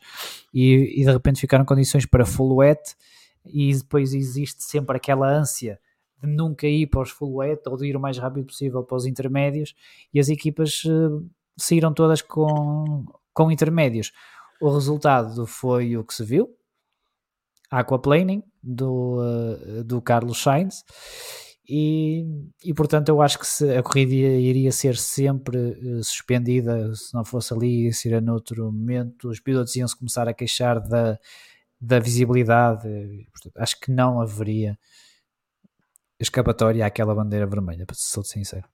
e, 0.52 1.00
e 1.00 1.04
de 1.04 1.10
repente 1.10 1.40
ficaram 1.40 1.64
condições 1.64 2.04
para 2.04 2.26
full 2.26 2.56
wet 2.56 2.80
e 3.44 3.72
depois 3.74 4.12
existe 4.12 4.64
sempre 4.64 4.96
aquela 4.96 5.28
ânsia 5.28 5.78
de 6.22 6.28
nunca 6.28 6.66
ir 6.66 6.86
para 6.86 7.02
os 7.02 7.10
full 7.10 7.36
wet 7.36 7.62
ou 7.66 7.76
de 7.76 7.86
ir 7.86 7.96
o 7.96 8.00
mais 8.00 8.18
rápido 8.18 8.46
possível 8.46 8.82
para 8.82 8.96
os 8.96 9.06
intermédios 9.06 9.74
e 10.12 10.18
as 10.18 10.28
equipas 10.28 10.84
uh, 10.84 11.24
saíram 11.56 11.92
todas 11.92 12.22
com, 12.22 13.04
com 13.32 13.50
intermédios. 13.50 14.12
O 14.60 14.70
resultado 14.70 15.46
foi 15.46 15.96
o 15.96 16.04
que 16.04 16.14
se 16.14 16.24
viu, 16.24 16.48
aquaplaning 17.70 18.42
do, 18.62 19.20
uh, 19.20 19.84
do 19.84 20.00
Carlos 20.00 20.42
Sainz 20.42 20.84
e, 21.68 22.24
e 22.64 22.72
portanto 22.72 23.08
eu 23.08 23.20
acho 23.20 23.38
que 23.38 23.46
se, 23.46 23.76
a 23.76 23.82
corrida 23.82 24.12
iria 24.12 24.70
ser 24.70 24.96
sempre 24.96 25.58
uh, 25.58 26.02
suspendida 26.02 26.94
se 26.94 27.12
não 27.12 27.24
fosse 27.24 27.52
ali, 27.52 27.92
seria 27.92 28.20
noutro 28.20 28.70
momento 28.72 29.28
os 29.28 29.40
pilotos 29.40 29.74
iam 29.76 29.88
se 29.88 29.96
começar 29.96 30.28
a 30.28 30.34
queixar 30.34 30.80
da 30.80 31.18
da 31.80 31.98
visibilidade. 31.98 32.88
Portanto, 33.30 33.58
acho 33.58 33.80
que 33.80 33.90
não 33.90 34.20
haveria 34.20 34.78
escapatória 36.18 36.84
àquela 36.84 37.14
bandeira 37.14 37.46
vermelha, 37.46 37.84
para 37.84 37.96
ser 37.96 38.24
sincero. 38.24 38.68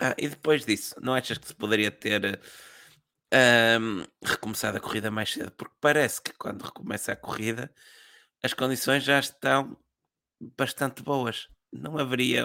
Ah, 0.00 0.14
e 0.18 0.28
depois 0.28 0.64
disso, 0.64 0.94
não 1.00 1.14
achas 1.14 1.38
que 1.38 1.46
se 1.46 1.54
poderia 1.54 1.90
ter 1.90 2.40
um, 3.34 4.04
recomeçado 4.22 4.78
a 4.78 4.80
corrida 4.80 5.10
mais 5.10 5.32
cedo? 5.32 5.50
Porque 5.52 5.74
parece 5.80 6.22
que 6.22 6.32
quando 6.32 6.62
recomeça 6.62 7.12
a 7.12 7.16
corrida 7.16 7.70
as 8.44 8.52
condições 8.52 9.02
já 9.02 9.18
estão 9.18 9.74
bastante 10.58 11.02
boas. 11.02 11.48
Não 11.72 11.96
haveria 11.96 12.44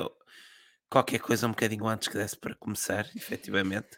qualquer 0.89 1.19
coisa 1.19 1.45
um 1.45 1.49
bocadinho 1.49 1.85
antes 1.85 2.07
que 2.07 2.17
desse 2.17 2.37
para 2.37 2.55
começar, 2.55 3.05
efetivamente? 3.17 3.89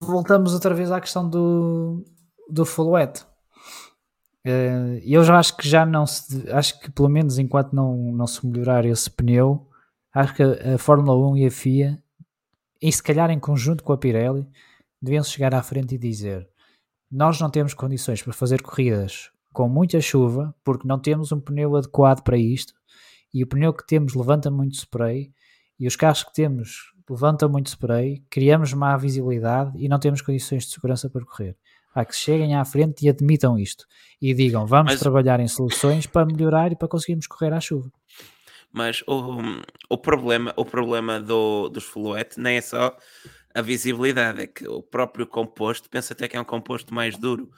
Voltamos 0.00 0.54
outra 0.54 0.72
vez 0.72 0.92
à 0.92 1.00
questão 1.00 1.28
do, 1.28 2.04
do 2.48 2.64
full. 2.64 2.94
Uh, 2.94 5.00
eu 5.02 5.24
já 5.24 5.36
acho 5.36 5.56
que 5.56 5.68
já 5.68 5.84
não 5.84 6.06
se. 6.06 6.48
Acho 6.52 6.78
que 6.78 6.92
pelo 6.92 7.08
menos 7.08 7.40
enquanto 7.40 7.72
não, 7.72 7.96
não 8.12 8.28
se 8.28 8.46
melhorar 8.46 8.84
esse 8.84 9.10
pneu, 9.10 9.68
acho 10.14 10.32
que 10.32 10.44
a 10.44 10.78
Fórmula 10.78 11.32
1 11.32 11.38
e 11.38 11.46
a 11.46 11.50
FIA, 11.50 12.00
e 12.80 12.92
se 12.92 13.02
calhar 13.02 13.30
em 13.30 13.40
conjunto 13.40 13.82
com 13.82 13.92
a 13.92 13.98
Pirelli, 13.98 14.46
deviam 15.00 15.24
chegar 15.24 15.54
à 15.54 15.62
frente 15.62 15.94
e 15.94 15.98
dizer: 15.98 16.48
Nós 17.10 17.40
não 17.40 17.50
temos 17.50 17.74
condições 17.74 18.22
para 18.22 18.32
fazer 18.32 18.62
corridas 18.62 19.30
com 19.52 19.68
muita 19.68 20.00
chuva, 20.00 20.54
porque 20.62 20.86
não 20.86 20.98
temos 20.98 21.32
um 21.32 21.40
pneu 21.40 21.76
adequado 21.76 22.22
para 22.22 22.36
isto, 22.36 22.74
e 23.32 23.42
o 23.42 23.46
pneu 23.46 23.72
que 23.72 23.86
temos 23.86 24.14
levanta 24.14 24.50
muito 24.50 24.74
spray, 24.74 25.32
e 25.78 25.86
os 25.86 25.96
carros 25.96 26.22
que 26.22 26.32
temos 26.32 26.92
levantam 27.08 27.48
muito 27.48 27.68
spray, 27.68 28.22
criamos 28.28 28.72
má 28.72 28.96
visibilidade 28.96 29.72
e 29.76 29.88
não 29.88 29.98
temos 29.98 30.20
condições 30.20 30.64
de 30.64 30.72
segurança 30.72 31.08
para 31.08 31.24
correr 31.24 31.56
a 31.96 32.04
que 32.04 32.14
cheguem 32.14 32.54
à 32.54 32.62
frente 32.62 33.06
e 33.06 33.08
admitam 33.08 33.58
isto 33.58 33.86
e 34.20 34.34
digam 34.34 34.66
vamos 34.66 34.92
Mas... 34.92 35.00
trabalhar 35.00 35.40
em 35.40 35.48
soluções 35.48 36.06
para 36.06 36.26
melhorar 36.26 36.70
e 36.70 36.76
para 36.76 36.86
conseguirmos 36.86 37.26
correr 37.26 37.54
à 37.54 37.60
chuva. 37.60 37.90
Mas 38.70 39.02
o, 39.06 39.40
o 39.88 39.96
problema, 39.96 40.52
o 40.56 40.64
problema 40.64 41.18
do, 41.18 41.70
dos 41.70 41.84
fluet 41.84 42.38
nem 42.38 42.58
é 42.58 42.60
só 42.60 42.94
a 43.56 43.62
visibilidade, 43.62 44.42
é 44.42 44.46
que 44.46 44.68
o 44.68 44.82
próprio 44.82 45.26
composto 45.26 45.88
pensa 45.88 46.12
até 46.12 46.28
que 46.28 46.36
é 46.36 46.40
um 46.40 46.44
composto 46.44 46.92
mais 46.92 47.16
duro 47.16 47.50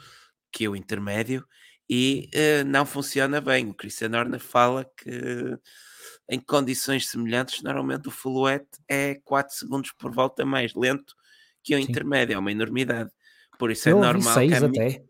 que 0.53 0.69
o 0.69 0.77
intermédio 0.77 1.45
e 1.91 2.31
uh, 2.35 2.65
não 2.65 2.87
funciona 2.87 3.41
bem. 3.41 3.69
O 3.69 3.75
Christian 3.75 4.17
Horner 4.17 4.39
fala 4.39 4.89
que 4.97 5.59
em 6.29 6.39
condições 6.39 7.09
semelhantes, 7.09 7.65
normalmente 7.65 8.07
o 8.07 8.13
fluet 8.13 8.65
é 8.87 9.17
4 9.25 9.57
segundos 9.57 9.91
por 9.91 10.13
volta 10.13 10.47
mais 10.47 10.73
lento 10.73 11.17
que 11.65 11.75
o 11.75 11.83
Sim. 11.83 11.91
intermédio, 11.91 12.35
é 12.35 12.39
uma 12.39 12.53
enormidade. 12.53 13.11
Por 13.59 13.73
isso 13.73 13.89
é 13.89 13.93
eu 13.93 13.99
é 13.99 14.01
normal 14.01 14.35
seis 14.35 14.57
que 14.57 14.65
até. 14.65 15.05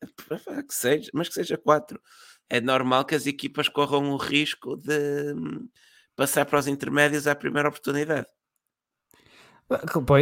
Que 0.68 0.74
seja, 0.74 1.10
mas 1.12 1.26
que 1.26 1.34
seja 1.34 1.58
quatro. 1.58 2.00
É 2.48 2.60
normal 2.60 3.04
que 3.04 3.16
as 3.16 3.26
equipas 3.26 3.68
corram 3.68 4.12
o 4.12 4.16
risco 4.16 4.76
de 4.76 5.32
hum, 5.34 5.68
passar 6.14 6.46
para 6.46 6.60
os 6.60 6.68
intermédios 6.68 7.26
à 7.26 7.34
primeira 7.34 7.68
oportunidade. 7.68 8.28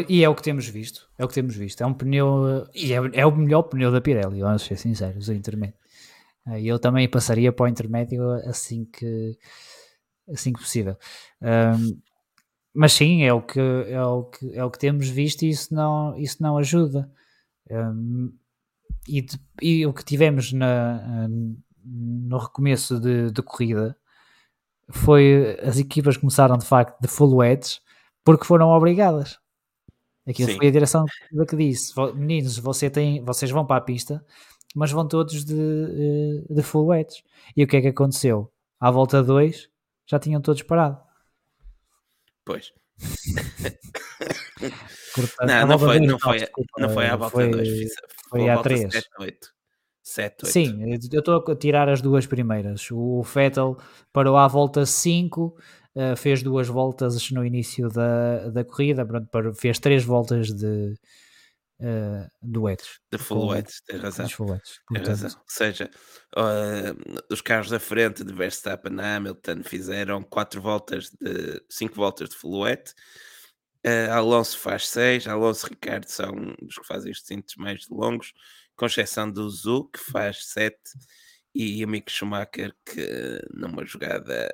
E 0.09 0.25
é 0.25 0.29
o 0.29 0.35
que 0.35 0.43
temos 0.43 0.67
visto. 0.67 1.09
É 1.19 1.25
o 1.25 1.29
que 1.29 1.35
temos 1.35 1.55
visto. 1.55 1.81
É 1.81 1.87
um 1.87 1.95
pneu. 1.95 2.67
E 2.75 2.93
é, 2.93 2.97
é 3.13 3.27
o 3.27 3.35
melhor 3.35 3.63
pneu 3.63 3.93
da 3.93 4.01
Pirelli, 4.01 4.41
vamos 4.41 4.63
ser 4.63 4.77
sinceros, 4.77 5.29
o 5.29 5.33
intermédio. 5.33 5.77
E 6.59 6.69
eu 6.69 6.79
também 6.79 7.09
passaria 7.09 7.53
para 7.53 7.65
o 7.65 7.69
intermédio 7.69 8.31
assim 8.49 8.85
que, 8.85 9.37
assim 10.33 10.53
que 10.53 10.61
possível. 10.61 10.97
Um, 11.43 12.01
mas 12.73 12.93
sim, 12.93 13.25
é 13.25 13.33
o, 13.33 13.43
que, 13.43 13.59
é, 13.59 14.03
o 14.03 14.25
que, 14.25 14.55
é 14.55 14.65
o 14.65 14.71
que 14.71 14.79
temos 14.79 15.09
visto 15.09 15.43
e 15.43 15.49
isso 15.49 15.75
não, 15.75 16.17
isso 16.17 16.43
não 16.43 16.59
ajuda. 16.59 17.11
Um, 17.71 18.33
e, 19.09 19.23
de, 19.23 19.41
e, 19.63 19.87
o 19.87 19.93
que 19.93 20.05
tivemos 20.05 20.53
na, 20.53 21.27
no 21.85 22.39
recomeço 22.39 23.01
de, 23.01 23.31
de, 23.31 23.43
corrida 23.43 23.97
foi 24.91 25.59
as 25.63 25.79
equipas 25.79 26.17
começaram 26.17 26.59
de 26.59 26.67
facto 26.67 27.01
de 27.01 27.09
full 27.09 27.37
wedge 27.37 27.81
porque 28.27 28.45
foram 28.45 28.69
obrigadas. 28.71 29.39
Aquilo 30.29 30.51
Sim. 30.51 30.57
foi 30.57 30.67
a 30.67 30.73
direção 30.73 31.05
que 31.49 31.57
disse: 31.57 31.95
meninos, 32.17 32.59
você 32.59 32.91
tem, 32.91 33.25
vocês 33.25 33.53
vão 33.53 33.65
para 33.65 33.77
a 33.77 33.81
pista, 33.81 34.27
mas 34.75 34.91
vão 34.91 35.07
todos 35.07 35.45
de, 35.45 35.55
eh, 35.55 36.43
de 36.53 36.63
full 36.63 36.87
wedge. 36.87 37.23
E 37.57 37.63
o 37.63 37.69
que 37.69 37.77
é 37.77 37.81
que 37.81 37.87
aconteceu? 37.87 38.53
À 38.81 38.91
volta 38.91 39.23
2 39.23 39.69
já 40.05 40.19
tinham 40.19 40.41
todos 40.41 40.65
parado. 40.65 40.99
Pois. 42.45 42.73
Portanto, 45.15 45.49
não, 45.49 45.67
não 45.69 45.79
foi, 45.79 46.01
não, 46.01 46.19
foi, 46.19 46.39
não 46.79 46.91
foi 46.91 47.07
à 47.07 47.15
volta 47.17 47.49
2, 47.49 47.69
foi, 47.69 47.87
foi 48.41 48.51
à 48.51 48.59
3. 48.59 48.93
7, 48.93 49.09
8. 49.21 49.55
7, 50.03 50.45
8. 50.45 50.53
Sim, 50.53 50.93
eu 51.13 51.21
estou 51.21 51.45
a 51.47 51.57
tirar 51.57 51.89
as 51.89 52.03
duas 52.03 52.27
primeiras. 52.27 52.91
O 52.91 53.23
Vettel 53.23 53.79
parou 54.13 54.37
à 54.37 54.49
volta 54.49 54.85
5, 54.85 55.57
uh, 55.97 56.01
eh, 56.01 56.17
fez 56.17 56.43
duas 56.43 56.69
voltas 56.69 57.31
no 57.31 57.45
início 57.45 57.89
da, 57.89 58.49
da 58.51 58.65
corrida, 58.65 59.05
pronto, 59.05 59.55
fez 59.55 59.79
três 59.79 60.05
voltas 60.05 60.53
de 60.55 60.95
uh, 61.81 62.31
duetos. 62.41 63.01
De 63.11 63.19
full 63.19 63.49
wets, 63.49 63.81
tem 63.87 63.99
razão. 63.99 64.27
Tem 64.93 65.03
razão. 65.03 65.31
Ou 65.31 65.45
seja, 65.49 65.91
uh, 66.37 67.25
os 67.33 67.41
carros 67.41 67.71
da 67.71 67.81
frente 67.81 68.23
de 68.23 68.33
Verstappen 68.33 69.01
Hamilton 69.01 69.63
fizeram 69.65 70.23
quatro 70.23 70.61
voltas 70.61 71.11
de 71.11 71.61
5 71.69 71.95
voltas 71.95 72.29
de 72.29 72.37
full 72.37 72.61
wet 72.61 72.95
Uh, 73.87 74.11
Alonso 74.11 74.59
faz 74.59 74.89
6, 74.89 75.29
Alonso 75.29 75.67
e 75.67 75.71
Ricardo 75.71 76.09
são 76.09 76.35
os 76.61 76.77
que 76.77 76.85
fazem 76.85 77.13
os 77.13 77.23
cintos 77.23 77.55
mais 77.55 77.89
longos, 77.89 78.33
com 78.75 78.87
exceção 78.87 79.31
do 79.31 79.49
Zu, 79.49 79.85
que 79.85 80.01
faz 80.01 80.45
7, 80.47 80.77
e 81.55 81.85
o 81.85 81.89
Mick 81.89 82.11
Schumacher, 82.11 82.75
que 82.85 83.41
numa 83.55 83.87
jogada 83.87 84.51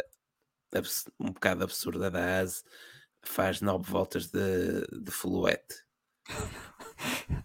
um 1.20 1.32
bocado 1.32 1.64
absurda 1.64 2.10
da 2.10 2.40
ASE, 2.40 2.62
faz 3.22 3.60
9 3.60 3.90
voltas 3.90 4.26
de, 4.26 4.86
de 5.02 5.10
fluete. 5.10 5.74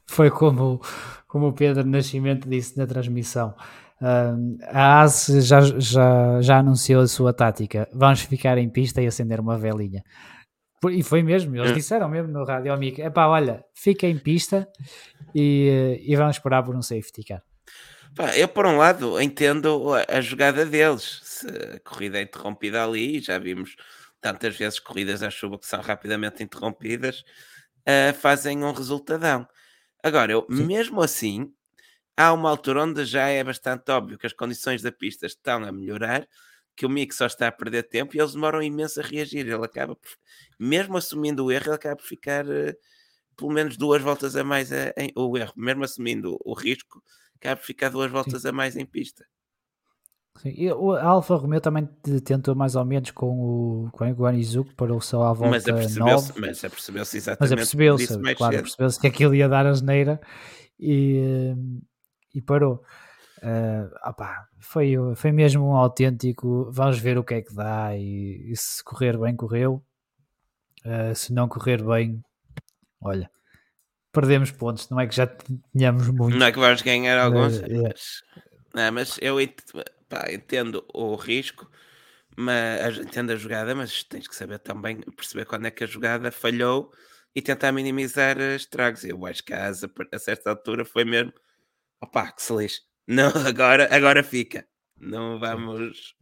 Foi 0.08 0.32
como, 0.32 0.82
como 1.28 1.48
o 1.48 1.54
Pedro 1.54 1.86
Nascimento 1.86 2.50
disse 2.50 2.78
na 2.78 2.88
transmissão. 2.88 3.56
Uh, 4.02 4.58
a 4.68 5.02
ASE 5.02 5.42
já, 5.42 5.62
já, 5.62 6.42
já 6.42 6.60
anunciou 6.60 7.02
a 7.02 7.08
sua 7.08 7.34
tática. 7.34 7.88
Vamos 7.94 8.22
ficar 8.22 8.58
em 8.58 8.70
pista 8.70 9.02
e 9.02 9.08
acender 9.08 9.40
uma 9.40 9.58
velinha. 9.58 10.04
E 10.92 11.02
foi 11.02 11.24
mesmo, 11.24 11.56
eles 11.56 11.72
é. 11.72 11.74
disseram 11.74 12.08
mesmo 12.08 12.32
no 12.32 12.46
rádio 12.46 12.72
amigo: 12.72 13.02
é 13.02 13.10
pá, 13.10 13.28
olha, 13.28 13.64
fica 13.76 14.06
em 14.06 14.18
pista 14.18 14.68
e, 15.34 16.00
e 16.06 16.16
vamos 16.16 16.36
esperar 16.36 16.64
por 16.64 16.76
um 16.76 16.82
safety 16.82 17.24
car. 17.24 17.42
Pá, 18.16 18.36
eu, 18.36 18.48
por 18.48 18.66
um 18.66 18.78
lado, 18.78 19.22
entendo 19.22 19.94
a, 19.94 20.18
a, 20.18 20.22
jogada 20.22 20.66
deles. 20.66 21.20
Se 21.24 21.48
a 21.48 21.80
corrida 21.80 22.20
é 22.20 22.24
interrompida 22.24 22.84
ali, 22.84 23.20
já 23.20 23.38
vimos 23.38 23.76
tantas 24.20 24.56
vezes 24.56 24.80
corridas 24.80 25.22
à 25.24 25.30
chuva 25.30 25.60
que 25.60 25.68
são 25.68 25.82
rapidamente 25.82 26.44
interrompidas, 26.44 27.24
uh, 27.88 28.14
fazem 28.20 28.64
um 28.64 28.72
resultadão. 28.72 29.48
Agora, 30.04 30.32
eu, 30.32 30.46
mesmo 30.50 31.02
assim, 31.02 31.54
há 32.16 32.34
uma 32.34 32.50
altura 32.50 32.84
onde 32.84 33.06
já 33.06 33.28
é 33.28 33.44
bastante 33.44 33.92
óbvio 33.92 34.18
que 34.18 34.28
as 34.28 34.34
condições 34.34 34.82
da 34.82 34.92
pista 34.92 35.26
estão 35.26 35.64
a 35.64 35.72
melhorar, 35.72 36.28
que 36.76 36.86
o 36.86 36.90
Mick 36.90 37.14
só 37.14 37.26
está 37.26 37.48
a 37.48 37.52
perder 37.52 37.84
tempo 37.84 38.16
e 38.16 38.20
eles 38.20 38.34
demoram 38.34 38.62
imenso 38.62 39.00
a 39.00 39.04
reagir. 39.04 39.48
Ele 39.48 39.66
acaba, 39.66 39.96
por, 39.96 40.12
mesmo 40.60 40.98
assumindo 40.98 41.46
o 41.46 41.52
erro, 41.52 41.68
ele 41.68 41.76
acaba 41.76 41.96
por 41.96 42.06
ficar 42.06 42.46
uh, 42.46 42.74
pelo 43.36 43.52
menos 43.52 43.78
duas 43.78 44.02
voltas 44.02 44.36
a 44.36 44.44
mais 44.44 44.72
a, 44.72 44.94
em, 44.98 45.12
o 45.16 45.38
erro, 45.38 45.54
mesmo 45.56 45.84
assumindo 45.84 46.38
o 46.44 46.54
risco, 46.54 47.04
por 47.42 47.58
ficar 47.58 47.90
duas 47.90 48.12
voltas 48.12 48.42
Sim. 48.42 48.50
a 48.50 48.52
mais 48.52 48.76
em 48.76 48.86
pista. 48.86 49.26
Sim. 50.42 50.54
E 50.56 50.72
o 50.72 50.92
Alfa 50.94 51.36
Romeo 51.36 51.60
também 51.60 51.88
tentou 52.24 52.56
mais 52.56 52.76
ou 52.76 52.86
menos 52.86 53.12
com 53.12 53.28
o, 53.28 53.90
com 53.92 54.10
o 54.10 54.14
Guanizuki 54.14 54.74
para 54.76 54.94
o 54.94 55.02
seu 55.02 55.24
à 55.24 55.34
volta 55.34 55.50
mas 55.50 55.68
apercebeu-se 55.68 56.40
mas 56.40 56.64
apercebeu-se 56.64 57.18
exatamente 57.18 57.42
mas 57.42 57.52
apercebeu-se, 57.52 58.36
claro, 58.36 58.58
percebeu-se 58.58 59.00
que 59.00 59.08
aquilo 59.08 59.34
ia 59.34 59.50
dar 59.50 59.66
a 59.66 59.74
geneira 59.74 60.22
e, 60.80 61.56
e 62.36 62.42
parou 62.42 62.84
uh, 63.42 64.10
opá, 64.10 64.48
foi, 64.60 64.94
foi 65.16 65.32
mesmo 65.32 65.66
um 65.66 65.76
autêntico 65.76 66.70
vamos 66.72 67.00
ver 67.00 67.18
o 67.18 67.24
que 67.24 67.34
é 67.34 67.42
que 67.42 67.56
dá 67.56 67.98
e, 67.98 68.52
e 68.52 68.56
se 68.56 68.84
correr 68.84 69.18
bem 69.18 69.36
correu 69.36 69.84
uh, 70.86 71.16
se 71.16 71.34
não 71.34 71.48
correr 71.48 71.84
bem 71.84 72.22
olha 73.02 73.28
perdemos 74.12 74.52
pontos, 74.52 74.90
não 74.90 75.00
é 75.00 75.08
que 75.08 75.16
já 75.16 75.28
tínhamos 75.76 76.08
muito 76.10 76.38
não 76.38 76.46
é 76.46 76.52
que 76.52 76.60
vamos 76.60 76.82
ganhar 76.82 77.20
alguns 77.20 77.58
uh, 77.60 77.66
mas, 77.84 78.24
não, 78.74 78.92
mas 78.92 79.18
eu 79.22 79.38
pá, 80.10 80.26
entendo 80.32 80.86
o 80.94 81.16
risco, 81.16 81.70
mas 82.36 82.98
entendo 82.98 83.32
a 83.32 83.36
jogada, 83.36 83.74
mas 83.74 84.04
tens 84.04 84.28
que 84.28 84.36
saber 84.36 84.60
também 84.60 85.02
perceber 85.16 85.46
quando 85.46 85.66
é 85.66 85.72
que 85.72 85.84
a 85.84 85.88
jogada 85.88 86.32
falhou 86.32 86.92
e 87.36 87.42
tentar 87.42 87.72
minimizar 87.72 88.40
estragos. 88.40 89.04
Eu 89.04 89.26
acho 89.26 89.44
que 89.44 89.54
a 89.54 89.66
Asa, 89.66 89.90
a 90.12 90.20
certa 90.20 90.50
altura, 90.52 90.86
foi 90.86 91.04
mesmo 91.06 91.34
opá, 92.02 92.32
que 92.32 92.42
se 92.42 92.54
lixe. 92.54 92.82
Não, 93.08 93.32
agora, 93.46 93.88
agora 93.92 94.24
fica. 94.24 94.66
Não 95.00 95.40
vamos. 95.40 96.16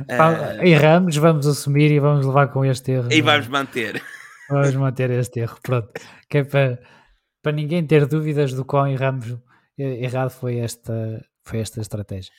Uh... 0.00 0.62
Erramos, 0.64 1.16
vamos 1.16 1.46
assumir 1.46 1.90
e 1.90 2.00
vamos 2.00 2.26
levar 2.26 2.48
com 2.48 2.64
este 2.64 2.92
erro. 2.92 3.12
E 3.12 3.18
é? 3.18 3.22
vamos 3.22 3.48
manter. 3.48 4.02
Vamos 4.48 4.74
manter 4.74 5.10
este 5.10 5.40
erro, 5.40 5.58
pronto. 5.62 5.92
Que 6.28 6.38
é 6.38 6.44
para, 6.44 6.80
para 7.42 7.52
ninguém 7.52 7.86
ter 7.86 8.06
dúvidas 8.06 8.52
do 8.52 8.64
quão 8.64 8.86
erramos, 8.86 9.36
errado 9.76 10.30
foi 10.30 10.58
esta, 10.58 11.24
foi 11.44 11.60
esta 11.60 11.80
estratégia. 11.80 12.32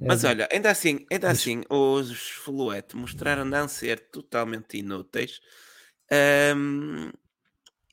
Mas 0.00 0.24
olha, 0.24 0.48
ainda 0.50 0.70
assim, 0.70 1.06
ainda 1.10 1.30
assim, 1.30 1.62
os 1.68 2.30
Fluet 2.30 2.94
mostraram 2.94 3.44
não 3.44 3.68
ser 3.68 4.08
totalmente 4.10 4.78
inúteis 4.78 5.40
um, 6.56 7.10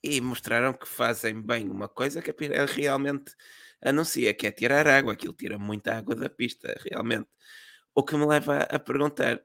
e 0.04 0.22
mostraram 0.22 0.74
que 0.74 0.88
fazem 0.88 1.42
bem 1.42 1.70
uma 1.70 1.90
coisa 1.90 2.22
que 2.22 2.32
a 2.32 2.66
realmente 2.66 3.34
anuncia, 3.82 4.34
que 4.34 4.48
é 4.48 4.52
tirar 4.52 4.88
água. 4.88 5.14
Aquilo 5.14 5.34
tira 5.34 5.58
muita 5.58 5.98
água 5.98 6.16
da 6.16 6.30
pista, 6.30 6.74
realmente. 6.90 7.28
O 7.94 8.04
que 8.04 8.16
me 8.16 8.26
leva 8.26 8.60
a 8.64 8.80
perguntar: 8.80 9.42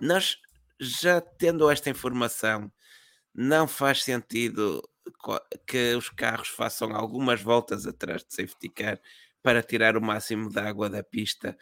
nós 0.00 0.38
já 0.80 1.20
tendo 1.20 1.70
esta 1.70 1.90
informação, 1.90 2.70
não 3.36 3.68
faz 3.68 4.02
sentido 4.02 4.82
que 5.66 5.94
os 5.94 6.08
carros 6.08 6.48
façam 6.48 6.94
algumas 6.96 7.42
voltas 7.42 7.86
atrás 7.86 8.24
de 8.24 8.34
safety 8.34 8.68
car 8.70 8.98
para 9.42 9.62
tirar 9.62 9.96
o 9.96 10.00
máximo 10.00 10.48
de 10.48 10.58
água 10.58 10.88
da 10.88 11.04
pista, 11.04 11.56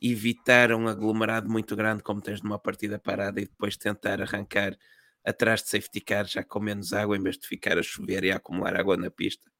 evitar 0.00 0.72
um 0.72 0.86
aglomerado 0.86 1.50
muito 1.50 1.74
grande 1.74 2.02
como 2.02 2.20
tens 2.20 2.42
numa 2.42 2.58
partida 2.58 2.98
parada 2.98 3.40
e 3.40 3.46
depois 3.46 3.76
tentar 3.76 4.20
arrancar 4.20 4.76
atrás 5.24 5.62
de 5.62 5.70
safety 5.70 6.00
car 6.00 6.26
já 6.26 6.44
com 6.44 6.60
menos 6.60 6.92
água 6.92 7.16
em 7.16 7.22
vez 7.22 7.38
de 7.38 7.48
ficar 7.48 7.78
a 7.78 7.82
chover 7.82 8.22
e 8.24 8.30
a 8.30 8.36
acumular 8.36 8.76
água 8.76 8.96
na 8.96 9.10
pista. 9.10 9.50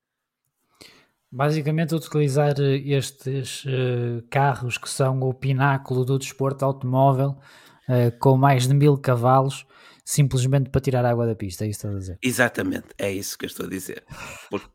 Basicamente, 1.32 1.96
utilizar 1.96 2.54
eh, 2.60 2.76
estes 2.76 3.64
uh, 3.64 4.22
carros 4.30 4.78
que 4.78 4.88
são 4.88 5.18
o 5.20 5.34
pináculo 5.34 6.04
do 6.04 6.16
desporto 6.16 6.64
automóvel 6.64 7.40
uh, 7.88 8.16
com 8.20 8.36
mais 8.36 8.68
de 8.68 8.74
mil 8.74 8.96
cavalos 8.96 9.66
simplesmente 10.04 10.68
para 10.70 10.80
tirar 10.80 11.04
água 11.04 11.26
da 11.26 11.34
pista, 11.34 11.64
é 11.64 11.68
isso 11.68 11.80
que 11.80 11.86
estás 11.86 11.96
a 11.96 11.98
dizer? 11.98 12.18
Exatamente, 12.22 12.88
é 12.98 13.10
isso 13.10 13.38
que 13.38 13.46
eu 13.46 13.48
estou 13.48 13.66
a 13.66 13.68
dizer. 13.68 14.04
Porque 14.50 14.68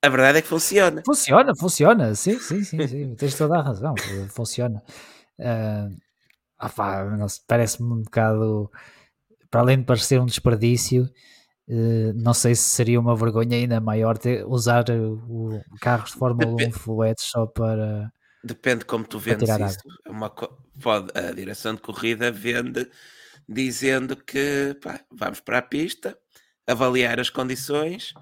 a 0.00 0.08
verdade 0.08 0.38
é 0.38 0.42
que 0.42 0.48
funciona. 0.48 1.02
Funciona, 1.04 1.52
funciona, 1.56 2.14
sim, 2.14 2.38
sim, 2.38 2.62
sim, 2.62 2.86
sim. 2.86 3.14
tens 3.16 3.36
toda 3.36 3.58
a 3.58 3.62
razão, 3.62 3.94
funciona. 4.30 4.82
Uh, 5.38 5.96
Parece-me 7.48 7.92
um 7.92 8.02
bocado, 8.02 8.70
para 9.50 9.60
além 9.60 9.78
de 9.78 9.84
parecer 9.84 10.20
um 10.20 10.26
desperdício, 10.26 11.10
uh, 11.68 12.12
não 12.14 12.32
sei 12.32 12.54
se 12.54 12.62
seria 12.62 13.00
uma 13.00 13.16
vergonha 13.16 13.56
ainda 13.56 13.80
maior 13.80 14.16
ter, 14.16 14.46
usar 14.46 14.84
o, 14.90 15.60
carros 15.80 16.12
de 16.12 16.18
Fórmula 16.18 16.56
Depende. 16.56 16.76
1 16.76 16.78
fluetes 16.78 17.24
só 17.24 17.46
para. 17.46 18.12
Depende 18.44 18.84
como 18.84 19.04
tu 19.04 19.18
vendes 19.18 19.48
isso. 19.48 19.80
É 20.04 20.10
uma, 20.10 20.30
pode, 20.80 21.10
a 21.16 21.32
direção 21.32 21.74
de 21.74 21.80
corrida 21.80 22.30
vende 22.30 22.88
dizendo 23.52 24.16
que 24.16 24.76
pá, 24.82 25.04
vamos 25.10 25.40
para 25.40 25.58
a 25.58 25.62
pista, 25.62 26.18
avaliar 26.66 27.20
as 27.20 27.30
condições 27.30 28.14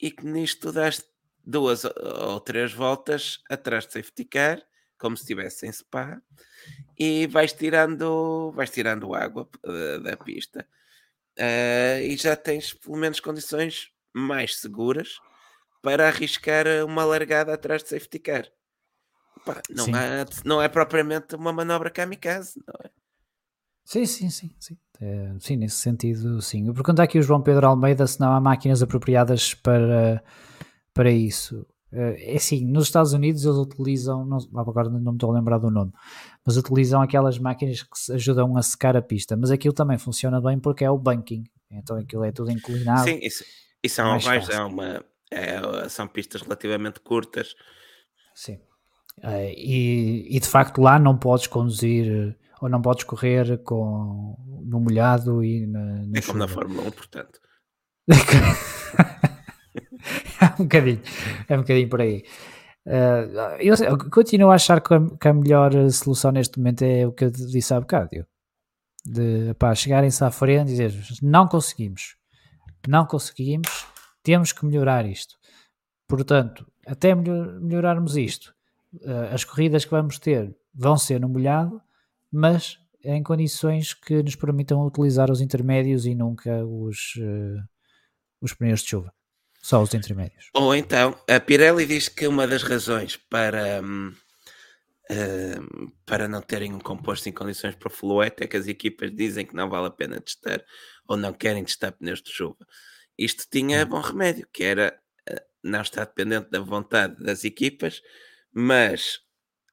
e 0.00 0.10
que 0.10 0.24
nisto 0.26 0.72
das 0.72 1.04
duas 1.44 1.84
ou 1.84 2.40
três 2.40 2.72
voltas 2.72 3.40
atrás 3.48 3.86
de 3.86 3.92
safety 3.92 4.24
car, 4.24 4.62
como 4.98 5.16
se 5.16 5.22
estivesse 5.22 5.66
em 5.66 5.72
spa, 5.72 6.20
e 6.98 7.26
vais 7.26 7.52
tirando, 7.52 8.52
vais 8.52 8.70
tirando 8.70 9.14
água 9.14 9.48
da, 9.62 9.98
da 9.98 10.16
pista. 10.16 10.66
Uh, 11.38 12.02
e 12.02 12.16
já 12.16 12.36
tens 12.36 12.74
pelo 12.74 12.96
menos 12.96 13.20
condições 13.20 13.90
mais 14.12 14.56
seguras 14.56 15.18
para 15.80 16.08
arriscar 16.08 16.66
uma 16.84 17.04
largada 17.04 17.54
atrás 17.54 17.82
de 17.82 17.88
safety 17.88 18.18
car. 18.18 18.46
Pá, 19.44 19.62
não, 19.70 19.86
há, 19.86 20.26
não 20.44 20.60
é 20.60 20.68
propriamente 20.68 21.34
uma 21.34 21.52
manobra 21.52 21.90
kamikaze, 21.90 22.62
não 22.66 22.74
é? 22.84 22.99
Sim, 23.90 24.06
sim, 24.06 24.30
sim, 24.30 24.50
sim. 24.60 24.78
É, 25.00 25.34
sim, 25.40 25.56
nesse 25.56 25.78
sentido, 25.78 26.40
sim. 26.40 26.68
Eu 26.68 26.72
pergunto 26.72 27.02
aqui 27.02 27.18
o 27.18 27.22
João 27.24 27.42
Pedro 27.42 27.66
Almeida 27.66 28.06
se 28.06 28.20
não 28.20 28.32
há 28.32 28.40
máquinas 28.40 28.84
apropriadas 28.84 29.52
para, 29.52 30.22
para 30.94 31.10
isso. 31.10 31.66
É, 31.92 32.34
é 32.34 32.36
assim, 32.36 32.64
nos 32.64 32.84
Estados 32.84 33.12
Unidos 33.12 33.44
eles 33.44 33.56
utilizam, 33.56 34.24
não, 34.24 34.38
agora 34.60 34.88
não 34.88 35.10
me 35.10 35.16
estou 35.16 35.32
a 35.32 35.34
lembrar 35.34 35.58
do 35.58 35.72
nome, 35.72 35.90
mas 36.46 36.56
utilizam 36.56 37.02
aquelas 37.02 37.36
máquinas 37.40 37.82
que 37.82 38.12
ajudam 38.12 38.56
a 38.56 38.62
secar 38.62 38.96
a 38.96 39.02
pista, 39.02 39.36
mas 39.36 39.50
aquilo 39.50 39.74
também 39.74 39.98
funciona 39.98 40.40
bem 40.40 40.56
porque 40.60 40.84
é 40.84 40.90
o 40.90 40.96
banking, 40.96 41.42
então 41.68 41.96
aquilo 41.96 42.22
é 42.22 42.30
tudo 42.30 42.52
inclinado. 42.52 43.02
Sim, 43.02 43.18
isso, 43.20 43.44
isso 43.82 44.00
é, 44.00 44.04
mais, 44.04 44.24
mais 44.24 44.48
é 44.50 44.60
uma, 44.60 45.04
é, 45.32 45.88
são 45.88 46.06
pistas 46.06 46.42
relativamente 46.42 47.00
curtas. 47.00 47.56
Sim, 48.36 48.60
é, 49.20 49.52
e, 49.52 50.28
e 50.30 50.38
de 50.38 50.46
facto 50.46 50.80
lá 50.80 50.96
não 50.96 51.18
podes 51.18 51.48
conduzir 51.48 52.38
ou 52.60 52.68
não 52.68 52.82
podes 52.82 53.04
correr 53.04 53.58
com, 53.58 54.36
no 54.64 54.80
molhado 54.80 55.42
e 55.42 55.66
na, 55.66 55.80
no 55.80 56.16
É 56.16 56.20
como 56.20 56.38
na 56.38 56.48
Fórmula 56.48 56.82
1, 56.88 56.90
portanto. 56.90 57.40
é 60.40 60.46
um 60.58 60.64
bocadinho, 60.64 61.00
é 61.48 61.54
um 61.54 61.60
bocadinho 61.60 61.88
por 61.88 62.00
aí. 62.00 62.24
Uh, 62.86 63.56
eu, 63.60 63.74
eu, 63.76 63.98
continuo 64.10 64.50
a 64.50 64.54
achar 64.54 64.80
que 64.80 64.92
a, 64.92 65.00
que 65.20 65.28
a, 65.28 65.34
melhor 65.34 65.72
solução 65.90 66.32
neste 66.32 66.58
momento 66.58 66.82
é 66.82 67.06
o 67.06 67.12
que 67.12 67.24
eu 67.24 67.30
disse 67.30 67.72
há 67.72 67.80
bocado. 67.80 68.10
De 69.04 69.54
chegarem-se 69.76 70.22
à 70.22 70.30
frente 70.30 70.68
e 70.68 70.76
dizer 70.76 70.92
não 71.22 71.46
conseguimos, 71.48 72.16
não 72.86 73.06
conseguimos, 73.06 73.86
temos 74.22 74.52
que 74.52 74.66
melhorar 74.66 75.06
isto. 75.06 75.36
Portanto, 76.06 76.66
até 76.86 77.14
melhor, 77.14 77.60
melhorarmos 77.60 78.16
isto, 78.16 78.54
uh, 79.02 79.32
as 79.32 79.44
corridas 79.44 79.84
que 79.84 79.90
vamos 79.90 80.18
ter 80.18 80.54
vão 80.74 80.98
ser 80.98 81.20
no 81.20 81.28
molhado 81.28 81.80
mas 82.32 82.78
em 83.04 83.22
condições 83.22 83.94
que 83.94 84.22
nos 84.22 84.36
permitam 84.36 84.86
utilizar 84.86 85.30
os 85.30 85.40
intermédios 85.40 86.06
e 86.06 86.14
nunca 86.14 86.64
os, 86.64 87.14
uh, 87.16 87.62
os 88.40 88.52
pneus 88.52 88.82
de 88.82 88.90
chuva. 88.90 89.12
Só 89.62 89.82
os 89.82 89.92
intermédios. 89.92 90.48
Ou 90.54 90.74
então, 90.74 91.18
a 91.28 91.38
Pirelli 91.38 91.86
diz 91.86 92.08
que 92.08 92.26
uma 92.26 92.46
das 92.46 92.62
razões 92.62 93.16
para, 93.16 93.82
uh, 93.82 95.92
para 96.06 96.28
não 96.28 96.40
terem 96.40 96.72
um 96.72 96.78
composto 96.78 97.28
em 97.28 97.32
condições 97.32 97.74
para 97.74 97.90
fluete 97.90 98.44
é 98.44 98.46
que 98.46 98.56
as 98.56 98.66
equipas 98.66 99.14
dizem 99.14 99.46
que 99.46 99.54
não 99.54 99.68
vale 99.68 99.88
a 99.88 99.90
pena 99.90 100.20
testar 100.20 100.64
ou 101.06 101.16
não 101.16 101.32
querem 101.32 101.64
testar 101.64 101.92
pneus 101.92 102.22
de 102.22 102.30
chuva. 102.30 102.66
Isto 103.18 103.46
tinha 103.50 103.84
hum. 103.84 103.88
bom 103.88 104.00
remédio, 104.00 104.48
que 104.52 104.64
era 104.64 104.98
uh, 105.30 105.40
não 105.62 105.82
estar 105.82 106.04
dependente 106.04 106.50
da 106.50 106.60
vontade 106.60 107.22
das 107.22 107.44
equipas, 107.44 108.00
mas 108.52 109.20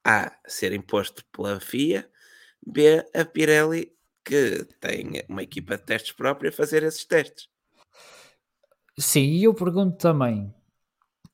A, 0.04 0.32
ser 0.46 0.72
imposto 0.72 1.24
pela 1.32 1.60
FIA 1.60 2.08
B, 2.66 3.04
a 3.14 3.24
Pirelli, 3.24 3.92
que 4.24 4.66
tem 4.80 5.24
uma 5.28 5.42
equipa 5.42 5.76
de 5.76 5.84
testes 5.84 6.12
própria, 6.12 6.52
fazer 6.52 6.82
esses 6.82 7.04
testes. 7.04 7.48
Sim, 8.98 9.24
e 9.24 9.44
eu 9.44 9.54
pergunto 9.54 9.96
também: 9.96 10.52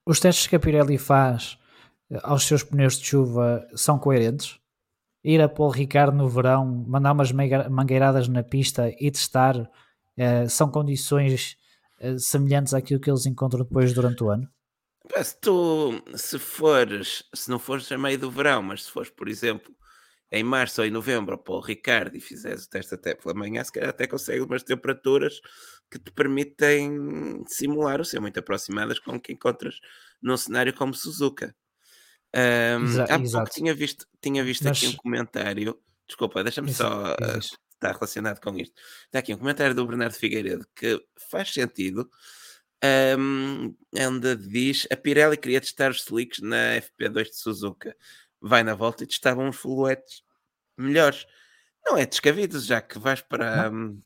os 0.07 0.21
testes 0.21 0.47
que 0.47 0.57
a 0.57 0.61
Pirelli 0.61 0.99
faz 0.99 1.59
eh, 2.11 2.21
aos 2.23 2.45
seus 2.45 2.63
pneus 2.63 2.99
de 2.99 3.07
chuva 3.07 3.67
são 3.75 3.99
coerentes? 3.99 4.59
ir 5.25 5.41
a 5.41 5.49
Paul 5.49 5.71
Ricardo 5.71 6.17
no 6.17 6.29
verão, 6.29 6.67
mandar 6.87 7.13
umas 7.13 7.33
mangueiradas 7.33 8.29
na 8.29 8.43
pista 8.43 8.95
e 9.01 9.11
testar, 9.11 9.57
uh, 9.59 10.49
são 10.49 10.71
condições 10.71 11.57
uh, 12.01 12.19
semelhantes 12.19 12.75
àquilo 12.75 13.01
que 13.01 13.11
eles 13.11 13.25
encontram 13.25 13.65
depois 13.65 13.95
durante 13.95 14.23
o 14.23 14.29
ano? 14.29 14.47
Se 15.23 15.41
tu, 15.41 16.03
se 16.15 16.39
fores, 16.39 17.25
se 17.35 17.51
não 17.51 17.59
fores 17.59 17.91
a 17.91 17.99
meio 17.99 18.19
do 18.19 18.31
verão, 18.31 18.63
mas 18.63 18.85
se 18.85 18.91
fores, 18.91 19.11
por 19.11 19.29
exemplo, 19.29 19.75
em 20.35 20.43
março 20.43 20.81
ou 20.81 20.87
em 20.87 20.91
novembro 20.91 21.39
para 21.39 21.55
o 21.55 21.61
Ricardo 21.61 22.17
e 22.17 22.21
fizeres 22.21 22.65
o 22.65 22.69
teste 22.69 22.95
até 22.95 23.15
pela 23.15 23.35
manhã, 23.35 23.63
se 23.63 23.71
calhar 23.71 23.91
até 23.91 24.05
consegues 24.05 24.45
umas 24.45 24.65
temperaturas 24.65 25.41
que 25.89 25.97
te 25.97 26.11
permitem 26.11 27.45
simular 27.47 28.01
o 28.01 28.05
ser 28.05 28.21
muito 28.21 28.39
aproximadas 28.39 28.99
com 28.99 29.13
o 29.13 29.21
que 29.21 29.33
encontras 29.33 29.79
num 30.21 30.37
cenário 30.37 30.75
como 30.75 30.93
Suzuka. 30.93 31.55
Um, 32.35 32.85
Exa 32.85 33.05
há 33.05 33.21
pouco 33.21 33.51
tinha 33.51 33.73
visto, 33.73 34.07
tinha 34.21 34.43
visto 34.43 34.65
Mas... 34.65 34.79
aqui 34.79 34.89
um 34.89 34.97
comentário, 34.97 35.79
desculpa, 36.05 36.43
deixa-me 36.43 36.75
só 36.75 37.13
uh, 37.13 37.39
estar 37.39 37.93
relacionado 37.93 38.41
com 38.41 38.59
isto. 38.59 38.75
Está 39.07 39.21
aqui 39.21 39.33
um 39.33 39.39
comentário 39.39 39.75
do 39.75 39.87
Bernardo 39.87 40.15
Figueiredo 40.15 40.67
que 40.75 41.01
faz 41.31 41.53
sentido. 41.53 42.11
Um, 43.17 43.75
onde 43.99 44.37
diz 44.37 44.87
a 44.91 44.97
Pirelli 44.97 45.39
queria 45.39 45.61
testar 45.61 45.93
os 45.93 46.03
slicks 46.03 46.41
na 46.41 46.81
FP2 46.81 47.31
de 47.31 47.37
Suzuka. 47.37 47.97
Vai 48.41 48.65
na 48.65 48.75
volta 48.75 49.05
e 49.05 49.07
testava 49.07 49.41
uns 49.41 49.57
fluetes 49.57 50.24
melhores. 50.77 51.27
Não 51.85 51.97
é 51.97 52.07
descabido, 52.07 52.59
já 52.61 52.81
que 52.81 52.99
vais 52.99 53.21
para 53.21 53.71
um, 53.71 54.01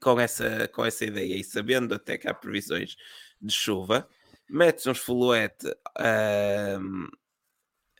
com, 0.00 0.20
essa, 0.20 0.68
com 0.68 0.84
essa 0.84 1.04
ideia 1.04 1.36
e 1.36 1.44
sabendo 1.44 1.94
até 1.94 2.18
que 2.18 2.28
há 2.28 2.34
previsões 2.34 2.96
de 3.40 3.52
chuva, 3.52 4.08
metes 4.48 4.86
uns 4.86 4.98
fluete, 4.98 5.66
um, 6.78 7.08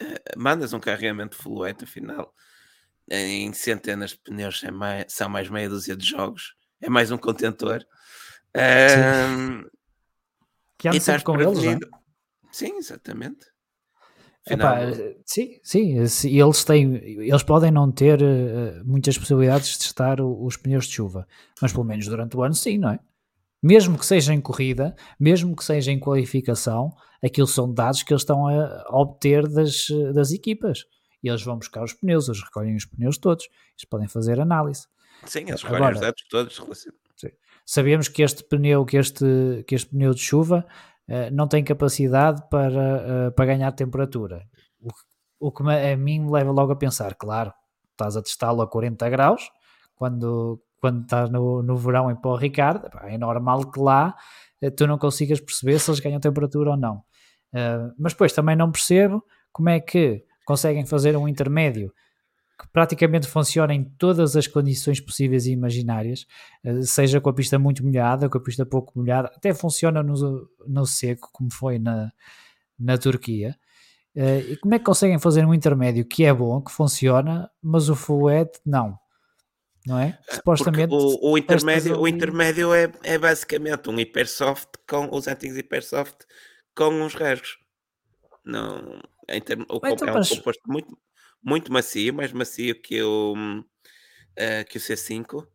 eh, 0.01 0.23
mandas 0.37 0.73
um 0.73 0.81
carregamento 0.81 1.37
de 1.37 1.43
fluete, 1.43 1.85
afinal, 1.85 2.35
em 3.09 3.53
centenas 3.53 4.11
de 4.11 4.19
pneus 4.19 4.63
é 4.63 4.71
mais, 4.71 5.13
são 5.13 5.29
mais 5.29 5.49
meia 5.49 5.69
dúzia 5.69 5.97
de 5.97 6.07
jogos, 6.07 6.55
é 6.81 6.89
mais 6.89 7.11
um 7.11 7.19
contentor. 7.19 7.85
Um, 8.55 9.69
que 10.79 10.89
anda 10.89 11.01
sempre 11.01 11.25
com 11.25 11.41
eles, 11.41 11.63
não 11.63 11.73
é? 11.73 11.79
Sim, 12.53 12.77
exatamente. 12.79 13.47
Epá, 14.49 14.79
sim, 15.25 15.61
sim, 15.63 15.99
eles 15.99 16.65
têm, 16.65 16.95
eles 16.97 17.43
podem 17.43 17.71
não 17.71 17.93
ter 17.93 18.21
uh, 18.23 18.83
muitas 18.85 19.19
possibilidades 19.19 19.73
de 19.73 19.79
testar 19.81 20.21
os 20.21 20.57
pneus 20.57 20.87
de 20.87 20.95
chuva, 20.95 21.27
mas 21.61 21.73
pelo 21.73 21.85
menos 21.85 22.07
durante 22.07 22.37
o 22.37 22.43
ano 22.43 22.55
sim, 22.55 22.79
não 22.79 22.91
é? 22.91 22.99
Mesmo 23.63 23.99
que 23.99 24.07
seja 24.07 24.33
em 24.33 24.41
corrida, 24.41 24.97
mesmo 25.19 25.55
que 25.55 25.63
seja 25.63 25.93
em 25.93 26.01
qualificação, 26.01 26.95
aquilo 27.23 27.47
são 27.47 27.73
dados 27.73 28.03
que 28.03 28.13
eles 28.13 28.23
estão 28.23 28.49
a, 28.49 28.87
obter 28.89 29.47
das, 29.47 29.89
das 30.15 30.33
equipas. 30.33 30.87
E 31.23 31.29
eles 31.29 31.43
vão 31.43 31.59
buscar 31.59 31.85
os 31.85 31.93
pneus, 31.93 32.27
eles 32.27 32.43
recolhem 32.43 32.75
os 32.75 32.87
pneus 32.87 33.19
todos, 33.19 33.45
eles 33.45 33.85
podem 33.85 34.09
fazer 34.09 34.41
análise. 34.41 34.87
Sim, 35.27 35.41
eles 35.41 35.63
recolhem 35.63 35.77
Agora, 35.77 35.95
os 35.95 36.01
dados 36.01 36.25
todos. 36.31 36.59
Sabemos 37.67 38.09
que 38.09 38.23
este 38.23 38.43
pneu, 38.43 38.85
que 38.85 38.97
este, 38.97 39.63
que 39.67 39.75
este 39.75 39.91
pneu 39.91 40.15
de 40.15 40.21
chuva 40.21 40.67
não 41.33 41.49
tem 41.49 41.65
capacidade 41.65 42.43
para, 42.49 43.29
uh, 43.29 43.33
para 43.33 43.47
ganhar 43.47 43.73
temperatura. 43.73 44.47
O, 44.81 45.49
o 45.49 45.53
que 45.53 45.63
a 45.63 45.97
mim 45.97 46.21
me 46.21 46.31
leva 46.31 46.53
logo 46.53 46.73
a 46.73 46.77
pensar, 46.77 47.15
claro, 47.15 47.53
estás 47.93 48.17
a 48.17 48.23
testá-lo 48.23 48.63
a 48.63 48.69
40 48.69 49.09
graus, 49.11 49.51
quando, 49.97 50.63
quando 50.81 51.03
estás 51.03 51.31
no, 51.31 51.63
no 51.63 51.77
verão 51.77 52.11
em 52.11 52.17
Pó 52.17 52.37
Ricardo, 52.37 52.89
é 53.05 53.19
normal 53.19 53.71
que 53.71 53.81
lá 53.81 54.15
uh, 54.63 54.71
tu 54.71 54.87
não 54.87 54.99
consigas 54.99 55.41
perceber 55.41 55.79
se 55.79 55.91
eles 55.91 56.01
ganham 56.01 56.21
temperatura 56.21 56.71
ou 56.71 56.77
não. 56.77 57.03
mas 57.99 58.13
depois 58.13 58.33
também 58.33 58.55
não 58.55 58.71
percebo 58.71 59.25
como 59.53 59.69
é 59.69 59.81
que 59.81 60.25
conseguem 60.47 60.87
fazer 60.87 61.17
um 61.17 61.27
intermédio 61.27 61.93
que 62.61 62.69
praticamente 62.69 63.27
funciona 63.27 63.73
em 63.73 63.85
todas 63.85 64.37
as 64.37 64.47
condições 64.47 65.01
possíveis 65.01 65.47
e 65.47 65.53
imaginárias, 65.53 66.27
eh, 66.63 66.83
seja 66.83 67.19
com 67.19 67.31
a 67.31 67.33
pista 67.33 67.59
muito 67.59 67.83
molhada, 67.83 68.29
com 68.29 68.37
a 68.37 68.41
pista 68.41 68.67
pouco 68.67 68.93
molhada, 68.95 69.33
até 69.35 69.55
funciona 69.55 70.03
no, 70.03 70.47
no 70.69 70.85
seco, 70.85 71.31
como 71.33 71.51
foi 71.51 71.79
na, 71.79 72.13
na 72.79 72.99
Turquia. 72.99 73.57
Eh, 74.15 74.41
e 74.51 74.57
como 74.59 74.75
é 74.75 74.79
que 74.79 74.85
conseguem 74.85 75.19
fazer 75.19 75.47
um 75.47 75.55
intermédio 75.55 76.05
que 76.05 76.27
é 76.27 76.35
bom, 76.35 76.61
que 76.61 76.71
funciona, 76.71 77.51
mas 77.63 77.89
o 77.89 77.97
full 77.97 78.29
não? 78.67 78.99
Não 79.87 79.99
é? 79.99 80.19
é 80.29 80.35
Supostamente. 80.35 80.93
O, 80.93 81.33
o, 81.33 81.39
intermédio, 81.39 81.99
o 81.99 82.07
intermédio 82.07 82.75
é, 82.75 82.93
é 83.03 83.17
basicamente 83.17 83.89
um 83.89 83.99
hipersoft 83.99 84.69
com 84.87 85.09
os 85.11 85.27
antigos 85.27 85.57
hipersoft 85.57 86.27
com 86.75 86.91
uns 86.91 87.15
rasgos. 87.15 87.59
Não, 88.45 89.01
então, 89.27 89.57
é 89.59 89.93
um 89.93 89.97
composto 89.97 90.63
muito, 90.67 90.99
muito 91.43 91.73
macio, 91.73 92.15
mais 92.15 92.33
macio 92.33 92.81
que 92.81 93.03
o, 93.03 93.35
uh, 93.35 94.65
que 94.69 94.79
o 94.79 94.81
C5, 94.81 95.47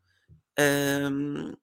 um, 0.60 1.54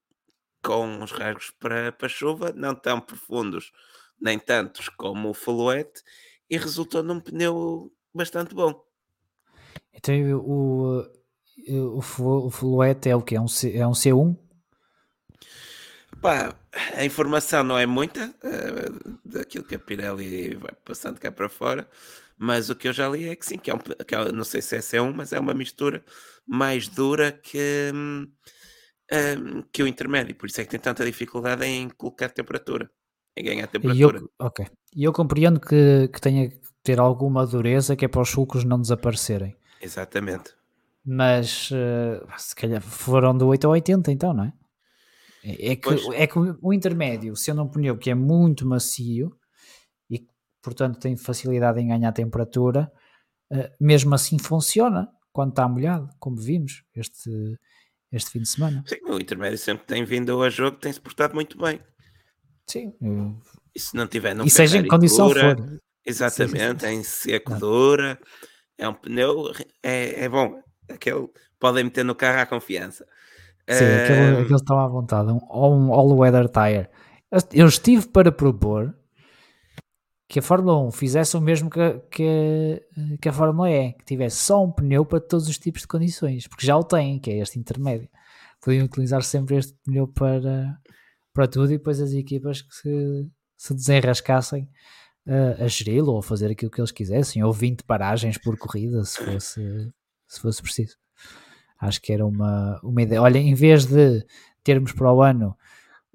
com 0.63 0.87
uns 0.87 1.11
rasgos 1.11 1.51
para, 1.59 1.93
para 1.93 2.09
chuva, 2.09 2.53
não 2.55 2.75
tão 2.75 3.01
profundos 3.01 3.73
nem 4.21 4.39
tantos 4.39 4.89
como 4.89 5.31
o 5.31 5.35
Fluette, 5.35 6.03
e 6.49 6.57
resultou 6.57 7.03
num 7.03 7.19
pneu 7.19 7.93
bastante 8.15 8.55
bom. 8.55 8.85
Então 9.93 10.15
o, 10.39 11.05
o, 11.69 11.99
o 11.99 12.51
Fluette 12.51 13.09
é 13.09 13.17
o 13.17 13.23
que? 13.23 13.35
É 13.35 13.41
um, 13.41 13.49
C, 13.49 13.77
é 13.77 13.87
um 13.87 13.93
C1? 13.93 14.37
Pá, 16.21 16.55
a 16.95 17.05
informação 17.05 17.65
não 17.65 17.77
é 17.77 17.85
muita 17.85 18.29
uh, 18.29 19.19
daquilo 19.25 19.65
que 19.65 19.75
a 19.75 19.79
Pirelli 19.79 20.55
vai 20.55 20.73
passando 20.85 21.19
cá 21.19 21.33
para 21.33 21.49
fora, 21.49 21.89
mas 22.39 22.71
o 22.71 22.75
que 22.75 22.89
eu 22.89 22.93
já 22.93 23.09
li 23.09 23.29
é 23.29 23.37
que 23.37 23.47
sim, 23.47 23.59
que 23.59 23.71
é 23.71 23.75
um, 23.75 23.79
que 23.79 24.15
é, 24.15 24.33
não 24.33 24.45
sei 24.45 24.63
se 24.63 24.77
é 24.77 24.79
C1, 24.79 25.13
mas 25.15 25.33
é 25.33 25.41
uma 25.41 25.55
mistura 25.55 26.05
mais 26.47 26.89
dura 26.89 27.33
que, 27.33 27.91
um, 27.95 28.27
hum, 29.13 29.63
que 29.73 29.83
o 29.83 29.87
intermédio, 29.87 30.35
por 30.35 30.49
isso 30.49 30.61
é 30.61 30.65
que 30.65 30.71
tem 30.71 30.81
tanta 30.81 31.05
dificuldade 31.05 31.65
em 31.65 31.89
colocar 31.91 32.29
temperatura, 32.31 32.91
em 33.37 33.45
ganhar 33.45 33.67
temperatura. 33.67 34.19
E 34.19 34.23
eu, 34.23 34.31
ok, 34.39 34.67
e 34.95 35.05
eu 35.05 35.13
compreendo 35.13 35.61
que, 35.61 36.09
que 36.09 36.21
tenha 36.21 36.51
que 36.51 36.61
ter 36.83 36.99
alguma 36.99 37.47
dureza 37.47 37.95
que 37.95 38.05
é 38.05 38.09
para 38.09 38.23
os 38.23 38.29
sulcos 38.29 38.65
não 38.65 38.81
desaparecerem. 38.81 39.57
Exatamente. 39.81 40.55
Mas 41.05 41.71
uh, 41.71 42.27
se 42.39 42.55
calhar 42.55 42.81
foram 42.81 43.37
do 43.37 43.49
8 43.49 43.67
a 43.67 43.71
80 43.71 44.13
então, 44.13 44.33
não 44.33 44.45
é? 44.45 44.53
É, 45.45 45.73
é 45.73 45.77
que, 45.77 45.89
é 46.15 46.27
que 46.27 46.39
o 46.39 46.73
intermédio, 46.73 47.35
sendo 47.35 47.63
um 47.63 47.69
pneu 47.69 47.99
que 47.99 48.11
é 48.11 48.15
muito 48.15 48.67
macio, 48.67 49.37
portanto 50.63 50.99
tem 50.99 51.17
facilidade 51.17 51.81
em 51.81 51.89
ganhar 51.89 52.13
temperatura, 52.13 52.91
uh, 53.53 53.69
mesmo 53.81 54.15
assim 54.15 54.39
funciona 54.39 55.09
quando 55.33 55.51
está 55.51 55.69
molhado, 55.69 56.09
como 56.19 56.37
vimos 56.37 56.85
este, 56.95 57.31
este 58.13 58.31
fim 58.31 58.41
de 58.41 58.49
semana. 58.49 58.85
Sim, 58.87 58.97
o 59.09 59.19
intermédio 59.19 59.59
sempre 59.59 59.87
tem 59.87 60.05
vindo 60.05 60.43
a 60.43 60.49
jogo, 60.49 60.77
tem-se 60.77 61.01
portado 61.01 61.35
muito 61.35 61.59
bem. 61.59 61.81
Sim. 62.67 62.93
Eu... 63.01 63.37
E 63.75 63.81
se 63.81 63.97
não 63.97 64.07
tiver 64.07 64.35
não 64.35 64.45
E 64.45 64.51
seja 64.51 64.79
em 64.79 64.87
condição 64.87 65.29
dura, 65.29 65.57
for. 65.57 65.81
Exatamente, 66.05 66.87
em 66.87 67.03
seco 67.03 67.55
dura, 67.55 68.19
é 68.77 68.89
um 68.89 68.95
pneu, 68.95 69.51
é, 69.83 70.25
é 70.25 70.29
bom. 70.29 70.61
Aquele 70.91 71.29
podem 71.59 71.85
meter 71.85 72.05
no 72.05 72.15
carro 72.15 72.41
à 72.41 72.47
confiança. 72.47 73.07
Sim, 73.69 73.85
uh... 73.85 74.03
aquele, 74.03 74.43
aquele 74.43 74.55
estão 74.57 74.79
à 74.79 74.87
vontade, 74.87 75.33
um, 75.33 75.41
um 75.51 75.95
all-weather 75.95 76.49
tire. 76.49 76.89
Eu 77.53 77.67
estive 77.67 78.07
para 78.09 78.31
propor 78.31 78.95
que 80.33 80.39
a 80.39 80.43
Fórmula 80.43 80.81
1 80.87 80.93
fizesse 80.93 81.37
o 81.37 81.43
mesmo 81.43 81.69
que, 81.69 82.01
que, 82.11 82.83
que, 83.21 83.29
a 83.29 83.33
Fórmula 83.35 83.71
E, 83.71 83.93
que 83.93 84.03
tivesse 84.07 84.37
só 84.37 84.65
um 84.65 84.73
pneu 84.73 85.05
para 85.05 85.21
todos 85.21 85.47
os 85.47 85.59
tipos 85.59 85.83
de 85.83 85.87
condições, 85.87 86.49
porque 86.49 86.67
já 86.67 86.75
o 86.75 86.83
têm, 86.83 87.19
que 87.19 87.31
é 87.31 87.37
este 87.37 87.59
intermédio. 87.59 88.09
Podiam 88.59 88.87
utilizar 88.87 89.23
sempre 89.23 89.59
este 89.59 89.75
pneu 89.85 90.09
para, 90.09 90.75
para 91.35 91.47
tudo 91.47 91.67
e 91.67 91.77
depois 91.77 92.01
as 92.01 92.15
equipas 92.15 92.63
que 92.63 92.75
se, 92.75 93.31
se 93.59 93.75
desenrascassem 93.75 94.71
uh, 95.27 95.65
a 95.65 95.69
geri-lo 95.69 96.13
ou 96.13 96.21
a 96.21 96.23
fazer 96.23 96.51
aquilo 96.51 96.71
que 96.71 96.81
eles 96.81 96.93
quisessem, 96.93 97.45
ou 97.45 97.53
20 97.53 97.83
paragens 97.83 98.39
por 98.39 98.57
corrida, 98.57 99.05
se 99.05 99.23
fosse, 99.23 99.93
se 100.27 100.41
fosse 100.41 100.63
preciso. 100.63 100.97
Acho 101.79 102.01
que 102.01 102.11
era 102.11 102.25
uma, 102.25 102.81
uma 102.83 103.03
ideia. 103.03 103.21
Olha, 103.21 103.37
em 103.37 103.53
vez 103.53 103.85
de 103.85 104.25
termos 104.65 104.93
para 104.93 105.13
o 105.13 105.21
ano 105.21 105.55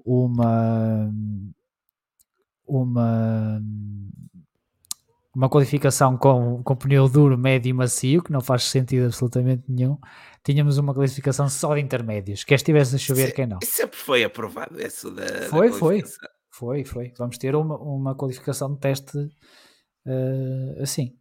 uma 0.04 1.08
uma 2.68 3.60
uma 5.38 5.48
qualificação 5.48 6.16
com, 6.16 6.62
com 6.64 6.74
pneu 6.74 7.08
duro, 7.08 7.38
médio 7.38 7.70
e 7.70 7.72
macio, 7.72 8.22
que 8.24 8.32
não 8.32 8.40
faz 8.40 8.64
sentido 8.64 9.06
absolutamente 9.06 9.62
nenhum. 9.68 9.96
Tínhamos 10.42 10.78
uma 10.78 10.92
qualificação 10.92 11.48
só 11.48 11.76
de 11.76 11.80
intermédios. 11.80 12.42
Quer 12.42 12.56
estivesse 12.56 12.96
a 12.96 12.98
chover, 12.98 13.28
Se, 13.28 13.32
quem 13.34 13.46
não. 13.46 13.60
Sempre 13.62 13.96
foi 13.96 14.24
aprovado 14.24 14.80
isso 14.80 15.12
da. 15.12 15.26
Foi, 15.48 15.70
da 15.70 15.76
foi. 15.76 16.02
Foi, 16.50 16.84
foi. 16.84 17.12
Vamos 17.16 17.38
ter 17.38 17.54
uma, 17.54 17.78
uma 17.78 18.14
qualificação 18.16 18.74
de 18.74 18.80
teste 18.80 19.16
uh, 19.16 20.82
assim. 20.82 21.16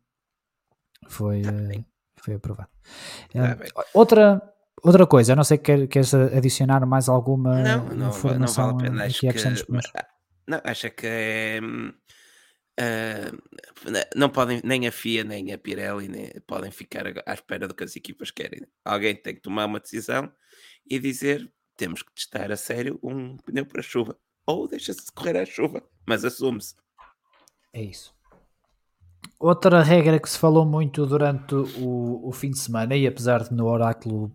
Foi, 1.08 1.42
uh, 1.42 1.86
foi 2.20 2.34
aprovado. 2.34 2.70
Uh, 3.36 3.84
outra, 3.94 4.42
outra 4.82 5.06
coisa, 5.06 5.34
eu 5.34 5.36
não 5.36 5.44
sei, 5.44 5.60
quer, 5.60 5.88
queres 5.88 6.12
adicionar 6.16 6.84
mais 6.88 7.08
alguma 7.08 7.62
não, 7.62 7.86
não, 7.86 8.10
informação 8.10 8.72
não 8.72 8.78
vale 8.78 8.88
a 8.88 8.92
pena. 8.92 9.06
Acho 9.06 9.20
que, 9.20 9.28
não, 10.48 10.62
acho 10.64 10.90
que 10.92 11.06
é. 11.08 11.60
Uh, 12.80 13.34
não 14.16 14.30
podem, 14.30 14.62
nem 14.64 14.88
a 14.88 14.92
FIA, 14.92 15.24
nem 15.24 15.52
a 15.52 15.58
Pirelli 15.58 16.08
nem, 16.08 16.32
podem 16.46 16.70
ficar 16.70 17.06
à 17.26 17.34
espera 17.34 17.68
do 17.68 17.74
que 17.74 17.84
as 17.84 17.96
equipas 17.96 18.30
querem. 18.30 18.62
Alguém 18.86 19.16
tem 19.16 19.34
que 19.34 19.42
tomar 19.42 19.66
uma 19.66 19.80
decisão 19.80 20.32
e 20.88 21.00
dizer 21.00 21.52
temos 21.76 22.02
que 22.02 22.14
testar 22.14 22.52
a 22.52 22.58
sério 22.58 23.00
um 23.04 23.38
pneu 23.38 23.66
para 23.66 23.82
chuva. 23.82 24.18
Ou 24.46 24.68
deixa-se 24.68 25.12
correr 25.12 25.38
a 25.38 25.46
chuva, 25.46 25.84
mas 26.06 26.24
assume-se. 26.24 26.76
É 27.74 27.82
isso. 27.82 28.16
Outra 29.40 29.84
regra 29.84 30.20
que 30.20 30.30
se 30.30 30.40
falou 30.40 30.66
muito 30.66 31.06
durante 31.06 31.54
o, 31.54 32.28
o 32.28 32.32
fim 32.32 32.50
de 32.50 32.58
semana, 32.58 32.96
e 32.96 33.06
apesar 33.06 33.44
de 33.44 33.54
no 33.54 33.68
oráculo 33.68 34.32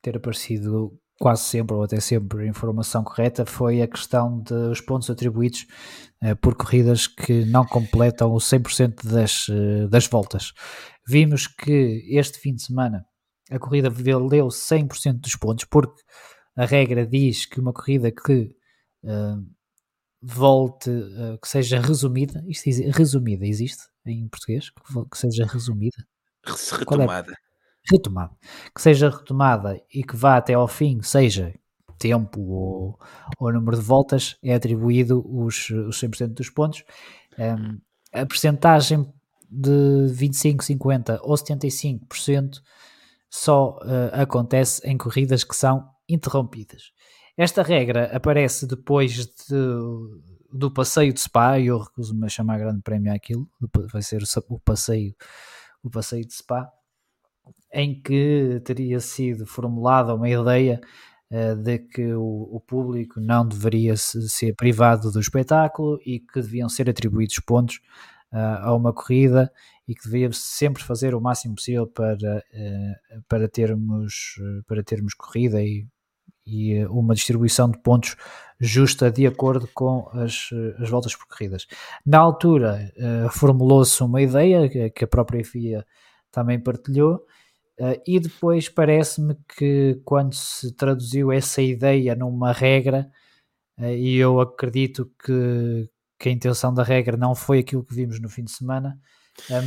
ter 0.00 0.16
aparecido 0.16 0.98
quase 1.18 1.42
sempre 1.42 1.74
ou 1.74 1.82
até 1.82 1.98
sempre 2.00 2.46
informação 2.46 3.02
correta, 3.02 3.44
foi 3.44 3.82
a 3.82 3.88
questão 3.88 4.38
dos 4.40 4.80
pontos 4.80 5.10
atribuídos 5.10 5.66
uh, 6.22 6.36
por 6.36 6.54
corridas 6.54 7.06
que 7.06 7.44
não 7.44 7.66
completam 7.66 8.32
o 8.32 8.36
100% 8.36 9.04
das, 9.04 9.48
uh, 9.48 9.88
das 9.88 10.06
voltas. 10.06 10.52
Vimos 11.06 11.46
que 11.46 12.06
este 12.08 12.38
fim 12.38 12.54
de 12.54 12.62
semana 12.62 13.04
a 13.50 13.58
corrida 13.58 13.90
valeu 13.90 14.48
100% 14.48 15.20
dos 15.20 15.34
pontos, 15.34 15.64
porque 15.64 16.00
a 16.56 16.64
regra 16.64 17.06
diz 17.06 17.46
que 17.46 17.60
uma 17.60 17.72
corrida 17.72 18.12
que 18.12 18.54
uh, 19.04 19.44
volte, 20.20 20.90
que 21.40 21.48
seja 21.48 21.80
resumida, 21.80 22.44
isto 22.46 22.64
diz, 22.64 22.78
resumida 22.94 23.46
existe 23.46 23.84
em 24.04 24.28
português? 24.28 24.70
Que, 24.70 25.16
seja 25.16 25.46
resumida? 25.46 25.96
É? 26.46 26.76
Retomada. 26.76 27.32
Retomada. 27.90 28.34
Que 28.74 28.82
seja 28.82 29.10
retomada 29.10 29.80
e 29.92 30.02
que 30.02 30.16
vá 30.16 30.36
até 30.36 30.54
ao 30.54 30.68
fim, 30.68 31.00
seja 31.02 31.54
tempo 31.98 32.40
ou, 32.40 32.98
ou 33.38 33.52
número 33.52 33.76
de 33.76 33.82
voltas, 33.82 34.36
é 34.42 34.54
atribuído 34.54 35.24
os, 35.26 35.68
os 35.70 36.00
100% 36.00 36.28
dos 36.28 36.50
pontos. 36.50 36.84
Um, 37.38 37.78
a 38.12 38.24
percentagem 38.24 39.06
de 39.50 40.06
25, 40.10 40.62
50 40.64 41.20
ou 41.22 41.34
75% 41.34 42.60
só 43.30 43.78
uh, 43.78 44.20
acontece 44.20 44.86
em 44.86 44.96
corridas 44.96 45.44
que 45.44 45.56
são 45.56 45.88
interrompidas. 46.08 46.92
Esta 47.36 47.62
regra 47.62 48.10
aparece 48.14 48.66
depois 48.66 49.12
de, 49.14 49.54
do 50.52 50.72
passeio 50.72 51.12
de 51.12 51.20
Spa, 51.20 51.60
eu 51.60 51.78
recuso-me 51.78 52.26
a 52.26 52.28
chamar 52.28 52.58
grande 52.58 52.82
prémio 52.82 53.12
àquilo, 53.14 53.48
vai 53.92 54.02
ser 54.02 54.22
o 54.48 54.58
passeio, 54.58 55.14
o 55.82 55.90
passeio 55.90 56.26
de 56.26 56.34
Spa, 56.34 56.68
em 57.72 58.00
que 58.00 58.60
teria 58.64 59.00
sido 59.00 59.46
formulada 59.46 60.14
uma 60.14 60.28
ideia 60.28 60.80
uh, 61.30 61.56
de 61.56 61.78
que 61.78 62.14
o, 62.14 62.48
o, 62.52 62.60
público 62.60 63.20
não 63.20 63.46
deveria 63.46 63.96
se, 63.96 64.28
ser 64.28 64.54
privado 64.54 65.10
do 65.10 65.20
espetáculo 65.20 65.98
e 66.04 66.20
que 66.20 66.40
deviam 66.40 66.68
ser 66.68 66.88
atribuídos 66.88 67.38
pontos 67.40 67.76
uh, 68.32 68.62
a 68.62 68.74
uma 68.74 68.92
corrida 68.92 69.52
e 69.86 69.94
que 69.94 70.04
devia 70.04 70.30
sempre 70.32 70.82
fazer 70.82 71.14
o 71.14 71.20
máximo 71.20 71.54
possível 71.56 71.86
para, 71.86 72.38
uh, 72.38 73.22
para, 73.28 73.48
termos, 73.48 74.40
para 74.66 74.82
termos 74.82 75.14
corrida 75.14 75.62
e 75.62 75.86
e 76.50 76.82
uma 76.86 77.14
distribuição 77.14 77.70
de 77.70 77.78
pontos 77.82 78.16
justa 78.58 79.10
de 79.10 79.26
acordo 79.26 79.68
com 79.74 80.08
as, 80.14 80.48
as 80.78 80.88
voltas 80.88 81.14
percorridas. 81.14 81.66
Na 82.06 82.20
altura 82.20 82.90
formulou-se 83.32 84.02
uma 84.02 84.22
ideia 84.22 84.90
que 84.90 85.04
a 85.04 85.06
própria 85.06 85.44
FIA 85.44 85.84
também 86.32 86.58
partilhou, 86.58 87.20
uh, 87.80 88.00
e 88.06 88.20
depois 88.20 88.68
parece-me 88.68 89.36
que 89.56 90.00
quando 90.04 90.34
se 90.34 90.72
traduziu 90.74 91.32
essa 91.32 91.62
ideia 91.62 92.14
numa 92.14 92.52
regra, 92.52 93.10
uh, 93.78 93.86
e 93.86 94.16
eu 94.16 94.40
acredito 94.40 95.10
que, 95.24 95.88
que 96.18 96.28
a 96.28 96.32
intenção 96.32 96.72
da 96.72 96.82
regra 96.82 97.16
não 97.16 97.34
foi 97.34 97.60
aquilo 97.60 97.84
que 97.84 97.94
vimos 97.94 98.20
no 98.20 98.28
fim 98.28 98.44
de 98.44 98.52
semana, 98.52 98.98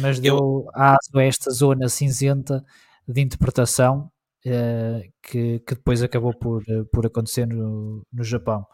mas 0.01 0.19
deu 0.19 0.37
eu... 0.37 0.67
aso 0.73 1.17
a 1.17 1.23
esta 1.23 1.49
zona 1.51 1.87
cinzenta 1.87 2.63
de 3.07 3.21
interpretação 3.21 4.11
uh, 4.45 5.11
que, 5.21 5.59
que, 5.59 5.75
depois 5.75 6.01
acabou 6.03 6.33
por, 6.33 6.61
uh, 6.63 6.85
por 6.91 7.05
acontecer 7.05 7.45
no, 7.45 8.05
no 8.11 8.23
Japão. 8.23 8.65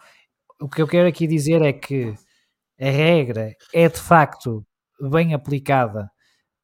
O 0.60 0.70
que 0.70 0.82
eu 0.82 0.88
quero 0.88 1.08
aqui 1.08 1.28
dizer 1.28 1.62
é 1.62 1.74
que 1.74 2.14
a 2.80 2.90
regra 2.90 3.56
é 3.74 3.90
de 3.90 4.00
facto 4.00 4.66
bem 5.12 5.34
aplicada 5.34 6.10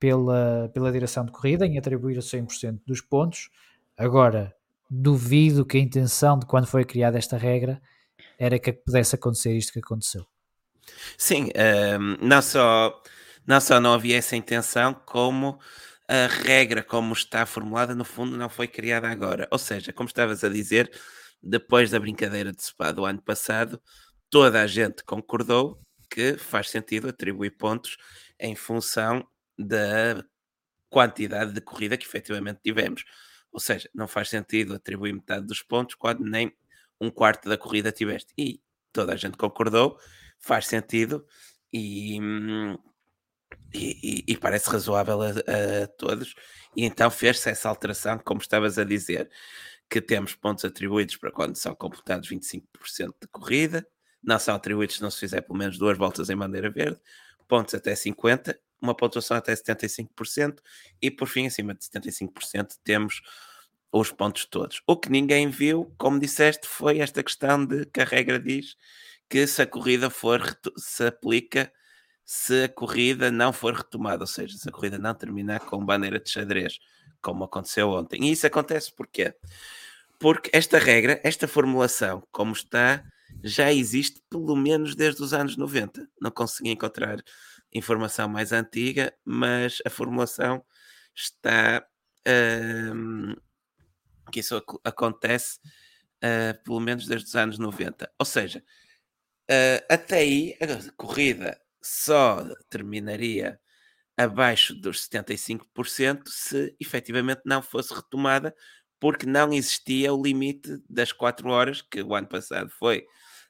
pela, 0.03 0.69
pela 0.73 0.91
direção 0.91 1.23
de 1.23 1.31
corrida 1.31 1.65
em 1.65 1.77
atribuir 1.77 2.17
a 2.17 2.21
100% 2.21 2.81
dos 2.85 2.99
pontos. 2.99 3.49
Agora, 3.97 4.53
duvido 4.89 5.65
que 5.65 5.77
a 5.77 5.79
intenção 5.79 6.37
de 6.37 6.45
quando 6.45 6.67
foi 6.67 6.83
criada 6.83 7.17
esta 7.17 7.37
regra 7.37 7.81
era 8.37 8.59
que 8.59 8.73
pudesse 8.73 9.15
acontecer 9.15 9.55
isto 9.55 9.71
que 9.71 9.79
aconteceu. 9.79 10.25
Sim, 11.17 11.45
um, 11.45 11.49
ehm, 11.55 12.17
não, 12.21 12.41
só, 12.41 13.01
não 13.47 13.61
só 13.61 13.79
não 13.79 13.93
havia 13.93 14.17
essa 14.17 14.35
intenção, 14.35 14.93
como 14.93 15.57
a 16.05 16.27
regra 16.27 16.83
como 16.83 17.13
está 17.13 17.45
formulada, 17.45 17.95
no 17.95 18.03
fundo, 18.03 18.35
não 18.35 18.49
foi 18.49 18.67
criada 18.67 19.07
agora. 19.07 19.47
Ou 19.49 19.57
seja, 19.57 19.93
como 19.93 20.09
estavas 20.09 20.43
a 20.43 20.49
dizer, 20.49 20.91
depois 21.41 21.91
da 21.91 21.97
brincadeira 21.97 22.51
de 22.51 22.61
SPA 22.61 22.91
do 22.91 23.05
ano 23.05 23.21
passado, 23.21 23.81
toda 24.29 24.61
a 24.61 24.67
gente 24.67 25.01
concordou 25.05 25.79
que 26.11 26.35
faz 26.37 26.69
sentido 26.69 27.07
atribuir 27.07 27.51
pontos 27.51 27.95
em 28.37 28.53
função 28.53 29.25
da 29.57 30.23
quantidade 30.89 31.53
de 31.53 31.61
corrida 31.61 31.97
que 31.97 32.05
efetivamente 32.05 32.61
tivemos. 32.63 33.03
Ou 33.51 33.59
seja, 33.59 33.89
não 33.93 34.07
faz 34.07 34.29
sentido 34.29 34.75
atribuir 34.75 35.13
metade 35.13 35.45
dos 35.45 35.61
pontos 35.61 35.95
quando 35.95 36.23
nem 36.23 36.51
um 36.99 37.09
quarto 37.09 37.49
da 37.49 37.57
corrida 37.57 37.91
tiveste. 37.91 38.33
E 38.37 38.61
toda 38.91 39.13
a 39.13 39.15
gente 39.15 39.37
concordou, 39.37 39.97
faz 40.39 40.67
sentido, 40.67 41.25
e 41.71 42.19
e, 43.73 44.23
e, 44.27 44.37
parece 44.37 44.69
razoável 44.69 45.21
a, 45.21 45.29
a, 45.29 45.87
todos. 45.97 46.33
E 46.75 46.85
então 46.85 47.09
fez-se 47.09 47.49
essa 47.49 47.69
alteração, 47.69 48.19
como 48.19 48.41
estavas 48.41 48.77
a 48.77 48.83
dizer, 48.83 49.29
que 49.89 50.01
temos 50.01 50.35
pontos 50.35 50.65
atribuídos 50.65 51.17
para 51.17 51.31
quando 51.31 51.55
são 51.55 51.75
completados 51.75 52.29
25% 52.29 52.63
de 53.21 53.27
corrida, 53.31 53.87
não 54.21 54.39
são 54.39 54.55
atribuídos 54.55 54.95
se 54.95 55.01
não 55.01 55.11
se 55.11 55.19
fizer 55.19 55.41
pelo 55.41 55.57
menos 55.57 55.77
duas 55.77 55.97
voltas 55.97 56.29
em 56.29 56.37
bandeira 56.37 56.69
verde, 56.69 56.99
pontos 57.47 57.73
até 57.73 57.93
50%, 57.93 58.55
uma 58.83 58.95
pontuação 58.95 59.37
até 59.37 59.53
75%, 59.53 60.59
e 61.01 61.09
por 61.09 61.27
fim, 61.27 61.47
acima 61.47 61.73
de 61.73 61.85
75%, 61.85 62.77
temos 62.83 63.21
os 63.91 64.11
pontos 64.11 64.45
todos. 64.45 64.81
O 64.85 64.97
que 64.97 65.09
ninguém 65.09 65.49
viu, 65.49 65.93
como 65.97 66.19
disseste, 66.19 66.67
foi 66.67 66.99
esta 66.99 67.23
questão 67.23 67.65
de 67.65 67.85
que 67.85 68.01
a 68.01 68.05
regra 68.05 68.39
diz 68.39 68.75
que 69.29 69.47
se 69.47 69.61
a 69.61 69.67
corrida 69.67 70.09
for, 70.09 70.41
se 70.77 71.05
aplica 71.05 71.71
se 72.25 72.63
a 72.63 72.69
corrida 72.69 73.31
não 73.31 73.51
for 73.51 73.73
retomada, 73.73 74.23
ou 74.23 74.27
seja, 74.27 74.57
se 74.57 74.67
a 74.67 74.71
corrida 74.71 74.97
não 74.97 75.13
terminar 75.13 75.59
com 75.61 75.85
bandeira 75.85 76.19
de 76.19 76.29
xadrez, 76.29 76.79
como 77.21 77.43
aconteceu 77.43 77.89
ontem. 77.89 78.23
E 78.23 78.31
isso 78.31 78.47
acontece 78.47 78.93
porquê? 78.93 79.33
Porque 80.19 80.49
esta 80.53 80.77
regra, 80.77 81.19
esta 81.23 81.47
formulação, 81.47 82.25
como 82.31 82.53
está, 82.53 83.03
já 83.43 83.73
existe 83.73 84.21
pelo 84.29 84.55
menos 84.55 84.95
desde 84.95 85.21
os 85.21 85.33
anos 85.33 85.57
90. 85.57 86.07
Não 86.21 86.31
consegui 86.31 86.69
encontrar 86.69 87.21
informação 87.73 88.27
mais 88.29 88.51
antiga, 88.51 89.13
mas 89.25 89.81
a 89.85 89.89
formulação 89.89 90.63
está. 91.15 91.85
Uh, 92.27 93.41
que 94.31 94.39
isso 94.39 94.63
acontece 94.83 95.59
uh, 96.23 96.63
pelo 96.63 96.79
menos 96.79 97.05
desde 97.05 97.27
os 97.27 97.35
anos 97.35 97.59
90. 97.59 98.11
Ou 98.17 98.25
seja, 98.25 98.63
uh, 99.51 99.85
até 99.89 100.19
aí 100.19 100.57
a 100.59 100.91
corrida 100.93 101.59
só 101.81 102.43
terminaria 102.69 103.59
abaixo 104.17 104.73
dos 104.73 105.07
75% 105.07 106.23
se 106.27 106.75
efetivamente 106.79 107.41
não 107.45 107.61
fosse 107.61 107.93
retomada, 107.93 108.55
porque 108.99 109.25
não 109.25 109.51
existia 109.51 110.13
o 110.13 110.21
limite 110.21 110.81
das 110.89 111.11
4 111.11 111.49
horas, 111.49 111.81
que 111.81 112.01
o 112.01 112.15
ano 112.15 112.27
passado 112.27 112.69
foi, 112.69 113.05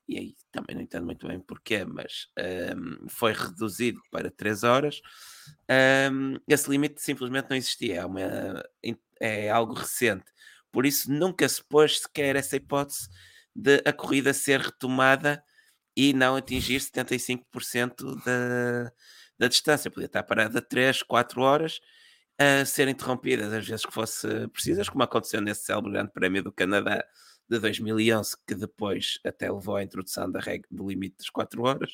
e 0.07 0.17
aí 0.17 0.35
também 0.51 0.75
não 0.75 0.83
entendo 0.83 1.05
muito 1.05 1.27
bem 1.27 1.39
porquê, 1.39 1.85
mas 1.85 2.27
um, 2.77 3.07
foi 3.07 3.33
reduzido 3.33 4.01
para 4.11 4.29
3 4.29 4.63
horas. 4.63 5.01
Um, 6.11 6.37
esse 6.47 6.69
limite 6.69 7.01
simplesmente 7.01 7.49
não 7.49 7.57
existia, 7.57 8.01
é, 8.01 8.05
uma, 8.05 8.21
é 9.19 9.49
algo 9.49 9.73
recente. 9.73 10.25
Por 10.71 10.85
isso 10.85 11.11
nunca 11.11 11.47
se 11.47 11.63
pôs 11.63 11.99
sequer 12.01 12.35
essa 12.35 12.55
hipótese 12.55 13.07
de 13.55 13.81
a 13.85 13.93
corrida 13.93 14.33
ser 14.33 14.59
retomada 14.59 15.43
e 15.95 16.13
não 16.13 16.35
atingir 16.35 16.79
75% 16.79 18.23
da, 18.25 18.91
da 19.37 19.47
distância. 19.47 19.91
Podia 19.91 20.07
estar 20.07 20.23
parada 20.23 20.61
3, 20.61 21.03
4 21.03 21.41
horas 21.41 21.79
a 22.37 22.65
ser 22.65 22.87
interrompidas 22.87 23.53
às 23.53 23.65
vezes 23.65 23.85
que 23.85 23.93
fosse 23.93 24.47
precisas, 24.49 24.89
como 24.89 25.03
aconteceu 25.03 25.39
nesse 25.39 25.65
célebre 25.65 25.91
Grande 25.91 26.11
Prémio 26.11 26.43
do 26.43 26.51
Canadá 26.51 27.03
de 27.49 27.59
2011, 27.59 28.35
que 28.47 28.55
depois 28.55 29.19
até 29.25 29.51
levou 29.51 29.75
à 29.75 29.83
introdução 29.83 30.31
da 30.31 30.39
regra 30.39 30.67
do 30.71 30.87
limite 30.87 31.17
das 31.17 31.29
4 31.29 31.61
horas. 31.63 31.93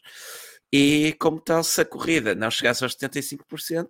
E 0.72 1.16
como 1.20 1.40
tal, 1.40 1.64
se 1.64 1.82
a 1.82 1.86
corrida 1.86 2.36
não 2.36 2.52
chegasse 2.52 2.84
aos 2.84 2.96
75%, 2.96 3.90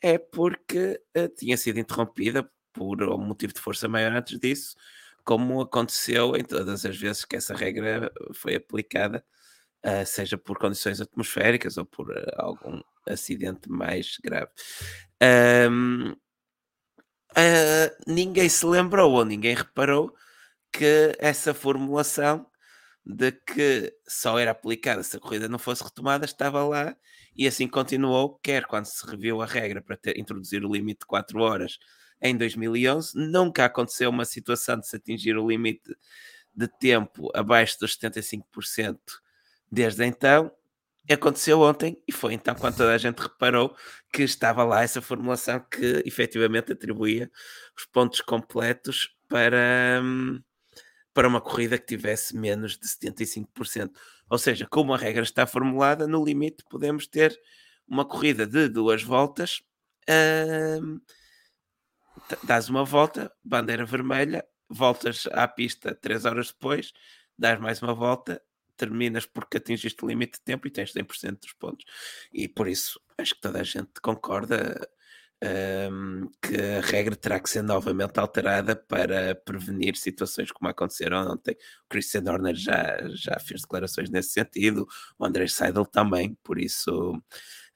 é 0.00 0.18
porque 0.18 1.00
uh, 1.16 1.28
tinha 1.36 1.56
sido 1.56 1.78
interrompida 1.78 2.48
por 2.72 3.02
um 3.02 3.18
motivo 3.18 3.52
de 3.52 3.60
força 3.60 3.88
maior 3.88 4.12
antes 4.12 4.38
disso, 4.38 4.76
como 5.24 5.60
aconteceu 5.60 6.36
em 6.36 6.44
todas 6.44 6.84
as 6.86 6.96
vezes 6.96 7.24
que 7.24 7.36
essa 7.36 7.54
regra 7.54 8.10
foi 8.32 8.54
aplicada 8.54 9.24
uh, 9.84 10.06
seja 10.06 10.38
por 10.38 10.58
condições 10.58 11.00
atmosféricas 11.00 11.76
ou 11.76 11.84
por 11.84 12.10
uh, 12.10 12.26
algum 12.36 12.80
acidente 13.06 13.68
mais 13.68 14.18
grave. 14.22 14.50
Um, 15.22 16.14
ninguém 18.06 18.48
se 18.48 18.64
lembrou 18.66 19.12
ou 19.12 19.24
ninguém 19.24 19.54
reparou 19.54 20.14
que 20.72 21.16
essa 21.18 21.54
formulação 21.54 22.46
de 23.04 23.32
que 23.32 23.92
só 24.06 24.38
era 24.38 24.50
aplicada 24.50 25.02
se 25.02 25.16
a 25.16 25.20
corrida 25.20 25.48
não 25.48 25.58
fosse 25.58 25.82
retomada 25.82 26.24
estava 26.26 26.62
lá 26.64 26.96
e 27.36 27.46
assim 27.46 27.68
continuou, 27.68 28.38
quer 28.42 28.66
quando 28.66 28.86
se 28.86 29.06
reviu 29.06 29.40
a 29.40 29.46
regra 29.46 29.80
para 29.80 29.96
ter, 29.96 30.18
introduzir 30.18 30.64
o 30.64 30.72
limite 30.72 31.00
de 31.00 31.06
4 31.06 31.40
horas 31.40 31.78
em 32.20 32.36
2011, 32.36 33.12
nunca 33.16 33.64
aconteceu 33.64 34.10
uma 34.10 34.24
situação 34.24 34.78
de 34.78 34.88
se 34.88 34.96
atingir 34.96 35.36
o 35.36 35.48
limite 35.48 35.94
de 36.54 36.68
tempo 36.68 37.30
abaixo 37.34 37.78
dos 37.80 37.96
75% 37.96 38.98
desde 39.70 40.04
então. 40.04 40.50
Aconteceu 41.10 41.60
ontem 41.62 42.02
e 42.06 42.12
foi 42.12 42.34
então 42.34 42.54
quando 42.54 42.76
toda 42.76 42.92
a 42.92 42.98
gente 42.98 43.18
reparou 43.20 43.74
que 44.12 44.22
estava 44.22 44.62
lá 44.64 44.82
essa 44.82 45.00
formulação 45.00 45.58
que 45.70 46.02
efetivamente 46.04 46.72
atribuía 46.72 47.30
os 47.76 47.86
pontos 47.86 48.20
completos 48.20 49.16
para, 49.28 50.00
hum, 50.02 50.42
para 51.18 51.26
uma 51.26 51.40
corrida 51.40 51.76
que 51.76 51.84
tivesse 51.84 52.36
menos 52.36 52.78
de 52.78 52.86
75%. 52.86 53.90
Ou 54.30 54.38
seja, 54.38 54.68
como 54.68 54.94
a 54.94 54.96
regra 54.96 55.24
está 55.24 55.48
formulada, 55.48 56.06
no 56.06 56.24
limite 56.24 56.62
podemos 56.70 57.08
ter 57.08 57.36
uma 57.88 58.04
corrida 58.04 58.46
de 58.46 58.68
duas 58.68 59.02
voltas. 59.02 59.60
Hum, 60.80 61.00
dás 62.44 62.68
uma 62.68 62.84
volta, 62.84 63.32
bandeira 63.42 63.84
vermelha, 63.84 64.46
voltas 64.68 65.26
à 65.32 65.48
pista 65.48 65.92
três 65.92 66.24
horas 66.24 66.52
depois, 66.52 66.92
dás 67.36 67.58
mais 67.58 67.82
uma 67.82 67.94
volta, 67.94 68.40
terminas 68.76 69.26
porque 69.26 69.56
atingiste 69.56 70.04
o 70.04 70.06
limite 70.06 70.38
de 70.38 70.44
tempo 70.44 70.68
e 70.68 70.70
tens 70.70 70.92
100% 70.92 71.40
dos 71.40 71.52
pontos. 71.52 71.84
E 72.32 72.46
por 72.46 72.68
isso 72.68 73.00
acho 73.18 73.34
que 73.34 73.40
toda 73.40 73.58
a 73.58 73.64
gente 73.64 74.00
concorda 74.00 74.88
um, 75.42 76.28
que 76.42 76.56
a 76.56 76.80
regra 76.80 77.14
terá 77.14 77.38
que 77.40 77.48
ser 77.48 77.62
novamente 77.62 78.18
alterada 78.18 78.74
para 78.74 79.34
prevenir 79.36 79.96
situações 79.96 80.50
como 80.50 80.68
aconteceram 80.68 81.32
ontem. 81.32 81.52
O 81.52 81.88
Christian 81.88 82.24
Horner 82.26 82.54
já, 82.54 82.98
já 83.14 83.38
fez 83.40 83.62
declarações 83.62 84.10
nesse 84.10 84.30
sentido, 84.30 84.86
o 85.18 85.24
André 85.24 85.46
Seidel 85.46 85.86
também, 85.86 86.36
por 86.42 86.58
isso. 86.58 87.12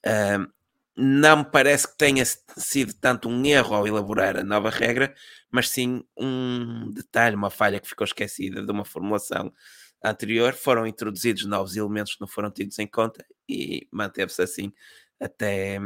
Um, 0.07 0.47
não 0.95 1.39
me 1.39 1.45
parece 1.45 1.89
que 1.89 1.97
tenha 1.97 2.23
sido 2.25 2.93
tanto 2.95 3.29
um 3.29 3.47
erro 3.47 3.75
ao 3.75 3.87
elaborar 3.87 4.37
a 4.37 4.45
nova 4.45 4.69
regra, 4.69 5.15
mas 5.51 5.71
sim 5.71 6.05
um 6.17 6.91
detalhe, 6.91 7.35
uma 7.35 7.49
falha 7.51 7.81
que 7.81 7.89
ficou 7.89 8.05
esquecida 8.05 8.63
de 8.63 8.71
uma 8.71 8.85
formulação 8.85 9.53
anterior. 10.05 10.53
Foram 10.53 10.87
introduzidos 10.87 11.47
novos 11.47 11.77
elementos 11.77 12.15
que 12.15 12.21
não 12.21 12.29
foram 12.29 12.51
tidos 12.51 12.79
em 12.79 12.87
conta 12.87 13.25
e 13.49 13.89
manteve-se 13.91 14.43
assim 14.43 14.73
até, 15.19 15.79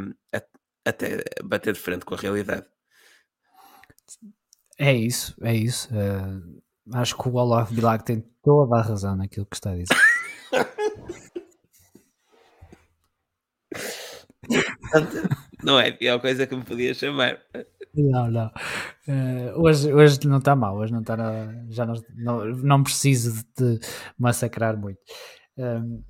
até 0.87 1.23
bater 1.43 1.75
de 1.75 1.81
frente 1.81 2.05
com 2.05 2.15
a 2.15 2.19
realidade. 2.19 2.65
É 4.79 4.95
isso, 4.95 5.35
é 5.43 5.53
isso. 5.55 5.89
Uh, 5.93 6.63
acho 6.95 7.17
que 7.17 7.29
o 7.29 7.35
Olaf 7.35 7.73
Bilag 7.73 8.05
tem 8.05 8.25
toda 8.43 8.77
a 8.77 8.83
razão 8.83 9.17
naquilo 9.17 9.47
que 9.47 9.57
está 9.57 9.73
a 9.73 9.77
dizer. 9.77 9.97
não 15.65 15.81
é 15.81 15.89
a 15.89 15.97
pior 15.97 16.21
coisa 16.21 16.47
que 16.47 16.55
me 16.55 16.63
podia 16.63 16.95
chamar. 16.95 17.41
Não, 17.93 18.31
não. 18.31 18.47
Uh, 19.09 19.61
hoje, 19.61 19.93
hoje 19.93 20.29
não 20.29 20.39
está 20.39 20.55
mal, 20.55 20.77
hoje 20.77 20.93
não 20.93 21.01
está. 21.01 21.17
Já 21.71 21.85
não, 21.87 21.95
não, 22.15 22.45
não 22.45 22.85
preciso 22.85 23.43
de, 23.57 23.79
de 23.79 23.87
massacrar 24.19 24.77
muito. 24.77 25.01
Um, 25.57 26.05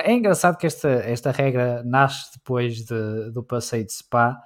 é 0.00 0.12
engraçado 0.12 0.56
que 0.56 0.66
esta, 0.66 0.88
esta 0.88 1.30
regra 1.30 1.82
nasce 1.84 2.32
depois 2.34 2.84
de, 2.84 3.30
do 3.32 3.42
passeio 3.42 3.84
de 3.84 3.92
Spa 3.92 4.38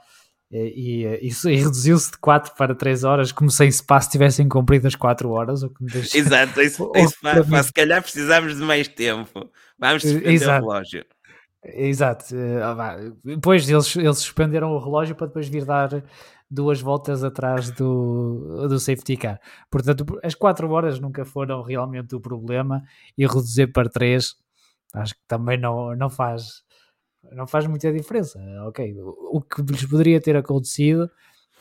e, 0.50 1.04
e, 1.22 1.28
e 1.28 1.56
reduziu-se 1.56 2.12
de 2.12 2.18
4 2.18 2.54
para 2.54 2.74
3 2.74 3.04
horas, 3.04 3.32
como 3.32 3.50
se 3.50 3.64
em 3.64 3.70
Spa 3.70 4.00
se 4.00 4.10
tivessem 4.10 4.48
cumprido 4.48 4.86
as 4.86 4.94
4 4.94 5.28
horas. 5.30 5.62
O 5.62 5.70
que 5.70 5.82
me 5.82 5.90
deixa... 5.90 6.16
Exato, 6.18 6.60
isso, 6.60 6.92
isso 6.96 7.64
se 7.64 7.72
calhar 7.72 8.00
precisamos 8.02 8.56
de 8.56 8.62
mais 8.62 8.88
tempo. 8.88 9.50
Vamos 9.78 10.02
suspender 10.02 10.46
o 10.46 10.52
relógio. 10.52 11.04
Exato. 11.64 12.34
Uh, 12.34 13.16
depois 13.24 13.68
eles, 13.68 13.96
eles 13.96 14.18
suspenderam 14.18 14.70
o 14.70 14.78
relógio 14.78 15.16
para 15.16 15.26
depois 15.26 15.48
vir 15.48 15.64
dar 15.64 16.04
duas 16.48 16.80
voltas 16.80 17.24
atrás 17.24 17.70
do, 17.72 18.68
do 18.68 18.78
safety 18.78 19.16
car. 19.16 19.40
Portanto, 19.68 20.04
as 20.22 20.34
4 20.34 20.70
horas 20.70 21.00
nunca 21.00 21.24
foram 21.24 21.62
realmente 21.62 22.14
o 22.14 22.20
problema 22.20 22.84
e 23.18 23.26
reduzir 23.26 23.66
para 23.72 23.88
3 23.88 24.36
acho 24.94 25.14
que 25.14 25.20
também 25.26 25.58
não, 25.58 25.94
não 25.96 26.10
faz 26.10 26.64
não 27.32 27.46
faz 27.46 27.66
muita 27.66 27.92
diferença. 27.92 28.38
Ok, 28.66 28.94
o, 29.00 29.40
que 29.40 29.62
lhes 29.62 29.84
poderia 29.86 30.20
ter 30.20 30.36
acontecido 30.36 31.10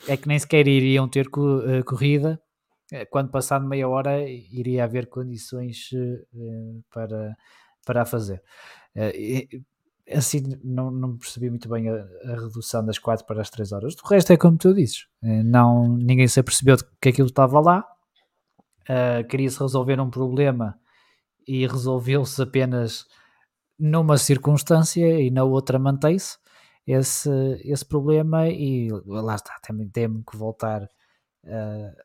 é 0.08 0.18
que 0.18 0.28
nem 0.28 0.38
sequer 0.38 0.68
iriam 0.68 1.08
ter 1.08 1.30
co, 1.30 1.60
uh, 1.60 1.84
corrida 1.86 2.40
eh, 2.92 3.06
quando 3.06 3.32
passado 3.32 3.66
meia 3.66 3.88
hora 3.88 4.28
iria 4.28 4.84
haver 4.84 5.08
condições 5.08 5.90
uh, 5.94 6.84
para, 6.94 7.36
para 7.86 8.02
a 8.04 8.06
fazer. 8.06 8.42
Assim 10.12 10.44
não, 10.64 10.92
não 10.92 11.18
percebi 11.18 11.50
muito 11.50 11.68
bem 11.68 11.90
a, 11.90 11.96
a, 11.96 12.36
redução 12.42 12.86
das 12.86 13.00
4 13.00 13.26
para 13.26 13.42
as 13.42 13.50
3 13.50 13.72
horas. 13.72 13.96
Do 13.96 14.04
resto 14.08 14.32
é 14.32 14.38
como 14.38 14.58
tu 14.58 14.74
dizes, 14.74 15.08
eh, 15.24 15.44
não, 15.44 15.98
ninguém 15.98 16.28
se 16.28 16.40
apercebeu 16.40 16.78
que 17.02 17.10
aquilo 17.10 17.28
estava 17.28 17.60
lá, 17.60 17.84
queria-se 19.30 19.60
resolver 19.60 20.00
um 20.00 20.12
problema 20.12 20.80
e 21.48 21.66
resolveu-se 21.68 22.42
apenas 22.42 23.06
numa 23.78 24.18
circunstância 24.18 25.20
e 25.20 25.30
na 25.30 25.44
outra 25.44 25.78
mantém-se 25.78 26.38
esse, 26.88 27.30
esse 27.64 27.86
problema 27.86 28.48
e 28.48 28.90
lá 29.06 29.36
está, 29.36 29.56
tem, 29.62 29.90
tem 29.90 30.24
que 30.24 30.38
voltar 30.38 30.84
uh, 30.84 32.04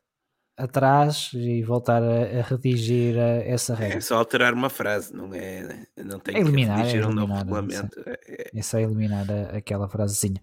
atrás 0.57 1.31
e 1.33 1.61
voltar 1.63 2.03
a, 2.03 2.39
a 2.39 2.41
redigir 2.41 3.17
a, 3.17 3.43
essa 3.43 3.75
regra. 3.75 3.97
É 3.97 4.01
só 4.01 4.17
alterar 4.17 4.53
uma 4.53 4.69
frase, 4.69 5.13
não 5.13 5.33
é? 5.33 5.85
Não 5.97 6.19
tem 6.19 6.35
é 6.35 6.39
eliminar, 6.39 6.77
que 6.77 6.81
redigir 6.81 7.03
é 7.03 7.07
um 7.07 7.11
eliminar, 7.11 7.27
novo 7.27 7.61
regulamento. 7.61 8.03
É, 8.05 8.19
é, 8.27 8.59
é 8.59 8.61
só 8.61 8.79
eliminar 8.79 9.25
a, 9.29 9.57
aquela 9.57 9.87
frasezinha. 9.87 10.41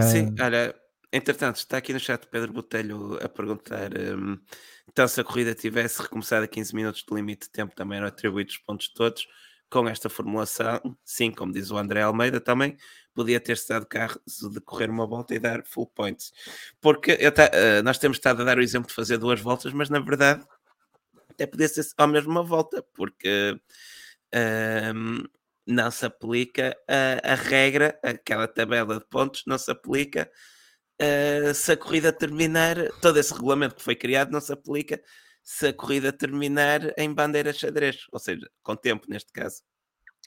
Sim, 0.00 0.28
uh, 0.28 0.44
olha, 0.44 0.74
entretanto, 1.16 1.56
está 1.56 1.78
aqui 1.78 1.92
no 1.92 2.00
chat 2.00 2.26
Pedro 2.26 2.52
Botelho 2.52 3.18
a 3.22 3.28
perguntar 3.28 3.90
um, 3.98 4.38
então 4.88 5.06
se 5.08 5.20
a 5.20 5.24
corrida 5.24 5.54
tivesse 5.54 6.00
recomeçado 6.00 6.44
a 6.44 6.48
15 6.48 6.74
minutos 6.74 7.04
de 7.06 7.14
limite 7.14 7.46
de 7.46 7.50
tempo, 7.52 7.74
também 7.74 7.98
eram 7.98 8.08
atribuídos 8.08 8.54
os 8.54 8.60
pontos 8.60 8.88
todos 8.88 9.26
com 9.68 9.88
esta 9.88 10.08
formulação, 10.08 10.80
sim, 11.04 11.30
como 11.32 11.52
diz 11.52 11.70
o 11.70 11.76
André 11.76 12.02
Almeida 12.02 12.40
também, 12.40 12.76
podia 13.12 13.40
ter-se 13.40 13.68
dado 13.68 13.86
caso 13.86 14.20
de 14.50 14.60
correr 14.60 14.88
uma 14.88 15.06
volta 15.06 15.34
e 15.34 15.38
dar 15.38 15.64
full 15.64 15.86
points. 15.88 16.32
Porque 16.80 17.12
uh, 17.12 17.82
nós 17.82 17.98
temos 17.98 18.18
estado 18.18 18.42
a 18.42 18.44
dar 18.44 18.58
o 18.58 18.62
exemplo 18.62 18.88
de 18.88 18.94
fazer 18.94 19.18
duas 19.18 19.40
voltas, 19.40 19.72
mas 19.72 19.90
na 19.90 19.98
verdade 19.98 20.46
até 21.28 21.46
podia 21.46 21.68
ser 21.68 21.84
ao 21.98 22.08
mesmo 22.08 22.30
uma 22.30 22.42
volta, 22.42 22.82
porque 22.94 23.58
uh, 24.34 25.28
não 25.66 25.90
se 25.90 26.06
aplica 26.06 26.76
a, 26.88 27.32
a, 27.32 27.34
regra, 27.34 27.98
aquela 28.02 28.46
tabela 28.46 28.98
de 28.98 29.04
pontos 29.06 29.42
não 29.46 29.58
se 29.58 29.70
aplica 29.70 30.30
uh, 31.00 31.54
se 31.54 31.72
a 31.72 31.76
corrida 31.76 32.12
terminar, 32.12 32.76
todo 33.00 33.18
esse 33.18 33.32
regulamento 33.32 33.74
que 33.74 33.82
foi 33.82 33.94
criado 33.94 34.30
não 34.30 34.40
se 34.40 34.52
aplica 34.52 35.00
se 35.42 35.68
a 35.68 35.72
corrida 35.72 36.12
terminar 36.12 36.92
em 36.98 37.12
bandeira 37.12 37.52
xadrez, 37.52 37.98
ou 38.12 38.18
seja, 38.18 38.48
com 38.62 38.74
tempo 38.74 39.06
neste 39.08 39.32
caso. 39.32 39.62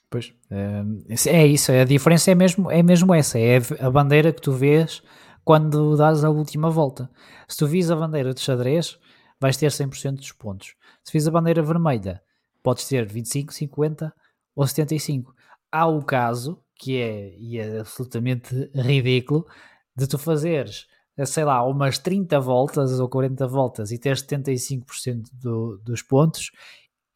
Pois, 0.09 0.33
é, 0.49 1.29
é 1.29 1.45
isso, 1.45 1.71
a 1.71 1.83
diferença 1.83 2.31
é 2.31 2.35
mesmo, 2.35 2.71
é 2.71 2.81
mesmo 2.81 3.13
essa, 3.13 3.37
é 3.37 3.57
a 3.79 3.91
bandeira 3.91 4.31
que 4.31 4.41
tu 4.41 4.51
vês 4.53 5.03
quando 5.43 5.95
dás 5.95 6.23
a 6.23 6.29
última 6.29 6.69
volta. 6.69 7.09
Se 7.47 7.57
tu 7.57 7.67
vis 7.67 7.91
a 7.91 7.95
bandeira 7.95 8.33
de 8.33 8.39
xadrez, 8.39 8.97
vais 9.39 9.57
ter 9.57 9.69
100% 9.69 10.15
dos 10.15 10.31
pontos. 10.31 10.75
Se 11.03 11.11
vis 11.11 11.27
a 11.27 11.31
bandeira 11.31 11.61
vermelha, 11.61 12.21
podes 12.63 12.87
ter 12.87 13.05
25, 13.05 13.53
50 13.53 14.13
ou 14.55 14.65
75. 14.65 15.33
Há 15.71 15.85
o 15.87 16.03
caso, 16.03 16.63
que 16.75 16.97
é, 16.97 17.35
e 17.37 17.59
é 17.59 17.79
absolutamente 17.79 18.69
ridículo, 18.73 19.45
de 19.99 20.07
tu 20.07 20.17
fazeres, 20.17 20.87
sei 21.25 21.43
lá, 21.43 21.63
umas 21.65 21.97
30 21.97 22.39
voltas 22.39 22.99
ou 22.99 23.09
40 23.09 23.47
voltas 23.47 23.91
e 23.91 23.97
teres 23.97 24.23
75% 24.23 25.23
do, 25.33 25.77
dos 25.83 26.01
pontos 26.01 26.51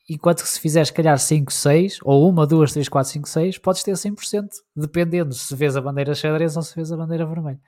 enquanto 0.10 0.44
que 0.44 0.50
se 0.50 0.60
fizeres, 0.60 0.92
calhar, 0.92 1.18
5, 1.18 1.52
6, 1.52 2.00
ou 2.04 2.30
1, 2.32 2.48
2, 2.48 2.74
3, 2.74 2.90
4, 2.90 3.12
5, 3.12 3.30
6, 3.30 3.58
podes 3.60 3.84
ter 3.84 3.94
100%, 3.94 4.50
dependendo 4.76 5.34
se 5.34 5.56
vês 5.56 5.76
a 5.76 5.82
bandeira 5.82 6.14
xadrez 6.14 6.56
ou 6.58 6.64
se 6.64 6.76
vês 6.76 6.92
a 6.92 6.98
bandeira 6.98 7.26
vermelha. 7.26 7.60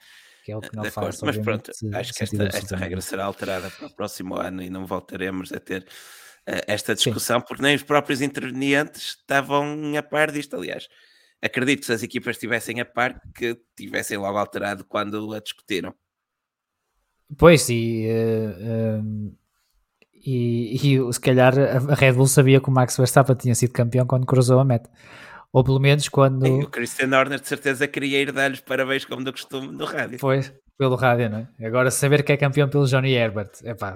Que 0.43 0.51
é 0.51 0.57
o 0.57 0.61
que 0.61 0.75
não 0.75 0.83
faz. 0.85 1.21
Mas 1.21 1.37
pronto, 1.37 1.71
acho 1.93 2.13
que 2.13 2.23
esta, 2.23 2.43
esta 2.43 2.75
regra 2.75 3.01
será 3.01 3.25
alterada 3.25 3.69
para 3.71 3.87
o 3.87 3.95
próximo 3.95 4.35
ano 4.35 4.61
e 4.61 4.69
não 4.69 4.85
voltaremos 4.85 5.51
a 5.51 5.59
ter 5.59 5.81
uh, 5.81 6.61
esta 6.67 6.93
discussão, 6.93 7.39
Sim. 7.39 7.45
porque 7.47 7.63
nem 7.63 7.75
os 7.75 7.83
próprios 7.83 8.21
intervenientes 8.21 9.17
estavam 9.19 9.95
a 9.97 10.03
par 10.03 10.31
disto. 10.31 10.55
Aliás, 10.55 10.87
acredito 11.45 11.81
que 11.81 11.85
se 11.85 11.93
as 11.93 12.03
equipas 12.03 12.35
estivessem 12.35 12.79
a 12.81 12.85
par, 12.85 13.21
que 13.33 13.57
tivessem 13.75 14.17
logo 14.17 14.37
alterado 14.37 14.83
quando 14.85 15.33
a 15.33 15.39
discutiram. 15.39 15.93
Pois, 17.37 17.69
e. 17.69 18.07
Uh, 18.07 19.01
uh 19.01 19.45
E, 20.25 20.75
e 20.75 21.13
se 21.13 21.19
calhar 21.19 21.53
a 21.57 21.93
Red 21.93 22.13
Bull 22.13 22.25
sabia 22.25 22.59
que 22.59 22.67
o 22.67 22.71
Max 22.71 22.97
Verstappen 22.97 23.35
tinha 23.35 23.53
sido 23.53 23.71
campeão 23.71 24.07
quando 24.07 24.25
cruzou 24.25 24.59
a 24.59 24.65
meta. 24.65 24.89
Ou 25.53 25.63
pelo 25.63 25.79
menos 25.79 26.09
quando. 26.09 26.45
E 26.47 26.63
o 26.63 26.69
Christian 26.69 27.15
Horner 27.15 27.39
de 27.39 27.47
certeza 27.47 27.87
queria 27.87 28.19
ir 28.19 28.31
dar-lhes 28.31 28.59
parabéns 28.59 29.05
como 29.05 29.23
do 29.23 29.31
costume 29.31 29.67
no 29.67 29.85
rádio. 29.85 30.17
Foi, 30.19 30.41
pelo 30.77 30.95
rádio, 30.95 31.29
não 31.29 31.47
é? 31.59 31.67
Agora 31.67 31.91
saber 31.91 32.23
que 32.23 32.31
é 32.31 32.37
campeão 32.37 32.67
pelo 32.67 32.87
Johnny 32.87 33.13
Herbert. 33.13 33.51
Epá, 33.63 33.95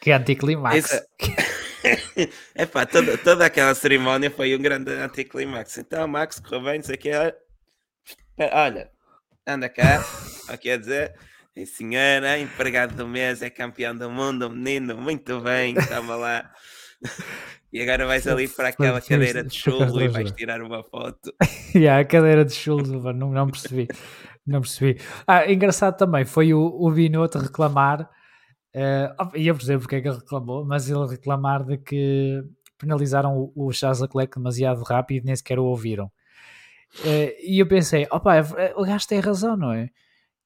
que 0.00 0.12
anticlimax. 0.12 1.02
É 2.54 2.66
pá, 2.66 2.84
toda, 2.84 3.16
toda 3.18 3.46
aquela 3.46 3.74
cerimónia 3.74 4.30
foi 4.30 4.54
um 4.56 4.60
grande 4.60 4.92
anticlimax. 4.92 5.78
Então, 5.78 6.06
Max, 6.08 6.40
correu 6.40 6.64
bem, 6.64 6.78
não 6.78 6.84
sei 6.84 6.96
o 6.96 6.98
que. 6.98 7.10
Olha, 8.52 8.90
anda 9.46 9.68
cá, 9.68 10.04
o 10.48 10.52
que 10.52 10.58
quer 10.58 10.78
dizer? 10.78 11.14
E 11.56 11.66
senhora, 11.66 12.38
empregado 12.38 12.94
do 12.94 13.08
mês, 13.08 13.42
é 13.42 13.50
campeão 13.50 13.96
do 13.96 14.08
mundo, 14.08 14.48
menino, 14.48 14.96
muito 14.96 15.40
bem, 15.40 15.74
toma 15.74 16.16
lá. 16.16 16.50
E 17.70 17.82
agora 17.82 18.06
vais 18.06 18.26
ali 18.26 18.48
para 18.48 18.70
aquela 18.70 18.98
cadeira 18.98 19.44
de 19.44 19.54
chulo 19.54 20.00
e 20.00 20.08
vais 20.08 20.32
tirar 20.32 20.62
uma 20.62 20.82
foto. 20.82 21.34
yeah, 21.76 22.00
a 22.00 22.04
cadeira 22.04 22.42
de 22.42 22.54
chulo, 22.54 23.12
não, 23.12 23.30
não 23.30 23.46
percebi. 23.46 23.86
Não 24.46 24.62
percebi. 24.62 24.98
Ah, 25.26 25.52
engraçado 25.52 25.98
também 25.98 26.24
foi 26.24 26.54
o, 26.54 26.60
o 26.60 26.90
Binotto 26.90 27.38
reclamar, 27.38 28.08
uh, 28.78 29.36
e 29.36 29.48
eu 29.48 29.54
percebo 29.54 29.80
porque 29.80 29.96
é 29.96 30.00
que 30.00 30.08
ele 30.08 30.18
reclamou, 30.18 30.64
mas 30.64 30.88
ele 30.88 31.06
reclamar 31.06 31.64
de 31.64 31.78
que 31.78 32.42
penalizaram 32.78 33.36
o, 33.36 33.52
o 33.66 33.72
Charles 33.72 34.00
Leclerc 34.00 34.36
demasiado 34.36 34.82
rápido 34.82 35.24
e 35.24 35.26
nem 35.26 35.36
sequer 35.36 35.58
o 35.58 35.64
ouviram. 35.64 36.06
Uh, 37.00 37.34
e 37.42 37.58
eu 37.58 37.66
pensei, 37.66 38.06
opa, 38.10 38.34
o 38.76 38.84
gajo 38.84 39.06
tem 39.06 39.20
razão, 39.20 39.56
não 39.56 39.72
é? 39.72 39.90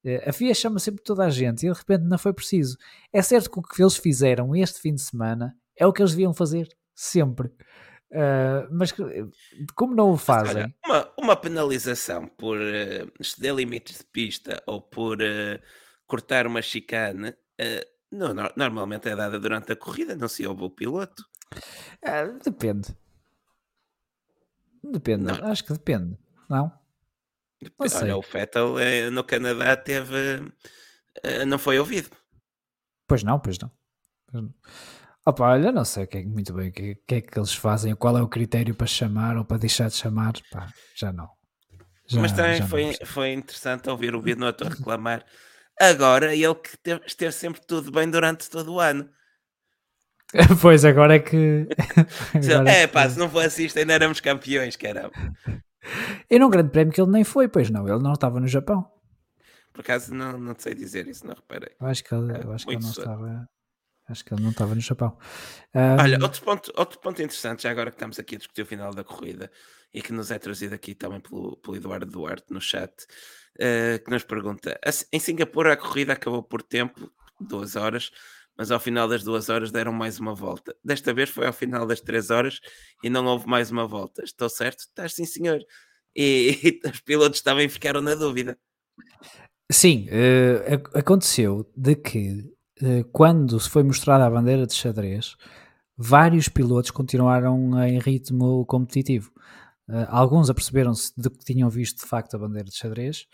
Uh, 0.03 0.29
a 0.29 0.33
FIA 0.33 0.53
chama 0.53 0.79
sempre 0.79 1.03
toda 1.03 1.23
a 1.23 1.29
gente 1.29 1.65
e 1.65 1.71
de 1.71 1.77
repente 1.77 2.03
não 2.03 2.17
foi 2.17 2.33
preciso. 2.33 2.77
É 3.11 3.21
certo 3.21 3.49
que 3.49 3.59
o 3.59 3.61
que 3.61 3.81
eles 3.81 3.95
fizeram 3.95 4.55
este 4.55 4.81
fim 4.81 4.93
de 4.93 5.01
semana 5.01 5.55
é 5.77 5.85
o 5.85 5.93
que 5.93 6.01
eles 6.01 6.11
deviam 6.11 6.33
fazer 6.33 6.67
sempre. 6.93 7.47
Uh, 8.13 8.69
mas 8.69 8.93
como 9.73 9.95
não 9.95 10.11
o 10.11 10.17
fazem? 10.17 10.63
Olha, 10.63 10.75
uma, 10.85 11.13
uma, 11.17 11.35
penalização 11.35 12.27
por 12.27 12.59
uh, 12.59 13.11
exceder 13.19 13.55
limites 13.55 13.97
de 13.97 14.05
pista 14.05 14.61
ou 14.67 14.79
por 14.79 15.17
uh, 15.19 15.59
cortar 16.05 16.45
uma 16.45 16.61
chicane 16.61 17.33
não, 18.13 18.33
normalmente 18.55 19.09
é 19.09 19.15
dada 19.15 19.39
durante 19.39 19.71
a 19.71 19.75
corrida, 19.75 20.15
não 20.15 20.27
se 20.27 20.45
ouve 20.45 20.63
o 20.63 20.69
piloto. 20.69 21.25
depende. 22.43 22.95
Depende, 24.83 25.23
não. 25.23 25.45
acho 25.45 25.63
que 25.63 25.73
depende, 25.73 26.17
não? 26.49 26.71
Depende. 27.61 27.95
Olha, 27.95 28.17
o 28.17 28.21
Vettel 28.21 28.75
no 29.11 29.23
Canadá 29.23 29.77
teve. 29.77 30.51
não 31.47 31.57
foi 31.57 31.79
ouvido. 31.79 32.09
Pois 33.07 33.23
não, 33.23 33.39
pois 33.39 33.57
não. 33.59 33.71
Pois 34.29 34.43
não. 34.43 34.53
Opa, 35.25 35.51
olha, 35.51 35.71
não 35.71 35.85
sei 35.85 36.05
que 36.05 36.17
é, 36.17 36.25
muito 36.25 36.53
bem 36.53 36.69
o 36.69 36.71
que, 36.73 36.95
que, 36.95 37.15
é 37.15 37.21
que 37.21 37.39
eles 37.39 37.53
fazem, 37.53 37.95
qual 37.95 38.17
é 38.17 38.21
o 38.21 38.27
critério 38.27 38.75
para 38.75 38.85
chamar 38.85 39.37
ou 39.37 39.45
para 39.45 39.57
deixar 39.57 39.87
de 39.87 39.95
chamar, 39.95 40.33
pá, 40.51 40.67
já 40.95 41.13
não. 41.13 41.29
Já, 42.05 42.19
Mas 42.19 42.33
também 42.33 42.61
foi, 42.67 42.93
foi 43.05 43.31
interessante 43.31 43.89
ouvir 43.89 44.13
o 44.15 44.21
Binotto 44.21 44.65
reclamar 44.65 45.25
agora 45.79 46.35
ele 46.35 46.55
que 46.55 46.77
teve, 46.77 47.01
esteve 47.05 47.31
sempre 47.31 47.61
tudo 47.61 47.91
bem 47.91 48.09
durante 48.09 48.49
todo 48.49 48.73
o 48.73 48.79
ano. 48.79 49.09
pois, 50.61 50.83
agora 50.83 51.15
é 51.15 51.19
que. 51.19 51.67
agora 52.33 52.71
é, 52.71 52.83
é 52.83 52.87
pá, 52.87 53.07
se 53.09 53.19
não 53.19 53.29
fosse 53.29 53.65
isto, 53.65 53.77
ainda 53.77 53.93
éramos 53.93 54.19
campeões, 54.19 54.75
caramba. 54.75 55.11
E 56.29 56.39
num 56.39 56.49
grande 56.49 56.71
prémio 56.71 56.93
que 56.93 57.01
ele 57.01 57.11
nem 57.11 57.23
foi, 57.23 57.47
pois 57.47 57.69
não, 57.69 57.87
ele 57.87 58.01
não 58.01 58.13
estava 58.13 58.39
no 58.39 58.47
Japão. 58.47 58.89
Por 59.73 59.81
acaso 59.81 60.13
não, 60.13 60.37
não 60.37 60.55
sei 60.57 60.73
dizer 60.73 61.07
isso, 61.07 61.25
não 61.25 61.33
reparei. 61.33 61.75
Eu 61.79 61.87
acho 61.87 62.03
que 62.03 62.13
ele, 62.13 62.31
eu 62.43 62.51
acho 62.51 62.65
que 62.65 62.73
ele 62.73 62.83
não 62.83 62.89
estava. 62.89 63.49
Acho 64.07 64.25
que 64.25 64.33
ele 64.33 64.43
não 64.43 64.51
estava 64.51 64.75
no 64.75 64.81
Japão. 64.81 65.17
Um... 65.73 66.01
Olha, 66.01 66.19
outro 66.21 66.41
ponto, 66.43 66.73
outro 66.75 66.99
ponto 66.99 67.21
interessante, 67.21 67.63
já 67.63 67.71
agora 67.71 67.89
que 67.89 67.95
estamos 67.95 68.19
aqui 68.19 68.35
a 68.35 68.37
discutir 68.37 68.61
o 68.61 68.65
final 68.65 68.93
da 68.93 69.03
corrida 69.03 69.49
e 69.93 70.01
que 70.01 70.11
nos 70.11 70.29
é 70.29 70.37
trazido 70.37 70.75
aqui 70.75 70.93
também 70.93 71.21
pelo, 71.21 71.55
pelo 71.57 71.77
Eduardo 71.77 72.05
Duarte 72.05 72.51
no 72.51 72.59
chat, 72.59 72.91
uh, 73.59 74.03
que 74.03 74.11
nos 74.11 74.23
pergunta: 74.23 74.79
em 75.11 75.19
Singapura 75.19 75.73
a 75.73 75.77
corrida 75.77 76.13
acabou 76.13 76.43
por 76.43 76.61
tempo, 76.61 77.11
duas 77.39 77.75
horas, 77.75 78.11
mas 78.57 78.71
ao 78.71 78.79
final 78.79 79.07
das 79.07 79.23
duas 79.23 79.49
horas 79.49 79.71
deram 79.71 79.91
mais 79.91 80.19
uma 80.19 80.33
volta. 80.33 80.75
Desta 80.83 81.13
vez 81.13 81.29
foi 81.29 81.47
ao 81.47 81.53
final 81.53 81.85
das 81.85 82.01
três 82.01 82.29
horas 82.29 82.59
e 83.03 83.09
não 83.09 83.25
houve 83.25 83.47
mais 83.47 83.71
uma 83.71 83.87
volta. 83.87 84.23
Estou 84.23 84.49
certo? 84.49 84.79
Estás 84.81 85.13
sim, 85.13 85.25
senhor. 85.25 85.59
E, 86.15 86.59
e 86.85 86.89
os 86.89 87.01
pilotos 87.01 87.41
também 87.41 87.67
ficaram 87.67 88.01
na 88.01 88.15
dúvida. 88.15 88.57
Sim, 89.71 90.07
uh, 90.09 90.97
aconteceu 90.97 91.71
de 91.75 91.95
que 91.95 92.53
eh, 92.81 93.05
quando 93.11 93.59
se 93.59 93.69
foi 93.69 93.83
mostrada 93.83 94.25
a 94.25 94.29
bandeira 94.29 94.67
de 94.67 94.73
xadrez, 94.73 95.35
vários 95.97 96.49
pilotos 96.49 96.91
continuaram 96.91 97.81
em 97.87 97.97
ritmo 97.99 98.65
competitivo. 98.65 99.31
Uh, 99.89 100.07
alguns 100.07 100.49
aperceberam-se 100.49 101.11
de 101.17 101.29
que 101.29 101.43
tinham 101.45 101.69
visto 101.69 102.01
de 102.01 102.07
facto 102.07 102.35
a 102.35 102.39
bandeira 102.39 102.69
de 102.69 102.75
xadrez. 102.75 103.25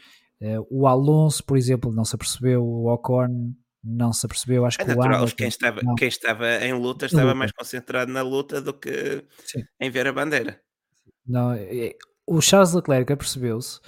Uh, 0.42 0.66
o 0.70 0.88
Alonso, 0.88 1.44
por 1.44 1.58
exemplo, 1.58 1.92
não 1.92 2.06
se 2.06 2.16
apercebeu. 2.16 2.64
O 2.64 2.92
Ocon 2.92 3.54
não 3.84 4.12
se 4.12 4.26
apercebeu. 4.26 4.66
Acho 4.66 4.82
é 4.82 4.86
que 4.86 4.90
natural, 4.90 5.12
o 5.12 5.16
Hamilton, 5.16 5.36
quem 5.36 5.48
estava, 5.48 5.82
quem 5.98 6.08
estava 6.08 6.66
em 6.66 6.74
luta 6.74 7.06
estava 7.06 7.24
luta. 7.24 7.36
mais 7.36 7.52
concentrado 7.52 8.12
na 8.12 8.22
luta 8.22 8.62
do 8.62 8.74
que 8.74 9.24
Sim. 9.46 9.64
em 9.80 9.90
ver 9.90 10.08
a 10.08 10.14
bandeira. 10.14 10.60
Não, 11.26 11.52
o 12.26 12.42
Charles 12.42 12.74
Leclerc 12.74 13.14
apercebeu-se 13.14 13.80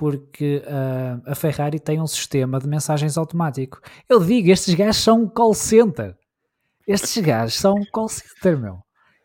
porque 0.00 0.62
uh, 0.64 1.30
a 1.30 1.34
Ferrari 1.34 1.78
tem 1.78 2.00
um 2.00 2.06
sistema 2.06 2.58
de 2.58 2.66
mensagens 2.66 3.18
automático. 3.18 3.78
Eu 4.08 4.24
digo, 4.24 4.50
estes 4.50 4.72
gajos 4.74 5.02
são 5.02 5.24
um 5.24 5.28
call 5.28 5.52
center. 5.52 6.16
Estes 6.86 7.22
gajos 7.22 7.56
são 7.56 7.74
um 7.74 7.84
call 7.92 8.08
center, 8.08 8.58
meu. 8.58 8.78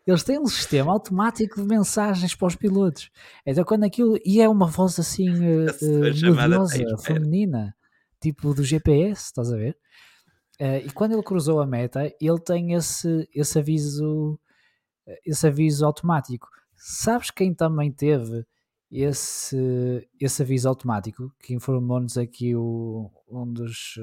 Eles 0.05 0.23
têm 0.23 0.39
um 0.39 0.47
sistema 0.47 0.91
automático 0.91 1.61
de 1.61 1.67
mensagens 1.67 2.35
para 2.35 2.47
os 2.47 2.55
pilotos. 2.55 3.09
Então, 3.45 3.63
quando 3.63 3.85
aquilo. 3.85 4.17
E 4.23 4.39
é 4.41 4.47
uma 4.47 4.67
voz 4.67 4.99
assim 4.99 5.29
uh, 5.33 6.35
melodiosa, 6.35 6.97
feminina, 6.99 7.75
tipo 8.21 8.53
do 8.53 8.63
GPS, 8.63 9.25
estás 9.25 9.51
a 9.51 9.57
ver? 9.57 9.77
Uh, 10.61 10.85
e 10.85 10.91
quando 10.91 11.13
ele 11.13 11.23
cruzou 11.23 11.59
a 11.59 11.65
meta, 11.65 12.13
ele 12.21 12.39
tem 12.39 12.73
esse, 12.73 13.27
esse 13.33 13.59
aviso 13.59 14.39
esse 15.25 15.47
aviso 15.47 15.85
automático. 15.85 16.47
Sabes 16.75 17.31
quem 17.31 17.53
também 17.53 17.91
teve 17.91 18.45
esse, 18.91 20.07
esse 20.19 20.41
aviso 20.41 20.69
automático 20.69 21.31
que 21.41 21.53
informou-nos 21.53 22.17
aqui 22.17 22.55
o, 22.55 23.11
um 23.27 23.51
dos, 23.51 23.95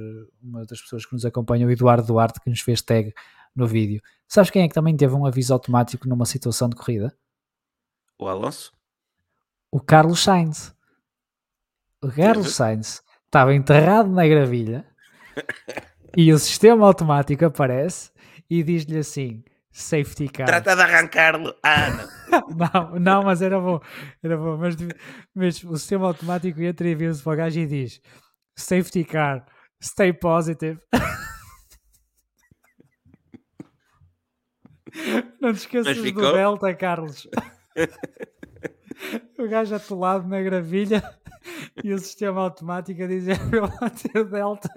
uma 0.43 0.65
das 0.65 0.81
pessoas 0.81 1.07
que 1.07 1.13
nos 1.13 1.25
acompanha, 1.25 1.67
o 1.67 1.71
Eduardo 1.71 2.07
Duarte, 2.07 2.41
que 2.41 2.51
nos 2.51 2.61
fez 2.61 2.83
tag 2.83 3.13
no 3.55 3.67
vídeo. 3.67 4.01
Sabes 4.33 4.49
quem 4.49 4.63
é 4.63 4.69
que 4.69 4.73
também 4.73 4.97
teve 4.97 5.15
um 5.15 5.27
aviso 5.27 5.53
automático 5.53 6.09
numa 6.09 6.25
situação 6.25 6.67
de 6.67 6.75
corrida? 6.75 7.15
O 8.19 8.27
Alonso? 8.27 8.73
O 9.71 9.79
Carlos 9.79 10.23
Sainz. 10.23 10.75
O 12.03 12.11
Carlos 12.11 12.55
Sainz 12.55 13.03
estava 13.27 13.55
enterrado 13.55 14.09
na 14.09 14.27
gravilha 14.27 14.87
e 16.17 16.33
o 16.33 16.39
sistema 16.39 16.87
automático 16.87 17.45
aparece 17.45 18.11
e 18.49 18.63
diz-lhe 18.63 18.97
assim: 18.97 19.45
safety 19.71 20.31
car. 20.31 20.47
Trata 20.47 20.77
de 20.77 20.81
arrancar-lo. 20.81 21.55
Ah, 21.63 21.91
não. 21.91 22.49
não, 22.57 22.99
não, 23.01 23.23
mas 23.25 23.43
era 23.43 23.61
bom. 23.61 23.81
Era 24.23 24.39
bom. 24.39 24.57
Mas, 24.57 24.77
mas 25.35 25.63
o 25.63 25.77
sistema 25.77 26.07
automático 26.07 26.59
entra 26.63 26.89
e 26.89 26.95
vê-se 26.95 27.23
para 27.23 27.35
o 27.35 27.37
gajo 27.37 27.61
e 27.61 27.67
diz: 27.67 28.01
safety 28.57 29.05
car, 29.05 29.47
stay 29.79 30.11
positive. 30.11 30.81
Não 35.41 35.53
te 35.53 35.59
esqueças 35.59 35.97
do 35.97 36.33
Delta, 36.33 36.75
Carlos. 36.75 37.29
o 39.39 39.49
gajo 39.49 39.75
atolado 39.75 40.29
na 40.29 40.41
gravilha 40.43 41.03
e 41.83 41.93
o 41.93 41.99
sistema 41.99 42.43
automático 42.43 43.03
a 43.03 43.07
dizer 43.07 43.39
para 43.51 43.91
ter 43.91 44.25
Delta. 44.25 44.69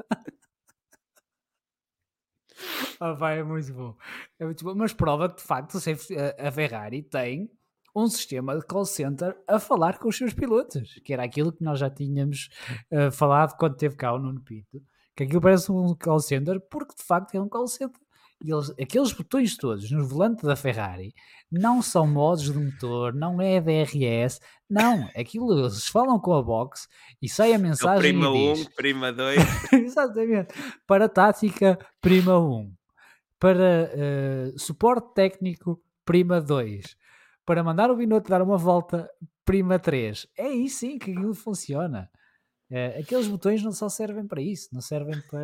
Ah, 2.99 3.13
vai, 3.13 3.39
é 3.39 3.43
muito 3.43 3.73
bom. 3.73 3.95
É 4.39 4.45
muito 4.45 4.63
bom. 4.63 4.73
Mas 4.75 4.93
prova 4.93 5.29
que 5.29 5.37
de 5.37 5.43
facto 5.43 5.77
a 6.39 6.51
Ferrari 6.51 7.03
tem 7.03 7.51
um 7.95 8.07
sistema 8.07 8.57
de 8.57 8.65
call 8.65 8.85
center 8.85 9.37
a 9.47 9.59
falar 9.59 9.97
com 9.99 10.09
os 10.09 10.17
seus 10.17 10.33
pilotos, 10.33 10.99
que 11.03 11.13
era 11.13 11.23
aquilo 11.23 11.53
que 11.53 11.63
nós 11.63 11.79
já 11.79 11.89
tínhamos 11.89 12.49
uh, 12.91 13.09
falado 13.11 13.55
quando 13.57 13.77
teve 13.77 13.95
cá 13.95 14.13
o 14.13 14.19
Nuno 14.19 14.41
Pinto, 14.41 14.81
que 15.15 15.23
aquilo 15.23 15.39
parece 15.39 15.71
um 15.71 15.95
call 15.95 16.19
center, 16.19 16.59
porque 16.69 16.93
de 16.95 17.03
facto 17.03 17.35
é 17.35 17.41
um 17.41 17.47
call 17.47 17.67
center. 17.67 18.04
Eles, 18.51 18.69
aqueles 18.71 19.11
botões 19.11 19.57
todos 19.57 19.89
no 19.91 20.07
volante 20.07 20.43
da 20.43 20.55
Ferrari 20.55 21.13
não 21.51 21.81
são 21.81 22.05
modos 22.07 22.43
de 22.43 22.53
motor, 22.53 23.13
não 23.13 23.41
é 23.41 23.61
DRS, 23.61 24.39
não. 24.69 25.09
Aquilo 25.15 25.57
eles 25.59 25.87
falam 25.87 26.19
com 26.19 26.33
a 26.33 26.43
box 26.43 26.87
e 27.21 27.29
sai 27.29 27.53
a 27.53 27.59
mensagem. 27.59 27.97
É 27.97 28.11
prima 28.13 28.29
1, 28.29 28.51
um, 28.51 28.65
prima 28.75 29.13
2. 29.13 29.39
Exatamente. 29.73 30.53
Para 30.85 31.07
tática, 31.07 31.77
prima 32.01 32.39
1. 32.39 32.43
Um. 32.43 32.73
Para 33.39 33.91
uh, 33.93 34.59
suporte 34.59 35.13
técnico, 35.13 35.81
prima 36.03 36.41
2. 36.41 36.95
Para 37.45 37.63
mandar 37.63 37.91
o 37.91 37.95
Binotto 37.95 38.29
dar 38.29 38.41
uma 38.41 38.57
volta, 38.57 39.09
prima 39.43 39.77
3. 39.77 40.27
É 40.37 40.45
aí 40.45 40.69
sim 40.69 40.97
que 40.97 41.11
aquilo 41.11 41.33
funciona. 41.33 42.09
Uh, 42.71 42.99
aqueles 42.99 43.27
botões 43.27 43.61
não 43.63 43.71
só 43.71 43.87
servem 43.87 44.27
para 44.27 44.41
isso, 44.41 44.69
não 44.73 44.81
servem 44.81 45.21
para, 45.29 45.43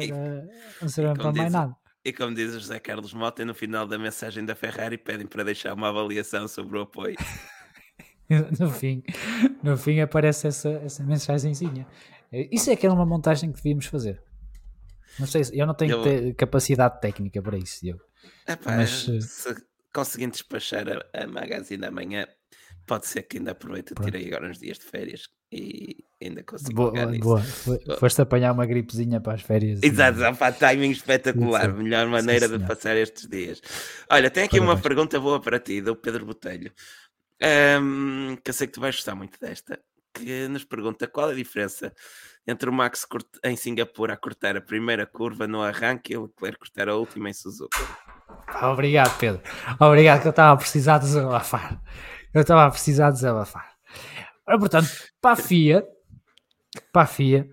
não 0.81 0.89
servem 0.89 1.15
para 1.15 1.31
mais 1.31 1.51
nada 1.51 1.80
E 2.03 2.11
como 2.11 2.33
diz 2.33 2.53
o 2.53 2.59
José 2.59 2.79
Carlos 2.79 3.13
Mota, 3.13 3.45
no 3.45 3.53
final 3.53 3.85
da 3.85 3.97
mensagem 3.97 4.43
da 4.43 4.55
Ferrari 4.55 4.97
pedem 4.97 5.27
para 5.27 5.43
deixar 5.43 5.73
uma 5.73 5.89
avaliação 5.89 6.47
sobre 6.47 6.77
o 6.77 6.81
apoio. 6.81 7.15
no 8.59 8.71
fim, 8.71 9.03
no 9.61 9.77
fim 9.77 9.99
aparece 9.99 10.47
essa, 10.47 10.69
essa 10.69 11.03
mensagenzinha. 11.03 11.87
Isso 12.31 12.71
é 12.71 12.75
que 12.75 12.85
era 12.85 12.95
uma 12.95 13.05
montagem 13.05 13.51
que 13.51 13.57
devíamos 13.57 13.85
fazer. 13.85 14.21
Não 15.19 15.27
sei, 15.27 15.43
eu 15.53 15.67
não 15.67 15.75
tenho 15.75 16.03
eu... 16.07 16.35
capacidade 16.35 16.99
técnica 17.01 17.41
para 17.41 17.57
isso, 17.57 17.81
Diogo. 17.81 18.01
Epá, 18.47 18.77
Mas 18.77 19.07
eh, 19.09 19.19
se 19.19 19.55
conseguindo 19.93 20.31
despachar 20.31 20.85
a, 20.87 21.23
a 21.23 21.27
magazine 21.27 21.85
amanhã, 21.85 22.25
pode 22.87 23.07
ser 23.07 23.23
que 23.23 23.37
ainda 23.37 23.51
aproveite 23.51 23.93
e 23.93 24.03
tirei 24.03 24.27
agora 24.27 24.49
uns 24.49 24.59
dias 24.59 24.79
de 24.79 24.85
férias 24.85 25.27
e 25.51 26.03
ainda 26.21 26.43
consigo 26.43 26.91
boa. 26.91 27.07
Boa. 27.17 27.41
Foste 27.99 28.21
apanhar 28.21 28.53
uma 28.53 28.65
gripezinha 28.65 29.19
para 29.19 29.33
as 29.33 29.41
férias. 29.41 29.81
Exato, 29.83 30.23
assim. 30.23 30.35
pá, 30.37 30.51
timing 30.51 30.91
espetacular. 30.91 31.73
Melhor 31.73 32.07
maneira 32.07 32.47
Sim, 32.47 32.57
de 32.57 32.65
passar 32.65 32.95
estes 32.95 33.27
dias. 33.27 33.61
Olha, 34.09 34.29
tem 34.29 34.43
aqui 34.43 34.57
Parabéns. 34.57 34.77
uma 34.77 34.81
pergunta 34.81 35.19
boa 35.19 35.41
para 35.41 35.59
ti, 35.59 35.81
do 35.81 35.95
Pedro 35.95 36.25
Botelho. 36.25 36.71
Um, 37.81 38.37
que 38.43 38.51
eu 38.51 38.53
sei 38.53 38.67
que 38.67 38.73
tu 38.73 38.79
vais 38.81 38.95
gostar 38.95 39.15
muito 39.15 39.39
desta. 39.39 39.79
Que 40.13 40.47
nos 40.47 40.63
pergunta 40.63 41.07
qual 41.07 41.29
a 41.29 41.33
diferença 41.33 41.93
entre 42.47 42.69
o 42.69 42.73
Max 42.73 43.05
em 43.43 43.55
Singapura 43.55 44.13
a 44.13 44.17
cortar 44.17 44.57
a 44.57 44.61
primeira 44.61 45.05
curva 45.05 45.47
no 45.47 45.61
arranque 45.61 46.13
e 46.13 46.17
o 46.17 46.23
Leclerc 46.23 46.59
cortar 46.59 46.89
a 46.89 46.95
última 46.95 47.29
em 47.29 47.33
Suzuka. 47.33 47.79
Obrigado, 48.61 49.17
Pedro. 49.17 49.41
Obrigado, 49.79 50.21
que 50.21 50.27
eu 50.27 50.31
estava 50.31 50.53
a 50.53 50.57
precisar 50.57 50.97
desabafar. 50.97 51.81
Eu 52.33 52.41
estava 52.41 52.65
a 52.65 52.71
precisar 52.71 53.11
desabafar. 53.11 53.71
Ora, 54.51 54.59
portanto, 54.59 54.89
para 55.21 55.31
a 55.31 55.35
FIA, 55.37 55.87
para 56.91 57.03
a 57.03 57.05
FIA, 57.05 57.47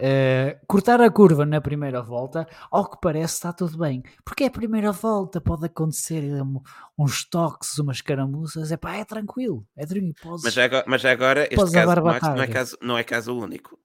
uh, 0.00 0.66
cortar 0.66 1.00
a 1.00 1.08
curva 1.08 1.46
na 1.46 1.60
primeira 1.60 2.02
volta, 2.02 2.48
ao 2.68 2.90
que 2.90 2.98
parece 3.00 3.34
está 3.34 3.52
tudo 3.52 3.78
bem. 3.78 4.02
Porque 4.24 4.42
é 4.42 4.46
a 4.48 4.50
primeira 4.50 4.90
volta, 4.90 5.40
pode 5.40 5.66
acontecer 5.66 6.20
um, 6.42 6.60
uns 6.98 7.24
toques, 7.28 7.78
umas 7.78 8.00
caramuças, 8.00 8.72
é 8.72 8.76
pá, 8.76 8.96
é 8.96 9.04
tranquilo. 9.04 9.64
É 9.76 9.86
tranquilo 9.86 10.12
podes, 10.20 10.42
mas, 10.42 10.58
agora, 10.58 10.84
mas 10.88 11.04
agora 11.04 11.42
este 11.48 11.70
caso 11.70 11.94
do 11.94 12.02
Max 12.02 12.28
não 12.28 12.42
é 12.42 12.46
caso, 12.48 12.78
não 12.82 12.98
é 12.98 13.04
caso 13.04 13.38
único. 13.38 13.78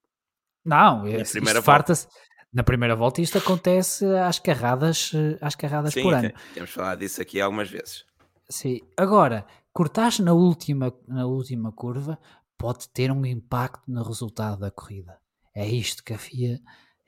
Não, 0.66 1.06
é, 1.06 1.24
primeira 1.24 1.62
farta-se 1.62 2.08
na 2.52 2.64
primeira 2.64 2.96
volta 2.96 3.22
isto 3.22 3.38
acontece 3.38 4.04
às 4.18 4.40
carradas, 4.40 5.12
às 5.40 5.54
carradas 5.54 5.94
Sim, 5.94 6.02
por 6.02 6.14
ano. 6.16 6.32
Temos 6.56 6.72
falado 6.72 7.00
disso 7.00 7.22
aqui 7.22 7.40
algumas 7.40 7.70
vezes. 7.70 8.04
Sim. 8.50 8.80
Agora, 8.98 9.46
cortares 9.78 10.18
na 10.18 10.34
última, 10.34 10.92
na 11.08 11.28
última 11.28 11.72
curva 11.72 12.18
pode 12.58 12.90
ter 12.90 13.12
um 13.12 13.26
impacto 13.26 13.84
no 13.88 14.04
resultado 14.04 14.60
da 14.60 14.72
corrida. 14.72 15.18
É 15.54 15.68
isto 15.68 16.04
que 16.04 16.14
a 16.14 16.18
FIA 16.18 16.60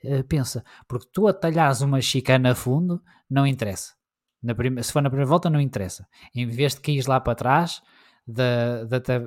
uh, 0.04 0.24
pensa. 0.24 0.64
Porque 0.88 1.08
tu 1.12 1.26
atalhares 1.26 1.80
uma 1.80 2.00
chicana 2.00 2.52
a 2.52 2.54
fundo, 2.54 3.02
não 3.28 3.46
interessa. 3.46 3.94
Prima, 4.56 4.82
se 4.82 4.92
for 4.92 5.02
na 5.02 5.10
primeira 5.10 5.28
volta, 5.28 5.50
não 5.50 5.60
interessa. 5.60 6.06
Em 6.34 6.46
vez 6.46 6.74
de 6.74 6.80
cair 6.80 7.06
lá 7.06 7.20
para 7.20 7.34
trás 7.34 7.82
da, 8.26 8.84
da, 8.84 8.98
da, 8.98 9.18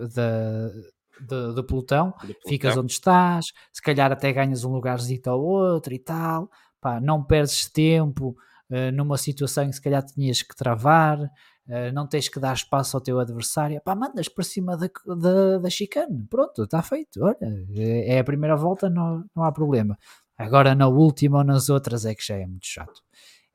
do, 1.22 1.54
do, 1.54 1.64
pelotão, 1.64 2.12
pelotão, 2.14 2.41
ficas 2.48 2.78
onde 2.78 2.94
estás, 2.94 3.54
se 3.72 3.82
calhar 3.82 4.12
até 4.12 4.34
ganhas 4.34 4.64
um 4.64 4.72
lugarzito 4.72 5.30
ao 5.30 5.40
outro 5.40 5.94
e 5.94 6.00
tal, 6.00 6.50
pá, 6.82 7.00
não 7.00 7.24
perdes 7.24 7.70
tempo 7.70 8.36
uh, 8.70 8.91
numa 8.91 9.18
situação 9.18 9.66
em 9.66 9.70
que 9.70 9.76
se 9.76 9.82
calhar 9.82 10.04
tinhas 10.04 10.41
que 10.41 10.56
travar, 10.56 11.20
uh, 11.68 11.91
não 11.94 12.07
tens 12.07 12.30
que 12.30 12.40
dar 12.40 12.53
espaço 12.53 12.98
ao 12.98 13.02
teu 13.02 13.19
adversário, 13.19 13.81
pá, 13.84 13.95
mandas 13.95 14.27
para 14.27 14.44
cima 14.44 14.77
da, 14.77 14.90
da, 15.15 15.57
da 15.60 15.69
chicane, 15.69 16.26
pronto, 16.30 16.64
está 16.64 16.81
feito, 16.81 17.23
olha, 17.23 17.38
é, 17.76 18.15
é 18.15 18.19
a 18.19 18.23
primeira 18.23 18.56
volta, 18.56 18.90
não, 18.90 19.23
não 19.35 19.44
há 19.44 19.52
problema. 19.52 19.98
Agora 20.38 20.76
na 20.76 20.88
última 20.88 21.40
ou 21.40 21.44
nas 21.44 21.69
outras 21.69 22.06
é 22.06 22.15
que 22.15 22.26
já 22.26 22.35
é 22.35 22.45
muito 22.45 22.65
chato. 22.65 23.02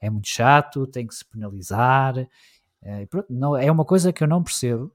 É 0.01 0.09
muito 0.11 0.29
chato, 0.29 0.87
tem 0.87 1.07
que 1.07 1.15
se 1.15 1.29
penalizar. 1.29 2.15
É, 2.83 3.07
pronto, 3.07 3.27
não, 3.31 3.57
é 3.57 3.71
uma 3.71 3.85
coisa 3.85 4.13
que 4.13 4.23
eu 4.23 4.29
não 4.29 4.43
percebo 4.43 4.93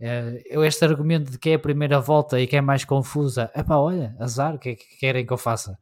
Uh, 0.00 0.40
eu 0.46 0.64
este 0.64 0.82
argumento 0.82 1.30
de 1.30 1.38
que 1.38 1.50
é 1.50 1.54
a 1.54 1.58
primeira 1.58 2.00
volta 2.00 2.40
e 2.40 2.46
que 2.46 2.56
é 2.56 2.60
mais 2.62 2.86
confusa, 2.86 3.50
é 3.54 3.62
pá, 3.62 3.76
olha, 3.76 4.16
azar, 4.18 4.54
o 4.54 4.58
que 4.58 4.70
é 4.70 4.74
que 4.74 4.96
querem 4.98 5.26
que 5.26 5.32
eu 5.32 5.36
faça? 5.36 5.78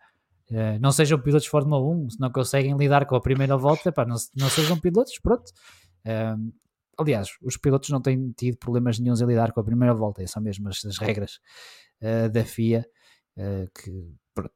Não 0.81 0.91
sejam 0.91 1.21
pilotos 1.21 1.45
de 1.45 1.51
Fórmula 1.51 1.79
1, 1.81 2.11
se 2.11 2.21
não 2.21 2.33
conseguem 2.33 2.75
lidar 2.75 3.05
com 3.05 3.15
a 3.15 3.21
primeira 3.21 3.57
volta, 3.57 3.91
epá, 3.91 4.07
não, 4.07 4.17
não 4.35 4.49
sejam 4.49 4.81
pilotos, 4.81 5.19
pronto. 5.23 5.45
Uh, 6.09 6.53
aliás, 6.99 7.29
os 7.43 7.57
pilotos 7.57 7.91
não 7.91 8.01
têm 8.01 8.33
tido 8.33 8.57
problemas 8.57 8.99
nenhums 8.99 9.21
em 9.21 9.27
lidar 9.27 9.53
com 9.53 9.61
a 9.61 9.65
primeira 9.65 9.95
volta, 9.95 10.27
são 10.27 10.43
mesmo 10.43 10.69
as, 10.69 10.85
as 10.85 10.99
regras 10.99 11.41
da 12.33 12.45
FIA 12.45 12.87
que 13.75 14.15
pronto, 14.33 14.53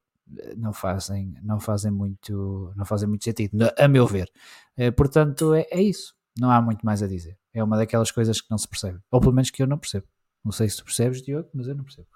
não 0.56 0.72
fazem, 0.72 1.34
não 1.42 1.58
fazem 1.58 1.90
muito, 1.90 2.72
não 2.76 2.84
fazem 2.84 3.08
muito 3.08 3.24
sentido, 3.24 3.56
a 3.76 3.88
meu 3.88 4.06
ver. 4.06 4.30
portanto, 4.96 5.52
é, 5.52 5.66
é 5.70 5.82
isso, 5.82 6.14
não 6.38 6.50
há 6.50 6.60
muito 6.60 6.84
mais 6.84 7.02
a 7.02 7.06
dizer. 7.06 7.38
É 7.52 7.62
uma 7.62 7.76
daquelas 7.76 8.10
coisas 8.10 8.40
que 8.40 8.50
não 8.50 8.58
se 8.58 8.66
percebe. 8.66 8.98
Ou 9.10 9.20
pelo 9.20 9.32
menos 9.32 9.50
que 9.50 9.62
eu 9.62 9.66
não 9.66 9.78
percebo. 9.78 10.06
Não 10.44 10.50
sei 10.50 10.68
se 10.68 10.78
tu 10.78 10.84
percebes, 10.84 11.22
Diogo, 11.22 11.48
mas 11.52 11.68
eu 11.68 11.74
não 11.74 11.84
percebo. 11.84 12.08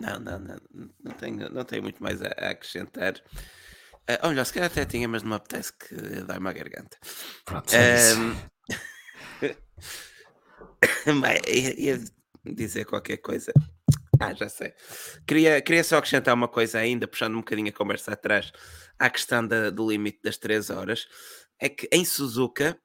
Não, 0.00 0.18
não, 0.18 0.38
não, 0.38 0.56
não 1.02 1.12
tenho, 1.12 1.48
não 1.50 1.64
tenho 1.64 1.82
muito 1.82 2.02
mais 2.02 2.20
a, 2.22 2.26
a 2.26 2.50
acrescentar. 2.50 3.14
Uh, 4.10 4.18
olha, 4.22 4.44
se 4.44 4.52
calhar 4.52 4.70
até 4.70 4.84
tinha, 4.84 5.06
mas 5.06 5.22
não 5.22 5.30
me 5.30 5.36
apetece 5.36 5.72
que 5.72 5.94
dá 6.24 6.38
uma 6.38 6.52
garganta. 6.52 6.96
Pronto, 7.44 7.72
um, 7.74 8.36
ia, 11.48 11.80
ia 11.80 12.00
dizer 12.44 12.84
qualquer 12.86 13.18
coisa. 13.18 13.52
Ah, 14.20 14.34
já 14.34 14.48
sei. 14.48 14.74
Queria, 15.26 15.60
queria 15.62 15.82
só 15.82 15.96
acrescentar 15.96 16.34
uma 16.34 16.48
coisa 16.48 16.78
ainda, 16.78 17.08
puxando 17.08 17.34
um 17.34 17.38
bocadinho 17.38 17.68
a 17.68 17.72
conversa 17.72 18.12
atrás, 18.12 18.52
à 18.98 19.08
questão 19.08 19.46
da, 19.46 19.70
do 19.70 19.88
limite 19.88 20.20
das 20.22 20.36
3 20.36 20.70
horas. 20.70 21.06
É 21.58 21.68
que 21.68 21.88
em 21.90 22.04
Suzuka 22.04 22.78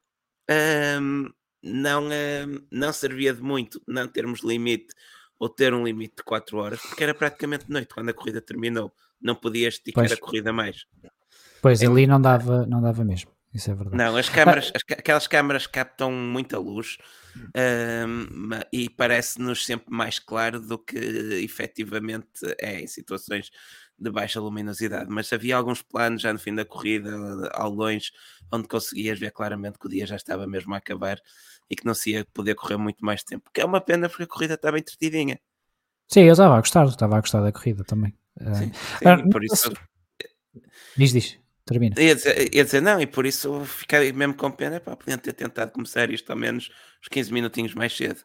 um, 1.02 1.30
não, 1.62 2.08
uh, 2.08 2.68
não 2.72 2.94
servia 2.94 3.34
de 3.34 3.42
muito 3.42 3.82
não 3.88 4.08
termos 4.08 4.42
limite 4.42 4.94
ou 5.38 5.50
ter 5.50 5.74
um 5.74 5.84
limite 5.84 6.18
de 6.18 6.24
4 6.24 6.58
horas, 6.58 6.82
porque 6.82 7.04
era 7.04 7.14
praticamente 7.14 7.70
noite 7.70 7.94
quando 7.94 8.10
a 8.10 8.14
corrida 8.14 8.42
terminou. 8.42 8.94
Não 9.20 9.36
podia 9.36 9.68
esticar 9.68 10.08
pois. 10.08 10.12
a 10.12 10.18
corrida 10.18 10.54
mais. 10.54 10.86
Pois, 11.66 11.82
é, 11.82 11.88
ali 11.88 12.06
não 12.06 12.22
dava, 12.22 12.64
não 12.68 12.80
dava 12.80 13.04
mesmo. 13.04 13.32
Isso 13.52 13.72
é 13.72 13.74
verdade. 13.74 13.98
Não, 13.98 14.16
as 14.16 14.30
câmaras, 14.30 14.72
as, 14.76 14.84
aquelas 15.00 15.26
câmaras 15.26 15.66
captam 15.66 16.12
muita 16.12 16.60
luz 16.60 17.00
um, 17.36 18.52
e 18.72 18.88
parece-nos 18.88 19.66
sempre 19.66 19.88
mais 19.90 20.20
claro 20.20 20.60
do 20.60 20.78
que 20.78 20.96
efetivamente 21.44 22.28
é 22.60 22.82
em 22.82 22.86
situações 22.86 23.50
de 23.98 24.12
baixa 24.12 24.40
luminosidade. 24.40 25.08
Mas 25.10 25.34
havia 25.34 25.58
alguns 25.58 25.82
planos 25.82 26.22
já 26.22 26.32
no 26.32 26.38
fim 26.38 26.54
da 26.54 26.64
corrida, 26.64 27.10
ao 27.54 27.72
longe, 27.72 28.12
onde 28.54 28.68
conseguias 28.68 29.18
ver 29.18 29.32
claramente 29.32 29.80
que 29.80 29.88
o 29.88 29.90
dia 29.90 30.06
já 30.06 30.18
estava 30.18 30.46
mesmo 30.46 30.72
a 30.76 30.78
acabar 30.78 31.18
e 31.68 31.76
que 31.76 31.84
não 31.84 31.96
se 31.96 32.12
ia 32.12 32.28
poder 32.32 32.54
correr 32.54 32.78
muito 32.78 33.04
mais 33.04 33.24
tempo. 33.24 33.50
Que 33.52 33.62
é 33.62 33.66
uma 33.66 33.82
pena 33.82 34.08
porque 34.08 34.22
a 34.22 34.28
corrida 34.28 34.54
estava 34.54 34.78
entretidinha. 34.78 35.40
Sim, 36.08 36.26
eu 36.26 36.34
estava 36.34 36.58
a 36.58 36.60
gostar, 36.60 36.86
estava 36.86 37.18
a 37.18 37.22
gostar 37.22 37.42
da 37.42 37.52
corrida 37.52 37.84
também. 37.84 38.16
Sim, 38.40 38.72
eh, 39.02 39.18
sim 39.18 39.30
por 39.32 39.44
isso. 39.44 39.74
Diz, 40.96 41.12
diz, 41.12 41.45
termina. 41.66 41.96
Ia 42.00 42.16
dizer, 42.16 42.56
ia 42.56 42.64
dizer, 42.64 42.82
não, 42.82 43.02
e 43.02 43.08
por 43.08 43.26
isso 43.26 43.62
fiquei 43.66 44.14
mesmo 44.14 44.36
com 44.36 44.52
pena, 44.52 44.80
pá, 44.80 44.96
podiam 44.96 45.18
ter 45.18 45.34
tentado 45.34 45.72
começar 45.72 46.10
isto 46.12 46.30
ao 46.30 46.38
menos 46.38 46.70
uns 47.02 47.08
15 47.10 47.34
minutinhos 47.34 47.74
mais 47.74 47.96
cedo. 47.96 48.22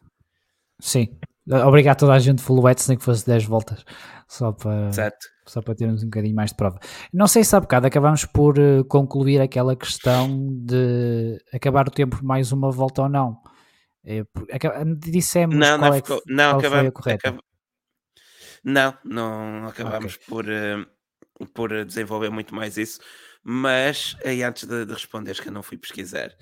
Sim, 0.79 1.17
obrigado 1.65 1.95
a 1.95 1.99
toda 1.99 2.13
a 2.13 2.19
gente 2.19 2.41
full 2.41 2.61
wet, 2.61 2.87
nem 2.87 2.97
que 2.97 3.03
fosse 3.03 3.25
10 3.25 3.45
voltas, 3.45 3.83
só 4.27 4.51
para, 4.51 4.91
só 5.45 5.61
para 5.61 5.75
termos 5.75 6.03
um 6.03 6.05
bocadinho 6.05 6.35
mais 6.35 6.51
de 6.51 6.57
prova. 6.57 6.79
Não 7.13 7.27
sei 7.27 7.43
se 7.43 7.55
há 7.55 7.59
bocado 7.59 7.87
acabamos 7.87 8.25
por 8.25 8.57
uh, 8.57 8.85
concluir 8.85 9.41
aquela 9.41 9.75
questão 9.75 10.49
de 10.63 11.37
acabar 11.53 11.87
o 11.87 11.91
tempo 11.91 12.17
por 12.17 12.23
mais 12.23 12.51
uma 12.51 12.71
volta 12.71 13.03
ou 13.03 13.09
não. 13.09 13.41
É, 14.03 14.23
dissemos 14.97 15.55
não, 15.55 15.77
não, 15.77 15.93
é 15.93 16.01
que, 16.01 16.21
não, 16.25 16.57
acabamos, 16.57 16.79
foi 16.79 16.87
a 16.87 16.91
correta. 16.91 17.29
Acab... 17.29 17.39
Não, 18.63 18.97
não 19.03 19.67
acabamos 19.67 20.15
okay. 20.15 20.27
por, 20.27 20.45
uh, 20.45 21.47
por 21.53 21.85
desenvolver 21.85 22.29
muito 22.29 22.53
mais 22.53 22.77
isso, 22.77 22.99
mas 23.43 24.15
aí 24.23 24.43
antes 24.43 24.67
de, 24.67 24.85
de 24.85 24.93
responderes 24.93 25.39
que 25.39 25.49
eu 25.49 25.53
não 25.53 25.63
fui 25.63 25.77
pesquisar, 25.77 26.35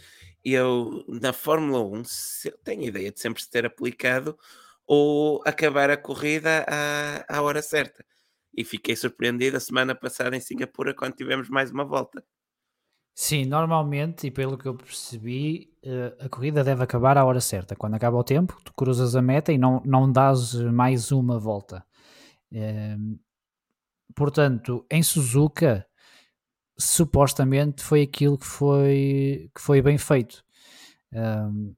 eu 0.44 1.04
na 1.08 1.34
Fórmula 1.34 1.84
1 1.84 2.04
tenho 2.64 2.82
a 2.82 2.86
ideia 2.86 3.12
de 3.12 3.20
sempre 3.20 3.42
se 3.42 3.50
ter 3.50 3.66
aplicado 3.66 4.38
ou 4.88 5.42
acabar 5.46 5.90
a 5.90 5.98
corrida 5.98 6.66
à, 6.68 7.38
à 7.38 7.42
hora 7.42 7.62
certa. 7.62 8.04
E 8.56 8.66
fiquei 8.66 8.96
surpreendido 8.96 9.58
a 9.58 9.60
semana 9.60 9.94
passada 9.94 10.36
em 10.36 10.40
Singapura 10.40 10.94
quando 10.94 11.14
tivemos 11.14 11.50
mais 11.50 11.72
uma 11.72 11.86
volta. 11.86 12.24
Sim, 13.16 13.46
normalmente, 13.46 14.28
e 14.28 14.32
pelo 14.32 14.58
que 14.58 14.66
eu 14.66 14.74
percebi, 14.76 15.74
eh, 15.84 16.16
a 16.22 16.30
corrida 16.30 16.64
deve 16.64 16.82
acabar 16.84 17.18
à 17.18 17.26
hora 17.26 17.42
certa. 17.42 17.76
Quando 17.76 17.96
acaba 17.96 18.18
o 18.18 18.24
tempo, 18.24 18.58
tu 18.64 18.74
cruzas 18.74 19.16
a 19.16 19.22
meta 19.22 19.52
e 19.52 19.58
não, 19.58 19.82
não 19.86 20.10
dás 20.12 20.54
mais 20.56 21.12
uma 21.12 21.38
volta. 21.38 21.86
Ehm, 22.52 23.20
portanto, 24.16 24.86
em 24.90 25.04
Suzuka, 25.04 25.86
supostamente 26.80 27.84
foi 27.84 28.02
aquilo 28.02 28.38
que 28.38 28.46
foi, 28.46 29.52
que 29.54 29.62
foi 29.62 29.82
bem 29.82 29.98
feito. 29.98 30.44
Um, 31.14 31.74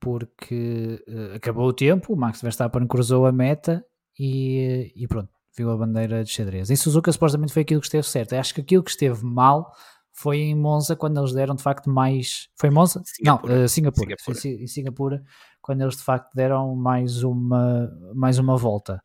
porque 0.00 1.02
uh, 1.08 1.36
acabou 1.36 1.66
o 1.68 1.72
tempo, 1.72 2.12
o 2.12 2.16
Max 2.16 2.40
Verstappen 2.40 2.86
cruzou 2.86 3.26
a 3.26 3.32
meta 3.32 3.84
e, 4.18 4.92
e 4.94 5.06
pronto, 5.06 5.30
viu 5.56 5.70
a 5.70 5.76
bandeira 5.76 6.24
de 6.24 6.30
xadrez. 6.30 6.70
Em 6.70 6.76
Suzuka 6.76 7.10
supostamente 7.12 7.52
foi 7.52 7.62
aquilo 7.62 7.80
que 7.80 7.86
esteve 7.86 8.06
certo. 8.06 8.32
Eu 8.32 8.40
acho 8.40 8.54
que 8.54 8.60
aquilo 8.60 8.82
que 8.82 8.90
esteve 8.90 9.24
mal 9.24 9.72
foi 10.12 10.38
em 10.38 10.54
Monza 10.54 10.94
quando 10.94 11.18
eles 11.18 11.32
deram 11.32 11.54
de 11.54 11.62
facto 11.62 11.90
mais. 11.90 12.48
Foi 12.56 12.70
Monza? 12.70 13.02
Singapura. 13.04 13.54
Não, 13.54 13.64
uh, 13.64 13.68
Singapura. 13.68 14.06
Singapura. 14.06 14.40
Foi 14.40 14.50
em 14.50 14.66
Singapura 14.66 15.24
quando 15.60 15.82
eles 15.82 15.96
de 15.96 16.02
facto 16.02 16.32
deram 16.34 16.74
mais 16.76 17.22
uma, 17.22 17.90
mais 18.14 18.38
uma 18.38 18.56
volta. 18.56 19.02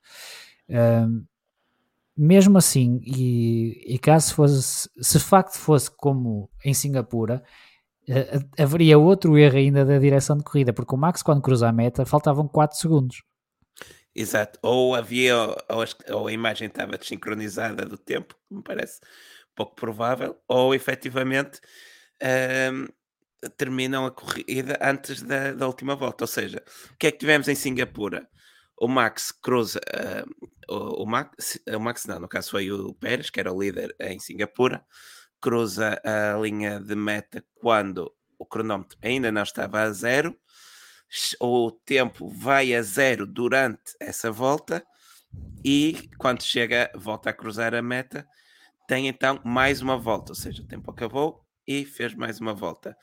Uh, 0.69 1.25
mesmo 2.19 2.57
assim, 2.57 2.99
e, 3.05 3.95
e, 3.95 3.97
caso 3.97 4.35
fosse, 4.35 4.89
se 5.01 5.19
facto 5.19 5.57
fosse 5.57 5.89
como 5.89 6.49
em 6.65 6.73
Singapura, 6.73 7.41
uh, 8.09 8.61
haveria 8.61 8.97
outro 8.97 9.37
erro 9.37 9.55
ainda 9.55 9.85
da 9.85 9.97
direção 9.97 10.37
de 10.37 10.43
corrida, 10.43 10.73
porque 10.73 10.93
o 10.93 10.97
Max, 10.97 11.23
quando 11.23 11.41
cruza 11.41 11.69
a 11.69 11.71
meta, 11.71 12.05
faltavam 12.05 12.45
4 12.45 12.77
segundos. 12.77 13.23
Exato, 14.13 14.59
ou 14.61 14.95
havia, 14.95 15.33
ou, 15.37 15.85
ou 16.13 16.27
a 16.27 16.31
imagem 16.33 16.67
estava 16.67 16.97
desincronizada 16.97 17.85
do 17.85 17.97
tempo, 17.97 18.35
me 18.51 18.61
parece 18.61 18.99
pouco 19.55 19.75
provável, 19.75 20.35
ou 20.45 20.75
efetivamente 20.75 21.61
uh, 22.21 23.49
terminam 23.57 24.05
a 24.05 24.11
corrida 24.11 24.77
antes 24.81 25.21
da, 25.21 25.53
da, 25.53 25.67
última 25.67 25.95
volta. 25.95 26.25
Ou 26.25 26.27
seja, 26.27 26.61
o 26.91 26.97
que 26.97 27.07
é 27.07 27.11
que 27.11 27.17
tivemos 27.19 27.47
em 27.47 27.55
Singapura? 27.55 28.27
O 28.79 28.87
Max 28.87 29.31
cruza, 29.31 29.79
uh, 29.79 30.47
o, 30.73 31.03
o, 31.03 31.05
Max, 31.05 31.59
o 31.67 31.79
Max 31.79 32.05
não, 32.05 32.19
no 32.19 32.27
caso 32.27 32.51
foi 32.51 32.71
o 32.71 32.93
Pérez, 32.93 33.29
que 33.29 33.39
era 33.39 33.51
o 33.51 33.61
líder 33.61 33.95
em 33.99 34.19
Singapura, 34.19 34.85
cruza 35.41 36.01
a 36.03 36.37
linha 36.39 36.79
de 36.79 36.95
meta 36.95 37.43
quando 37.55 38.11
o 38.37 38.45
cronómetro 38.45 38.97
ainda 39.01 39.31
não 39.31 39.43
estava 39.43 39.81
a 39.81 39.91
zero, 39.91 40.35
o 41.41 41.71
tempo 41.71 42.29
vai 42.29 42.73
a 42.73 42.81
zero 42.81 43.25
durante 43.25 43.95
essa 43.99 44.31
volta 44.31 44.85
e 45.63 46.09
quando 46.17 46.43
chega, 46.43 46.89
volta 46.95 47.29
a 47.29 47.33
cruzar 47.33 47.73
a 47.75 47.81
meta, 47.81 48.25
tem 48.87 49.07
então 49.07 49.39
mais 49.43 49.81
uma 49.81 49.97
volta, 49.97 50.31
ou 50.31 50.35
seja, 50.35 50.63
o 50.63 50.67
tempo 50.67 50.89
acabou 50.89 51.45
e 51.67 51.85
fez 51.85 52.15
mais 52.15 52.39
uma 52.39 52.53
volta. 52.53 52.97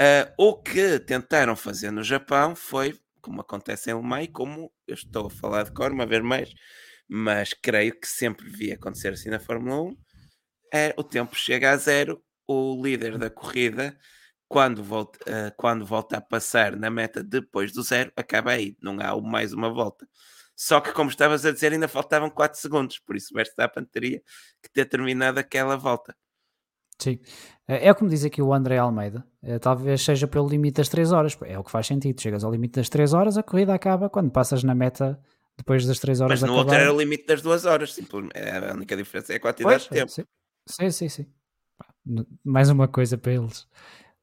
Uh, 0.00 0.32
o 0.38 0.62
que 0.62 1.00
tentaram 1.00 1.56
fazer 1.56 1.90
no 1.90 2.04
Japão 2.04 2.54
foi, 2.54 2.96
como 3.20 3.40
acontece 3.40 3.90
em 3.90 4.22
e 4.22 4.28
como 4.28 4.72
eu 4.86 4.94
estou 4.94 5.26
a 5.26 5.30
falar 5.30 5.64
de 5.64 5.72
cor 5.72 5.92
uma 5.92 6.06
vez 6.06 6.22
mais, 6.22 6.52
mas 7.08 7.54
creio 7.54 7.98
que 7.98 8.06
sempre 8.06 8.48
vi 8.48 8.72
acontecer 8.72 9.12
assim 9.12 9.30
na 9.30 9.40
Fórmula 9.40 9.82
1, 9.82 9.96
é 10.72 10.94
o 10.96 11.04
tempo 11.04 11.34
chega 11.36 11.70
a 11.70 11.76
zero, 11.76 12.22
o 12.46 12.80
líder 12.82 13.18
da 13.18 13.30
corrida, 13.30 13.96
quando 14.48 14.82
volta, 14.82 15.18
uh, 15.30 15.52
quando 15.56 15.84
volta 15.84 16.16
a 16.18 16.20
passar 16.20 16.76
na 16.76 16.90
meta 16.90 17.22
depois 17.22 17.72
do 17.72 17.82
zero, 17.82 18.12
acaba 18.16 18.52
aí, 18.52 18.76
não 18.82 18.98
há 19.00 19.20
mais 19.20 19.52
uma 19.52 19.70
volta. 19.72 20.08
Só 20.56 20.80
que, 20.80 20.92
como 20.92 21.10
estavas 21.10 21.46
a 21.46 21.52
dizer, 21.52 21.72
ainda 21.72 21.86
faltavam 21.86 22.28
4 22.30 22.58
segundos, 22.58 22.98
por 22.98 23.14
isso 23.16 23.32
Verstappen 23.32 23.84
teria 23.84 24.20
que 24.62 24.70
ter 24.72 24.86
terminado 24.86 25.38
aquela 25.38 25.76
volta. 25.76 26.16
Sim, 26.98 27.18
é, 27.66 27.88
é 27.88 27.94
como 27.94 28.10
diz 28.10 28.24
aqui 28.24 28.42
o 28.42 28.52
André 28.52 28.78
Almeida, 28.78 29.24
é, 29.42 29.58
talvez 29.58 30.02
seja 30.02 30.26
pelo 30.26 30.48
limite 30.48 30.78
das 30.78 30.88
3 30.88 31.12
horas, 31.12 31.38
é 31.42 31.58
o 31.58 31.62
que 31.62 31.70
faz 31.70 31.86
sentido. 31.86 32.20
Chegas 32.20 32.42
ao 32.42 32.50
limite 32.50 32.74
das 32.74 32.88
3 32.88 33.12
horas, 33.12 33.36
a 33.36 33.42
corrida 33.42 33.74
acaba 33.74 34.08
quando 34.08 34.30
passas 34.30 34.64
na 34.64 34.74
meta 34.74 35.20
depois 35.56 35.86
das 35.86 35.98
3 35.98 36.20
horas. 36.20 36.40
Mas 36.40 36.50
no 36.50 36.56
outro 36.56 36.74
era 36.74 36.92
o 36.92 36.98
limite 36.98 37.26
das 37.26 37.42
2 37.42 37.66
horas, 37.66 37.92
simplesmente. 37.92 38.32
É, 38.34 38.70
a 38.70 38.74
única 38.74 38.96
diferença 38.96 39.32
é 39.32 39.36
a 39.36 39.40
quantidade 39.40 39.88
pois, 39.88 40.06
de 40.06 40.14
tempo. 40.14 40.28
Sim, 40.66 40.90
sim, 40.90 41.08
sim. 41.08 41.26
Mais 42.44 42.70
uma 42.70 42.88
coisa 42.88 43.18
para 43.18 43.32
eles 43.32 43.60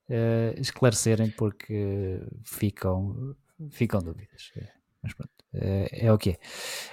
uh, 0.09 0.59
esclarecerem, 0.59 1.29
porque 1.29 2.19
ficam, 2.43 3.35
ficam 3.69 4.01
dúvidas. 4.01 4.51
Mas 5.03 5.13
pronto. 5.13 5.31
É, 5.53 6.07
é 6.07 6.11
o 6.11 6.17
que 6.17 6.31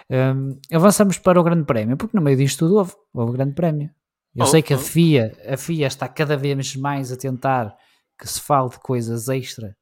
é. 0.09 0.35
Um, 0.35 0.59
avançamos 0.73 1.19
para 1.19 1.41
o 1.41 1.43
Grande 1.43 1.65
Prémio, 1.65 1.97
porque 1.97 2.17
no 2.17 2.23
meio 2.23 2.37
disto 2.37 2.61
tudo 2.61 2.77
houve, 2.77 2.93
houve 3.13 3.31
o 3.31 3.33
Grande 3.33 3.55
Prémio. 3.55 3.91
Eu 4.35 4.45
oh, 4.45 4.47
sei 4.47 4.63
que 4.63 4.73
a 4.73 4.79
FIA, 4.79 5.33
a 5.47 5.57
FIA 5.57 5.87
está 5.87 6.09
cada 6.09 6.37
vez 6.37 6.75
mais 6.77 7.13
a 7.13 7.17
tentar 7.17 7.77
que 8.19 8.27
se 8.27 8.41
fale 8.41 8.71
de 8.71 8.79
coisas 8.79 9.29
extra 9.29 9.77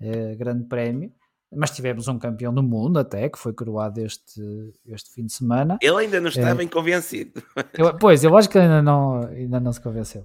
uh, 0.00 0.36
Grande 0.38 0.64
Prémio, 0.64 1.12
mas 1.52 1.70
tivemos 1.70 2.08
um 2.08 2.18
campeão 2.18 2.54
do 2.54 2.62
mundo 2.62 2.98
até, 2.98 3.28
que 3.28 3.38
foi 3.38 3.52
coroado 3.52 4.00
este, 4.00 4.40
este 4.86 5.12
fim 5.12 5.26
de 5.26 5.32
semana. 5.32 5.78
Ele 5.82 6.04
ainda 6.04 6.20
não 6.20 6.28
está 6.28 6.52
uh, 6.52 6.56
bem 6.56 6.68
convencido. 6.68 7.42
Eu, 7.74 7.96
pois, 7.98 8.24
eu 8.24 8.36
acho 8.36 8.48
que 8.48 8.58
ainda 8.58 8.80
não, 8.80 9.22
ainda 9.26 9.60
não 9.60 9.72
se 9.72 9.80
convenceu. 9.80 10.24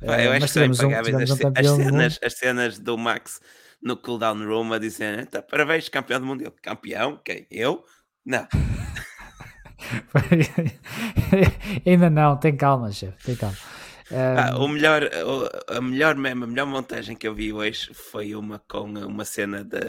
Vai, 0.00 0.26
eu 0.26 0.30
uh, 0.30 0.32
acho 0.34 0.40
mas 0.42 0.52
tivemos 0.52 0.80
um, 0.80 0.88
tivemos 0.88 1.30
as, 1.30 1.40
um 1.40 1.52
as, 1.54 1.70
cenas, 1.70 2.18
as 2.22 2.32
cenas 2.34 2.78
do 2.78 2.98
Max 2.98 3.40
no 3.82 3.96
cooldown 3.96 4.46
room 4.46 4.72
a 4.72 4.78
dizer 4.78 5.18
então, 5.20 5.42
parabéns, 5.42 5.88
campeão 5.88 6.20
do 6.20 6.26
mundo. 6.26 6.42
Ele, 6.42 6.54
campeão? 6.62 7.20
Quem? 7.24 7.46
Eu? 7.50 7.82
Não. 8.24 8.46
Ainda 11.86 12.10
não, 12.10 12.36
tem 12.36 12.56
calma, 12.56 12.90
chefe, 12.92 13.24
tem 13.24 13.36
calma. 13.36 13.56
Ah, 14.10 14.56
o 14.58 14.68
melhor, 14.68 15.02
a 15.68 15.80
melhor 15.80 16.14
meme, 16.14 16.44
a 16.44 16.46
melhor 16.46 16.66
montagem 16.66 17.16
que 17.16 17.26
eu 17.26 17.34
vi 17.34 17.52
hoje 17.52 17.92
foi 17.92 18.36
uma 18.36 18.60
com 18.60 18.84
uma 18.84 19.24
cena 19.24 19.64
da, 19.64 19.80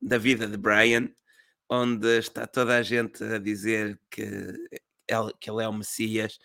da 0.00 0.16
vida 0.16 0.46
de 0.46 0.56
Brian, 0.56 1.08
onde 1.68 2.18
está 2.18 2.46
toda 2.46 2.76
a 2.76 2.82
gente 2.82 3.22
a 3.24 3.38
dizer 3.38 3.98
que 4.08 4.22
ele, 4.22 5.32
que 5.40 5.50
ele 5.50 5.62
é 5.62 5.68
o 5.68 5.72
Messias 5.72 6.38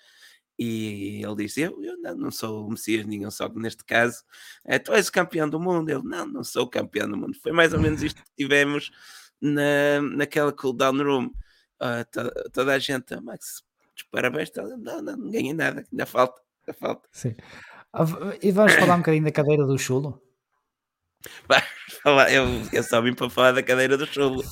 e 0.60 1.22
ele 1.24 1.36
disse: 1.36 1.62
Eu, 1.62 1.82
eu 1.84 1.98
não, 1.98 2.16
não 2.16 2.32
sou 2.32 2.66
o 2.66 2.70
Messias 2.72 3.06
nenhum, 3.06 3.30
só 3.30 3.48
que 3.48 3.60
neste 3.60 3.84
caso, 3.84 4.24
é, 4.66 4.80
tu 4.80 4.92
és 4.94 5.08
o 5.08 5.12
campeão 5.12 5.48
do 5.48 5.60
mundo. 5.60 5.90
Ele: 5.90 6.04
Não, 6.04 6.26
não 6.26 6.44
sou 6.44 6.64
o 6.64 6.70
campeão 6.70 7.08
do 7.10 7.16
mundo. 7.16 7.38
Foi 7.42 7.52
mais 7.52 7.74
ou 7.74 7.80
menos 7.80 8.02
isto 8.02 8.24
que 8.24 8.32
tivemos 8.36 8.92
na, 9.40 10.02
naquela 10.02 10.52
cooldown 10.52 10.98
room. 11.04 11.32
Uh, 11.82 12.04
to, 12.12 12.50
toda 12.52 12.74
a 12.74 12.80
gente, 12.80 13.14
ah, 13.14 13.22
Max, 13.22 13.64
parabéns. 14.12 14.52
Não, 14.56 15.02
não, 15.02 15.18
não 15.18 15.32
ganhei 15.32 15.54
nada, 15.54 15.86
ainda 15.92 16.06
falta. 16.06 16.42
Ainda 16.68 16.80
falta. 16.80 17.08
Sim. 17.12 17.36
Ah, 17.94 18.06
e 18.42 18.52
vamos 18.52 18.74
falar 18.74 18.96
um 18.96 19.00
bocadinho 19.00 19.24
da 19.24 19.32
cadeira 19.32 19.66
do 19.66 19.78
chulo? 19.78 20.22
eu, 22.32 22.46
eu 22.72 22.84
só 22.84 23.02
vim 23.02 23.14
para 23.14 23.30
falar 23.30 23.52
da 23.54 23.64
cadeira 23.64 23.98
do 23.98 24.06
chulo. 24.06 24.44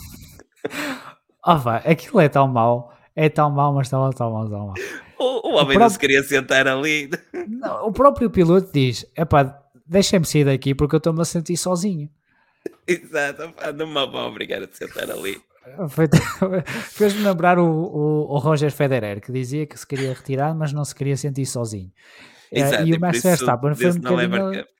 Ah, 1.43 1.55
vai, 1.55 1.77
aquilo 1.85 2.19
é 2.19 2.27
tão 2.27 2.47
mau, 2.47 2.93
é 3.15 3.29
tão 3.29 3.51
mau, 3.51 3.73
mas 3.73 3.89
tão, 3.89 4.09
tão 4.11 4.31
mau, 4.31 4.49
tão 4.49 4.67
mau. 4.67 4.73
O, 5.17 5.23
o 5.23 5.51
homem 5.51 5.51
o 5.51 5.51
próprio... 5.51 5.79
não 5.79 5.89
se 5.89 5.99
queria 5.99 6.23
sentar 6.23 6.67
ali. 6.67 7.09
Não, 7.47 7.87
o 7.87 7.93
próprio 7.93 8.29
piloto 8.29 8.71
diz: 8.73 9.05
epá, 9.15 9.61
deixem-me 9.85 10.25
sair 10.25 10.45
daqui 10.45 10.73
porque 10.73 10.95
eu 10.95 10.97
estou-me 10.97 11.21
a 11.21 11.25
sentir 11.25 11.55
sozinho. 11.57 12.09
Exato, 12.87 13.53
não 13.75 13.87
me 13.87 13.93
vão 13.93 14.27
obrigar 14.27 14.61
a 14.63 14.67
sentar 14.71 15.09
ali. 15.09 15.41
Fez-me 16.91 17.23
lembrar 17.23 17.57
o, 17.59 17.65
o, 17.65 18.33
o, 18.33 18.37
Roger 18.37 18.71
Federer 18.71 19.21
que 19.21 19.31
dizia 19.31 19.65
que 19.65 19.77
se 19.77 19.85
queria 19.85 20.13
retirar, 20.13 20.55
mas 20.55 20.71
não 20.71 20.85
se 20.85 20.93
queria 20.93 21.17
sentir 21.17 21.45
sozinho. 21.45 21.91
Eh, 22.51 22.61
Exato, 22.61 22.87
e 22.87 22.93
o 22.93 22.99
Max 22.99 23.23
Verstappen 23.23 23.75
foi 23.75 23.91
um 23.91 23.99
bocadinho. 23.99 24.65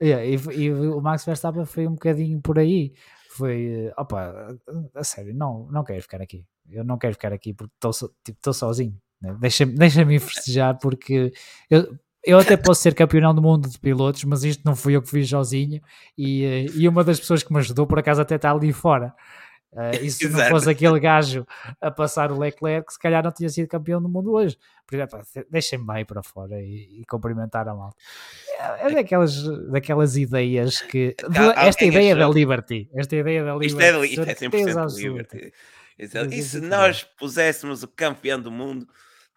Yeah, 0.00 0.24
e, 0.24 0.36
e, 0.62 0.72
o 0.72 1.00
Max 1.00 1.24
Verstappen 1.24 1.64
foi 1.64 1.88
um 1.88 1.94
bocadinho 1.94 2.40
por 2.40 2.56
aí. 2.56 2.92
Foi, 3.30 3.90
opa, 3.96 4.56
a 4.94 5.02
sério, 5.02 5.34
não, 5.34 5.66
não 5.72 5.82
quero 5.82 6.00
ficar 6.02 6.22
aqui. 6.22 6.44
Eu 6.70 6.84
não 6.84 6.98
quero 6.98 7.14
ficar 7.14 7.32
aqui 7.32 7.52
porque 7.52 7.72
estou 7.74 8.08
tipo, 8.22 8.52
sozinho. 8.52 8.96
Né? 9.20 9.36
Deixa-me 9.40 9.74
deixa 9.74 10.04
festejar 10.20 10.78
porque 10.78 11.32
eu, 11.68 11.98
eu 12.24 12.38
até 12.38 12.56
posso 12.56 12.80
ser 12.80 12.94
campeão 12.94 13.34
do 13.34 13.42
mundo 13.42 13.68
de 13.68 13.78
pilotos, 13.78 14.22
mas 14.24 14.44
isto 14.44 14.62
não 14.64 14.76
fui 14.76 14.94
eu 14.94 15.02
que 15.02 15.10
fiz 15.10 15.28
sozinho 15.28 15.80
e, 16.16 16.44
eh, 16.44 16.66
e 16.74 16.88
uma 16.88 17.02
das 17.02 17.18
pessoas 17.18 17.42
que 17.42 17.52
me 17.52 17.58
ajudou 17.58 17.86
por 17.86 17.98
acaso 17.98 18.20
até 18.22 18.36
está 18.36 18.52
ali 18.52 18.72
fora. 18.72 19.12
Uh, 19.72 20.02
e 20.02 20.10
se 20.10 20.26
Exato. 20.26 20.42
não 20.42 20.50
fosse 20.50 20.70
aquele 20.70 21.00
gajo 21.00 21.46
a 21.80 21.90
passar 21.90 22.30
o 22.30 22.38
Leclerc, 22.38 22.92
se 22.92 22.98
calhar 22.98 23.22
não 23.24 23.32
tinha 23.32 23.48
sido 23.48 23.68
campeão 23.68 24.02
do 24.02 24.08
mundo 24.08 24.32
hoje. 24.32 24.56
Deixem-me 25.50 25.86
aí 25.90 26.04
para 26.04 26.22
fora 26.22 26.60
e, 26.60 27.00
e, 27.00 27.04
cumprimentar 27.06 27.66
a 27.66 27.74
malta. 27.74 27.96
É, 28.58 28.86
é 28.88 28.94
daquelas, 28.94 29.42
daquelas 29.70 30.16
ideias 30.16 30.82
que. 30.82 31.16
esta 31.56 31.84
ideia 31.84 32.14
da 32.14 32.28
Liberty. 32.28 32.90
Esta 32.94 33.16
ideia 33.16 33.42
da 33.42 33.54
Liberty. 33.54 33.66
Isto 33.66 33.80
é, 33.80 34.06
isto 34.06 34.22
é 34.22 34.34
100% 34.34 34.96
Liberty. 34.98 35.52
E 35.98 36.42
se 36.42 36.60
nós 36.60 37.04
puséssemos 37.04 37.82
o 37.82 37.88
campeão 37.88 38.40
do 38.40 38.50
mundo 38.50 38.86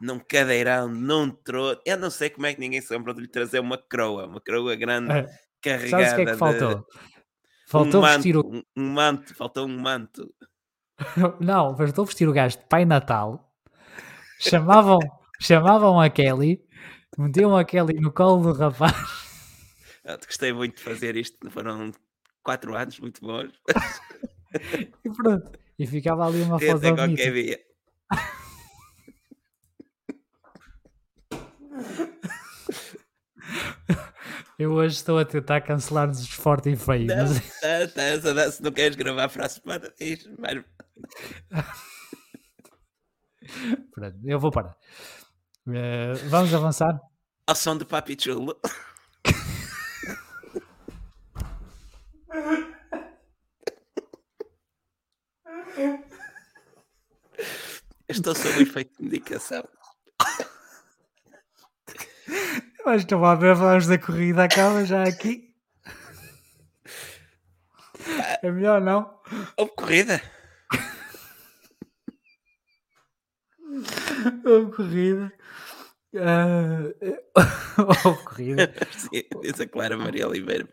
num 0.02 0.20
cadeirão, 0.20 0.90
num 0.90 1.30
trono. 1.30 1.80
Eu 1.86 1.98
não 1.98 2.10
sei 2.10 2.30
como 2.30 2.45
é 2.48 2.53
que 2.53 2.60
ninguém 2.60 2.82
se 2.82 2.94
lembrou 2.94 3.16
de 3.16 3.22
lhe 3.22 3.28
trazer 3.28 3.60
uma 3.60 3.78
croa, 3.78 4.26
uma 4.26 4.41
croa 4.41 4.76
grande, 4.76 5.12
é. 5.12 5.30
carregada. 5.62 5.90
Sabes 5.90 6.12
o 6.12 6.16
que 6.16 6.22
é 6.22 6.26
que 6.26 6.38
faltou? 6.38 6.76
De... 6.76 7.15
Faltou 7.66 8.04
um 8.04 8.06
vestir 8.06 8.36
manto, 8.36 8.48
o. 8.48 8.80
Um, 8.80 8.90
manto, 8.92 9.36
faltou 9.36 9.66
um 9.66 9.80
manto. 9.80 10.34
não, 11.42 11.76
faltou 11.76 12.06
vestir 12.06 12.30
o 12.30 12.34
gajo 12.34 12.58
de 12.58 12.66
Pai 12.66 12.86
Natal. 12.86 13.52
Chamavam, 14.40 15.00
chamavam 15.42 16.00
a 16.00 16.10
Kelly, 16.10 16.64
metiam 17.18 17.58
a 17.58 17.66
Kelly 17.66 18.00
no 18.00 18.12
colo 18.12 18.54
do 18.54 18.60
rapaz. 18.60 18.94
Eu 20.04 20.18
gostei 20.18 20.54
muito 20.54 20.78
de 20.78 20.84
fazer 20.84 21.16
isto, 21.16 21.50
foram 21.50 21.92
quatro 22.44 22.76
anos 22.76 23.00
muito 23.00 23.22
bons. 23.22 23.52
e 25.04 25.10
pronto, 25.10 25.60
e 25.80 25.88
ficava 25.88 26.28
ali 26.28 26.44
uma 26.44 26.60
foto 26.60 26.96
bonita. 26.96 27.24
Eu 34.57 34.72
hoje 34.72 34.95
estou 34.95 35.19
a 35.19 35.26
tentar 35.26 35.61
cancelar-nos 35.61 36.27
forte 36.30 36.72
e 36.72 36.76
feio. 36.76 37.06
Não, 37.07 37.18
mas... 37.18 37.60
tá, 37.60 37.88
tá, 38.34 38.52
se 38.52 38.64
não 38.64 38.72
queres 38.72 38.95
gravar 38.95 39.30
para 39.30 39.45
a 39.45 39.49
semana, 39.49 39.94
diz. 39.99 40.27
Mas... 40.40 40.64
Pronto, 43.94 44.18
eu 44.23 44.40
vou 44.40 44.52
parar. 44.52 44.76
Uh, 45.68 46.15
vamos 46.30 46.53
avançar? 46.53 46.99
ao 47.48 47.56
som 47.56 47.77
de 47.77 47.86
Papi 47.86 48.18
Chulo. 48.19 48.60
Estou 58.07 58.36
sob 58.36 58.60
o 58.60 58.61
efeito 58.61 58.95
de 58.98 59.06
indicação. 59.06 59.68
Acho 62.86 62.98
que 62.98 63.03
estão 63.06 63.26
a 63.26 63.34
ver, 63.34 63.56
falamos 63.56 63.88
da 63.88 63.98
corrida, 63.98 64.44
acaba 64.44 64.86
já 64.86 65.03
aqui. 65.03 65.56
É 68.44 68.52
melhor 68.52 68.80
não? 68.80 69.20
Houve 69.57 69.72
corrida? 69.76 70.22
Houve 74.45 74.72
corrida. 74.72 75.34
Uh, 76.14 76.94
houve 78.06 78.24
corrida. 78.24 78.72
Diz 79.41 79.60
a 79.60 79.68
Clara 79.68 79.98
Maria 79.98 80.28
Oliveira. 80.28 80.70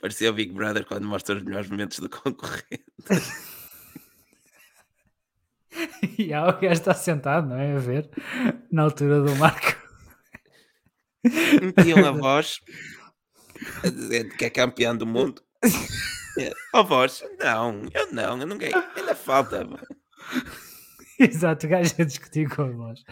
Parecia 0.00 0.30
o 0.30 0.32
Big 0.32 0.52
Brother 0.52 0.86
quando 0.86 1.08
mostra 1.08 1.36
os 1.36 1.42
melhores 1.42 1.68
momentos 1.68 1.98
do 1.98 2.08
concorrente. 2.08 2.84
e 6.16 6.32
há 6.32 6.48
o 6.48 6.52
gajo 6.52 6.68
está 6.68 6.94
sentado, 6.94 7.48
não 7.48 7.56
é? 7.56 7.74
A 7.74 7.80
ver, 7.80 8.08
na 8.70 8.84
altura 8.84 9.22
do 9.22 9.34
Marco. 9.34 9.87
Metiam 11.24 12.04
a 12.06 12.10
voz 12.12 12.60
a 13.82 13.88
dizer 13.88 14.36
que 14.36 14.44
é 14.44 14.50
campeão 14.50 14.96
do 14.96 15.06
mundo. 15.06 15.42
Ó 16.72 16.80
oh, 16.80 16.84
voz, 16.84 17.24
não, 17.38 17.82
eu 17.92 18.12
não, 18.12 18.40
eu 18.40 18.46
não 18.46 18.58
ganhei, 18.58 18.74
ainda 18.96 19.14
falta. 19.14 19.64
Mano. 19.64 19.86
Exato, 21.18 21.66
o 21.66 21.70
gajo 21.70 21.94
a 21.98 22.04
discutir 22.04 22.48
com 22.48 22.62
a 22.62 22.70
voz. 22.70 23.02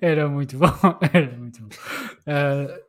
Era 0.00 0.28
muito 0.28 0.56
bom, 0.56 0.68
era 1.12 1.36
muito 1.36 1.62
bom. 1.62 1.68
Uh, 1.68 2.84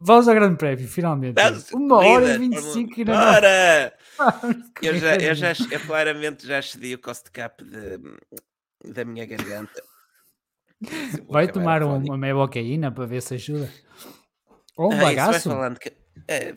vamos 0.00 0.26
ao 0.26 0.34
Grande 0.34 0.56
Prémio, 0.56 0.88
finalmente. 0.88 1.36
Uma 1.74 1.96
hora 1.96 2.34
e 2.34 2.38
25 2.38 3.00
e 3.00 3.04
não. 3.04 3.14
Bora! 3.14 3.94
eu, 4.80 4.96
já, 4.96 5.16
eu, 5.16 5.34
já, 5.34 5.52
eu 5.70 5.80
claramente 5.86 6.46
já 6.46 6.62
cedi 6.62 6.94
o 6.94 6.98
cost 6.98 7.30
cap 7.30 7.62
de, 7.62 7.98
da 8.90 9.04
minha 9.04 9.26
garganta. 9.26 9.82
Vai 11.28 11.48
tomar 11.50 11.82
uma, 11.82 11.96
uma 11.96 12.16
meia 12.16 12.34
bocaína 12.34 12.90
para 12.90 13.06
ver 13.06 13.22
se 13.22 13.34
ajuda. 13.34 13.70
Ou 14.76 14.92
um 14.92 14.98
ah, 14.98 15.02
bagaço. 15.02 15.48
falando 15.48 15.78
que... 15.78 15.92
é. 16.28 16.54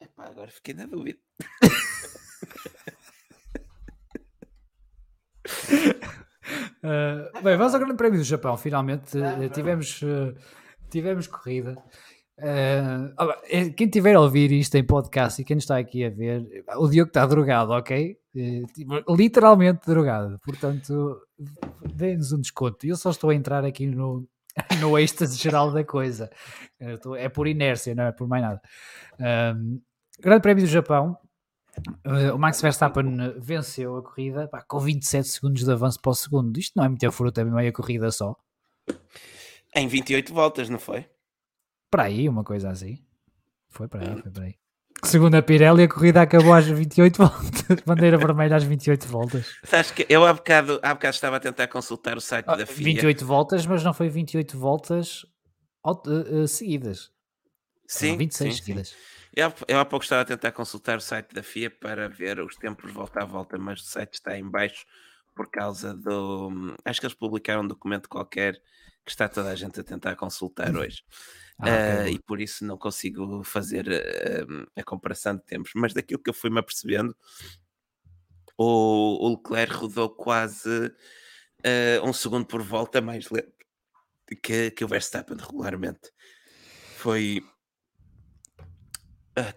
Epá, 0.00 0.24
agora 0.24 0.50
fiquei 0.50 0.74
na 0.74 0.86
dúvida. 0.86 1.18
uh, 6.82 7.42
bem, 7.44 7.56
vamos 7.56 7.74
ao 7.74 7.80
Grande 7.80 7.96
Prémio 7.96 8.18
do 8.18 8.24
Japão. 8.24 8.56
Finalmente 8.56 9.16
uh, 9.18 9.48
tivemos, 9.50 10.02
uh, 10.02 10.34
tivemos 10.90 11.26
corrida. 11.26 11.76
Quem 13.76 13.88
tiver 13.88 14.14
a 14.14 14.20
ouvir 14.20 14.52
isto 14.52 14.74
em 14.76 14.84
podcast 14.84 15.40
e 15.40 15.44
quem 15.44 15.58
está 15.58 15.78
aqui 15.78 16.04
a 16.04 16.10
ver, 16.10 16.64
o 16.76 16.88
Diogo 16.88 17.08
está 17.08 17.26
drogado, 17.26 17.72
ok? 17.72 18.16
Tipo, 18.74 19.14
literalmente 19.14 19.86
drogado. 19.86 20.38
Portanto, 20.40 21.20
dê-nos 21.94 22.32
um 22.32 22.40
desconto. 22.40 22.86
Eu 22.86 22.96
só 22.96 23.10
estou 23.10 23.30
a 23.30 23.34
entrar 23.34 23.64
aqui 23.64 23.86
no, 23.86 24.26
no 24.80 24.98
êxtase 24.98 25.36
geral 25.36 25.72
da 25.72 25.84
coisa. 25.84 26.30
É 27.18 27.28
por 27.28 27.46
inércia, 27.46 27.94
não 27.94 28.04
é 28.04 28.12
por 28.12 28.28
mais 28.28 28.42
nada. 28.42 28.60
Um, 29.56 29.80
Grande 30.20 30.42
Prémio 30.42 30.64
do 30.64 30.70
Japão. 30.70 31.16
Uh, 32.04 32.34
o 32.34 32.38
Max 32.38 32.60
Verstappen 32.60 33.04
venceu 33.38 33.96
a 33.96 34.02
corrida 34.02 34.48
pá, 34.48 34.60
com 34.62 34.80
27 34.80 35.28
segundos 35.28 35.64
de 35.64 35.70
avanço 35.70 36.00
para 36.00 36.10
o 36.10 36.14
segundo. 36.14 36.58
Isto 36.58 36.74
não 36.76 36.84
é 36.84 36.88
muita 36.88 37.10
fruta, 37.10 37.40
é 37.40 37.44
meia 37.44 37.72
corrida 37.72 38.10
só. 38.10 38.36
Em 39.74 39.86
28 39.86 40.34
voltas, 40.34 40.68
não 40.68 40.78
foi? 40.78 41.06
Para 41.90 42.04
aí, 42.04 42.28
uma 42.28 42.44
coisa 42.44 42.70
assim. 42.70 42.98
Foi 43.68 43.88
para 43.88 44.00
aí, 44.00 44.22
foi 44.22 44.30
para 44.30 44.44
aí. 44.44 44.54
Segundo 45.04 45.34
a 45.34 45.42
Pirelli, 45.42 45.84
a 45.84 45.88
corrida 45.88 46.20
acabou 46.20 46.52
às 46.52 46.66
28 46.66 47.16
voltas. 47.24 47.80
Bandeira 47.86 48.18
vermelha 48.18 48.56
às 48.56 48.64
28 48.64 49.08
voltas. 49.08 49.56
Sabes 49.64 49.90
que 49.90 50.06
eu 50.08 50.24
há 50.26 50.32
bocado, 50.32 50.78
há 50.82 50.94
bocado 50.94 51.14
estava 51.14 51.36
a 51.36 51.40
tentar 51.40 51.68
consultar 51.68 52.16
o 52.16 52.20
site 52.20 52.44
ah, 52.48 52.56
da 52.56 52.66
FIA. 52.66 52.84
28 52.84 53.24
voltas, 53.24 53.66
mas 53.66 53.82
não 53.82 53.94
foi 53.94 54.08
28 54.08 54.58
voltas 54.58 55.24
uh, 55.84 56.42
uh, 56.42 56.48
seguidas. 56.48 57.10
Sim, 57.86 58.16
26 58.16 58.54
sim, 58.54 58.60
seguidas. 58.60 58.88
Sim. 58.88 58.96
Eu, 59.34 59.52
eu 59.68 59.78
há 59.78 59.84
pouco 59.84 60.04
estava 60.04 60.22
a 60.22 60.24
tentar 60.24 60.52
consultar 60.52 60.98
o 60.98 61.00
site 61.00 61.32
da 61.32 61.42
FIA 61.42 61.70
para 61.70 62.08
ver 62.08 62.40
os 62.40 62.56
tempos 62.56 62.92
volta 62.92 63.22
a 63.22 63.24
volta, 63.24 63.56
mas 63.58 63.80
o 63.80 63.84
site 63.84 64.14
está 64.14 64.36
em 64.36 64.48
baixo 64.48 64.84
por 65.34 65.50
causa 65.50 65.94
do. 65.94 66.74
Acho 66.84 67.00
que 67.00 67.06
eles 67.06 67.16
publicaram 67.16 67.62
um 67.62 67.68
documento 67.68 68.08
qualquer 68.08 68.54
que 69.04 69.10
está 69.10 69.28
toda 69.28 69.50
a 69.50 69.54
gente 69.54 69.80
a 69.80 69.84
tentar 69.84 70.16
consultar 70.16 70.74
hoje. 70.76 71.02
Ah, 71.60 72.02
okay. 72.02 72.12
uh, 72.12 72.14
e 72.14 72.18
por 72.18 72.40
isso 72.40 72.64
não 72.64 72.78
consigo 72.78 73.42
fazer 73.44 73.86
uh, 73.88 74.66
a 74.76 74.82
comparação 74.82 75.36
de 75.36 75.44
tempos. 75.44 75.72
Mas 75.74 75.92
daquilo 75.92 76.22
que 76.22 76.30
eu 76.30 76.34
fui-me 76.34 76.58
apercebendo, 76.58 77.14
o, 78.56 79.26
o 79.26 79.30
Leclerc 79.30 79.74
rodou 79.74 80.10
quase 80.10 80.86
uh, 80.86 82.04
um 82.04 82.12
segundo 82.12 82.46
por 82.46 82.62
volta 82.62 83.00
mais 83.00 83.30
lento 83.30 83.52
que, 84.42 84.70
que 84.70 84.84
o 84.84 84.88
Verstappen 84.88 85.36
regularmente. 85.36 86.10
Foi. 86.96 87.42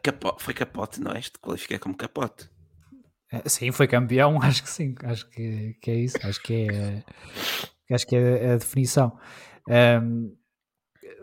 capote, 0.01 0.43
foi 0.43 0.53
capote, 0.53 1.01
não 1.01 1.11
é? 1.11 1.19
Este 1.19 1.37
qualifiquei 1.39 1.77
como 1.77 1.95
capote. 1.95 2.49
Sim, 3.45 3.71
foi 3.71 3.87
campeão, 3.87 4.39
acho 4.41 4.63
que 4.63 4.69
sim, 4.69 4.95
acho 5.03 5.29
que, 5.29 5.75
que 5.81 5.91
é 5.91 5.95
isso, 5.95 6.17
acho 6.23 6.41
que 6.41 6.67
é, 6.69 7.03
acho 7.93 8.05
que 8.05 8.15
é 8.15 8.51
a 8.53 8.57
definição. 8.57 9.17
Um, 9.67 10.35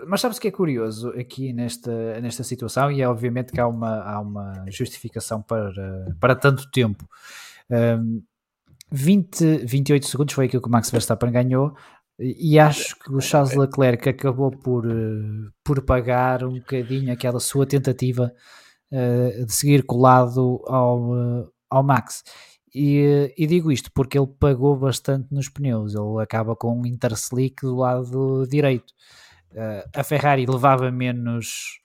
mas 0.07 0.21
sabes 0.21 0.39
o 0.39 0.41
que 0.41 0.49
é 0.49 0.51
curioso 0.51 1.11
aqui 1.11 1.53
nesta, 1.53 2.21
nesta 2.21 2.43
situação, 2.43 2.91
e 2.91 3.03
é 3.03 3.09
obviamente 3.09 3.53
que 3.53 3.61
há 3.61 3.67
uma, 3.67 4.03
há 4.03 4.21
uma 4.21 4.65
justificação 4.69 5.43
para, 5.43 6.15
para 6.21 6.35
tanto 6.35 6.71
tempo. 6.71 7.09
Um, 7.71 8.23
20, 8.93 9.59
28 9.65 10.07
segundos 10.07 10.35
foi 10.35 10.47
aquilo 10.47 10.63
que 10.63 10.69
o 10.69 10.73
Max 10.73 10.91
Verstappen 10.91 11.31
ganhou, 11.31 11.75
e 12.19 12.59
acho 12.59 12.99
que 12.99 13.11
o 13.13 13.21
Charles 13.21 13.55
Leclerc 13.55 14.07
acabou 14.09 14.51
por, 14.51 14.85
por 15.65 15.83
pagar 15.83 16.45
um 16.45 16.55
bocadinho 16.55 17.11
aquela 17.11 17.41
sua 17.41 17.65
tentativa 17.65 18.31
uh, 18.93 19.47
de 19.47 19.53
seguir 19.53 19.85
colado 19.85 20.63
ao, 20.67 21.51
ao 21.71 21.83
Max. 21.83 22.23
E, 22.75 23.35
e, 23.37 23.47
digo 23.47 23.73
isto 23.73 23.91
porque 23.93 24.19
ele 24.19 24.29
pagou 24.39 24.77
bastante 24.77 25.33
nos 25.33 25.49
pneus, 25.49 25.95
ele 25.95 26.23
acaba 26.23 26.55
com 26.55 26.81
um 26.81 26.87
interslick 26.87 27.63
do 27.63 27.77
lado 27.77 28.47
direito. 28.49 28.93
Uh, 29.53 29.89
a 29.95 30.05
Ferrari 30.05 30.47
levava 30.47 30.91
menos 30.91 31.81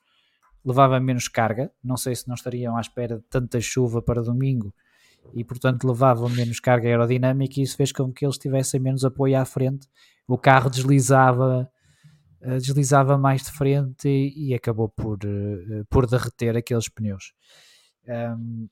levava 0.64 1.00
menos 1.00 1.28
carga, 1.28 1.72
não 1.84 1.96
sei 1.96 2.16
se 2.16 2.28
não 2.28 2.34
estariam 2.34 2.76
à 2.76 2.82
espera 2.82 3.18
de 3.18 3.24
tanta 3.24 3.62
chuva 3.62 4.02
para 4.02 4.24
domingo 4.24 4.74
e 5.34 5.44
portanto 5.44 5.88
levavam 5.88 6.28
menos 6.30 6.60
carga 6.60 6.88
aerodinâmica 6.88 7.60
e 7.60 7.64
isso 7.64 7.78
fez 7.78 7.92
com 7.92 8.12
que 8.12 8.26
eles 8.26 8.38
tivessem 8.38 8.80
menos 8.80 9.06
apoio 9.06 9.40
à 9.40 9.46
frente, 9.46 9.88
o 10.28 10.38
carro 10.38 10.70
deslizava 10.70 11.70
uh, 12.42 12.58
deslizava 12.58 13.18
mais 13.18 13.44
de 13.44 13.52
frente 13.52 14.08
e, 14.08 14.50
e 14.50 14.54
acabou 14.56 14.90
por, 14.90 15.20
uh, 15.24 15.86
por 15.90 16.08
derreter 16.08 16.58
aqueles 16.58 16.90
pneus. 16.90 17.34
Um, 18.08 18.68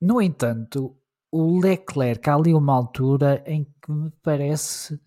no 0.00 0.20
entanto, 0.20 0.96
o 1.30 1.60
Leclerc 1.60 2.28
há 2.28 2.34
ali 2.34 2.54
uma 2.54 2.74
altura 2.74 3.42
em 3.46 3.64
que 3.64 3.92
me 3.92 4.10
parece 4.22 4.98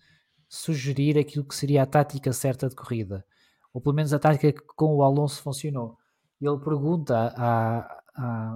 sugerir 0.50 1.16
aquilo 1.16 1.44
que 1.44 1.54
seria 1.54 1.84
a 1.84 1.86
tática 1.86 2.32
certa 2.32 2.68
de 2.68 2.74
corrida, 2.74 3.24
ou 3.72 3.80
pelo 3.80 3.94
menos 3.94 4.12
a 4.12 4.18
tática 4.18 4.52
que 4.52 4.60
com 4.76 4.96
o 4.96 5.02
Alonso 5.04 5.40
funcionou. 5.40 5.96
Ele 6.40 6.58
pergunta 6.58 7.32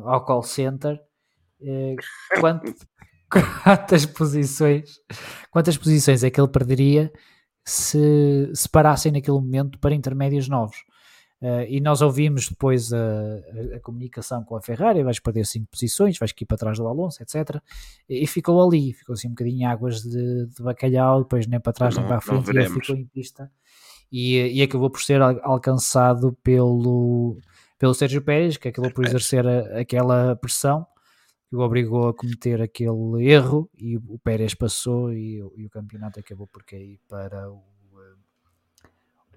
ao 0.04 0.24
call 0.24 0.42
center 0.42 1.00
eh, 1.62 1.94
quanto, 2.40 2.74
quantas 3.62 4.04
posições 4.06 4.98
quantas 5.50 5.76
posições 5.78 6.24
é 6.24 6.30
que 6.30 6.40
ele 6.40 6.48
perderia 6.48 7.12
se, 7.64 8.50
se 8.52 8.68
parassem 8.68 9.12
naquele 9.12 9.38
momento 9.38 9.78
para 9.78 9.94
intermédios 9.94 10.48
novos. 10.48 10.76
Uh, 11.44 11.68
e 11.68 11.78
nós 11.78 12.00
ouvimos 12.00 12.48
depois 12.48 12.90
a, 12.90 12.96
a, 12.96 13.76
a, 13.76 13.80
comunicação 13.80 14.42
com 14.42 14.56
a 14.56 14.62
Ferrari, 14.62 15.02
vais 15.02 15.20
perder 15.20 15.44
5 15.44 15.66
posições, 15.70 16.18
vais 16.18 16.30
aqui 16.30 16.46
para 16.46 16.56
trás 16.56 16.78
do 16.78 16.88
Alonso, 16.88 17.22
etc. 17.22 17.60
E, 18.08 18.24
e 18.24 18.26
ficou 18.26 18.66
ali, 18.66 18.94
ficou 18.94 19.12
assim 19.12 19.28
um 19.28 19.32
bocadinho 19.32 19.60
em 19.60 19.66
águas 19.66 20.00
de, 20.00 20.46
de, 20.46 20.62
bacalhau, 20.62 21.22
depois 21.22 21.46
nem 21.46 21.60
para 21.60 21.74
trás 21.74 21.96
não, 21.96 22.04
nem 22.04 22.08
para 22.08 22.16
a 22.16 22.20
frente, 22.22 22.50
e 22.50 22.56
ele 22.56 22.70
ficou 22.70 22.96
em 22.96 23.04
pista. 23.04 23.52
E, 24.10 24.58
e 24.58 24.62
acabou 24.62 24.88
por 24.88 25.02
ser 25.02 25.20
alcançado 25.20 26.32
pelo, 26.42 27.38
pelo 27.78 27.92
Sérgio 27.92 28.22
Pérez, 28.22 28.56
que 28.56 28.68
acabou 28.68 28.90
por 28.90 29.04
exercer 29.04 29.46
a, 29.46 29.80
aquela 29.80 30.34
pressão 30.36 30.86
que 31.50 31.56
o 31.56 31.60
obrigou 31.60 32.08
a 32.08 32.14
cometer 32.14 32.62
aquele 32.62 33.22
erro 33.22 33.68
e 33.76 33.98
o 33.98 34.18
Pérez 34.18 34.54
passou 34.54 35.12
e, 35.12 35.44
e 35.56 35.66
o 35.66 35.70
campeonato 35.70 36.18
acabou 36.18 36.46
por 36.46 36.64
cair 36.64 36.98
para 37.06 37.50
o, 37.50 37.62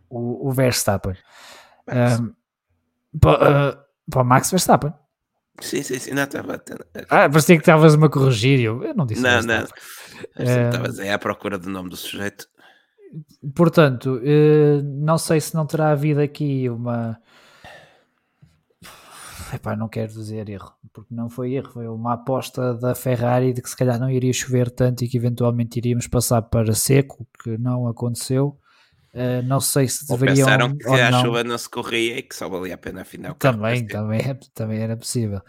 o, 0.10 0.48
o 0.48 0.52
Verstappen. 0.54 1.18
Um, 1.88 2.34
para, 3.20 3.72
uh, 3.72 3.78
para 4.10 4.24
Max 4.24 4.52
Verstappen. 4.52 4.94
Sim, 5.60 5.82
sim, 5.82 5.98
sim, 5.98 6.14
não 6.14 6.24
estava. 6.24 6.62
Ah, 7.10 7.30
parecia 7.30 7.56
que 7.56 7.62
estavas-me 7.62 8.06
a 8.06 8.10
corrigir. 8.10 8.60
Eu, 8.60 8.84
eu 8.84 8.94
não 8.94 9.06
disse 9.06 9.22
Não, 9.22 9.42
não. 9.42 9.66
Estavas 10.38 11.00
aí 11.00 11.10
à 11.10 11.18
procura 11.18 11.58
do 11.58 11.70
nome 11.70 11.90
do 11.90 11.96
sujeito. 11.96 12.48
portanto, 13.56 14.18
uh, 14.18 14.84
não 14.84 15.18
sei 15.18 15.42
se 15.42 15.56
não 15.56 15.66
terá 15.66 15.92
havido 15.92 16.22
aqui 16.22 16.70
uma. 16.70 17.20
Epá, 19.54 19.76
não 19.78 19.88
quero 19.88 20.12
dizer 20.12 20.50
erro, 20.50 20.74
porque 20.92 21.16
não 21.16 21.30
foi 21.30 21.54
erro, 21.54 21.72
foi 21.72 21.88
uma 21.88 22.14
aposta 22.16 22.74
da 22.74 22.94
Ferrari 22.94 23.54
de 23.54 23.62
que 23.62 23.70
se 23.70 23.78
calhar 23.78 23.98
não 23.98 24.10
iria 24.10 24.34
chover 24.34 24.70
tanto 24.70 25.06
e 25.06 25.08
que 25.08 25.16
eventualmente 25.16 25.78
iríamos 25.78 26.06
passar 26.06 26.42
para 26.42 26.74
seco, 26.74 27.26
que 27.42 27.58
não 27.58 27.88
aconteceu. 27.88 28.60
Uh, 29.18 29.42
não 29.48 29.60
sei 29.60 29.88
se 29.88 30.06
ou 30.12 30.16
deveriam. 30.16 30.46
Pensaram 30.46 30.78
que 30.78 30.88
ou 30.88 30.94
a 30.94 31.10
não. 31.10 31.22
chuva 31.22 31.44
não 31.44 31.58
se 31.58 31.68
corria 31.68 32.20
e 32.20 32.22
que 32.22 32.36
só 32.36 32.48
valia 32.48 32.76
a 32.76 32.78
pena 32.78 33.02
afinal. 33.02 33.34
Também, 33.34 33.88
também, 33.88 34.20
é, 34.22 34.38
também 34.54 34.80
era 34.80 34.96
possível. 34.96 35.42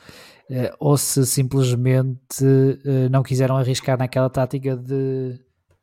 Uh, 0.48 0.74
ou 0.78 0.96
se 0.96 1.26
simplesmente 1.26 2.42
uh, 2.42 3.10
não 3.10 3.22
quiseram 3.22 3.58
arriscar 3.58 3.98
naquela 3.98 4.30
tática 4.30 4.74
de, 4.74 5.38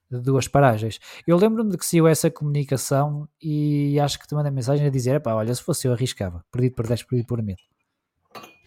de 0.10 0.20
duas 0.20 0.48
paragens. 0.48 1.00
Eu 1.28 1.38
lembro-me 1.38 1.70
de 1.70 1.78
que 1.78 1.86
saiu 1.86 2.08
essa 2.08 2.32
comunicação 2.32 3.30
e 3.40 4.00
acho 4.00 4.18
que 4.18 4.28
te 4.28 4.34
mandei 4.34 4.52
mensagem 4.52 4.88
a 4.88 4.90
dizer: 4.90 5.22
pá, 5.22 5.36
olha, 5.36 5.54
se 5.54 5.62
fosse 5.62 5.88
eu 5.88 5.94
arriscava, 5.94 6.44
perdido 6.52 6.74
por 6.74 6.88
10, 6.88 7.04
perdido 7.04 7.28
por 7.28 7.44
medo. 7.44 7.62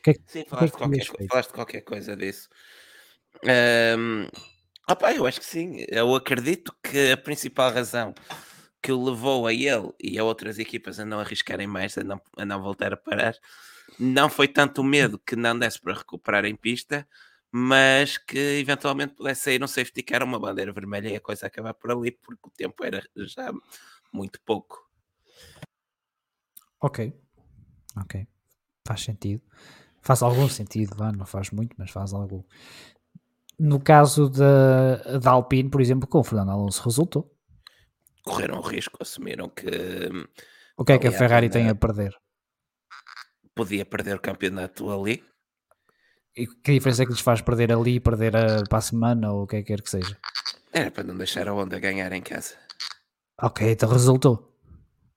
Que 0.04 0.10
é 0.10 0.14
que, 0.14 0.20
Sim, 0.28 0.44
falaste, 0.48 0.76
que 0.76 0.84
é 0.84 0.88
que 0.88 1.06
qualquer, 1.08 1.26
falaste 1.28 1.52
qualquer 1.52 1.80
coisa 1.80 2.16
disso. 2.16 2.48
Um, 3.98 4.28
opa, 4.88 5.12
eu 5.12 5.26
acho 5.26 5.40
que 5.40 5.46
sim. 5.46 5.84
Eu 5.88 6.14
acredito 6.14 6.72
que 6.84 7.10
a 7.10 7.16
principal 7.16 7.72
razão 7.72 8.14
que 8.82 8.92
levou 8.92 9.46
a 9.46 9.52
ele 9.52 9.92
e 10.00 10.18
a 10.18 10.24
outras 10.24 10.58
equipas 10.58 10.98
a 10.98 11.04
não 11.04 11.20
arriscarem 11.20 11.66
mais, 11.66 11.96
a 11.98 12.04
não, 12.04 12.20
a 12.36 12.44
não 12.44 12.62
voltar 12.62 12.92
a 12.92 12.96
parar, 12.96 13.34
não 13.98 14.28
foi 14.28 14.48
tanto 14.48 14.80
o 14.80 14.84
medo 14.84 15.18
que 15.18 15.36
não 15.36 15.58
desse 15.58 15.80
para 15.80 15.94
recuperar 15.94 16.44
em 16.44 16.54
pista, 16.54 17.06
mas 17.50 18.18
que 18.18 18.38
eventualmente 18.38 19.14
pudesse 19.14 19.42
sair 19.42 19.62
um 19.62 19.66
safety 19.66 20.02
car, 20.02 20.22
uma 20.22 20.38
bandeira 20.38 20.72
vermelha 20.72 21.08
e 21.08 21.16
a 21.16 21.20
coisa 21.20 21.46
acabar 21.46 21.74
por 21.74 21.90
ali, 21.90 22.12
porque 22.12 22.48
o 22.48 22.50
tempo 22.50 22.84
era 22.84 23.02
já 23.16 23.52
muito 24.12 24.40
pouco. 24.42 24.86
Ok, 26.80 27.12
ok, 27.96 28.26
faz 28.86 29.02
sentido. 29.02 29.42
Faz 30.00 30.22
algum 30.22 30.48
sentido, 30.48 30.96
não 31.16 31.26
faz 31.26 31.50
muito, 31.50 31.74
mas 31.76 31.90
faz 31.90 32.12
algum. 32.12 32.42
No 33.58 33.80
caso 33.80 34.30
da 34.30 35.30
Alpine, 35.32 35.68
por 35.68 35.80
exemplo, 35.80 36.06
com 36.06 36.20
o 36.20 36.24
Fernando 36.24 36.52
Alonso 36.52 36.82
resultou 36.84 37.37
correram 38.28 38.58
o 38.58 38.62
risco, 38.62 38.98
assumiram 39.00 39.48
que. 39.48 39.66
O 40.76 40.84
que 40.84 40.92
é 40.92 40.98
que 40.98 41.08
a 41.08 41.12
Ferrari 41.12 41.48
tem 41.48 41.68
a 41.68 41.74
perder? 41.74 42.14
Podia 43.54 43.84
perder 43.84 44.16
o 44.16 44.20
campeonato 44.20 44.90
ali. 44.90 45.24
E 46.36 46.46
que 46.46 46.72
diferença 46.72 47.02
é 47.02 47.06
que 47.06 47.12
lhes 47.12 47.20
faz 47.20 47.40
perder 47.40 47.72
ali 47.72 47.96
e 47.96 48.00
perder 48.00 48.36
a, 48.36 48.62
para 48.68 48.78
a 48.78 48.82
semana 48.82 49.32
ou 49.32 49.42
o 49.42 49.46
que 49.46 49.56
é 49.56 49.62
que 49.62 49.66
quer 49.66 49.82
que 49.82 49.90
seja? 49.90 50.16
Era 50.72 50.90
para 50.90 51.02
não 51.02 51.16
deixar 51.16 51.48
a 51.48 51.52
Honda 51.52 51.80
ganhar 51.80 52.12
em 52.12 52.22
casa. 52.22 52.54
Ok, 53.40 53.68
então 53.68 53.88
resultou. 53.88 54.56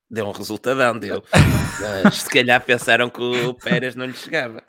Deu 0.10 0.26
um 0.26 0.32
resultadão, 0.32 0.98
deu. 0.98 1.24
Mas 2.04 2.24
se 2.24 2.30
calhar 2.30 2.64
pensaram 2.66 3.10
que 3.10 3.22
o 3.22 3.54
Pérez 3.54 3.96
não 3.96 4.06
lhe 4.06 4.14
chegava. 4.14 4.64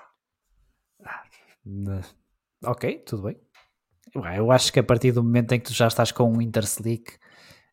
Ok, 2.64 2.98
tudo 3.06 3.23
bem. 3.23 3.40
Eu 4.36 4.51
acho 4.51 4.73
que 4.73 4.81
a 4.81 4.85
partir 4.85 5.12
do 5.12 5.23
momento 5.23 5.52
em 5.52 5.60
que 5.60 5.66
tu 5.66 5.73
já 5.73 5.86
estás 5.86 6.12
com 6.12 6.31
um 6.31 6.43
Interslick 6.43 7.19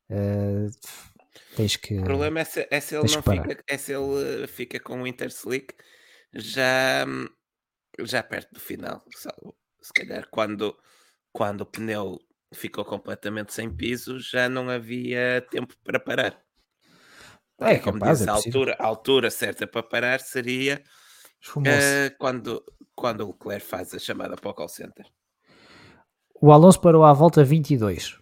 Uh, 0.09 0.69
tens 1.55 1.75
que. 1.75 1.99
O 1.99 2.03
problema 2.03 2.39
é 2.39 2.43
se, 2.43 2.67
é 2.69 2.79
se 2.79 2.95
ele 2.95 3.11
não 3.11 3.21
fica, 3.21 3.63
é 3.67 3.77
se 3.77 3.93
ele 3.93 4.47
fica 4.47 4.79
com 4.79 5.01
o 5.01 5.07
Interslick 5.07 5.73
já, 6.33 7.05
já 7.99 8.23
perto 8.23 8.53
do 8.53 8.59
final. 8.59 9.03
Se 9.81 9.93
calhar 9.93 10.27
quando, 10.29 10.75
quando 11.31 11.61
o 11.61 11.65
pneu 11.65 12.19
ficou 12.53 12.83
completamente 12.83 13.53
sem 13.53 13.69
piso, 13.69 14.19
já 14.19 14.49
não 14.49 14.69
havia 14.69 15.45
tempo 15.49 15.75
para 15.83 15.99
parar. 15.99 16.41
É, 17.61 17.73
é 17.73 17.79
como 17.79 17.99
capaz, 17.99 18.19
diz, 18.19 18.27
é 18.27 18.31
a, 18.31 18.33
altura, 18.33 18.75
a 18.79 18.85
altura 18.85 19.29
certa 19.29 19.67
para 19.67 19.83
parar 19.83 20.19
seria 20.21 20.81
uh, 21.57 22.17
quando, 22.17 22.63
quando 22.95 23.21
o 23.25 23.27
Leclerc 23.27 23.65
faz 23.65 23.93
a 23.93 23.99
chamada 23.99 24.35
para 24.35 24.49
o 24.49 24.53
call 24.53 24.69
center. 24.69 25.05
O 26.41 26.51
Alonso 26.53 26.79
parou 26.79 27.03
à 27.03 27.11
volta 27.11 27.43
22. 27.43 28.17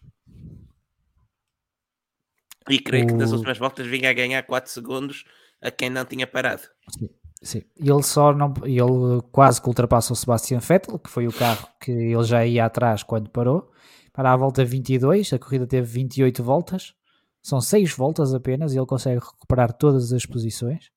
E 2.70 2.80
creio 2.80 3.06
o... 3.06 3.08
que 3.08 3.14
nas 3.14 3.32
últimas 3.32 3.58
voltas 3.58 3.88
vinha 3.88 4.10
a 4.10 4.14
ganhar 4.14 4.44
4 4.44 4.72
segundos 4.72 5.24
a 5.62 5.72
quem 5.72 5.90
não 5.90 6.06
tinha 6.06 6.28
parado. 6.28 6.64
Sim, 6.90 7.10
sim. 7.42 7.62
ele 7.78 8.04
só 8.04 8.34
não. 8.34 8.54
Ele 8.64 9.22
quase 9.32 9.62
que 9.62 9.68
ultrapassa 9.68 10.14
o 10.14 10.16
Sebastian 10.16 10.60
Vettel, 10.60 11.00
que 11.00 11.10
foi 11.10 11.28
o 11.28 11.34
carro 11.34 11.68
que 11.80 11.92
ele 11.92 12.24
já 12.24 12.46
ia 12.46 12.66
atrás 12.66 13.04
quando 13.04 13.30
parou. 13.30 13.72
Para 14.14 14.34
a 14.34 14.36
volta 14.36 14.66
22, 14.66 15.34
a 15.34 15.40
corrida 15.40 15.68
teve 15.68 15.88
28 15.88 16.44
voltas. 16.44 16.94
São 17.42 17.62
6 17.62 17.94
voltas 17.94 18.34
apenas 18.34 18.74
e 18.74 18.78
ele 18.78 18.86
consegue 18.86 19.20
recuperar 19.20 19.72
todas 19.74 20.12
as 20.12 20.26
posições. 20.26 20.92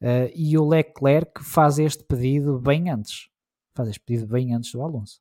Uh, 0.00 0.30
e 0.34 0.56
o 0.56 0.66
Leclerc 0.66 1.42
faz 1.42 1.78
este 1.78 2.04
pedido 2.04 2.58
bem 2.58 2.90
antes. 2.90 3.28
Faz 3.74 3.88
este 3.88 4.00
pedido 4.00 4.26
bem 4.26 4.54
antes 4.54 4.72
do 4.72 4.82
Alonso. 4.82 5.20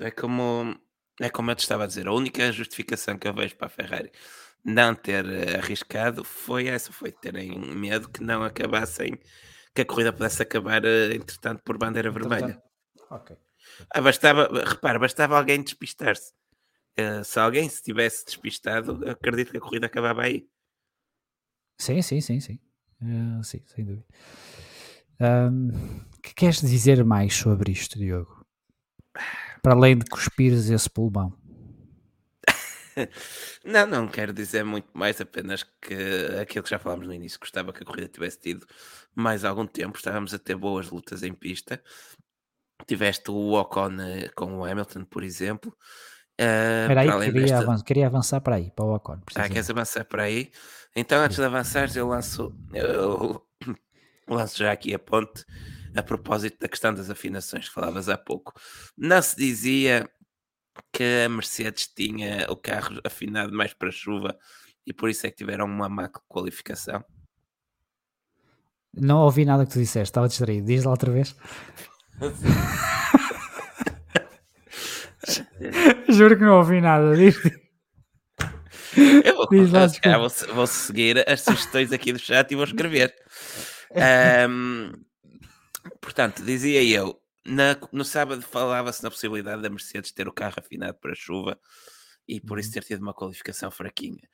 É 0.00 0.10
como, 0.10 0.78
é 1.20 1.28
como 1.28 1.50
eu 1.50 1.54
te 1.56 1.60
estava 1.60 1.84
a 1.84 1.86
dizer, 1.86 2.06
a 2.06 2.12
única 2.12 2.52
justificação 2.52 3.18
que 3.18 3.26
eu 3.26 3.34
vejo 3.34 3.56
para 3.56 3.66
a 3.66 3.70
Ferrari 3.70 4.12
não 4.64 4.94
ter 4.94 5.26
eh, 5.26 5.58
arriscado 5.58 6.24
foi 6.24 6.68
essa, 6.68 6.90
foi 6.92 7.12
terem 7.12 7.58
medo 7.58 8.08
que 8.08 8.22
não 8.22 8.42
acabassem, 8.42 9.18
que 9.74 9.82
a 9.82 9.84
corrida 9.84 10.12
pudesse 10.12 10.42
acabar, 10.42 10.84
eh, 10.84 11.14
entretanto, 11.14 11.62
por 11.62 11.76
bandeira 11.76 12.10
vermelha. 12.10 12.62
Ok. 13.10 13.36
Ah, 13.90 14.00
bastava, 14.00 14.48
repara, 14.64 14.98
bastava 14.98 15.36
alguém 15.36 15.62
despistar-se. 15.62 16.32
Uh, 16.98 17.24
se 17.24 17.40
alguém 17.40 17.68
se 17.68 17.82
tivesse 17.82 18.24
despistado, 18.24 19.00
acredito 19.08 19.50
que 19.50 19.56
a 19.56 19.60
corrida 19.60 19.86
acabava 19.86 20.22
aí. 20.22 20.46
Sim, 21.78 22.00
sim, 22.02 22.20
sim, 22.20 22.40
sim. 22.40 22.58
Uh, 23.02 23.42
sim, 23.42 23.60
sem 23.66 23.84
dúvida. 23.84 24.06
Um, 25.20 25.70
que 26.22 26.34
queres 26.34 26.60
dizer 26.60 27.04
mais 27.04 27.34
sobre 27.34 27.72
isto, 27.72 27.98
Diogo? 27.98 28.44
Para 29.62 29.74
além 29.74 29.98
de 29.98 30.04
cuspires 30.06 30.70
esse 30.70 30.88
pulmão. 30.88 31.36
Não, 33.64 33.86
não 33.86 34.08
quero 34.08 34.32
dizer 34.32 34.64
muito 34.64 34.88
mais, 34.94 35.20
apenas 35.20 35.62
que 35.62 35.94
aquilo 36.40 36.62
que 36.64 36.70
já 36.70 36.78
falámos 36.78 37.06
no 37.06 37.14
início, 37.14 37.38
gostava 37.38 37.72
que 37.72 37.82
a 37.82 37.86
corrida 37.86 38.08
tivesse 38.08 38.38
tido 38.40 38.66
mais 39.14 39.44
algum 39.44 39.66
tempo, 39.66 39.96
estávamos 39.96 40.34
a 40.34 40.38
ter 40.38 40.56
boas 40.56 40.90
lutas 40.90 41.22
em 41.22 41.32
pista. 41.32 41.82
Tiveste 42.86 43.30
o 43.30 43.52
Ocon 43.52 44.00
eh, 44.00 44.28
com 44.34 44.58
o 44.58 44.64
Hamilton, 44.64 45.04
por 45.04 45.22
exemplo. 45.22 45.74
Uh, 46.40 46.82
Espera 46.82 47.00
aí, 47.02 47.08
queria, 47.08 47.40
desta... 47.42 47.58
avançar, 47.58 47.84
queria 47.84 48.06
avançar 48.06 48.40
para 48.40 48.56
aí, 48.56 48.70
para 48.72 48.84
o 48.84 48.94
Ocon. 48.94 49.20
Ah, 49.36 49.48
queres 49.48 49.70
avançar 49.70 50.04
para 50.04 50.24
aí? 50.24 50.50
Então, 50.96 51.22
antes 51.22 51.36
de 51.36 51.44
avançar, 51.44 51.88
eu 51.96 52.08
lanço, 52.08 52.52
eu 52.72 53.40
lanço 54.28 54.58
já 54.58 54.72
aqui 54.72 54.92
a 54.92 54.98
ponte 54.98 55.44
a 55.94 56.02
propósito 56.02 56.58
da 56.60 56.68
questão 56.68 56.92
das 56.92 57.08
afinações 57.08 57.68
que 57.68 57.74
falavas 57.74 58.08
há 58.08 58.18
pouco. 58.18 58.52
Não 58.96 59.22
se 59.22 59.36
dizia 59.36 60.08
que 60.94 61.24
a 61.24 61.28
Mercedes 61.28 61.88
tinha 61.88 62.46
o 62.48 62.56
carro 62.56 63.00
afinado 63.02 63.52
mais 63.52 63.74
para 63.74 63.90
chuva 63.90 64.38
e 64.86 64.92
por 64.92 65.10
isso 65.10 65.26
é 65.26 65.30
que 65.30 65.36
tiveram 65.36 65.64
uma 65.64 65.88
má 65.88 66.08
qualificação. 66.28 67.04
Não 68.96 69.18
ouvi 69.18 69.44
nada 69.44 69.66
que 69.66 69.72
tu 69.72 69.80
disseste, 69.80 70.10
estava 70.10 70.28
distraído. 70.28 70.68
Diz 70.68 70.84
lá 70.84 70.92
outra 70.92 71.10
vez. 71.10 71.34
Juro 76.08 76.36
que 76.36 76.44
não 76.44 76.58
ouvi 76.58 76.80
nada. 76.80 77.16
Diz. 77.16 77.36
Eu 79.24 79.34
vou, 79.34 79.48
Diz 79.48 79.72
lá, 79.72 79.88
vou, 80.18 80.28
vou, 80.54 80.68
seguir 80.68 81.28
as 81.28 81.40
sugestões 81.40 81.90
aqui 81.90 82.12
do 82.12 82.20
chat 82.20 82.48
e 82.52 82.54
vou 82.54 82.64
escrever. 82.64 83.12
Um, 83.96 84.90
portanto, 86.00 86.42
dizia 86.42 86.82
eu, 86.82 87.16
na, 87.46 87.76
no 87.92 88.04
sábado 88.04 88.42
falava-se 88.42 89.02
na 89.02 89.10
possibilidade 89.10 89.62
da 89.62 89.70
Mercedes 89.70 90.12
ter 90.12 90.26
o 90.28 90.32
carro 90.32 90.54
afinado 90.58 90.94
para 90.94 91.14
chuva 91.14 91.58
e 92.26 92.40
por 92.40 92.58
isso 92.58 92.70
uhum. 92.70 92.74
ter 92.74 92.84
tido 92.84 93.02
uma 93.02 93.14
qualificação 93.14 93.70
fraquinha. 93.70 94.28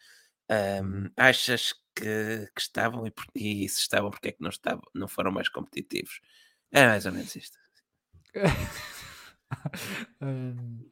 Um, 0.51 1.11
achas 1.17 1.73
que, 1.95 2.51
que 2.55 2.61
estavam 2.61 3.07
e, 3.07 3.13
e, 3.37 3.69
se 3.69 3.81
estavam, 3.81 4.11
porque 4.11 4.29
é 4.29 4.33
que 4.33 4.43
não, 4.43 4.51
estavam, 4.51 4.83
não 4.95 5.07
foram 5.07 5.31
mais 5.31 5.49
competitivos? 5.49 6.21
É 6.73 6.87
mais 6.87 7.07
ou 7.07 7.13
menos 7.13 7.35
isto. 7.37 7.57
um, 10.21 10.89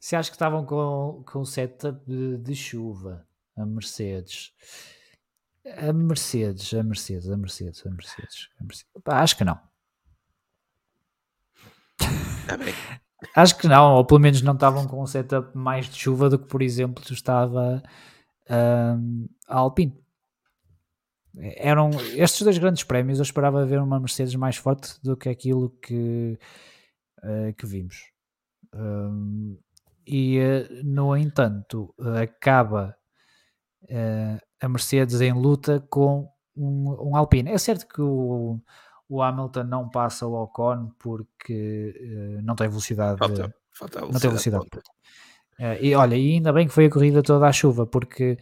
se 0.00 0.16
acho 0.16 0.30
que 0.30 0.36
estavam 0.36 0.64
com, 0.64 1.22
com 1.26 1.44
setup 1.44 2.04
de, 2.06 2.38
de 2.38 2.54
chuva, 2.54 3.26
a 3.56 3.64
Mercedes. 3.64 4.52
A 5.78 5.92
Mercedes, 5.92 6.74
a 6.74 6.82
Mercedes, 6.82 7.30
a 7.30 7.36
Mercedes, 7.36 7.86
a 7.86 7.90
Mercedes. 7.90 8.50
A 8.60 8.64
Mercedes. 8.64 8.86
acho 9.06 9.36
que 9.36 9.44
não. 9.44 9.73
Tá 12.46 12.58
Acho 13.34 13.56
que 13.56 13.66
não, 13.66 13.94
ou 13.94 14.04
pelo 14.04 14.20
menos 14.20 14.42
não 14.42 14.54
estavam 14.54 14.86
com 14.86 15.02
um 15.02 15.06
setup 15.06 15.56
mais 15.56 15.88
de 15.88 15.96
chuva 15.96 16.28
do 16.28 16.38
que, 16.38 16.46
por 16.46 16.62
exemplo, 16.62 17.02
estava 17.10 17.82
um, 18.50 19.28
a 19.48 19.58
Alpine. 19.58 19.98
Eram 21.36 21.90
estes 22.14 22.42
dois 22.42 22.58
grandes 22.58 22.84
prémios. 22.84 23.18
Eu 23.18 23.24
esperava 23.24 23.66
ver 23.66 23.80
uma 23.80 23.98
Mercedes 23.98 24.34
mais 24.36 24.56
forte 24.56 25.00
do 25.02 25.16
que 25.16 25.28
aquilo 25.28 25.70
que, 25.82 26.38
uh, 27.22 27.52
que 27.56 27.66
vimos. 27.66 28.10
Um, 28.72 29.58
e, 30.06 30.38
uh, 30.38 30.84
no 30.84 31.16
entanto, 31.16 31.92
acaba 32.22 32.94
uh, 33.84 34.40
a 34.60 34.68
Mercedes 34.68 35.20
em 35.20 35.32
luta 35.32 35.84
com 35.90 36.28
um, 36.56 37.10
um 37.10 37.16
Alpine. 37.16 37.50
É 37.50 37.58
certo 37.58 37.88
que 37.88 38.00
o, 38.00 38.60
o 39.14 39.22
Hamilton 39.22 39.64
não 39.64 39.88
passa 39.88 40.26
o 40.26 40.34
Ocon 40.42 40.90
porque 40.98 41.94
uh, 42.00 42.42
não 42.42 42.56
tem 42.56 42.68
velocidade. 42.68 43.18
Falta, 43.18 43.54
falta 43.72 44.00
velocidade 44.00 44.12
não 44.12 44.20
tem 44.20 44.30
velocidade. 44.30 44.66
Uh, 45.58 45.84
e 45.84 45.94
olha, 45.94 46.16
e 46.16 46.32
ainda 46.32 46.52
bem 46.52 46.66
que 46.66 46.74
foi 46.74 46.86
a 46.86 46.90
corrida 46.90 47.22
toda 47.22 47.46
à 47.46 47.52
chuva, 47.52 47.86
porque 47.86 48.36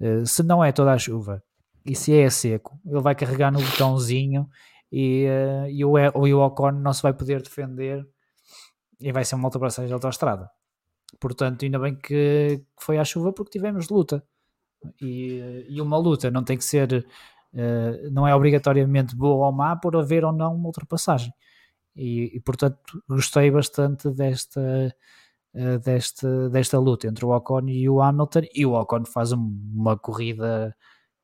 uh, 0.00 0.26
se 0.26 0.42
não 0.42 0.62
é 0.62 0.70
toda 0.70 0.92
a 0.92 0.98
chuva 0.98 1.42
e 1.86 1.94
se 1.94 2.14
é 2.14 2.28
seco, 2.28 2.78
ele 2.84 3.00
vai 3.00 3.14
carregar 3.14 3.50
no 3.50 3.62
botãozinho 3.62 4.46
e, 4.92 5.26
e, 5.70 5.84
o, 5.84 5.98
e 6.26 6.34
o 6.34 6.40
Ocon 6.40 6.72
não 6.72 6.92
se 6.92 7.02
vai 7.02 7.14
poder 7.14 7.40
defender 7.40 8.06
e 9.00 9.10
vai 9.10 9.24
ser 9.24 9.36
uma 9.36 9.46
ultrapassagem 9.46 9.88
de 9.88 9.94
autostrada. 9.94 10.50
Portanto, 11.18 11.64
ainda 11.64 11.78
bem 11.78 11.94
que, 11.94 12.62
foi 12.78 12.98
à 12.98 13.04
chuva 13.04 13.32
porque 13.32 13.52
tivemos 13.52 13.88
luta. 13.88 14.22
E, 15.00 15.66
e 15.68 15.80
uma 15.80 15.96
luta 15.96 16.30
não 16.30 16.44
tem 16.44 16.58
que 16.58 16.64
ser 16.64 17.06
Uh, 17.52 18.10
não 18.10 18.28
é 18.28 18.34
obrigatoriamente 18.34 19.16
boa 19.16 19.46
ou 19.46 19.52
má 19.52 19.74
por 19.74 19.96
haver 19.96 20.24
ou 20.24 20.32
não 20.32 20.54
uma 20.54 20.66
ultrapassagem. 20.66 21.32
E, 21.96 22.36
e 22.36 22.40
portanto, 22.40 23.02
gostei 23.08 23.50
bastante 23.50 24.10
desta, 24.10 24.94
uh, 25.54 25.78
desta, 25.80 26.50
desta 26.50 26.78
luta 26.78 27.08
entre 27.08 27.24
o 27.24 27.30
Ocon 27.34 27.68
e 27.68 27.88
o 27.88 28.02
Hamilton. 28.02 28.42
E 28.54 28.66
o 28.66 28.74
Ocon 28.74 29.04
faz 29.04 29.32
uma 29.32 29.96
corrida, 29.98 30.74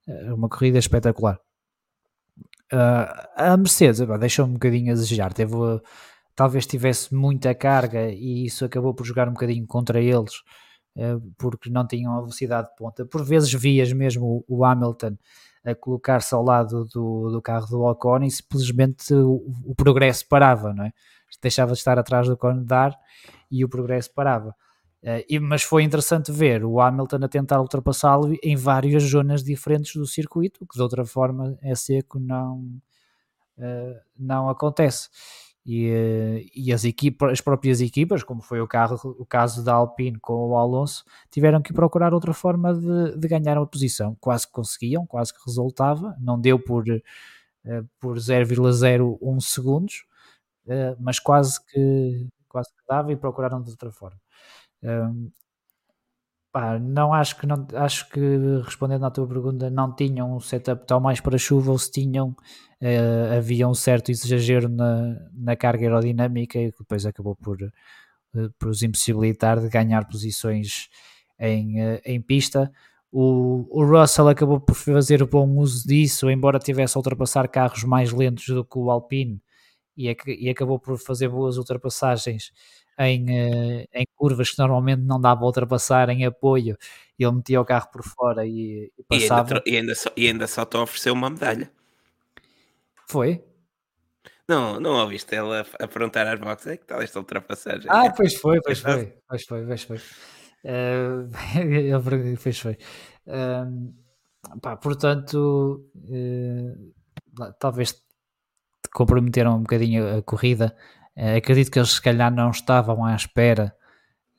uh, 0.09 0.35
uma 0.35 0.49
corrida 0.49 0.79
espetacular. 0.79 1.39
a 3.37 3.57
Mercedes 3.57 4.01
deixou 4.19 4.47
um 4.47 4.55
bocadinho 4.55 4.93
a 4.93 4.97
desejar. 4.97 5.33
Teve, 5.35 5.55
talvez 6.35 6.67
tivesse 6.67 7.15
muita 7.15 7.55
carga 7.55 8.11
e 8.11 8.47
isso 8.47 8.65
acabou 8.65 8.95
por 8.95 9.05
jogar 9.05 9.29
um 9.29 9.33
bocadinho 9.33 9.67
contra 9.67 10.01
eles 10.01 10.33
porque 11.37 11.71
não 11.71 11.87
tinham 11.87 12.17
a 12.17 12.21
velocidade 12.21 12.69
de 12.69 12.77
ponta. 12.77 13.05
Por 13.05 13.25
vezes 13.25 13.53
vias 13.53 13.93
mesmo 13.93 14.45
o 14.49 14.65
Hamilton 14.65 15.17
a 15.65 15.75
colocar-se 15.75 16.35
ao 16.35 16.43
lado 16.43 16.85
do, 16.85 17.31
do 17.31 17.41
carro 17.41 17.67
do 17.67 17.83
Ocon 17.83 18.23
e 18.23 18.31
simplesmente 18.31 19.15
o, 19.15 19.43
o, 19.65 19.75
progresso 19.75 20.29
parava, 20.29 20.75
não 20.75 20.85
é? 20.85 20.93
Deixava 21.43 21.73
de 21.73 21.79
estar 21.79 21.99
atrás 21.99 22.27
do 22.27 22.35
Ocon 22.35 22.63
dar 22.63 22.95
e 23.51 23.65
o 23.65 23.69
progresso 23.69 24.13
parava. 24.13 24.55
Uh, 25.03 25.25
e, 25.29 25.39
mas 25.39 25.63
foi 25.63 25.83
interessante 25.83 26.31
ver 26.31 26.65
o 26.65 26.81
Hamilton 26.81 27.25
a 27.25 27.29
tentar 27.29 27.61
ultrapassá-lo 27.61 28.35
em 28.43 28.57
várias 28.57 29.03
zonas 29.03 29.43
diferentes 29.43 29.95
do 29.97 30.07
circuito, 30.07 30.67
que 30.67 30.77
de 30.77 30.83
outra 30.83 31.05
forma 31.05 31.59
é 31.63 31.75
seco 31.75 32.19
não, 32.19 32.61
uh, 33.59 34.01
não 34.19 34.49
acontece 34.49 35.09
e, 35.67 35.89
eh, 35.89 36.47
e 36.55 36.73
as, 36.73 36.85
equipas, 36.85 37.33
as 37.33 37.41
próprias 37.41 37.81
equipas, 37.81 38.23
como 38.23 38.43
foi 38.43 38.61
o, 38.61 38.69
carro, 38.69 38.99
o 39.19 39.25
caso 39.25 39.65
da 39.65 39.75
Alpine 39.75 40.19
com 40.21 40.51
o 40.51 40.57
Alonso, 40.57 41.05
tiveram 41.31 41.63
que 41.63 41.73
procurar 41.73 42.13
outra 42.13 42.35
forma 42.35 42.75
de, 42.75 43.17
de 43.17 43.29
ganhar 43.29 43.57
uma 43.59 43.67
posição. 43.67 44.15
Quase 44.21 44.47
que 44.47 44.53
conseguiam, 44.53 45.07
quase 45.07 45.33
que 45.33 45.41
resultava, 45.47 46.15
não 46.21 46.39
deu 46.39 46.59
por, 46.59 46.85
uh, 46.87 47.89
por 47.99 48.19
0,01 48.19 49.41
segundos, 49.41 50.05
uh, 50.67 50.97
mas 51.01 51.19
quase 51.19 51.59
que, 51.67 52.29
quase 52.49 52.69
que 52.71 52.83
dava 52.89 53.13
e 53.13 53.17
procuraram 53.17 53.63
de 53.63 53.71
outra 53.71 53.91
forma. 53.91 54.21
Não 56.81 57.13
acho 57.13 57.37
que 57.37 57.47
não 57.47 57.67
acho 57.75 58.09
que 58.11 58.21
respondendo 58.65 59.05
à 59.05 59.11
tua 59.11 59.27
pergunta 59.27 59.69
não 59.71 59.93
tinham 59.93 60.37
um 60.37 60.39
setup 60.39 60.87
tão 60.87 61.01
mais 61.01 61.21
para 61.21 61.37
chuva 61.37 61.73
ou 61.73 61.79
se 61.79 61.91
tinham 61.91 62.37
uh, 62.85 63.37
havia 63.39 63.67
um 63.67 63.75
certo 63.75 64.11
exagero 64.11 64.69
na, 64.69 65.17
na 65.33 65.57
carga 65.57 65.85
aerodinâmica 65.87 66.59
e 66.59 66.71
que 66.71 66.79
depois 66.79 67.07
acabou 67.07 67.35
por, 67.35 67.61
uh, 67.63 68.51
por 68.59 68.69
os 68.69 68.83
impossibilitar 68.83 69.61
de 69.61 69.69
ganhar 69.69 70.07
posições 70.07 70.89
em, 71.39 71.81
uh, 71.83 72.01
em 72.05 72.21
pista. 72.21 72.71
O, 73.11 73.67
o 73.71 73.85
Russell 73.85 74.29
acabou 74.29 74.61
por 74.61 74.75
fazer 74.75 75.25
bom 75.25 75.49
uso 75.57 75.87
disso, 75.87 76.29
embora 76.31 76.59
tivesse 76.59 76.97
a 76.97 77.01
ultrapassar 77.01 77.49
carros 77.49 77.85
mais 77.85 78.13
lentos 78.13 78.47
do 78.47 78.65
que 78.65 78.79
o 78.79 78.91
Alpine 78.91 79.41
e, 79.97 80.15
e 80.27 80.51
acabou 80.51 80.79
por 80.79 80.99
fazer 80.99 81.29
boas 81.29 81.57
ultrapassagens 81.57 82.53
em, 82.99 83.27
em 83.93 84.07
curvas 84.17 84.51
que 84.51 84.59
normalmente 84.59 85.03
não 85.03 85.21
dava 85.21 85.45
ultrapassar 85.45 86.09
em 86.11 86.25
apoio, 86.25 86.77
ele 87.19 87.33
metia 87.33 87.61
o 87.61 87.65
carro 87.65 87.89
por 87.93 88.03
fora 88.03 88.47
e, 88.47 88.93
e 88.99 89.05
passava. 89.05 89.49
E 89.49 89.55
ainda, 89.55 89.63
e 89.67 89.77
ainda, 89.77 89.95
só, 89.95 90.11
e 90.17 90.27
ainda 90.27 90.47
só 90.47 90.63
estão 90.63 90.81
a 90.81 90.85
oferecer 90.85 91.11
uma 91.11 91.31
medalha. 91.31 91.71
Foi? 93.09 93.45
Não, 94.49 94.79
não 94.79 95.01
ouviste 95.01 95.35
ela 95.35 95.65
a 95.81 95.89
perguntar 95.89 96.27
às 96.27 96.39
boxes, 96.39 96.67
é 96.67 96.77
que 96.77 96.85
tal 96.85 97.01
esta 97.01 97.19
ultrapassagem? 97.19 97.91
Ah, 97.91 98.11
pois 98.11 98.35
foi, 98.35 98.61
pois 98.61 98.79
foi, 98.79 99.15
pois 99.27 99.45
foi, 99.45 99.67
pois 99.67 99.83
foi. 99.83 99.97
Uh, 100.65 101.31
ele 101.59 102.37
pois 102.37 102.59
foi. 102.59 102.79
Pá, 104.61 104.77
portanto, 104.77 105.89
uh, 105.97 107.55
talvez 107.59 107.93
te 107.93 108.91
comprometeram 108.93 109.57
um 109.57 109.61
bocadinho 109.61 110.19
a 110.19 110.23
corrida 110.23 110.77
Uh, 111.17 111.37
acredito 111.37 111.71
que 111.71 111.79
eles 111.79 111.93
se 111.93 112.03
calhar 112.03 112.33
não 112.35 112.51
estavam 112.51 113.05
à 113.05 113.15
espera 113.15 113.75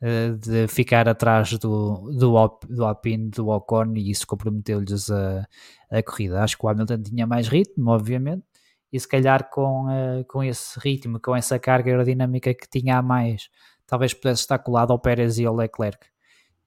uh, 0.01 0.37
de 0.37 0.67
ficar 0.67 1.07
atrás 1.07 1.57
do, 1.57 2.11
do, 2.11 2.59
do 2.69 2.85
Alpine, 2.85 3.29
do 3.29 3.47
Ocon 3.47 3.93
e 3.95 4.11
isso 4.11 4.27
comprometeu-lhes 4.27 5.09
a, 5.09 5.47
a 5.89 6.03
corrida. 6.03 6.43
Acho 6.43 6.57
que 6.57 6.65
o 6.65 6.69
Hamilton 6.69 7.01
tinha 7.01 7.25
mais 7.25 7.47
ritmo, 7.47 7.91
obviamente, 7.91 8.43
e 8.91 8.99
se 8.99 9.07
calhar 9.07 9.49
com, 9.49 9.85
uh, 9.85 10.25
com 10.27 10.43
esse 10.43 10.79
ritmo, 10.79 11.19
com 11.19 11.35
essa 11.35 11.59
carga 11.59 11.91
aerodinâmica 11.91 12.53
que 12.53 12.67
tinha 12.69 12.97
a 12.97 13.01
mais, 13.01 13.49
talvez 13.85 14.13
pudesse 14.13 14.41
estar 14.41 14.59
colado 14.59 14.91
ao 14.91 14.99
Pérez 14.99 15.37
e 15.37 15.45
ao 15.45 15.55
Leclerc. 15.55 16.07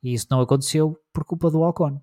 E 0.03 0.15
isso 0.15 0.27
não 0.31 0.41
aconteceu 0.41 0.99
por 1.13 1.25
culpa 1.25 1.51
do 1.51 1.61
Ocon. 1.61 2.01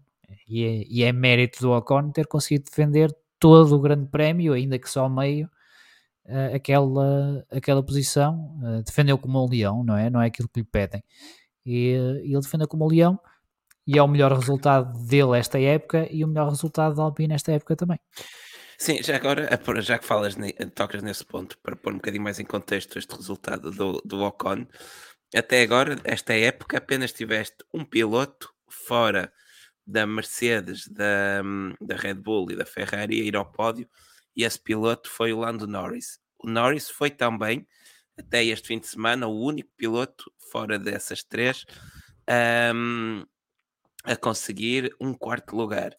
E 0.48 0.64
é, 0.64 0.84
e 0.88 1.04
é 1.04 1.12
mérito 1.12 1.62
do 1.62 1.72
Ocon 1.72 2.12
ter 2.12 2.28
conseguido 2.28 2.66
defender 2.66 3.16
todo 3.40 3.76
o 3.76 3.80
grande 3.80 4.08
prémio, 4.10 4.54
ainda 4.54 4.78
que 4.80 4.90
só 4.90 5.08
meio, 5.10 5.50
uh, 6.26 6.56
aquela, 6.56 7.46
aquela 7.52 7.84
posição, 7.84 8.58
uh, 8.62 8.84
defendeu 8.84 9.18
como 9.18 9.44
um 9.44 9.50
leão, 9.50 9.84
não 9.84 9.98
é? 9.98 10.10
Não 10.10 10.22
é 10.22 10.28
aquilo 10.28 10.50
que 10.50 10.60
lhe 10.60 10.66
pedem. 10.66 11.04
E, 11.66 11.92
ele 12.24 12.42
defendeu 12.42 12.68
como 12.68 12.86
um 12.86 12.88
leão 12.88 13.20
e 13.88 13.98
é 13.98 14.04
o 14.04 14.08
melhor 14.08 14.34
resultado 14.34 14.98
dele 15.06 15.38
esta 15.38 15.60
época 15.60 16.08
e 16.12 16.24
o 16.24 16.28
melhor 16.28 16.50
resultado 16.50 16.96
da 16.96 17.04
Alpine 17.04 17.30
nesta 17.30 17.52
época 17.52 17.76
também. 17.76 18.00
Sim, 18.78 19.02
já 19.02 19.16
agora, 19.16 19.50
já 19.82 19.98
que 19.98 20.06
falas, 20.06 20.36
tocas 20.74 21.02
nesse 21.02 21.24
ponto, 21.24 21.58
para 21.60 21.76
pôr 21.76 21.94
um 21.94 21.98
bocadinho 21.98 22.24
mais 22.24 22.40
em 22.40 22.46
contexto 22.46 22.98
este 22.98 23.16
resultado 23.16 23.72
do, 23.72 24.02
do 24.04 24.22
Ocon, 24.22 24.68
até 25.34 25.62
agora, 25.62 26.00
esta 26.04 26.34
época, 26.34 26.78
apenas 26.78 27.12
tiveste 27.12 27.58
um 27.74 27.84
piloto 27.84 28.54
fora 28.70 29.32
da 29.86 30.06
Mercedes, 30.06 30.88
da, 30.88 31.42
da 31.80 31.96
Red 31.96 32.16
Bull 32.16 32.52
e 32.52 32.56
da 32.56 32.66
Ferrari 32.66 33.22
a 33.22 33.24
ir 33.24 33.36
ao 33.36 33.46
pódio 33.46 33.88
e 34.36 34.44
esse 34.44 34.60
piloto 34.60 35.10
foi 35.10 35.32
o 35.32 35.40
Lando 35.40 35.68
Norris. 35.68 36.20
O 36.40 36.50
Norris 36.50 36.90
foi 36.90 37.10
também, 37.10 37.66
até 38.18 38.44
este 38.44 38.68
fim 38.68 38.80
de 38.80 38.88
semana, 38.88 39.28
o 39.28 39.44
único 39.44 39.70
piloto 39.78 40.32
fora 40.52 40.78
dessas 40.78 41.24
três 41.24 41.66
um, 42.74 43.24
a 44.04 44.16
conseguir 44.16 44.96
um 45.00 45.14
quarto 45.14 45.56
lugar. 45.56 45.96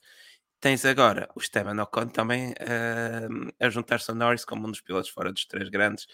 Tens 0.66 0.84
agora 0.84 1.28
o 1.36 1.38
Esteban 1.38 1.80
Ocon 1.80 2.08
também 2.08 2.50
uh, 2.50 3.54
a 3.60 3.70
juntar-se 3.70 4.10
ao 4.10 4.16
Norris 4.16 4.44
como 4.44 4.66
um 4.66 4.70
dos 4.72 4.80
pilotos 4.80 5.10
fora 5.10 5.32
dos 5.32 5.44
três 5.44 5.68
grandes 5.68 6.08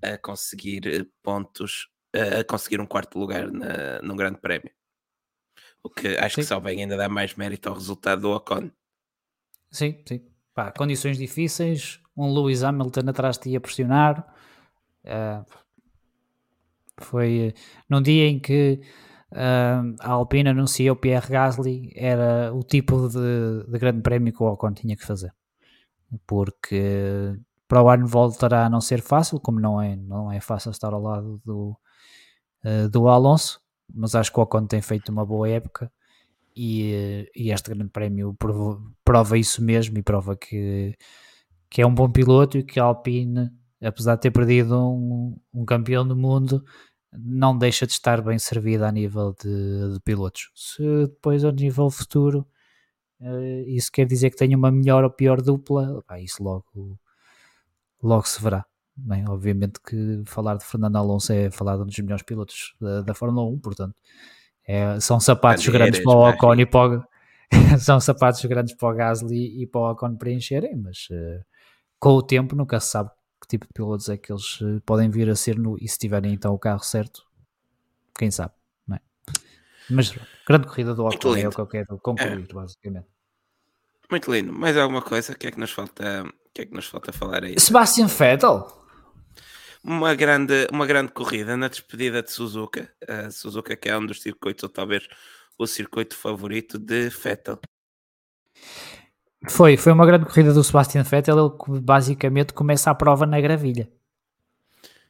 a 0.00 0.16
conseguir 0.16 0.86
eh, 0.86 1.04
pontos, 1.24 1.88
uh, 2.14 2.38
a 2.38 2.44
conseguir 2.44 2.80
um 2.80 2.86
quarto 2.86 3.18
lugar 3.18 3.50
na, 3.50 4.00
num 4.02 4.14
grande 4.14 4.38
prémio. 4.38 4.70
O 5.82 5.90
que 5.90 6.16
acho 6.18 6.36
sim. 6.36 6.42
que 6.42 6.46
só 6.46 6.60
bem 6.60 6.82
ainda 6.82 6.96
dá 6.96 7.08
mais 7.08 7.34
mérito 7.34 7.68
ao 7.68 7.74
resultado 7.74 8.20
do 8.20 8.30
Ocon. 8.30 8.70
Sim, 9.72 10.00
sim 10.06 10.24
pá, 10.54 10.70
condições 10.70 11.18
difíceis, 11.18 12.00
um 12.16 12.32
Lewis 12.32 12.62
Hamilton 12.62 13.10
atrás 13.10 13.36
de 13.36 13.50
ti 13.50 13.56
a 13.56 13.60
pressionar. 13.60 14.32
Uh, 15.04 15.44
foi 16.98 17.52
num 17.90 18.00
dia 18.00 18.28
em 18.28 18.38
que 18.38 18.80
uh, 19.32 19.96
a 20.00 20.10
Alpine 20.10 20.50
anunciou 20.50 20.94
o 20.94 20.98
Pierre 20.98 21.28
Gasly 21.28 21.92
era 21.94 22.52
o 22.54 22.62
tipo 22.62 23.08
de, 23.08 23.64
de, 23.70 23.78
grande 23.78 24.02
prémio 24.02 24.32
que 24.32 24.42
o 24.42 24.46
Ocon 24.46 24.72
tinha 24.72 24.96
que 24.96 25.06
fazer. 25.06 25.32
Porque 26.26 27.34
para 27.68 27.82
o 27.82 27.88
ano 27.88 28.06
voltará 28.06 28.66
a 28.66 28.70
não 28.70 28.80
ser 28.80 29.02
fácil, 29.02 29.40
como 29.40 29.60
não 29.60 29.80
é, 29.80 29.96
não 29.96 30.30
é 30.30 30.40
fácil 30.40 30.70
estar 30.70 30.92
ao 30.92 31.02
lado 31.02 31.40
do, 31.44 31.76
uh, 32.64 32.88
do 32.88 33.08
Alonso, 33.08 33.60
mas 33.92 34.14
acho 34.14 34.32
que 34.32 34.38
o 34.38 34.42
Ocon 34.42 34.66
tem 34.66 34.82
feito 34.82 35.10
uma 35.10 35.24
boa 35.26 35.48
época 35.48 35.90
e, 36.56 37.30
e 37.34 37.50
este 37.50 37.70
grande 37.70 37.90
prémio 37.90 38.34
prova, 38.34 38.82
prova, 39.04 39.38
isso 39.38 39.62
mesmo 39.62 39.98
e 39.98 40.02
prova 40.02 40.36
que, 40.36 40.96
que 41.68 41.82
é 41.82 41.86
um 41.86 41.94
bom 41.94 42.10
piloto 42.10 42.58
e 42.58 42.64
que 42.64 42.80
a 42.80 42.84
Alpine, 42.84 43.50
apesar 43.82 44.14
de 44.16 44.22
ter 44.22 44.30
perdido 44.30 44.74
um, 44.74 45.36
um 45.52 45.64
campeão 45.64 46.06
do 46.06 46.16
mundo, 46.16 46.64
não 47.12 47.56
deixa 47.56 47.86
de 47.86 47.92
estar 47.92 48.20
bem 48.22 48.38
servida 48.38 48.88
a 48.88 48.92
nível 48.92 49.34
de, 49.42 49.94
de 49.94 50.00
pilotos. 50.00 50.50
Se 50.54 50.82
depois 51.06 51.44
ao 51.44 51.52
nível 51.52 51.90
futuro 51.90 52.46
uh, 53.20 53.68
isso 53.68 53.90
quer 53.90 54.06
dizer 54.06 54.30
que 54.30 54.36
tenha 54.36 54.56
uma 54.56 54.70
melhor 54.70 55.04
ou 55.04 55.10
pior 55.10 55.40
dupla, 55.40 56.02
isso 56.18 56.42
logo, 56.42 56.98
logo 58.02 58.26
se 58.26 58.42
verá. 58.42 58.64
Bem, 58.96 59.28
obviamente 59.28 59.78
que 59.80 60.22
falar 60.26 60.56
de 60.56 60.64
Fernando 60.64 60.96
Alonso 60.96 61.32
é 61.32 61.50
falar 61.50 61.76
de 61.76 61.82
um 61.82 61.86
dos 61.86 61.98
melhores 61.98 62.22
pilotos 62.22 62.74
da, 62.80 63.02
da 63.02 63.14
Fórmula 63.14 63.46
1, 63.46 63.58
portanto 63.58 63.94
é, 64.66 64.98
são 65.00 65.20
sapatos 65.20 65.68
grandes 65.68 66.02
para 66.02 66.12
o 66.12 66.28
Ocon 66.28 66.54
e 66.54 66.66
para 66.66 66.98
o, 66.98 67.04
são 67.78 68.00
sapatos 68.00 68.44
grandes 68.46 68.74
para 68.74 68.88
o 68.88 68.94
Gasly 68.94 69.62
e 69.62 69.66
para 69.66 69.80
o 69.80 69.90
Ocon 69.92 70.16
preencherem, 70.16 70.76
mas 70.76 71.08
uh, 71.10 71.44
com 72.00 72.10
o 72.10 72.22
tempo 72.22 72.56
nunca 72.56 72.80
se 72.80 72.88
sabe 72.88 73.10
que 73.46 73.50
tipo 73.50 73.66
de 73.66 73.72
pilotos 73.72 74.08
é 74.08 74.16
que 74.16 74.32
eles 74.32 74.60
uh, 74.60 74.80
podem 74.84 75.08
vir 75.08 75.30
a 75.30 75.36
ser 75.36 75.56
no, 75.56 75.76
e 75.80 75.88
se 75.88 75.98
tiverem 75.98 76.32
então 76.32 76.52
o 76.52 76.58
carro 76.58 76.82
certo, 76.82 77.24
quem 78.18 78.30
sabe, 78.30 78.54
não 78.86 78.96
é? 78.96 79.00
Mas 79.88 80.12
grande 80.46 80.66
corrida 80.66 80.94
do 80.94 81.06
Ocon 81.06 81.36
é 81.36 81.48
o 81.48 81.50
que 81.50 81.60
eu 81.60 81.66
quero 81.66 81.98
concluir, 81.98 82.46
é. 82.50 82.52
basicamente. 82.52 83.06
Muito 84.10 84.32
lindo. 84.32 84.52
Mais 84.52 84.76
alguma 84.76 85.02
coisa? 85.02 85.32
O 85.32 85.38
que 85.38 85.46
é 85.48 85.50
que 85.50 85.58
nos 85.58 85.70
falta, 85.70 86.24
o 86.24 86.50
que 86.52 86.62
é 86.62 86.66
que 86.66 86.74
nos 86.74 86.86
falta 86.86 87.12
falar 87.12 87.44
aí? 87.44 87.58
Sebastian 87.58 88.06
Vettel. 88.06 88.66
Uma 89.82 90.14
grande, 90.14 90.66
uma 90.72 90.86
grande 90.86 91.12
corrida 91.12 91.56
na 91.56 91.68
despedida 91.68 92.22
de 92.22 92.30
Suzuka. 92.30 92.92
A 93.06 93.30
Suzuka 93.30 93.76
que 93.76 93.88
é 93.88 93.96
um 93.96 94.06
dos 94.06 94.20
circuitos, 94.20 94.64
ou 94.64 94.68
talvez 94.68 95.06
o 95.58 95.66
circuito 95.66 96.16
favorito 96.16 96.78
de 96.78 97.08
Vettel. 97.08 97.60
Foi, 99.48 99.76
foi 99.76 99.92
uma 99.92 100.06
grande 100.06 100.26
corrida 100.26 100.52
do 100.52 100.62
Sebastian 100.62 101.02
Vettel, 101.02 101.38
ele 101.38 101.80
basicamente 101.80 102.52
começa 102.52 102.90
a 102.90 102.94
prova 102.94 103.26
na 103.26 103.40
gravilha. 103.40 103.88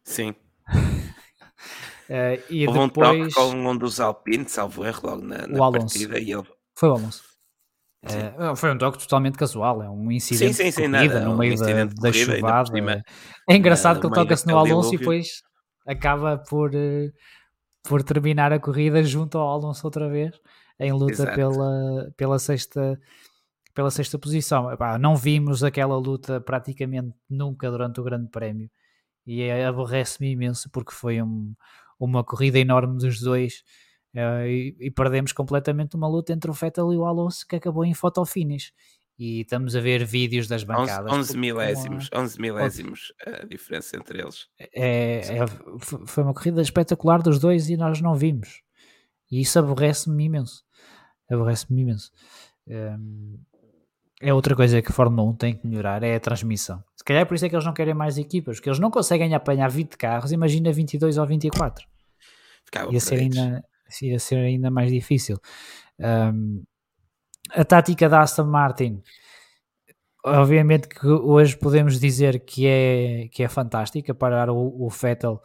Sim. 0.05 0.31
uh, 0.31 0.35
e 2.51 2.67
Houve 2.67 2.81
depois... 2.81 3.21
um 3.21 3.29
toque 3.29 3.35
com 3.35 3.71
um 3.71 3.77
dos 3.77 3.99
Alpine, 3.99 4.49
salvo 4.49 4.85
erro, 4.85 5.01
logo 5.05 5.23
na, 5.23 5.47
na 5.47 5.71
partida. 5.73 6.19
E 6.19 6.33
ele... 6.33 6.45
Foi 6.75 6.89
o 6.89 6.93
Alonso. 6.93 7.25
Uh, 8.05 8.55
foi 8.55 8.73
um 8.73 8.79
toque 8.79 8.99
totalmente 8.99 9.37
casual, 9.37 9.83
é 9.83 9.91
um 9.91 10.13
incidente 10.13 10.55
sim, 10.55 10.71
sim, 10.71 10.83
corrida 10.83 11.15
nada, 11.15 11.21
no 11.21 11.33
um 11.33 11.37
meio 11.37 11.59
da, 11.59 11.85
da 11.85 12.13
chuvada. 12.13 13.03
É 13.49 13.57
engraçado 13.57 14.01
que 14.01 14.07
ele 14.07 14.15
toca-se 14.15 14.47
no 14.47 14.57
Alonso 14.57 14.95
e 14.95 14.99
depois 14.99 15.43
acaba 15.85 16.39
por, 16.39 16.71
uh, 16.73 17.13
por 17.83 18.03
terminar 18.05 18.53
a 18.53 18.61
corrida 18.61 19.03
junto 19.03 19.39
ao 19.39 19.49
Alonso 19.49 19.85
outra 19.85 20.09
vez, 20.09 20.39
em 20.79 20.93
luta 20.93 21.33
pela, 21.35 22.13
pela 22.17 22.39
sexta 22.39 22.97
pela 23.77 23.91
sexta 23.91 24.19
posição. 24.19 24.73
Epá, 24.73 24.99
não 24.99 25.15
vimos 25.15 25.63
aquela 25.63 25.97
luta 25.99 26.41
praticamente 26.41 27.15
nunca 27.29 27.71
durante 27.71 28.01
o 28.01 28.03
Grande 28.03 28.31
Prémio 28.31 28.71
e 29.27 29.43
é, 29.43 29.67
aborrece-me 29.67 30.31
imenso 30.31 30.71
porque 30.71 30.93
foi 30.93 31.21
um, 31.21 31.55
uma 32.01 32.25
corrida 32.25 32.59
enorme 32.59 32.97
dos 32.97 33.21
dois 33.21 33.63
uh, 34.15 34.47
e, 34.47 34.75
e, 34.81 34.91
perdemos 34.91 35.33
completamente 35.33 35.95
uma 35.95 36.09
luta 36.09 36.33
entre 36.33 36.51
o 36.51 36.55
Vettel 36.55 36.91
e 36.91 36.97
o 36.97 37.05
Alonso 37.05 37.47
que 37.47 37.55
acabou 37.55 37.85
em 37.85 37.93
photo 37.93 38.25
finish. 38.25 38.73
E 39.19 39.43
estamos 39.43 39.77
a 39.77 39.81
ver 39.81 40.05
vídeos 40.05 40.47
das 40.47 40.65
bancadas. 40.65 41.13
11 41.13 41.39
milésimos, 41.39 42.09
11 42.15 42.41
milésimos 42.41 43.13
a 43.27 43.47
diferença 43.47 43.97
entre 43.97 44.21
eles. 44.21 44.47
É, 44.75 45.39
é, 45.39 45.47
foi 46.07 46.23
uma 46.23 46.35
corrida 46.35 46.63
espetacular 46.63 47.23
dos 47.23 47.39
dois 47.39 47.69
e 47.69 47.77
nós 47.77 48.01
não 48.01 48.15
vimos. 48.15 48.63
E 49.31 49.41
isso 49.41 49.59
aborrece-me 49.59 50.25
imenso. 50.25 50.63
Aborrece-me 51.31 51.81
imenso. 51.81 52.11
Um, 52.69 53.39
é 54.21 54.33
outra 54.33 54.57
coisa 54.57 54.81
que 54.81 54.91
a 54.91 54.95
Fórmula 54.95 55.29
1 55.31 55.35
tem 55.35 55.55
que 55.55 55.67
melhorar, 55.67 56.03
é 56.03 56.15
a 56.15 56.21
transmissão. 56.21 56.83
Se 56.97 57.05
calhar 57.05 57.23
é 57.23 57.25
por 57.25 57.35
isso 57.35 57.45
é 57.45 57.49
que 57.49 57.55
eles 57.55 57.67
não 57.67 57.75
querem 57.75 57.95
mais 57.95 58.17
equipas, 58.17 58.57
porque 58.57 58.69
eles 58.69 58.79
não 58.79 58.91
conseguem 58.91 59.35
apanhar 59.35 59.69
20 59.69 59.97
carros, 59.97 60.33
imagina 60.33 60.73
22 60.73 61.19
ou 61.19 61.27
24. 61.27 61.87
Ficava 62.65 62.93
ia 62.93 63.01
ser, 63.01 63.21
ainda, 63.21 63.65
ia 64.03 64.19
ser 64.19 64.37
ainda 64.37 64.71
mais 64.71 64.91
difícil. 64.91 65.39
Um, 65.99 66.65
a 67.51 67.65
tática 67.65 68.09
da 68.09 68.23
Aston 68.23 68.45
Martin, 68.45 69.03
obviamente 70.25 70.89
que 70.89 71.07
hoje 71.07 71.57
podemos 71.57 72.01
dizer 72.01 72.41
que 72.41 72.67
é, 72.67 73.29
que 73.29 73.43
é 73.43 73.49
fantástica, 73.49 74.15
parar 74.15 74.51
o, 74.51 74.85
o 74.85 74.89
Vettel 74.89 75.41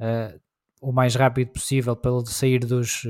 uh, 0.00 0.40
o 0.80 0.92
mais 0.92 1.14
rápido 1.14 1.52
possível 1.52 1.94
para 1.94 2.10
ele 2.10 2.26
sair 2.26 2.60
dos, 2.60 3.02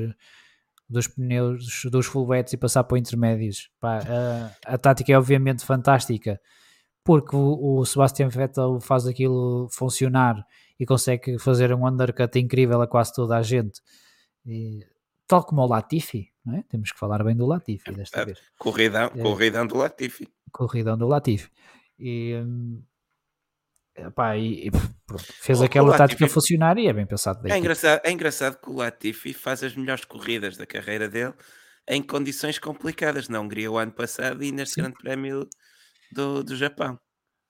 dos 0.88 1.08
pneus, 1.08 1.82
dos 1.90 2.06
full 2.06 2.26
wets 2.26 2.52
e 2.52 2.56
passar 2.56 2.84
para 2.84 2.98
intermédios. 2.98 3.70
Pá, 3.80 3.98
a, 3.98 4.74
a, 4.74 4.78
tática 4.78 5.12
é 5.12 5.18
obviamente 5.18 5.64
fantástica 5.64 6.40
porque 7.04 7.36
o, 7.36 7.78
o 7.78 7.84
Sebastian 7.84 8.28
Vettel 8.28 8.80
faz 8.80 9.06
aquilo 9.06 9.68
funcionar 9.70 10.44
e 10.78 10.84
consegue 10.84 11.38
fazer 11.38 11.72
um 11.72 11.86
undercut 11.86 12.38
incrível 12.38 12.80
a 12.82 12.86
quase 12.86 13.14
toda 13.14 13.36
a 13.36 13.42
gente. 13.42 13.80
E, 14.44 14.80
tal 15.26 15.44
como 15.44 15.62
o 15.62 15.66
Latifi, 15.66 16.28
é? 16.52 16.62
Temos 16.68 16.92
que 16.92 16.98
falar 16.98 17.24
bem 17.24 17.36
do 17.36 17.46
Latifi 17.46 17.92
desta 17.92 18.20
é, 18.20 18.24
vez. 18.26 18.38
Corridão, 18.58 19.10
é, 19.14 19.22
corridão 19.22 19.66
do 19.66 19.76
Latifi. 19.76 20.28
Corridão 20.52 20.96
do 20.96 21.06
Latifi. 21.06 21.50
E, 21.98 22.36
hum, 22.36 22.82
epá, 23.96 24.36
e, 24.36 24.66
e 24.66 24.70
pronto, 24.70 25.24
fez 25.40 25.60
o, 25.60 25.64
aquela 25.64 25.94
o 25.94 25.96
tática 25.96 26.28
funcionar 26.28 26.78
e 26.78 26.86
é 26.86 26.92
bem 26.92 27.06
pensado. 27.06 27.46
É 27.48 27.58
engraçado, 27.58 28.00
é 28.04 28.10
engraçado 28.10 28.60
que 28.60 28.70
o 28.70 28.74
Latifi 28.74 29.32
faz 29.32 29.62
as 29.62 29.74
melhores 29.74 30.04
corridas 30.04 30.56
da 30.56 30.66
carreira 30.66 31.08
dele 31.08 31.34
em 31.88 32.02
condições 32.02 32.58
complicadas 32.58 33.28
na 33.28 33.40
Hungria 33.40 33.70
o 33.70 33.78
ano 33.78 33.92
passado 33.92 34.42
e 34.42 34.50
neste 34.50 34.74
Sim. 34.74 34.80
grande 34.82 34.96
prémio 34.98 35.48
do, 36.12 36.42
do 36.42 36.56
Japão. 36.56 36.98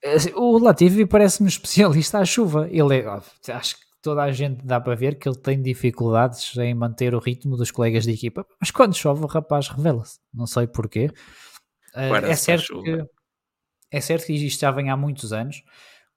É, 0.03 0.15
assim, 0.15 0.33
o 0.35 0.59
Latifi 0.59 1.07
parece-me 1.07 1.49
especialista 1.49 2.19
à 2.19 2.25
chuva. 2.25 2.69
Ele 2.71 2.99
é, 2.99 3.07
acho 3.53 3.77
que 3.77 3.87
toda 4.03 4.23
a 4.23 4.31
gente 4.31 4.65
dá 4.65 4.81
para 4.81 4.95
ver 4.95 5.19
que 5.19 5.29
ele 5.29 5.39
tem 5.39 5.61
dificuldades 5.61 6.57
em 6.59 6.75
manter 6.75 7.15
o 7.15 7.19
ritmo 7.19 7.57
dos 7.57 7.71
colegas 7.71 8.05
de 8.05 8.13
equipa, 8.13 8.47
mas 8.61 8.71
quando 8.71 8.95
chove 8.95 9.25
o 9.25 9.27
rapaz 9.27 9.69
revela-se, 9.69 10.19
não 10.33 10.47
sei 10.47 10.67
porquê. 10.67 11.11
Uh, 11.95 12.15
é 12.27 12.37
certo 12.37 12.83
que 12.83 13.05
é 13.91 14.01
certo 14.01 14.27
que 14.27 14.33
isto 14.35 14.61
já 14.61 14.71
vem 14.71 14.91
há 14.91 14.97
muitos 14.97 15.33
anos. 15.33 15.63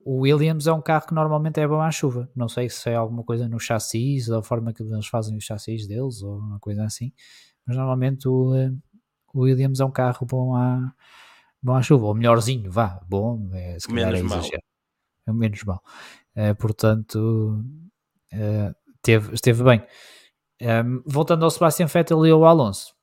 O 0.03 0.21
Williams 0.21 0.65
é 0.65 0.73
um 0.73 0.81
carro 0.81 1.07
que 1.07 1.13
normalmente 1.13 1.59
é 1.59 1.67
bom 1.67 1.81
à 1.81 1.91
chuva. 1.91 2.29
Não 2.35 2.47
sei 2.47 2.69
se 2.69 2.89
é 2.89 2.95
alguma 2.95 3.23
coisa 3.23 3.47
no 3.47 3.59
chassis, 3.59 4.27
da 4.27 4.41
forma 4.41 4.73
que 4.73 4.81
eles 4.81 5.07
fazem 5.07 5.37
os 5.37 5.43
chassis 5.43 5.85
deles, 5.87 6.21
ou 6.21 6.37
uma 6.37 6.59
coisa 6.59 6.83
assim. 6.85 7.11
Mas 7.65 7.75
normalmente 7.75 8.27
o, 8.27 8.53
uh, 8.53 8.77
o 9.33 9.41
Williams 9.41 9.79
é 9.79 9.85
um 9.85 9.91
carro 9.91 10.25
bom 10.25 10.55
à, 10.55 10.93
bom 11.61 11.75
à 11.75 11.81
chuva, 11.81 12.07
ou 12.07 12.15
melhorzinho, 12.15 12.71
vá, 12.71 12.99
bom, 13.07 13.49
é, 13.53 13.77
se 13.79 13.87
calhar 13.87 14.11
menos 14.11 14.31
é 14.31 14.35
exagero. 14.37 14.63
É 15.27 15.33
menos 15.33 15.63
mal. 15.63 15.83
Uh, 16.35 16.55
portanto, 16.55 17.63
uh, 18.33 18.75
teve, 19.01 19.33
esteve 19.33 19.63
bem. 19.63 19.85
Um, 20.61 20.65
ehm, 20.65 21.01
voltando 21.05 21.43
ao 21.45 21.51
Sebastian 21.51 21.85
Vettel 21.87 22.25
e 22.25 22.31
ao 22.31 22.45
Alonso, 22.45 22.93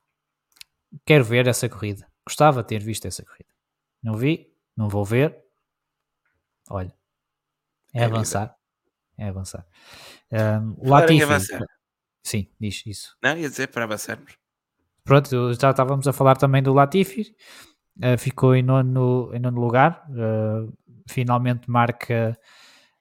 quero 1.04 1.24
ver 1.24 1.46
essa 1.46 1.68
corrida. 1.68 2.06
Gostava 2.26 2.62
de 2.62 2.68
ter 2.68 2.82
visto 2.82 3.06
essa 3.06 3.24
corrida. 3.24 3.50
Não 4.02 4.14
vi, 4.14 4.52
não 4.76 4.88
vou 4.88 5.04
ver. 5.04 5.45
Olha, 6.68 6.92
é, 7.94 8.02
é 8.02 8.04
avançar. 8.04 8.56
É 9.18 9.28
avançar. 9.28 9.66
Um, 10.32 10.88
Latifi, 10.88 11.22
avançar. 11.22 11.64
Sim, 12.22 12.48
diz 12.60 12.82
isso. 12.86 13.16
Não, 13.22 13.36
ia 13.36 13.48
dizer 13.48 13.68
para 13.68 13.84
avançarmos. 13.84 14.36
Pronto, 15.04 15.54
já 15.54 15.70
estávamos 15.70 16.06
a 16.08 16.12
falar 16.12 16.36
também 16.36 16.62
do 16.62 16.72
Latifi. 16.72 17.34
Uh, 17.98 18.18
ficou 18.18 18.54
em 18.54 18.62
nono, 18.62 19.30
em 19.32 19.38
nono 19.38 19.60
lugar. 19.60 20.04
Uh, 20.10 20.72
finalmente 21.08 21.70
marca 21.70 22.38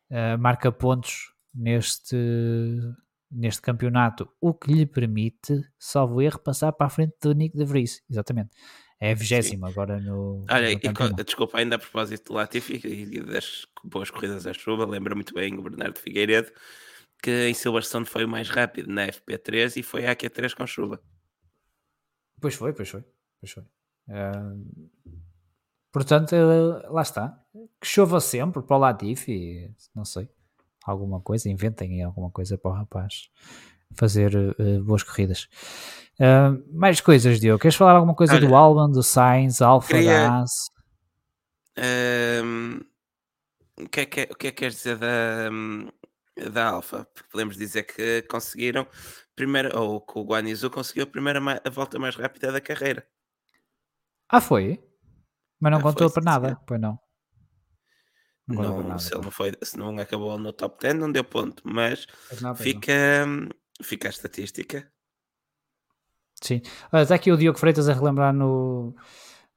uh, 0.09 0.37
marca 0.39 0.71
pontos 0.71 1.33
neste, 1.53 2.15
neste 3.31 3.61
campeonato, 3.61 4.29
o 4.39 4.53
que 4.53 4.71
lhe 4.71 4.85
permite, 4.85 5.61
salvo 5.79 6.21
erro, 6.21 6.39
passar 6.39 6.71
para 6.73 6.87
a 6.87 6.89
frente 6.89 7.15
do 7.21 7.33
Nick 7.33 7.57
de 7.57 7.65
Vries. 7.65 8.01
Exatamente. 8.09 8.51
É 8.99 9.11
a 9.11 9.15
vigésima 9.15 9.67
agora 9.67 9.99
no. 9.99 10.45
Olha, 10.49 10.69
no 10.69 11.19
e, 11.19 11.23
desculpa, 11.23 11.57
ainda 11.57 11.75
a 11.75 11.79
propósito 11.79 12.31
do 12.31 12.35
Latifi 12.35 12.81
e 12.85 13.19
das 13.21 13.65
boas 13.83 14.09
corridas 14.09 14.47
à 14.47 14.53
chuva, 14.53 14.85
lembra 14.85 15.13
muito 15.13 15.33
bem 15.33 15.53
o 15.57 15.61
Bernardo 15.61 15.99
Figueiredo 15.99 16.51
que 17.21 17.47
em 17.49 17.53
Silverstone 17.53 18.05
foi 18.05 18.23
o 18.23 18.29
mais 18.29 18.49
rápido 18.49 18.91
na 18.91 19.07
FP3 19.07 19.77
e 19.77 19.83
foi 19.83 20.05
a 20.05 20.15
AQ3 20.15 20.53
com 20.53 20.67
chuva. 20.67 21.01
Pois 22.39 22.53
foi, 22.53 22.71
pois 22.71 22.87
foi. 22.87 23.03
Pois 23.39 23.51
foi. 23.51 23.63
Uh, 24.07 24.89
Portanto, 25.91 26.35
eh, 26.35 26.89
lá 26.89 27.01
está. 27.01 27.41
Que 27.79 27.87
chova 27.87 28.19
sempre 28.19 28.61
para 28.61 28.75
o 28.75 28.79
Latifi, 28.79 29.73
não 29.95 30.03
sei. 30.03 30.29
Alguma 30.83 31.21
coisa, 31.21 31.49
inventem 31.49 32.03
alguma 32.03 32.29
coisa 32.29 32.57
para 32.57 32.69
o 32.69 32.73
rapaz 32.73 33.31
fazer 33.93 34.35
uh, 34.35 34.83
boas 34.83 35.03
corridas. 35.03 35.47
Uh, 36.19 36.63
mais 36.73 37.01
coisas, 37.01 37.39
Diogo. 37.39 37.59
Queres 37.59 37.75
falar 37.75 37.93
alguma 37.93 38.15
coisa 38.15 38.35
Olha, 38.35 38.47
do 38.47 38.55
Alban, 38.55 38.89
do 38.89 39.03
Sainz, 39.03 39.61
Alfa, 39.61 39.89
queria, 39.89 40.13
da 40.13 40.41
As? 40.41 40.51
Um, 41.77 42.79
o, 43.77 43.89
que 43.89 44.01
é 44.01 44.05
que, 44.05 44.21
o 44.31 44.35
que 44.35 44.47
é 44.47 44.51
que 44.51 44.57
queres 44.57 44.75
dizer 44.75 44.97
da, 44.97 45.49
da 46.49 46.69
Alfa? 46.69 47.07
Podemos 47.29 47.57
dizer 47.57 47.83
que 47.83 48.21
conseguiram, 48.23 48.87
primeiro, 49.35 49.77
ou 49.77 49.99
que 49.99 50.17
o 50.17 50.23
Guanizu 50.23 50.69
conseguiu 50.69 51.03
a 51.03 51.07
primeira 51.07 51.39
a 51.63 51.69
volta 51.69 51.99
mais 51.99 52.15
rápida 52.15 52.51
da 52.51 52.61
carreira. 52.61 53.05
Ah, 54.29 54.41
foi? 54.41 54.81
Mas 55.59 55.71
não 55.71 55.79
ah, 55.79 55.83
contou 55.83 56.09
para 56.09 56.23
nada, 56.23 56.49
sim. 56.49 56.57
pois 56.65 56.79
não. 56.79 56.99
Não, 58.47 58.83
não 58.83 58.99
se, 58.99 59.13
ele 59.13 59.23
não 59.23 59.31
foi, 59.31 59.53
se 59.63 59.77
não 59.77 59.97
acabou 59.97 60.37
no 60.37 60.53
top 60.53 60.79
10, 60.79 60.95
não 60.95 61.11
deu 61.11 61.23
ponto, 61.23 61.63
mas 61.65 62.05
não, 62.39 62.55
fica, 62.55 63.25
não. 63.25 63.49
Fica 63.81 64.07
a 64.07 64.09
estatística. 64.09 64.91
Sim, 66.41 66.61
está 66.93 67.15
aqui 67.15 67.31
o 67.31 67.37
Diogo 67.37 67.57
Freitas 67.57 67.87
a 67.87 67.93
relembrar 67.93 68.33
no, 68.33 68.95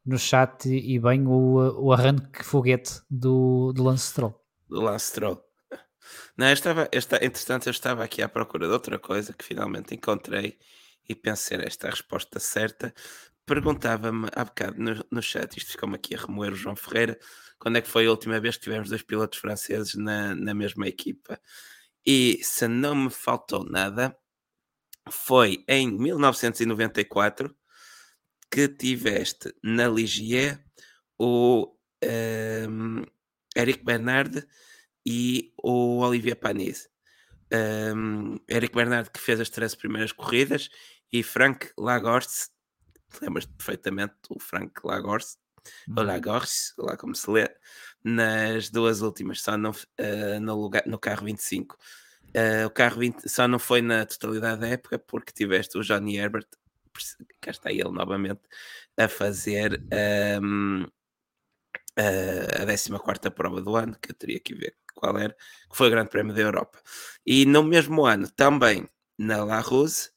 no 0.06 0.18
chat 0.18 0.68
e 0.68 0.98
bem 0.98 1.26
o, 1.26 1.84
o 1.84 1.92
arranque 1.92 2.44
foguete 2.44 3.00
do, 3.10 3.72
do 3.72 3.82
Lance 3.82 4.08
Stroll. 4.08 4.40
Do 4.68 4.80
Lance 4.80 5.06
Stroll. 5.08 5.42
Não, 6.36 6.46
eu 6.46 6.54
estava, 6.54 6.88
esta, 6.92 7.16
entretanto, 7.16 7.66
eu 7.66 7.72
estava 7.72 8.04
aqui 8.04 8.22
à 8.22 8.28
procura 8.28 8.66
de 8.66 8.72
outra 8.72 8.98
coisa 8.98 9.32
que 9.32 9.44
finalmente 9.44 9.94
encontrei 9.94 10.58
e 11.06 11.14
pensei 11.14 11.58
esta 11.62 11.86
é 11.86 11.88
a 11.88 11.92
resposta 11.92 12.38
certa 12.38 12.94
perguntava-me 13.48 14.28
há 14.36 14.44
bocado 14.44 14.80
no, 14.80 15.04
no 15.10 15.22
chat, 15.22 15.56
isto 15.56 15.72
ficou-me 15.72 15.96
aqui 15.96 16.14
a 16.14 16.18
remoer 16.18 16.52
o 16.52 16.56
João 16.56 16.76
Ferreira, 16.76 17.18
quando 17.58 17.78
é 17.78 17.80
que 17.80 17.88
foi 17.88 18.06
a 18.06 18.10
última 18.10 18.38
vez 18.38 18.56
que 18.56 18.64
tivemos 18.64 18.90
dois 18.90 19.02
pilotos 19.02 19.38
franceses 19.38 19.94
na, 19.94 20.34
na 20.34 20.54
mesma 20.54 20.86
equipa? 20.86 21.40
E 22.10 22.40
se 22.42 22.66
não 22.66 22.94
me 22.94 23.10
faltou 23.10 23.62
nada, 23.68 24.16
foi 25.10 25.62
em 25.68 25.92
1994 25.92 27.54
que 28.50 28.66
tiveste 28.66 29.54
na 29.62 29.86
Ligier 29.86 30.58
o 31.18 31.76
um, 32.02 33.04
Eric 33.54 33.84
Bernard 33.84 34.42
e 35.04 35.52
o 35.62 35.98
Olivier 35.98 36.36
Panis. 36.36 36.88
Um, 37.52 38.38
Eric 38.48 38.74
Bernard 38.74 39.10
que 39.10 39.20
fez 39.20 39.38
as 39.38 39.50
três 39.50 39.74
primeiras 39.74 40.10
corridas 40.10 40.70
e 41.12 41.22
Frank 41.22 41.70
Lagorce, 41.76 42.48
lembras-te 43.20 43.52
perfeitamente 43.52 44.14
o 44.30 44.40
Frank 44.40 44.80
Lagorce, 44.82 45.36
ou 45.94 46.02
uhum. 46.02 46.08
Lagorce, 46.08 46.72
lá 46.78 46.96
como 46.96 47.14
se 47.14 47.30
lê, 47.30 47.54
nas 48.04 48.70
duas 48.70 49.02
últimas, 49.02 49.42
só 49.42 49.56
no, 49.56 49.70
uh, 49.70 50.40
no, 50.40 50.60
lugar, 50.60 50.84
no 50.86 50.98
carro 50.98 51.24
25. 51.26 51.74
Uh, 51.74 51.78
eh, 52.34 52.66
o 52.66 52.70
carro 52.70 52.98
20 53.00 53.28
só 53.28 53.48
não 53.48 53.58
foi 53.58 53.80
na 53.82 54.04
totalidade 54.04 54.60
da 54.60 54.68
época 54.68 54.98
porque 54.98 55.32
tiveste 55.32 55.78
o 55.78 55.82
Johnny 55.82 56.16
Herbert, 56.16 56.46
cá 57.40 57.50
está 57.50 57.72
ele 57.72 57.90
novamente, 57.90 58.42
a 58.96 59.08
fazer 59.08 59.82
um, 60.42 60.84
a 61.96 62.66
14 62.66 63.30
prova 63.30 63.60
do 63.60 63.76
ano, 63.76 63.96
que 64.00 64.10
eu 64.10 64.14
teria 64.14 64.40
que 64.40 64.54
ver 64.54 64.76
qual 64.94 65.16
era, 65.18 65.34
que 65.70 65.76
foi 65.76 65.88
o 65.88 65.90
Grande 65.90 66.10
Prémio 66.10 66.34
da 66.34 66.40
Europa. 66.40 66.80
E 67.24 67.46
no 67.46 67.62
mesmo 67.62 68.04
ano, 68.04 68.28
também 68.30 68.88
na 69.16 69.44
La 69.44 69.60
Rose, 69.60 70.10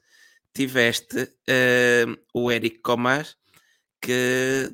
tiveste 0.53 1.24
uh, 1.24 2.18
o 2.34 2.52
Eric 2.52 2.80
Comas, 2.80 3.38
que 4.02 4.72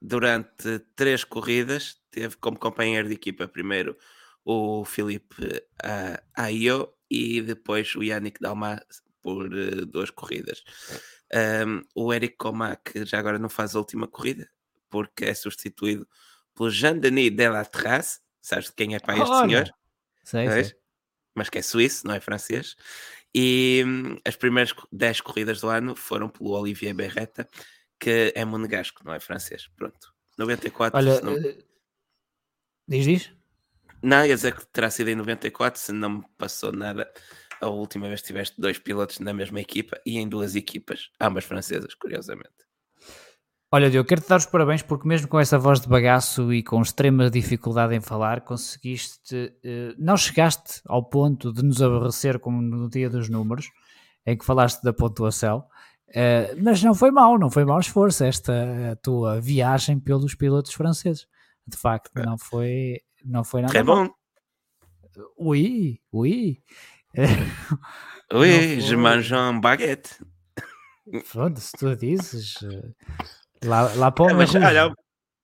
durante 0.00 0.78
três 0.94 1.24
corridas 1.24 1.97
teve 2.10 2.36
como 2.36 2.58
companheiro 2.58 3.08
de 3.08 3.14
equipa 3.14 3.48
primeiro 3.48 3.96
o 4.44 4.84
Filipe 4.84 5.44
uh, 5.44 6.22
Ayo 6.34 6.92
e 7.10 7.42
depois 7.42 7.94
o 7.94 8.02
Yannick 8.02 8.40
Dalma 8.40 8.82
por 9.22 9.46
uh, 9.46 9.86
duas 9.86 10.10
corridas. 10.10 10.64
Um, 11.66 11.82
o 11.94 12.14
Eric 12.14 12.36
Comas, 12.36 12.78
que 12.82 13.04
já 13.04 13.18
agora 13.18 13.38
não 13.38 13.48
faz 13.48 13.74
a 13.74 13.78
última 13.78 14.06
corrida, 14.06 14.48
porque 14.88 15.26
é 15.26 15.34
substituído 15.34 16.08
pelo 16.54 16.70
Jean-Denis 16.70 17.30
Delatraz, 17.30 18.20
sabes 18.40 18.66
de 18.66 18.72
quem 18.72 18.94
é 18.94 18.98
pai 18.98 19.20
este 19.20 19.38
senhor? 19.40 19.70
Sei, 20.24 20.50
sei. 20.50 20.74
Mas 21.34 21.48
que 21.48 21.58
é 21.58 21.62
suíço, 21.62 22.06
não 22.06 22.14
é 22.14 22.20
francês. 22.20 22.74
E 23.34 23.84
hum, 23.86 24.16
as 24.24 24.34
primeiras 24.36 24.74
10 24.90 25.20
corridas 25.20 25.60
do 25.60 25.68
ano 25.68 25.94
foram 25.94 26.28
pelo 26.28 26.50
Olivier 26.50 26.94
Berreta, 26.94 27.46
que 28.00 28.32
é 28.34 28.44
monegasco, 28.44 29.02
não 29.04 29.12
é 29.12 29.20
francês. 29.20 29.68
Pronto. 29.76 30.12
94. 30.36 30.98
Olha, 30.98 31.20
não... 31.20 31.34
Eh, 32.88 32.96
diz, 32.96 33.04
diz? 33.04 33.32
Não, 34.02 34.24
ia 34.24 34.34
dizer 34.34 34.54
que 34.54 34.66
terá 34.66 34.90
sido 34.90 35.08
em 35.08 35.14
94, 35.14 35.80
se 35.80 35.92
não 35.92 36.10
me 36.10 36.24
passou 36.36 36.72
nada. 36.72 37.10
A 37.60 37.68
última 37.68 38.06
vez 38.06 38.22
tiveste 38.22 38.60
dois 38.60 38.78
pilotos 38.78 39.18
na 39.18 39.32
mesma 39.32 39.60
equipa 39.60 40.00
e 40.06 40.18
em 40.18 40.28
duas 40.28 40.54
equipas, 40.54 41.10
ambas 41.20 41.44
francesas, 41.44 41.94
curiosamente. 41.94 42.68
Olha, 43.70 43.90
Diogo, 43.90 44.08
quero-te 44.08 44.28
dar 44.28 44.36
os 44.36 44.46
parabéns 44.46 44.80
porque 44.80 45.06
mesmo 45.06 45.28
com 45.28 45.38
essa 45.38 45.58
voz 45.58 45.80
de 45.80 45.88
bagaço 45.88 46.52
e 46.54 46.62
com 46.62 46.80
extrema 46.80 47.28
dificuldade 47.28 47.94
em 47.94 48.00
falar, 48.00 48.40
conseguiste, 48.40 49.52
eh, 49.62 49.94
não 49.98 50.16
chegaste 50.16 50.80
ao 50.86 51.04
ponto 51.04 51.52
de 51.52 51.62
nos 51.62 51.82
aborrecer 51.82 52.38
como 52.38 52.62
no 52.62 52.88
dia 52.88 53.10
dos 53.10 53.28
números, 53.28 53.70
em 54.24 54.38
que 54.38 54.44
falaste 54.44 54.82
da 54.82 54.92
pontuação, 54.92 55.66
eh, 56.14 56.54
mas 56.62 56.82
não 56.82 56.94
foi 56.94 57.10
mal, 57.10 57.38
não 57.38 57.50
foi 57.50 57.64
mau 57.64 57.78
esforço 57.78 58.24
esta 58.24 58.98
tua 59.02 59.38
viagem 59.38 59.98
pelos 59.98 60.34
pilotos 60.34 60.72
franceses. 60.72 61.26
De 61.68 61.76
facto, 61.76 62.10
é. 62.16 62.24
não 62.24 62.38
foi, 62.38 63.00
não 63.24 63.44
foi 63.44 63.60
nada 63.60 63.78
É 63.78 63.82
bom. 63.82 64.08
Ui, 65.36 66.00
ui. 66.10 66.62
Ui, 68.32 68.80
je 68.80 68.96
mange 68.96 69.34
un 69.34 69.60
baguette. 69.60 70.18
Pronto, 71.30 71.60
se 71.60 71.72
tu 71.76 71.94
dizes... 71.96 72.56
Eh, 72.62 72.94
La, 73.64 73.92
la 73.96 74.10
Poma 74.12 74.44
é, 74.44 74.66
Olha, 74.66 74.94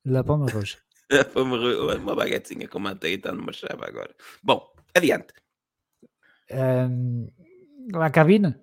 La 0.05 0.22
Poma 0.22 0.46
Roxa. 0.46 0.78
La 1.10 1.24
Poma 1.24 1.56
Uma 1.56 2.14
baguetezinha 2.14 2.68
com 2.68 2.78
manteiga 2.78 3.16
está 3.16 3.32
numa 3.32 3.52
chave 3.52 3.84
agora. 3.84 4.14
Bom, 4.42 4.62
adiante. 4.94 5.34
Um, 6.51 7.28
la 7.92 8.10
cabine? 8.10 8.55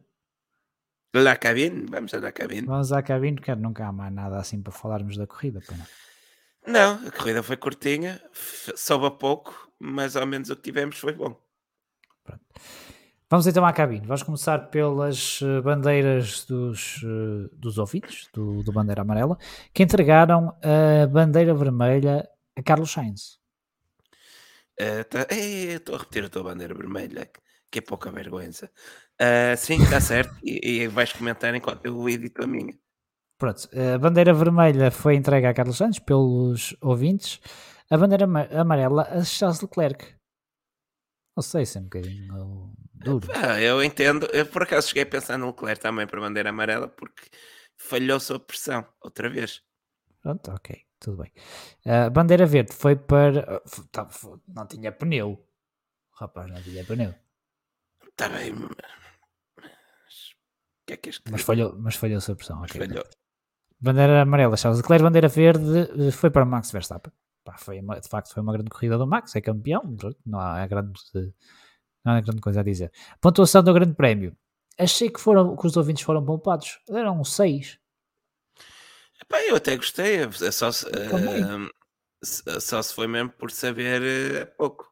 La 1.14 1.36
cabine? 1.36 1.86
Vamos 1.90 2.14
à 2.14 2.32
cabine. 2.32 2.66
Vamos 2.66 2.92
à 2.94 3.04
cabine, 3.04 3.36
porque 3.36 3.54
nunca 3.56 3.88
há 3.88 3.92
mais 3.92 4.14
nada 4.14 4.40
assim 4.40 4.62
para 4.62 4.72
falarmos 4.72 5.18
da 5.18 5.28
corrida. 5.28 5.62
Não? 5.70 5.86
Não, 6.66 7.08
a 7.08 7.12
corrida 7.12 7.42
foi 7.44 7.58
curtinha, 7.58 8.22
soube 8.76 9.08
a 9.08 9.12
pouco, 9.12 9.72
mas 9.80 10.16
ao 10.16 10.26
menos 10.26 10.50
o 10.50 10.56
que 10.56 10.62
tivemos 10.62 10.98
foi 10.98 11.14
bom. 11.14 11.40
Pronto. 12.24 12.44
Vamos 13.32 13.48
então 13.48 13.66
à 13.66 13.72
cabine. 13.72 14.06
Vamos 14.06 14.24
começar 14.24 14.70
pelas 14.70 15.40
eh, 15.42 15.62
bandeiras 15.62 16.44
dos, 16.44 17.02
eh, 17.02 17.50
dos 17.54 17.78
ouvintes, 17.78 18.28
do, 18.34 18.62
do 18.62 18.74
Bandeira 18.74 19.04
Amarela, 19.04 19.38
que 19.74 19.84
entregaram 19.84 20.54
a 20.62 21.08
bandeira 21.08 21.54
vermelha 21.54 22.28
a 22.58 22.62
Carlos 22.62 22.92
Sainz. 22.92 23.40
Uh, 24.80 25.04
tá, 25.10 25.28
estou 25.34 25.96
a 25.96 26.00
repetir 26.00 26.26
a 26.26 26.30
tua 26.30 26.44
bandeira 26.44 26.74
vermelha, 26.74 27.30
que 27.72 27.80
é 27.80 27.82
pouca 27.82 28.12
vergonha. 28.12 28.50
Uh, 28.50 29.56
sim, 29.56 29.82
está 29.82 30.02
certo. 30.02 30.36
e, 30.44 30.82
e, 30.82 30.88
vais 30.88 31.14
comentar 31.14 31.56
enquanto 31.56 31.86
eu 31.86 32.10
edito 32.10 32.44
a 32.44 32.48
minha. 32.48 32.74
Pronto, 33.42 33.68
a 33.76 33.98
bandeira 33.98 34.36
vermelha 34.36 34.92
foi 34.92 35.16
entregue 35.16 35.48
a 35.48 35.54
Carlos 35.56 35.78
Sainz 35.78 35.98
pelos 35.98 36.78
ouvintes. 36.80 37.42
A 37.90 37.98
bandeira 37.98 38.26
amarela 38.26 39.02
a 39.02 39.24
Charles 39.24 39.62
Leclerc. 39.62 40.14
Não 41.36 41.42
sei 41.42 41.66
se 41.66 41.80
é 41.80 41.82
um 41.82 41.86
bocadinho 41.86 42.72
duro. 42.94 43.28
Ah, 43.34 43.60
eu 43.60 43.84
entendo. 43.84 44.28
Eu 44.28 44.46
por 44.46 44.62
acaso 44.62 44.90
cheguei 44.90 45.02
a 45.02 45.08
pensar 45.08 45.40
no 45.40 45.48
Leclerc 45.48 45.82
também 45.82 46.06
para 46.06 46.20
a 46.20 46.22
bandeira 46.22 46.52
amarela 46.52 46.88
porque 46.88 47.32
falhou 47.80 48.20
sob 48.20 48.46
pressão 48.46 48.88
outra 49.02 49.28
vez. 49.28 49.64
Pronto, 50.22 50.52
ok, 50.52 50.80
tudo 51.00 51.24
bem. 51.24 51.32
A 51.84 52.12
bandeira 52.12 52.46
verde 52.46 52.72
foi 52.76 52.96
para. 52.96 53.60
Tá, 53.92 54.08
não 54.50 54.68
tinha 54.68 54.92
pneu. 54.92 55.44
Rapaz 56.14 56.48
não 56.48 56.62
tinha 56.62 56.86
pneu. 56.86 57.16
Está 58.08 58.30
bem, 58.30 58.54
mas. 58.54 60.36
Que 60.86 60.94
é 60.94 60.98
que 60.98 61.10
este... 61.10 61.24
mas, 61.32 61.42
falhou, 61.42 61.76
mas 61.80 61.96
falhou 61.96 62.22
sob 62.22 62.38
pressão. 62.38 62.62
Okay, 62.62 62.86
falhou. 62.86 63.04
Bandeira 63.82 64.22
amarela, 64.22 64.56
Charles 64.56 64.80
Leclerc. 64.80 65.04
Bandeira 65.04 65.28
verde 65.28 66.08
eh, 66.08 66.12
foi 66.12 66.30
para 66.30 66.46
Max 66.46 66.72
Verstappen. 66.72 67.12
Pá, 67.44 67.58
foi 67.58 67.80
uma, 67.80 68.00
de 68.00 68.08
facto 68.08 68.32
foi 68.32 68.44
uma 68.44 68.54
grande 68.54 68.70
corrida 68.70 68.98
do 68.98 69.08
Max, 69.08 69.36
é 69.36 69.42
campeão, 69.42 69.98
não 70.24 70.40
há 70.40 70.68
grande, 70.68 70.94
não 72.06 72.14
há 72.14 72.22
grande 72.22 72.40
coisa 72.40 72.60
a 72.60 72.64
dizer. 72.64 72.92
Pontuação 73.20 73.64
do 73.64 73.74
Grande 73.74 73.96
Prémio. 73.96 74.38
Achei 74.78 75.10
que, 75.10 75.20
foram, 75.20 75.56
que 75.56 75.66
os 75.66 75.76
ouvintes 75.76 76.04
foram 76.04 76.24
poupados. 76.24 76.80
Eram 76.90 77.24
6. 77.24 77.80
eu 79.48 79.56
até 79.56 79.76
gostei. 79.76 80.18
É 80.18 80.52
só, 80.52 80.70
uh, 80.70 82.62
só 82.62 82.82
se 82.82 82.94
foi 82.94 83.08
mesmo 83.08 83.32
por 83.32 83.50
saber 83.52 84.02
uh, 84.44 84.58
pouco. 84.58 84.92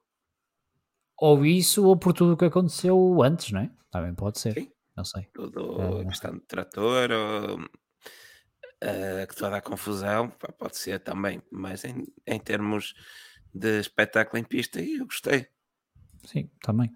Ou 1.19 1.45
isso, 1.45 1.85
ou 1.85 1.97
por 1.97 2.13
tudo 2.13 2.33
o 2.33 2.37
que 2.37 2.45
aconteceu 2.45 3.21
antes, 3.21 3.51
não 3.51 3.61
é? 3.61 3.71
Também 3.91 4.13
pode 4.15 4.39
ser. 4.39 4.53
Sim. 4.53 4.71
Não 4.95 5.05
sei. 5.05 5.27
Tudo 5.33 6.01
é, 6.01 6.05
questão 6.05 6.33
de 6.33 6.41
trator, 6.41 7.09
ou 7.11 7.59
uh, 8.84 9.27
que 9.27 9.35
toda 9.35 9.57
a 9.57 9.61
confusão, 9.61 10.30
pode 10.57 10.77
ser 10.77 10.99
também, 10.99 11.41
mas 11.51 11.84
em, 11.84 12.06
em 12.26 12.39
termos 12.39 12.93
de 13.53 13.80
espetáculo 13.80 14.39
em 14.39 14.43
pista, 14.43 14.81
eu 14.81 15.06
gostei. 15.06 15.47
Sim, 16.26 16.49
também. 16.61 16.91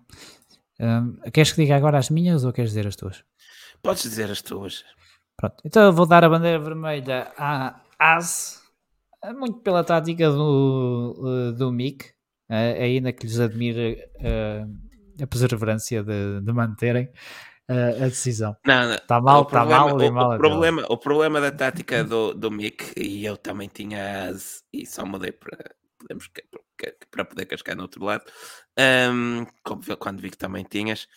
Um, 0.79 1.13
queres 1.31 1.51
que 1.51 1.61
diga 1.61 1.75
agora 1.75 1.97
as 1.97 2.09
minhas 2.09 2.43
ou 2.43 2.53
queres 2.53 2.71
dizer 2.71 2.87
as 2.87 2.95
tuas? 2.95 3.23
Podes 3.81 4.03
dizer 4.03 4.29
as 4.29 4.41
tuas. 4.41 4.83
Pronto, 5.37 5.57
então 5.65 5.83
eu 5.83 5.93
vou 5.93 6.05
dar 6.05 6.23
a 6.23 6.29
bandeira 6.29 6.59
vermelha 6.59 7.31
à 7.37 7.81
AS, 7.97 8.61
muito 9.35 9.59
pela 9.59 9.83
tática 9.83 10.29
do, 10.29 11.53
do 11.57 11.71
Mick, 11.71 12.13
ainda 12.49 13.11
que 13.11 13.25
lhes 13.25 13.39
admire 13.39 13.97
a 15.21 15.27
perseverança 15.27 16.03
de, 16.03 16.41
de 16.41 16.53
manterem 16.53 17.09
a, 17.67 18.07
decisão. 18.07 18.55
Não, 18.65 18.93
Está 18.93 19.21
mal, 19.21 19.43
está 19.43 19.65
mal, 19.65 19.95
o, 19.95 20.11
mal. 20.11 20.35
O, 20.35 20.37
problema, 20.37 20.85
o 20.89 20.97
problema 20.97 21.41
da 21.41 21.51
tática 21.51 22.03
do, 22.03 22.33
do 22.33 22.51
Mick, 22.51 22.93
e 22.97 23.25
eu 23.25 23.37
também 23.37 23.69
tinha 23.69 24.29
as, 24.29 24.63
e 24.71 24.85
só 24.85 25.05
mudei 25.05 25.31
para, 25.31 25.57
podemos, 25.97 26.29
para 27.09 27.25
poder 27.25 27.45
cascar 27.45 27.75
no 27.75 27.83
outro 27.83 28.03
lado, 28.03 28.25
um, 29.11 29.45
quando 29.97 30.21
vi 30.21 30.29
que 30.29 30.37
também 30.37 30.63
tinhas, 30.63 31.07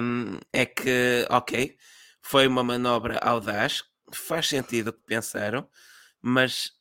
um, 0.00 0.38
é 0.52 0.66
que, 0.66 1.26
ok, 1.30 1.76
foi 2.22 2.46
uma 2.46 2.64
manobra 2.64 3.18
audaz, 3.18 3.84
faz 4.12 4.48
sentido 4.48 4.88
o 4.88 4.92
que 4.92 5.04
pensaram, 5.06 5.68
mas 6.20 6.72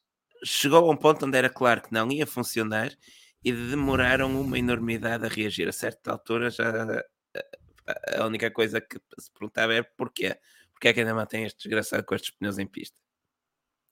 chegou 0.43 0.89
a 0.89 0.91
um 0.91 0.97
ponto 0.97 1.25
onde 1.25 1.37
era 1.37 1.49
claro 1.49 1.81
que 1.81 1.93
não 1.93 2.11
ia 2.11 2.25
funcionar 2.25 2.91
e 3.43 3.51
demoraram 3.51 4.39
uma 4.39 4.57
enormidade 4.57 5.25
a 5.25 5.29
reagir. 5.29 5.67
A 5.67 5.73
certa 5.73 6.11
altura 6.11 6.49
já 6.49 7.03
a 8.17 8.25
única 8.25 8.49
coisa 8.51 8.79
que 8.79 8.97
se 9.19 9.31
perguntava 9.31 9.73
é 9.73 9.83
porquê. 9.83 10.37
porque 10.73 10.87
é 10.87 10.93
que 10.93 10.99
ainda 10.99 11.13
mantém 11.13 11.45
este 11.45 11.63
desgraçado 11.63 12.03
com 12.03 12.15
estes 12.15 12.31
pneus 12.31 12.57
em 12.57 12.67
pista. 12.67 12.97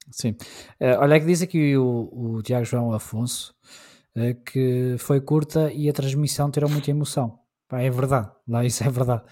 Sim. 0.10 0.32
Uh, 0.80 0.98
olha, 1.00 1.16
é 1.16 1.20
que 1.20 1.26
diz 1.26 1.42
aqui 1.42 1.78
o, 1.78 2.10
o 2.12 2.42
Tiago 2.42 2.66
João 2.66 2.92
Afonso 2.94 3.54
uh, 4.16 4.36
que 4.44 4.96
foi 4.98 5.22
curta 5.22 5.72
e 5.72 5.90
a 5.90 5.94
transmissão 5.94 6.50
terá 6.50 6.68
muita 6.68 6.90
emoção. 6.90 7.40
Pá, 7.68 7.82
é 7.82 7.90
verdade, 7.90 8.32
lá 8.48 8.66
isso 8.66 8.84
é 8.84 8.90
verdade. 8.90 9.24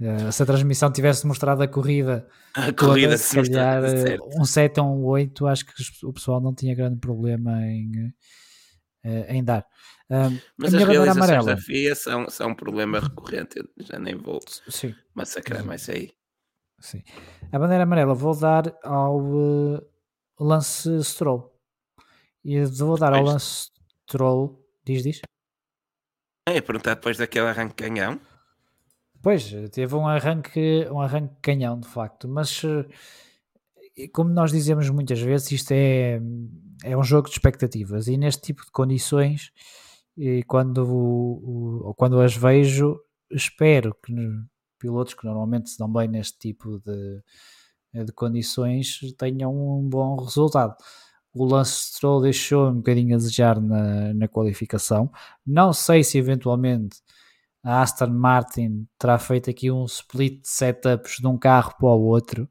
Uh, 0.00 0.30
se 0.30 0.42
a 0.42 0.46
transmissão 0.46 0.92
tivesse 0.92 1.26
mostrado 1.26 1.62
a 1.62 1.68
corrida, 1.68 2.26
a 2.54 2.72
corrida 2.72 3.08
toda, 3.08 3.18
se 3.18 3.42
calhar 3.42 3.82
um 4.36 4.44
7 4.44 4.80
ou 4.80 4.86
um 4.86 5.04
8, 5.04 5.46
acho 5.46 5.66
que 5.66 6.06
o 6.06 6.12
pessoal 6.12 6.40
não 6.40 6.54
tinha 6.54 6.74
grande 6.74 6.98
problema 6.98 7.60
em, 7.66 8.14
em 9.28 9.44
dar. 9.44 9.66
Mas 10.56 10.72
as 10.74 10.82
realizações 10.82 11.16
amarela, 11.16 11.54
da 11.54 11.56
FIA 11.56 11.94
são, 11.94 12.30
são 12.30 12.50
um 12.50 12.54
problema 12.54 12.98
recorrente, 12.98 13.58
eu 13.58 13.66
já 13.84 13.98
nem 13.98 14.16
vou 14.16 14.40
Sim. 14.68 14.94
massacrar 15.14 15.64
mais 15.64 15.88
aí. 15.88 16.12
Sim. 16.80 17.02
A 17.52 17.58
bandeira 17.58 17.82
amarela 17.82 18.14
vou 18.14 18.34
dar 18.38 18.74
ao 18.82 19.20
uh, 19.20 19.86
Lance 20.40 21.02
Stroll. 21.04 21.54
E 22.44 22.64
vou 22.64 22.96
dar 22.96 23.12
ao 23.12 23.22
Lance 23.22 23.70
Stroll. 24.08 24.64
Diz, 24.84 25.02
diz. 25.02 25.20
É, 26.48 26.60
perguntar 26.60 26.94
depois 26.94 27.18
daquele 27.18 27.46
arranque 27.46 27.74
canhão. 27.74 28.18
Pois, 29.20 29.52
teve 29.72 29.94
um 29.94 30.06
arranque, 30.06 30.86
um 30.90 31.00
arranque 31.00 31.34
canhão, 31.42 31.78
de 31.78 31.88
facto, 31.88 32.28
mas 32.28 32.62
eh, 32.64 34.08
como 34.12 34.30
nós 34.30 34.52
dizemos 34.52 34.88
muitas 34.90 35.20
vezes, 35.20 35.50
isto 35.50 35.72
é, 35.72 36.20
é 36.84 36.96
um 36.96 37.02
jogo 37.02 37.28
de 37.28 37.34
expectativas 37.34 38.06
e 38.06 38.16
neste 38.16 38.42
tipo 38.42 38.64
de 38.64 38.70
condições 38.70 39.52
e 40.18 40.42
quando, 40.42 40.78
o, 40.84 41.94
quando 41.96 42.20
as 42.20 42.36
vejo, 42.36 43.00
espero 43.30 43.94
que 44.04 44.12
pilotos 44.76 45.14
que 45.14 45.24
normalmente 45.24 45.70
se 45.70 45.78
dão 45.78 45.90
bem 45.92 46.08
neste 46.08 46.36
tipo 46.38 46.80
de, 46.80 48.04
de 48.04 48.12
condições 48.12 48.98
tenham 49.16 49.52
um 49.54 49.88
bom 49.88 50.16
resultado. 50.16 50.74
O 51.32 51.44
Lance 51.44 51.92
Stroll 51.92 52.22
deixou 52.22 52.68
um 52.68 52.76
bocadinho 52.76 53.14
a 53.14 53.18
desejar 53.18 53.60
na, 53.60 54.12
na 54.12 54.26
qualificação. 54.26 55.08
Não 55.46 55.72
sei 55.72 56.02
se 56.02 56.18
eventualmente 56.18 56.96
a 57.62 57.82
Aston 57.82 58.08
Martin 58.08 58.88
terá 58.98 59.20
feito 59.20 59.48
aqui 59.50 59.70
um 59.70 59.84
split 59.84 60.42
de 60.42 60.48
setups 60.48 61.18
de 61.20 61.26
um 61.28 61.38
carro 61.38 61.74
para 61.78 61.88
o 61.90 62.02
outro, 62.02 62.48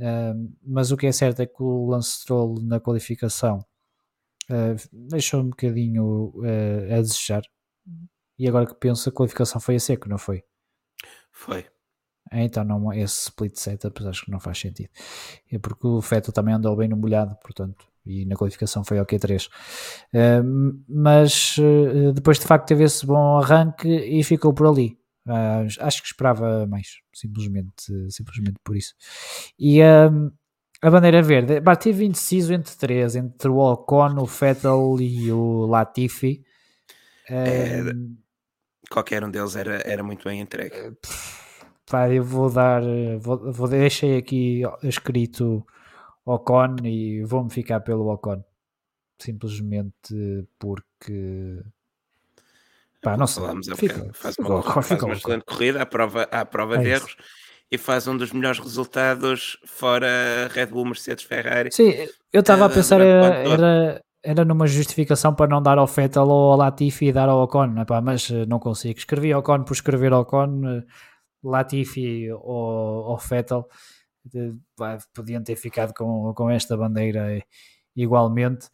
uh, 0.00 0.54
mas 0.66 0.92
o 0.92 0.98
que 0.98 1.06
é 1.06 1.12
certo 1.12 1.40
é 1.40 1.46
que 1.46 1.62
o 1.62 1.86
Lance 1.88 2.20
Stroll 2.20 2.56
na 2.60 2.78
qualificação 2.78 3.64
Uh, 4.50 4.74
deixou 5.08 5.40
um 5.40 5.50
bocadinho 5.50 6.32
uh, 6.34 6.94
a 6.94 6.96
desejar. 6.96 7.42
E 8.36 8.48
agora 8.48 8.66
que 8.66 8.74
penso, 8.74 9.08
a 9.08 9.12
qualificação 9.12 9.60
foi 9.60 9.76
a 9.76 9.80
seco, 9.80 10.08
não 10.08 10.18
foi? 10.18 10.42
Foi. 11.30 11.66
É, 12.32 12.42
então, 12.42 12.64
não, 12.64 12.92
esse 12.92 13.28
split 13.28 13.56
setup 13.56 14.06
acho 14.08 14.24
que 14.24 14.30
não 14.30 14.40
faz 14.40 14.58
sentido. 14.58 14.88
É 15.50 15.58
porque 15.58 15.86
o 15.86 16.02
Fettel 16.02 16.32
também 16.32 16.54
andou 16.54 16.74
bem 16.76 16.88
no 16.88 16.96
molhado, 16.96 17.36
portanto, 17.42 17.86
e 18.04 18.24
na 18.24 18.34
qualificação 18.34 18.82
foi 18.84 18.98
ao 18.98 19.06
Q3. 19.06 19.48
Uh, 20.12 20.82
mas 20.88 21.56
depois 22.14 22.38
de 22.38 22.46
facto 22.46 22.66
teve 22.66 22.84
esse 22.84 23.06
bom 23.06 23.38
arranque 23.38 23.88
e 23.88 24.24
ficou 24.24 24.52
por 24.52 24.66
ali. 24.66 24.98
acho 25.80 26.02
que 26.02 26.08
esperava 26.08 26.66
mais, 26.66 26.98
simplesmente, 27.14 28.10
simplesmente 28.10 28.58
por 28.64 28.76
isso. 28.76 28.94
E 29.58 29.80
a 30.82 30.90
bandeira 30.90 31.22
verde, 31.22 31.60
bah, 31.60 31.76
tive 31.76 32.04
indeciso 32.04 32.52
entre 32.54 32.74
três, 32.76 33.14
entre 33.14 33.48
o 33.48 33.58
Ocon, 33.58 34.18
o 34.18 34.24
Vettel 34.24 34.96
e 35.00 35.30
o 35.30 35.66
Latifi. 35.66 36.42
É, 37.28 37.82
qualquer 38.90 39.22
um 39.22 39.30
deles 39.30 39.56
era, 39.56 39.76
era 39.84 40.02
muito 40.02 40.24
bem 40.24 40.40
entregue. 40.40 40.74
Eh, 40.74 40.92
pá, 41.88 42.08
eu 42.10 42.24
vou 42.24 42.50
dar, 42.50 42.82
vou, 43.20 43.52
vou 43.52 43.68
deixei 43.68 44.16
aqui 44.16 44.62
escrito 44.82 45.64
Ocon 46.24 46.76
e 46.84 47.22
vou-me 47.24 47.50
ficar 47.50 47.80
pelo 47.80 48.10
Ocon. 48.12 48.42
Simplesmente 49.18 50.48
porque 50.58 51.62
Pá, 53.02 53.16
não 53.16 53.26
sei. 53.26 53.42
Falamos 53.42 53.68
fica, 53.76 54.10
faz 54.12 54.36
uma, 54.38 54.62
faz 54.62 55.02
uma 55.02 55.14
excelente 55.14 55.44
corrida 55.44 55.82
à 55.82 55.86
prova, 55.86 56.22
à 56.24 56.44
prova 56.44 56.76
é 56.76 56.78
de 56.78 56.88
erros 56.88 57.16
e 57.70 57.78
faz 57.78 58.08
um 58.08 58.16
dos 58.16 58.32
melhores 58.32 58.58
resultados 58.58 59.56
fora 59.64 60.48
Red 60.50 60.66
Bull, 60.66 60.86
Mercedes, 60.86 61.24
Ferrari. 61.24 61.70
Sim, 61.72 61.92
eu 62.32 62.40
estava 62.40 62.66
a 62.66 62.70
eh, 62.70 62.74
pensar 62.74 63.00
era, 63.00 63.34
era, 63.48 64.04
era 64.22 64.44
numa 64.44 64.66
justificação 64.66 65.34
para 65.34 65.48
não 65.48 65.62
dar 65.62 65.78
ao 65.78 65.86
Vettel 65.86 66.26
ou 66.26 66.52
ao 66.52 66.58
Latifi 66.58 67.06
e 67.06 67.12
dar 67.12 67.28
ao 67.28 67.42
Ocon, 67.44 67.74
é, 67.78 68.00
mas 68.00 68.28
eh, 68.30 68.44
não 68.46 68.58
consigo. 68.58 68.98
Escrevi 68.98 69.32
Ocon 69.34 69.62
por 69.62 69.74
escrever 69.74 70.12
Ocon, 70.12 70.62
eh, 70.66 70.82
Latifi 71.44 72.30
ou, 72.32 73.10
ou 73.10 73.18
Vettel, 73.18 73.64
podiam 75.14 75.42
ter 75.42 75.56
ficado 75.56 75.94
com, 75.94 76.34
com 76.34 76.50
esta 76.50 76.76
bandeira 76.76 77.40
igualmente. 77.94 78.68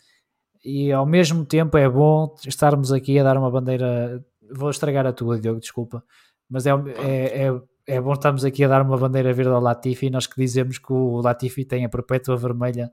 E 0.64 0.90
ao 0.90 1.06
mesmo 1.06 1.44
tempo 1.44 1.76
é 1.76 1.88
bom 1.88 2.34
estarmos 2.46 2.92
aqui 2.92 3.18
a 3.18 3.22
dar 3.22 3.36
uma 3.36 3.50
bandeira. 3.50 4.24
Vou 4.50 4.70
estragar 4.70 5.06
a 5.06 5.12
tua, 5.12 5.38
Diogo, 5.38 5.60
desculpa, 5.60 6.02
mas 6.48 6.66
é, 6.66 6.70
é, 6.70 7.46
é 7.46 7.60
é 7.86 8.00
bom 8.00 8.12
estarmos 8.12 8.44
aqui 8.44 8.64
a 8.64 8.68
dar 8.68 8.82
uma 8.82 8.96
bandeira 8.96 9.32
verde 9.32 9.52
ao 9.52 9.60
Latifi, 9.60 10.10
nós 10.10 10.26
que 10.26 10.36
dizemos 10.36 10.78
que 10.78 10.92
o 10.92 11.20
Latifi 11.20 11.64
tem 11.64 11.84
a 11.84 11.88
perpétua 11.88 12.36
vermelha 12.36 12.90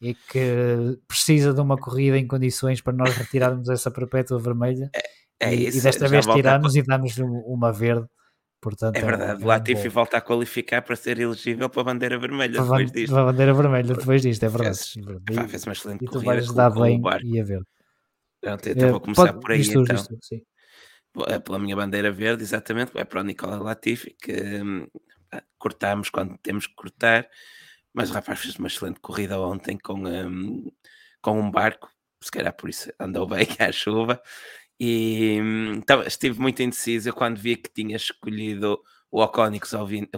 e 0.00 0.14
que 0.14 0.98
precisa 1.08 1.52
de 1.52 1.60
uma 1.60 1.76
corrida 1.76 2.18
em 2.18 2.26
condições 2.26 2.80
para 2.80 2.92
nós 2.92 3.14
retirarmos 3.16 3.68
essa 3.68 3.90
perpétua 3.90 4.38
vermelha. 4.38 4.90
É, 4.94 5.48
é 5.48 5.54
e, 5.54 5.66
isso, 5.66 5.78
e 5.78 5.80
desta 5.80 6.06
vez 6.06 6.26
tiramos 6.26 6.76
a... 6.76 6.78
e 6.78 6.82
damos 6.82 7.18
uma 7.18 7.72
verde. 7.72 8.06
Portanto, 8.60 8.96
é 8.96 9.00
verdade, 9.00 9.44
o 9.44 9.46
Latifi 9.46 9.88
volta 9.88 10.16
a 10.16 10.20
qualificar 10.20 10.82
para 10.82 10.96
ser 10.96 11.20
elegível 11.20 11.68
para 11.68 11.82
a 11.82 11.84
bandeira 11.84 12.18
vermelha 12.18 12.54
para 12.54 12.64
depois 12.64 12.92
disto. 12.92 13.12
Para 13.12 13.22
a 13.22 13.26
bandeira 13.26 13.54
vermelha 13.54 13.94
depois 13.94 14.22
disto, 14.22 14.42
é 14.44 14.48
verdade. 14.48 14.78
Fez, 14.78 15.38
é 15.38 15.48
fez 15.48 15.64
uma 15.64 15.72
excelente 15.72 16.04
e 16.04 16.08
tu 16.08 16.20
vais 16.20 16.52
dar 16.52 16.70
bem 16.70 17.00
e 17.24 17.40
a 17.40 17.44
ver. 17.44 17.62
Pronto, 18.40 18.68
então 18.68 18.90
vou 18.90 19.00
começar 19.00 19.32
Pode, 19.32 19.40
por 19.40 19.52
aí 19.52 19.60
isto, 19.60 19.80
então. 19.80 19.96
Isto, 19.96 20.18
sim. 20.22 20.36
É 20.36 20.40
pela 21.44 21.58
minha 21.58 21.76
bandeira 21.76 22.10
verde, 22.12 22.42
exatamente, 22.42 22.92
é 22.94 23.04
para 23.04 23.20
o 23.20 23.24
Nicola 23.24 23.56
Latifi, 23.56 24.16
que 24.20 24.32
hum, 24.62 24.86
cortamos 25.58 26.10
quando 26.10 26.36
temos 26.38 26.66
que 26.66 26.74
cortar, 26.74 27.28
mas 27.92 28.10
o 28.10 28.14
rapaz 28.14 28.40
fez 28.40 28.56
uma 28.56 28.68
excelente 28.68 29.00
corrida 29.00 29.40
ontem 29.40 29.78
com, 29.78 30.06
um, 30.06 30.70
com 31.22 31.40
um 31.40 31.50
barco, 31.50 31.90
se 32.22 32.30
calhar 32.30 32.54
por 32.54 32.68
isso 32.68 32.92
andou 32.98 33.26
bem 33.28 33.46
à 33.58 33.72
chuva, 33.72 34.20
e 34.78 35.38
então, 35.74 36.02
estive 36.02 36.38
muito 36.40 36.62
indeciso. 36.62 37.12
Quando 37.12 37.38
vi 37.38 37.56
que 37.56 37.70
tinha 37.72 37.96
escolhido 37.96 38.78
o 39.10 39.22
Ocon 39.22 39.52
que 39.58 39.64
os 39.66 39.72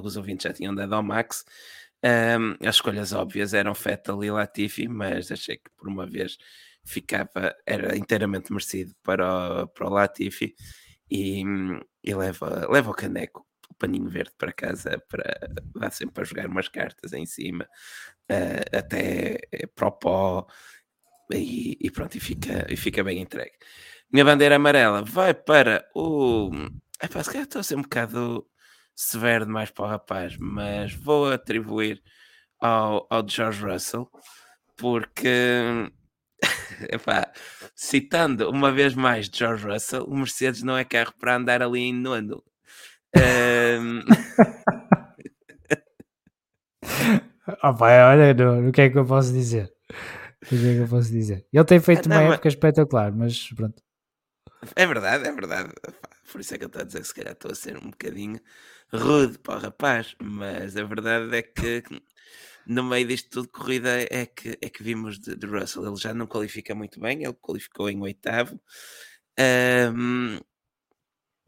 os 0.04 0.16
ouvintes 0.16 0.44
já 0.44 0.52
tinham 0.52 0.74
dado 0.74 0.94
ao 0.94 1.02
Max. 1.02 1.44
Um, 2.04 2.52
as 2.66 2.76
escolhas 2.76 3.12
óbvias 3.12 3.54
eram 3.54 3.74
Fettel 3.74 4.22
e 4.24 4.30
Latifi, 4.30 4.88
mas 4.88 5.32
achei 5.32 5.56
que 5.56 5.70
por 5.76 5.88
uma 5.88 6.06
vez 6.06 6.38
ficava, 6.84 7.54
era 7.66 7.96
inteiramente 7.96 8.52
merecido 8.52 8.94
para 9.02 9.64
o, 9.64 9.68
para 9.68 9.86
o 9.86 9.90
Latifi 9.90 10.54
e, 11.10 11.42
e 12.04 12.14
leva, 12.14 12.66
leva 12.70 12.90
o 12.90 12.94
caneco, 12.94 13.46
o 13.70 13.74
paninho 13.74 14.08
verde 14.08 14.32
para 14.38 14.52
casa 14.52 15.02
para 15.08 15.38
dar 15.74 15.90
sempre 15.90 16.14
para 16.14 16.24
jogar 16.24 16.46
umas 16.46 16.68
cartas 16.68 17.12
em 17.12 17.26
cima, 17.26 17.64
uh, 18.30 18.76
até 18.76 19.40
para 19.74 19.88
o 19.88 19.92
pó, 19.92 20.46
e, 21.32 21.76
e, 21.80 21.90
pronto, 21.90 22.16
e 22.16 22.20
fica, 22.20 22.66
e 22.72 22.76
fica 22.76 23.04
bem 23.04 23.20
entregue. 23.20 23.52
Minha 24.10 24.24
bandeira 24.24 24.56
amarela 24.56 25.02
vai 25.02 25.34
para 25.34 25.86
o. 25.94 26.50
Epá, 27.02 27.22
se 27.22 27.30
calhar 27.30 27.44
estou 27.44 27.60
a 27.60 27.62
ser 27.62 27.76
um 27.76 27.82
bocado 27.82 28.46
severo 28.94 29.46
demais 29.46 29.70
para 29.70 29.84
o 29.84 29.88
rapaz, 29.88 30.36
mas 30.38 30.94
vou 30.94 31.30
atribuir 31.30 32.02
ao, 32.60 33.06
ao 33.10 33.28
George 33.28 33.62
Russell, 33.64 34.10
porque 34.76 35.90
Epá, 36.90 37.30
citando 37.74 38.50
uma 38.50 38.70
vez 38.70 38.94
mais 38.94 39.26
George 39.26 39.66
Russell, 39.66 40.04
o 40.04 40.16
Mercedes 40.16 40.62
não 40.62 40.76
é 40.76 40.84
carro 40.84 41.12
para 41.18 41.36
andar 41.36 41.62
ali 41.62 41.80
em 41.80 41.92
nono. 41.92 42.42
Um... 43.16 44.02
olha, 47.62 48.34
no, 48.34 48.68
o 48.68 48.72
que 48.72 48.82
é 48.82 48.90
que 48.90 48.98
eu 48.98 49.04
posso 49.04 49.32
dizer? 49.32 49.72
O 50.42 50.46
que 50.46 50.54
é 50.54 50.74
que 50.74 50.80
eu 50.80 50.88
posso 50.88 51.10
dizer? 51.10 51.46
Ele 51.52 51.64
tem 51.64 51.80
feito 51.80 52.06
uma 52.06 52.22
época 52.22 52.42
mas... 52.44 52.54
espetacular, 52.54 53.12
mas 53.12 53.48
pronto. 53.54 53.82
É 54.74 54.86
verdade, 54.86 55.28
é 55.28 55.32
verdade. 55.32 55.72
Por 56.30 56.40
isso 56.40 56.54
é 56.54 56.58
que 56.58 56.64
eu 56.64 56.68
estou 56.68 56.82
a 56.82 56.84
dizer 56.84 57.00
que 57.00 57.06
se 57.06 57.14
calhar 57.14 57.32
estou 57.32 57.50
a 57.50 57.54
ser 57.54 57.76
um 57.76 57.90
bocadinho 57.90 58.40
rude 58.92 59.38
para 59.38 59.56
o 59.56 59.60
rapaz, 59.60 60.14
mas 60.20 60.76
a 60.76 60.84
verdade 60.84 61.34
é 61.36 61.42
que 61.42 61.82
no 62.68 62.84
meio 62.84 63.08
disto 63.08 63.30
tudo, 63.30 63.48
corrida 63.48 63.88
é 64.10 64.26
que, 64.26 64.58
é 64.60 64.68
que 64.68 64.82
vimos 64.82 65.18
de, 65.18 65.34
de 65.34 65.46
Russell. 65.46 65.86
Ele 65.86 65.96
já 65.96 66.12
não 66.12 66.26
qualifica 66.26 66.74
muito 66.74 67.00
bem, 67.00 67.24
ele 67.24 67.32
qualificou 67.34 67.88
em 67.88 68.00
oitavo. 68.02 68.60
Um, 69.40 70.38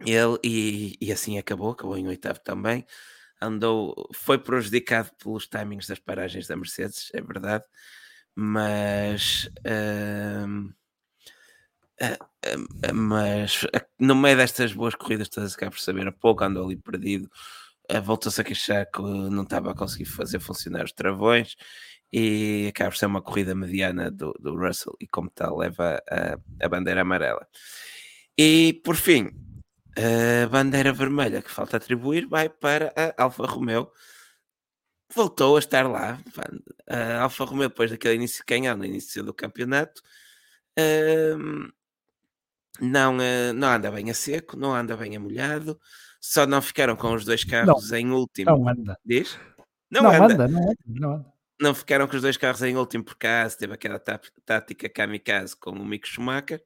ele, 0.01 0.39
e, 0.43 0.97
e 0.99 1.13
assim 1.13 1.39
acabou, 1.39 1.73
acabou 1.73 1.99
em 1.99 2.09
oitavo 2.09 2.41
também. 2.41 2.87
Andou, 3.41 4.09
foi 4.15 4.39
prejudicado 4.39 5.11
pelos 5.23 5.47
timings 5.47 5.87
das 5.87 5.99
paragens 5.99 6.47
da 6.47 6.57
Mercedes, 6.57 7.11
é 7.15 7.21
verdade, 7.21 7.65
mas, 8.35 9.51
um, 10.47 10.73
mas 12.95 13.67
no 13.99 14.15
meio 14.15 14.37
destas 14.37 14.73
boas 14.73 14.95
corridas, 14.95 15.29
todas 15.29 15.55
acaba 15.55 15.73
por 15.73 15.81
saber 15.81 16.07
a 16.07 16.13
pouco, 16.13 16.45
andou 16.45 16.65
ali 16.67 16.77
perdido 16.77 17.31
voltou-se 17.99 18.41
a 18.41 18.45
queixar 18.45 18.87
que 18.91 19.01
não 19.01 19.43
estava 19.43 19.73
a 19.73 19.75
conseguir 19.75 20.05
fazer 20.05 20.39
funcionar 20.39 20.85
os 20.85 20.93
travões 20.93 21.57
e 22.13 22.67
acaba 22.69 22.91
por 22.91 22.97
ser 22.97 23.07
uma 23.07 23.23
corrida 23.23 23.55
mediana 23.55 24.11
do, 24.11 24.33
do 24.39 24.57
Russell 24.57 24.97
e 25.01 25.07
como 25.07 25.31
tal 25.31 25.57
leva 25.57 26.03
a, 26.11 26.39
a 26.65 26.69
bandeira 26.69 27.03
amarela. 27.03 27.47
E 28.37 28.81
por 28.85 28.97
fim, 28.97 29.31
a 29.97 30.49
bandeira 30.49 30.93
vermelha 30.93 31.43
que 31.43 31.51
falta 31.51 31.77
atribuir 31.77 32.27
vai 32.27 32.49
para 32.49 32.93
a 32.97 33.25
Alfa 33.25 33.47
Romeo. 33.47 33.91
Voltou 35.13 35.57
a 35.57 35.59
estar 35.59 35.89
lá. 35.89 36.21
A 36.89 37.23
Alfa 37.23 37.45
Romeo, 37.45 37.69
depois 37.69 37.91
daquele 37.91 38.15
início 38.15 38.45
canhão 38.47 38.77
no 38.77 38.85
início 38.85 39.25
do 39.25 39.35
campeonato, 39.35 40.01
hum, 41.37 41.69
não, 42.81 43.17
uh, 43.19 43.53
não 43.55 43.69
anda 43.69 43.91
bem 43.91 44.11
a 44.11 44.15
seco, 44.15 44.57
não 44.57 44.75
anda 44.75 44.97
bem 44.97 45.17
a 45.17 45.21
molhado. 45.21 45.79
Só 46.21 46.47
não 46.47 46.61
ficaram 46.61 46.95
com 46.97 47.15
os 47.15 47.25
dois 47.25 47.45
carros 47.45 47.91
não, 47.91 47.99
em 47.99 48.11
último. 48.11 48.51
Não 48.51 48.69
anda. 48.69 48.99
Diz? 49.05 49.39
Não, 49.91 50.03
não 50.03 50.25
anda. 50.25 50.35
anda. 50.35 50.49
Não 50.49 50.63
anda, 50.63 50.77
não 50.87 51.13
anda. 51.15 51.41
Não 51.61 51.75
ficaram 51.75 52.09
com 52.09 52.17
os 52.17 52.23
dois 52.23 52.39
carros 52.39 52.63
em 52.63 52.75
último 52.75 53.05
por 53.05 53.17
causa, 53.17 53.57
teve 53.57 53.75
aquela 53.75 53.99
tática 53.99 54.89
kamikaze 54.89 55.55
com 55.55 55.73
o 55.73 55.85
Mick 55.85 56.09
Schumacher, 56.09 56.63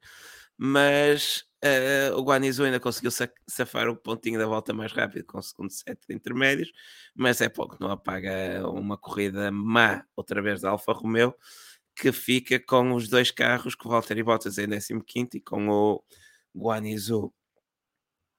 mas 0.57 1.43
uh, 1.65 2.15
o 2.17 2.23
Guanizu 2.23 2.63
ainda 2.63 2.79
conseguiu 2.79 3.11
safar 3.45 3.89
o 3.89 3.97
pontinho 3.97 4.39
da 4.39 4.45
volta 4.45 4.73
mais 4.73 4.93
rápido 4.93 5.25
com 5.25 5.37
o 5.37 5.43
segundo 5.43 5.69
set 5.69 5.99
de 6.07 6.15
intermédios, 6.15 6.71
mas 7.13 7.41
é 7.41 7.49
pouco, 7.49 7.75
não 7.77 7.91
apaga 7.91 8.65
uma 8.69 8.97
corrida 8.97 9.51
má 9.51 10.05
outra 10.15 10.41
vez 10.41 10.61
da 10.61 10.69
Alfa 10.69 10.93
Romeo, 10.93 11.35
que 11.93 12.13
fica 12.13 12.57
com 12.57 12.93
os 12.93 13.09
dois 13.09 13.31
carros, 13.31 13.75
com 13.75 13.89
o 13.89 13.91
Valtteri 13.91 14.23
Bottas 14.23 14.57
em 14.57 14.69
15 15.01 15.29
e 15.33 15.41
com 15.41 15.67
o 15.67 16.03
Guanizu 16.55 17.33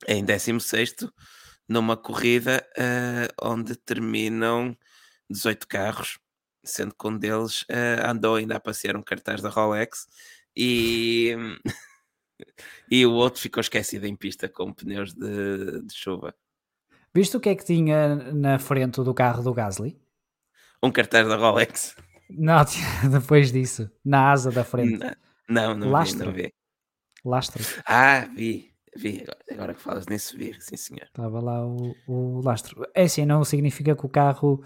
em 0.07 0.25
16 0.25 0.95
numa 1.69 1.97
corrida 1.97 2.67
uh, 2.79 3.49
onde 3.49 3.75
terminam 3.77 4.77
18 5.31 5.67
carros 5.67 6.19
sendo 6.67 6.95
que 6.95 7.07
um 7.07 7.17
deles 7.17 7.63
uh, 7.63 8.07
andou 8.07 8.37
ainda 8.37 8.57
a 8.57 8.61
passear 8.61 8.97
um 8.97 9.03
cartaz 9.03 9.41
da 9.41 9.49
Rolex 9.49 10.07
e, 10.55 11.35
e 12.91 13.07
o 13.07 13.13
outro 13.13 13.41
ficou 13.41 13.61
esquecido 13.61 14.07
em 14.07 14.17
pista 14.17 14.49
com 14.49 14.73
pneus 14.73 15.15
de, 15.15 15.83
de 15.83 15.95
chuva. 15.95 16.35
Viste 17.15 17.37
o 17.37 17.41
que 17.41 17.49
é 17.49 17.55
que 17.55 17.65
tinha 17.65 18.17
na 18.33 18.59
frente 18.59 19.03
do 19.03 19.15
carro 19.15 19.43
do 19.43 19.55
Gasly? 19.55 19.99
Um 20.83 20.91
cartaz 20.91 21.27
da 21.27 21.37
Rolex. 21.37 21.97
Não, 22.29 22.63
depois 23.11 23.53
disso, 23.53 23.91
na 24.05 24.31
asa 24.31 24.51
da 24.51 24.65
frente. 24.65 24.99
Não, 25.49 25.71
não, 25.71 25.75
não 25.75 25.91
Lastro. 25.91 26.19
vi, 26.19 26.27
não 26.27 26.33
vi. 26.33 26.55
Lastro. 27.25 27.65
Ah, 27.87 28.29
vi, 28.35 28.76
vi. 28.97 29.25
Agora, 29.51 29.75
que 29.75 29.81
falas 29.81 30.07
nisso, 30.07 30.37
vi, 30.37 30.55
sim 30.61 30.77
senhor. 30.77 31.05
Estava 31.05 31.41
lá 31.41 31.67
o, 31.67 31.95
o 32.07 32.41
lastro. 32.43 32.87
É 32.95 33.05
assim, 33.05 33.25
não 33.25 33.45
significa 33.45 33.95
que 33.95 34.07
o 34.07 34.09
carro 34.09 34.63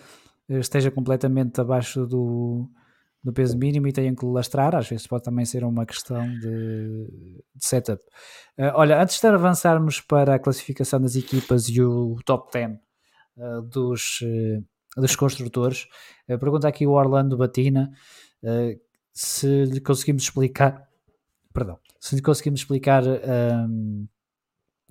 esteja 0.48 0.90
completamente 0.90 1.60
abaixo 1.60 2.06
do, 2.06 2.68
do 3.22 3.32
peso 3.32 3.56
mínimo 3.56 3.86
e 3.86 3.92
tenham 3.92 4.14
que 4.14 4.24
lastrar, 4.24 4.74
às 4.74 4.88
vezes 4.88 5.06
pode 5.06 5.24
também 5.24 5.44
ser 5.44 5.62
uma 5.64 5.84
questão 5.84 6.26
de, 6.38 7.06
de 7.54 7.64
setup. 7.64 8.02
Uh, 8.58 8.72
olha, 8.74 9.00
antes 9.00 9.20
de 9.20 9.26
avançarmos 9.26 10.00
para 10.00 10.34
a 10.34 10.38
classificação 10.38 11.00
das 11.00 11.16
equipas 11.16 11.68
e 11.68 11.82
o 11.82 12.16
top 12.24 12.50
10 12.52 12.72
uh, 13.36 13.62
dos, 13.62 14.20
uh, 14.22 15.00
dos 15.00 15.14
construtores, 15.14 15.86
pergunta 16.26 16.66
aqui 16.66 16.86
o 16.86 16.92
Orlando 16.92 17.36
Batina 17.36 17.92
se 19.12 19.64
lhe 19.64 19.80
conseguimos 19.80 20.22
explicar, 20.22 20.88
perdão, 21.52 21.78
se 21.98 22.14
lhe 22.14 22.22
conseguimos 22.22 22.60
explicar 22.60 23.02
um, 23.06 24.06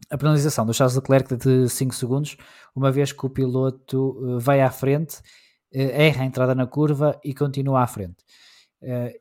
a 0.10 0.18
penalização 0.18 0.66
do 0.66 0.74
Charles 0.74 0.96
Leclerc 0.96 1.36
de 1.36 1.70
5 1.70 1.94
segundos, 1.96 2.38
uma 2.76 2.92
vez 2.92 3.12
que 3.12 3.26
o 3.26 3.30
piloto 3.30 4.40
vai 4.40 4.62
à 4.62 4.72
frente 4.72 5.22
eh, 5.72 6.08
erra 6.08 6.24
a 6.24 6.26
entrada 6.26 6.56
na 6.56 6.66
curva 6.66 7.20
e 7.24 7.34
continua 7.34 7.84
à 7.84 7.88
frente. 7.88 8.18
Uh, 8.82 9.14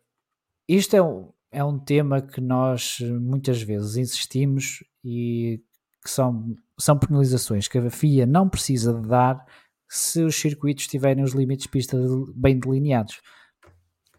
isto 0.67 0.95
é 0.97 1.03
um, 1.03 1.31
é 1.51 1.63
um 1.63 1.79
tema 1.79 2.23
que 2.23 2.41
nós 2.41 2.99
muitas 3.01 3.61
vezes 3.61 3.97
insistimos 3.97 4.83
e 5.05 5.63
que 6.03 6.11
são, 6.11 6.57
são 6.79 6.99
penalizações 6.99 7.69
que 7.69 7.79
a 7.79 7.91
FIA 7.91 8.25
não 8.25 8.49
precisa 8.49 8.95
de 8.95 9.07
dar 9.07 9.45
se 9.89 10.23
os 10.23 10.37
circuitos 10.37 10.87
tiverem 10.87 11.25
os 11.25 11.33
limites 11.33 11.65
de 11.65 11.71
pista 11.71 11.97
bem 12.35 12.59
delineados. 12.59 13.21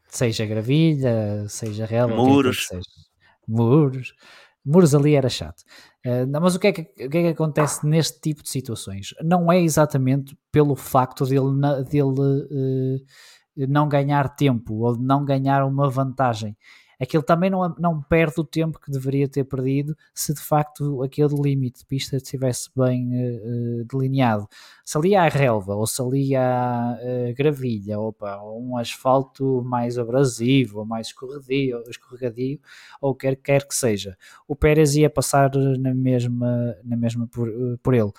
Seja 0.08 0.46
gravilha, 0.46 1.48
seja 1.48 1.86
relva, 1.86 2.16
muros. 2.16 2.68
Seja. 2.68 2.84
Muros. 3.48 4.14
Muros 4.70 4.94
ali 4.94 5.16
era 5.16 5.30
chato. 5.30 5.62
Uh, 6.06 6.40
mas 6.42 6.56
o 6.56 6.60
que, 6.60 6.68
é 6.68 6.72
que, 6.72 6.82
o 6.82 7.10
que, 7.10 7.18
é 7.18 7.22
que 7.24 7.28
acontece 7.28 7.86
neste 7.86 8.22
tipo 8.22 8.44
de 8.44 8.50
situações? 8.50 9.14
Não 9.24 9.52
é 9.52 9.60
exatamente 9.60 10.38
pelo 10.52 10.76
facto 10.76 11.26
dele, 11.26 11.52
dele 11.90 12.06
uh, 12.08 13.68
não 13.68 13.90
ganhar 13.90 14.36
tempo 14.36 14.76
ou 14.76 14.96
de 14.96 15.04
não 15.04 15.26
ganhar 15.26 15.66
uma 15.66 15.90
vantagem 15.90 16.56
aquele 17.00 17.24
também 17.24 17.50
não, 17.50 17.74
não 17.80 18.02
perde 18.02 18.40
o 18.40 18.44
tempo 18.44 18.80
que 18.80 18.92
deveria 18.92 19.28
ter 19.28 19.46
perdido 19.46 19.96
se 20.14 20.34
de 20.34 20.42
facto 20.42 21.02
aquele 21.02 21.34
limite 21.42 21.80
de 21.80 21.86
pista 21.86 22.18
estivesse 22.18 22.70
bem 22.76 23.10
uh, 23.14 23.86
delineado. 23.86 24.48
Se 24.84 24.98
ali 24.98 25.16
há 25.16 25.28
relva 25.30 25.76
ou 25.76 25.88
se 25.88 26.02
ali 26.02 26.36
há 26.36 26.98
uh, 27.00 27.34
gravilha 27.34 28.00
opa, 28.00 28.38
ou 28.42 28.62
um 28.62 28.78
asfalto 28.78 29.64
mais 29.64 29.98
abrasivo 29.98 30.80
ou 30.80 30.86
mais 30.86 31.08
escorregadio, 31.08 31.84
escorregadio 31.90 32.60
ou 33.02 33.16
quer, 33.16 33.36
quer 33.38 33.66
que 33.66 33.74
seja, 33.74 34.18
o 34.48 34.56
Pérez 34.56 34.96
ia 34.96 35.10
passar 35.10 35.52
na 35.56 35.94
mesma, 35.94 36.76
na 36.84 36.98
mesma 36.98 37.28
por, 37.28 37.50
por 37.82 37.94
ele. 37.94 38.12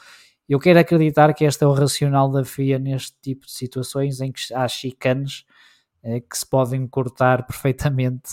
Eu 0.48 0.59
quero 0.59 0.81
acreditar 0.81 1.32
que 1.35 1.44
este 1.44 1.62
é 1.62 1.66
o 1.66 1.73
racional 1.73 2.31
da 2.31 2.44
FIA 2.44 2.78
neste 2.78 3.16
tipo 3.20 3.47
de 3.47 3.52
situações 3.52 4.20
em 4.20 4.32
que 4.32 4.52
há 4.52 4.66
chicanes 4.66 5.44
que 6.02 6.36
se 6.36 6.48
podem 6.48 6.86
cortar 6.89 7.44
perfeitamente 7.47 8.31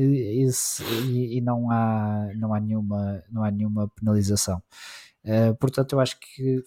e, 0.00 1.38
e, 1.38 1.40
não 1.40 1.70
há 1.70 2.30
não 2.36 2.54
há 2.54 2.60
nenhuma 2.60 3.22
não 3.30 3.42
há 3.44 3.50
nenhuma 3.50 3.88
penalização. 3.88 4.62
Uh, 5.24 5.54
portanto 5.56 5.92
eu 5.92 6.00
acho 6.00 6.18
que 6.20 6.62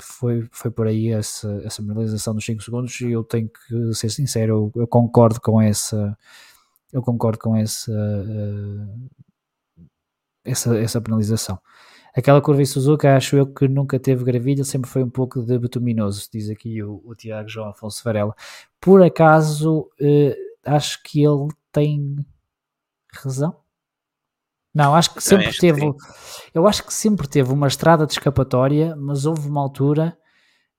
foi, 0.00 0.48
foi 0.50 0.70
por 0.70 0.86
aí 0.86 1.10
essa, 1.10 1.48
essa 1.64 1.82
penalização 1.82 2.34
dos 2.34 2.44
5 2.44 2.62
segundos 2.62 3.00
e 3.00 3.10
eu 3.10 3.22
tenho 3.22 3.48
que 3.48 3.94
ser 3.94 4.10
sincero 4.10 4.72
eu, 4.74 4.82
eu 4.82 4.86
concordo 4.88 5.40
com 5.40 5.60
essa 5.60 6.16
eu 6.92 7.02
concordo 7.02 7.38
com 7.38 7.56
essa 7.56 7.92
uh, 7.92 9.10
essa, 10.44 10.76
essa 10.78 11.00
penalização. 11.00 11.58
Aquela 12.14 12.40
curva 12.40 12.62
em 12.62 12.66
Suzuka 12.66 13.16
acho 13.16 13.36
eu 13.36 13.46
que 13.46 13.66
nunca 13.66 13.98
teve 13.98 14.24
gravilha 14.24 14.64
sempre 14.64 14.90
foi 14.90 15.02
um 15.02 15.10
pouco 15.10 15.42
de 15.42 15.58
betuminoso 15.58 16.28
diz 16.32 16.48
aqui 16.50 16.82
o, 16.82 17.02
o 17.04 17.14
Tiago 17.14 17.48
João 17.48 17.68
Afonso 17.70 18.02
Varela. 18.04 18.34
Por 18.80 19.02
acaso 19.02 19.90
uh, 20.00 20.34
acho 20.64 21.02
que 21.02 21.24
ele 21.24 21.48
tem 21.72 22.24
razão? 23.16 23.56
Não, 24.74 24.94
acho 24.94 25.14
que 25.14 25.22
sempre 25.22 25.46
acho 25.46 25.60
teve. 25.60 25.80
Que 25.80 25.98
eu 26.58 26.66
acho 26.66 26.84
que 26.84 26.92
sempre 26.92 27.28
teve 27.28 27.52
uma 27.52 27.68
estrada 27.68 28.06
de 28.06 28.12
escapatória, 28.12 28.96
mas 28.96 29.24
houve 29.24 29.48
uma 29.48 29.60
altura 29.60 30.18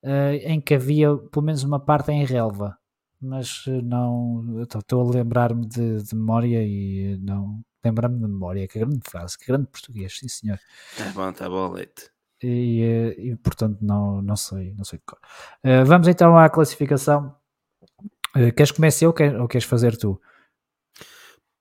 uh, 0.02 0.34
em 0.42 0.60
que 0.60 0.74
havia 0.74 1.16
pelo 1.16 1.46
menos 1.46 1.64
uma 1.64 1.80
parte 1.80 2.12
em 2.12 2.24
relva. 2.24 2.76
Mas 3.18 3.64
eh, 3.66 3.80
não. 3.82 4.62
Estou 4.62 5.00
a 5.00 5.10
lembrar-me 5.14 5.66
de, 5.66 6.02
de, 6.02 6.14
memória 6.14 6.62
e 6.62 7.16
não. 7.18 7.60
Lembrar-me 7.82 8.18
de 8.18 8.26
memória, 8.26 8.68
que 8.68 8.78
grande 8.78 9.00
frase, 9.08 9.38
que 9.38 9.46
grande 9.46 9.68
português, 9.68 10.18
sim 10.18 10.28
senhor. 10.28 10.58
Tá 10.98 11.04
bom, 11.14 11.32
tá 11.32 11.48
bom, 11.48 11.72
leite. 11.72 12.10
E, 12.42 12.82
eh, 12.82 13.20
e 13.28 13.36
portanto 13.36 13.78
não, 13.80 14.20
não 14.20 14.36
sei, 14.36 14.74
não 14.74 14.84
sei 14.84 14.98
uh, 14.98 15.84
Vamos 15.86 16.06
então 16.06 16.36
à 16.36 16.50
classificação. 16.50 17.34
Uh, 18.36 18.52
queres 18.54 18.70
começar 18.70 19.06
eu 19.06 19.14
ou 19.40 19.48
queres 19.48 19.64
fazer 19.64 19.96
tu? 19.96 20.20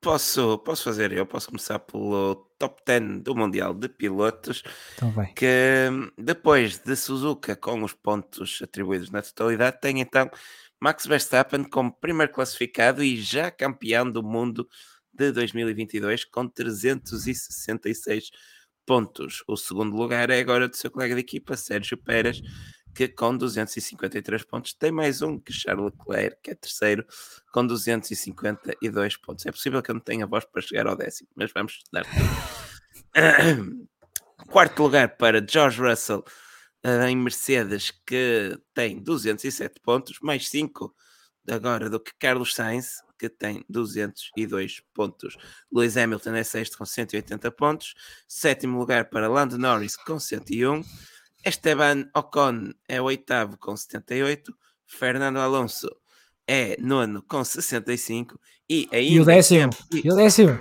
Posso, 0.05 0.59
posso 0.59 0.83
fazer 0.83 1.11
eu, 1.11 1.25
posso 1.25 1.47
começar 1.47 1.79
pelo 1.79 2.35
top 2.59 2.79
10 2.85 3.23
do 3.23 3.35
Mundial 3.35 3.73
de 3.73 3.89
Pilotos. 3.89 4.61
Então. 4.93 5.11
Que 5.35 5.89
depois 6.15 6.77
de 6.77 6.95
Suzuka, 6.95 7.55
com 7.55 7.81
os 7.81 7.93
pontos 7.93 8.59
atribuídos 8.61 9.09
na 9.09 9.23
totalidade, 9.23 9.81
tem 9.81 10.01
então 10.01 10.29
Max 10.79 11.07
Verstappen 11.07 11.63
como 11.63 11.91
primeiro 11.91 12.31
classificado 12.31 13.03
e 13.03 13.19
já 13.19 13.49
campeão 13.49 14.11
do 14.11 14.21
mundo 14.21 14.69
de 15.11 15.31
2022 15.31 16.23
com 16.25 16.47
366 16.47 18.29
pontos. 18.85 19.43
O 19.47 19.57
segundo 19.57 19.95
lugar 19.95 20.29
é 20.29 20.39
agora 20.39 20.67
do 20.67 20.75
seu 20.75 20.91
colega 20.91 21.15
de 21.15 21.21
equipa, 21.21 21.57
Sérgio 21.57 21.97
Pérez, 21.97 22.43
que 22.95 23.09
com 23.09 23.35
253 23.35 24.43
pontos 24.45 24.73
tem 24.73 24.89
mais 24.89 25.21
um 25.21 25.37
que 25.37 25.51
Charles 25.51 25.91
Leclerc, 25.91 26.37
que 26.41 26.51
é 26.51 26.55
terceiro, 26.55 27.05
com 27.51 27.67
252 27.67 29.17
pontos. 29.17 29.45
É 29.45 29.51
possível 29.51 29.83
que 29.83 29.91
eu 29.91 29.95
não 29.95 30.01
tenha 30.01 30.25
voz 30.25 30.45
para 30.45 30.61
chegar 30.61 30.87
ao 30.87 30.95
décimo, 30.95 31.27
mas 31.35 31.51
vamos 31.53 31.83
dar 31.91 32.05
Quarto 34.47 34.81
lugar 34.81 35.17
para 35.17 35.45
George 35.45 35.81
Russell 35.81 36.23
uh, 36.85 37.05
em 37.07 37.17
Mercedes, 37.17 37.91
que 38.05 38.57
tem 38.73 39.01
207 39.01 39.81
pontos, 39.81 40.19
mais 40.21 40.47
5 40.49 40.95
agora 41.49 41.89
do 41.89 41.99
que 41.99 42.11
Carlos 42.17 42.55
Sainz, 42.55 43.01
que 43.19 43.29
tem 43.29 43.65
202 43.69 44.81
pontos. 44.93 45.37
Lewis 45.71 45.97
Hamilton 45.97 46.35
é 46.35 46.43
sexto 46.43 46.77
com 46.77 46.85
180 46.85 47.51
pontos. 47.51 47.93
Sétimo 48.27 48.77
lugar 48.77 49.09
para 49.09 49.27
Lando 49.27 49.57
Norris 49.57 49.95
com 49.97 50.19
101 50.19 50.83
Esteban 51.45 52.09
Ocon 52.15 52.71
é 52.87 52.99
o 53.01 53.05
oitavo 53.05 53.57
com 53.57 53.75
78. 53.75 54.53
Fernando 54.87 55.37
Alonso 55.37 55.87
é 56.47 56.75
nono 56.79 57.21
com 57.23 57.43
65. 57.43 58.39
E 58.69 58.87
ainda 58.91 59.13
E 59.15 59.19
o 59.19 59.25
décimo? 59.25 59.69
E 59.91 60.09
o 60.11 60.15
décimo? 60.15 60.59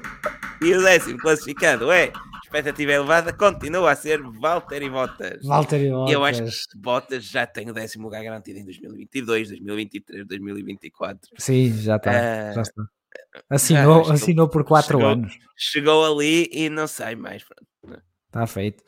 e 0.62 0.74
o 0.74 0.82
décimo 0.82 1.18
classificado 1.18 1.90
é 1.90 2.12
expectativa 2.44 2.92
elevada, 2.92 3.32
continua 3.32 3.90
a 3.92 3.96
ser 3.96 4.22
Valtteri 4.22 4.88
Bottas. 4.90 5.42
Valtteri 5.44 5.86
E 5.86 6.12
eu 6.12 6.24
acho 6.24 6.40
Bottas. 6.40 6.66
que 6.66 6.78
Bottas 6.78 7.24
já 7.24 7.46
tem 7.46 7.68
o 7.70 7.74
décimo 7.74 8.04
lugar 8.04 8.22
garantido 8.22 8.58
em 8.60 8.64
2022, 8.64 9.48
2023, 9.48 10.26
2024. 10.26 11.30
Sim, 11.38 11.72
já 11.82 11.96
está. 11.96 12.12
Eh, 12.12 12.52
já 12.54 12.62
está. 12.62 12.82
Assinou, 13.50 14.10
assinou 14.10 14.48
por 14.48 14.64
4 14.64 14.98
chegou. 14.98 15.10
anos. 15.12 15.38
Chegou 15.56 16.04
ali 16.04 16.48
e 16.52 16.68
não 16.68 16.86
sai 16.86 17.14
mais. 17.16 17.42
pronto. 17.42 18.02
Está 18.34 18.48
feito. 18.48 18.82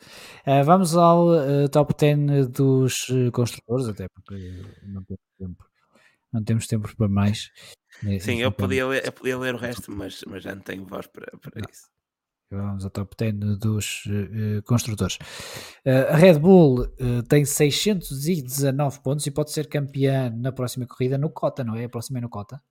Eh, 0.45 0.61
vamos 0.61 0.93
ao 0.97 1.33
eh, 1.33 1.69
top 1.69 1.95
10 1.97 2.49
dos 2.49 3.09
eh, 3.09 3.31
construtores, 3.31 3.87
até 3.87 4.09
porque 4.09 4.61
não 4.83 5.01
temos 5.05 5.23
tempo. 5.39 5.65
Não 6.33 6.43
temos 6.43 6.67
tempo 6.67 6.97
para 6.97 7.07
mais. 7.07 7.49
Sim, 8.19 8.41
eu 8.41 8.49
então, 8.49 8.51
podia, 8.51 8.85
ler, 8.85 9.05
eu 9.05 9.11
podia 9.13 9.37
ler 9.37 9.55
o 9.55 9.57
resto, 9.57 9.89
mas, 9.89 10.21
mas 10.27 10.43
já 10.43 10.53
não 10.53 10.61
tenho 10.61 10.85
voz 10.85 11.07
para, 11.07 11.31
para 11.37 11.61
isso. 11.71 11.87
Vamos 12.51 12.83
ao 12.83 12.91
top 12.91 13.15
10 13.17 13.57
dos 13.57 14.03
eh, 14.07 14.61
construtores. 14.65 15.17
Eh, 15.85 16.07
a 16.09 16.17
Red 16.17 16.39
Bull 16.39 16.83
eh, 16.99 17.21
tem 17.29 17.45
619 17.45 18.99
pontos 19.01 19.25
e 19.27 19.31
pode 19.31 19.51
ser 19.51 19.69
campeã 19.69 20.29
na 20.29 20.51
próxima 20.51 20.85
corrida 20.85 21.17
no 21.17 21.29
Cota, 21.29 21.63
não 21.63 21.75
é? 21.75 21.85
A 21.85 21.89
próxima 21.89 22.19
é 22.19 22.21
no 22.21 22.29
Cota. 22.29 22.61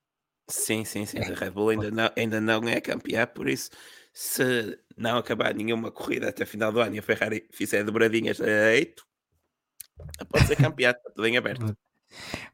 Sim, 0.48 0.84
sim, 0.84 1.06
sim. 1.06 1.18
É. 1.18 1.32
A 1.32 1.34
Red 1.34 1.50
Bull 1.50 1.70
ainda 1.70 1.90
não, 1.90 2.10
ainda 2.16 2.40
não 2.40 2.68
é 2.68 2.82
campeã, 2.82 3.26
por 3.26 3.48
isso, 3.48 3.70
se 4.18 4.78
não 4.96 5.18
acabar 5.18 5.54
nenhuma 5.54 5.92
corrida 5.92 6.30
até 6.30 6.46
final 6.46 6.72
do 6.72 6.80
ano 6.80 6.96
e 6.96 6.98
a 6.98 7.02
Ferrari 7.02 7.46
fizer 7.52 7.84
dobradinhas 7.84 8.40
a 8.40 8.46
8, 8.72 9.04
pode 10.30 10.46
ser 10.46 10.56
campeã, 10.56 10.92
está 10.92 11.10
tudo 11.14 11.26
em 11.26 11.36
aberto. 11.36 11.76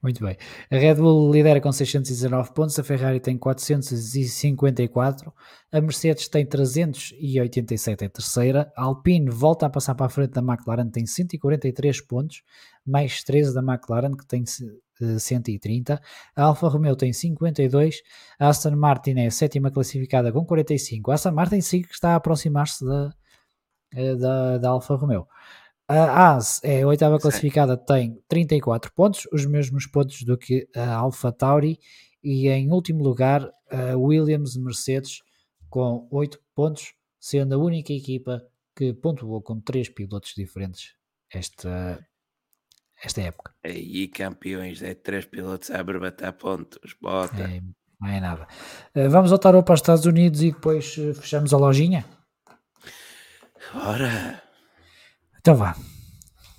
Muito 0.02 0.24
bem. 0.24 0.36
A 0.68 0.76
Red 0.76 0.96
Bull 0.96 1.32
lidera 1.32 1.60
com 1.60 1.70
619 1.70 2.52
pontos, 2.52 2.76
a 2.80 2.82
Ferrari 2.82 3.20
tem 3.20 3.38
454, 3.38 5.32
a 5.70 5.80
Mercedes 5.80 6.26
tem 6.26 6.44
387 6.44 8.06
em 8.06 8.08
terceira, 8.08 8.72
a 8.76 8.82
Alpine 8.82 9.30
volta 9.30 9.66
a 9.66 9.70
passar 9.70 9.94
para 9.94 10.06
a 10.06 10.10
frente 10.10 10.32
da 10.32 10.40
McLaren, 10.42 10.90
tem 10.90 11.06
143 11.06 12.00
pontos, 12.00 12.42
mais 12.84 13.22
13 13.22 13.54
da 13.54 13.60
McLaren, 13.62 14.16
que 14.16 14.26
tem 14.26 14.42
130, 15.18 16.00
a 16.36 16.42
Alfa 16.42 16.68
Romeo 16.68 16.96
tem 16.96 17.12
52, 17.12 18.02
a 18.38 18.48
Aston 18.48 18.76
Martin 18.76 19.18
é 19.18 19.26
a 19.26 19.30
sétima 19.30 19.70
classificada 19.70 20.32
com 20.32 20.44
45, 20.44 21.10
a 21.10 21.14
Aston 21.14 21.32
Martin 21.32 21.60
sim 21.60 21.82
que 21.82 21.92
está 21.92 22.12
a 22.12 22.16
aproximar-se 22.16 22.84
da, 22.84 23.14
eh, 23.94 24.14
da, 24.16 24.58
da 24.58 24.68
Alfa 24.70 24.94
Romeo. 24.94 25.26
A 25.88 26.36
AS 26.36 26.60
é 26.64 26.82
a 26.82 26.86
oitava 26.86 27.18
classificada, 27.18 27.76
tem 27.76 28.22
34 28.28 28.92
pontos, 28.94 29.28
os 29.32 29.44
mesmos 29.44 29.86
pontos 29.86 30.22
do 30.22 30.38
que 30.38 30.68
a 30.74 30.94
Alpha 30.94 31.32
Tauri, 31.32 31.78
e 32.22 32.48
em 32.48 32.70
último 32.70 33.02
lugar 33.02 33.50
a 33.70 33.96
Williams 33.96 34.56
Mercedes 34.56 35.22
com 35.68 36.06
8 36.10 36.38
pontos, 36.54 36.94
sendo 37.20 37.54
a 37.54 37.58
única 37.58 37.92
equipa 37.92 38.42
que 38.76 38.94
pontuou 38.94 39.42
com 39.42 39.60
3 39.60 39.88
pilotos 39.90 40.34
diferentes 40.36 40.94
esta, 41.32 41.98
esta 43.02 43.20
época. 43.20 43.52
Aí, 43.64 44.06
campeões, 44.08 44.80
é 44.82 44.94
três 44.94 45.24
pilotos 45.26 45.70
a 45.70 45.80
arrebatar 45.80 46.32
pontos. 46.34 46.94
Bota. 47.00 47.42
É, 47.42 47.60
não 48.00 48.08
é 48.08 48.20
nada. 48.20 48.46
Eh, 48.94 49.08
Vamos 49.08 49.30
voltar 49.30 49.60
para 49.62 49.74
os 49.74 49.80
Estados 49.80 50.06
Unidos 50.06 50.40
e 50.42 50.52
depois 50.52 50.96
eh, 50.98 51.12
fechamos 51.14 51.52
a 51.52 51.56
lojinha? 51.58 52.04
Ora, 53.74 54.42
Então 55.38 55.54
vá. 55.56 55.74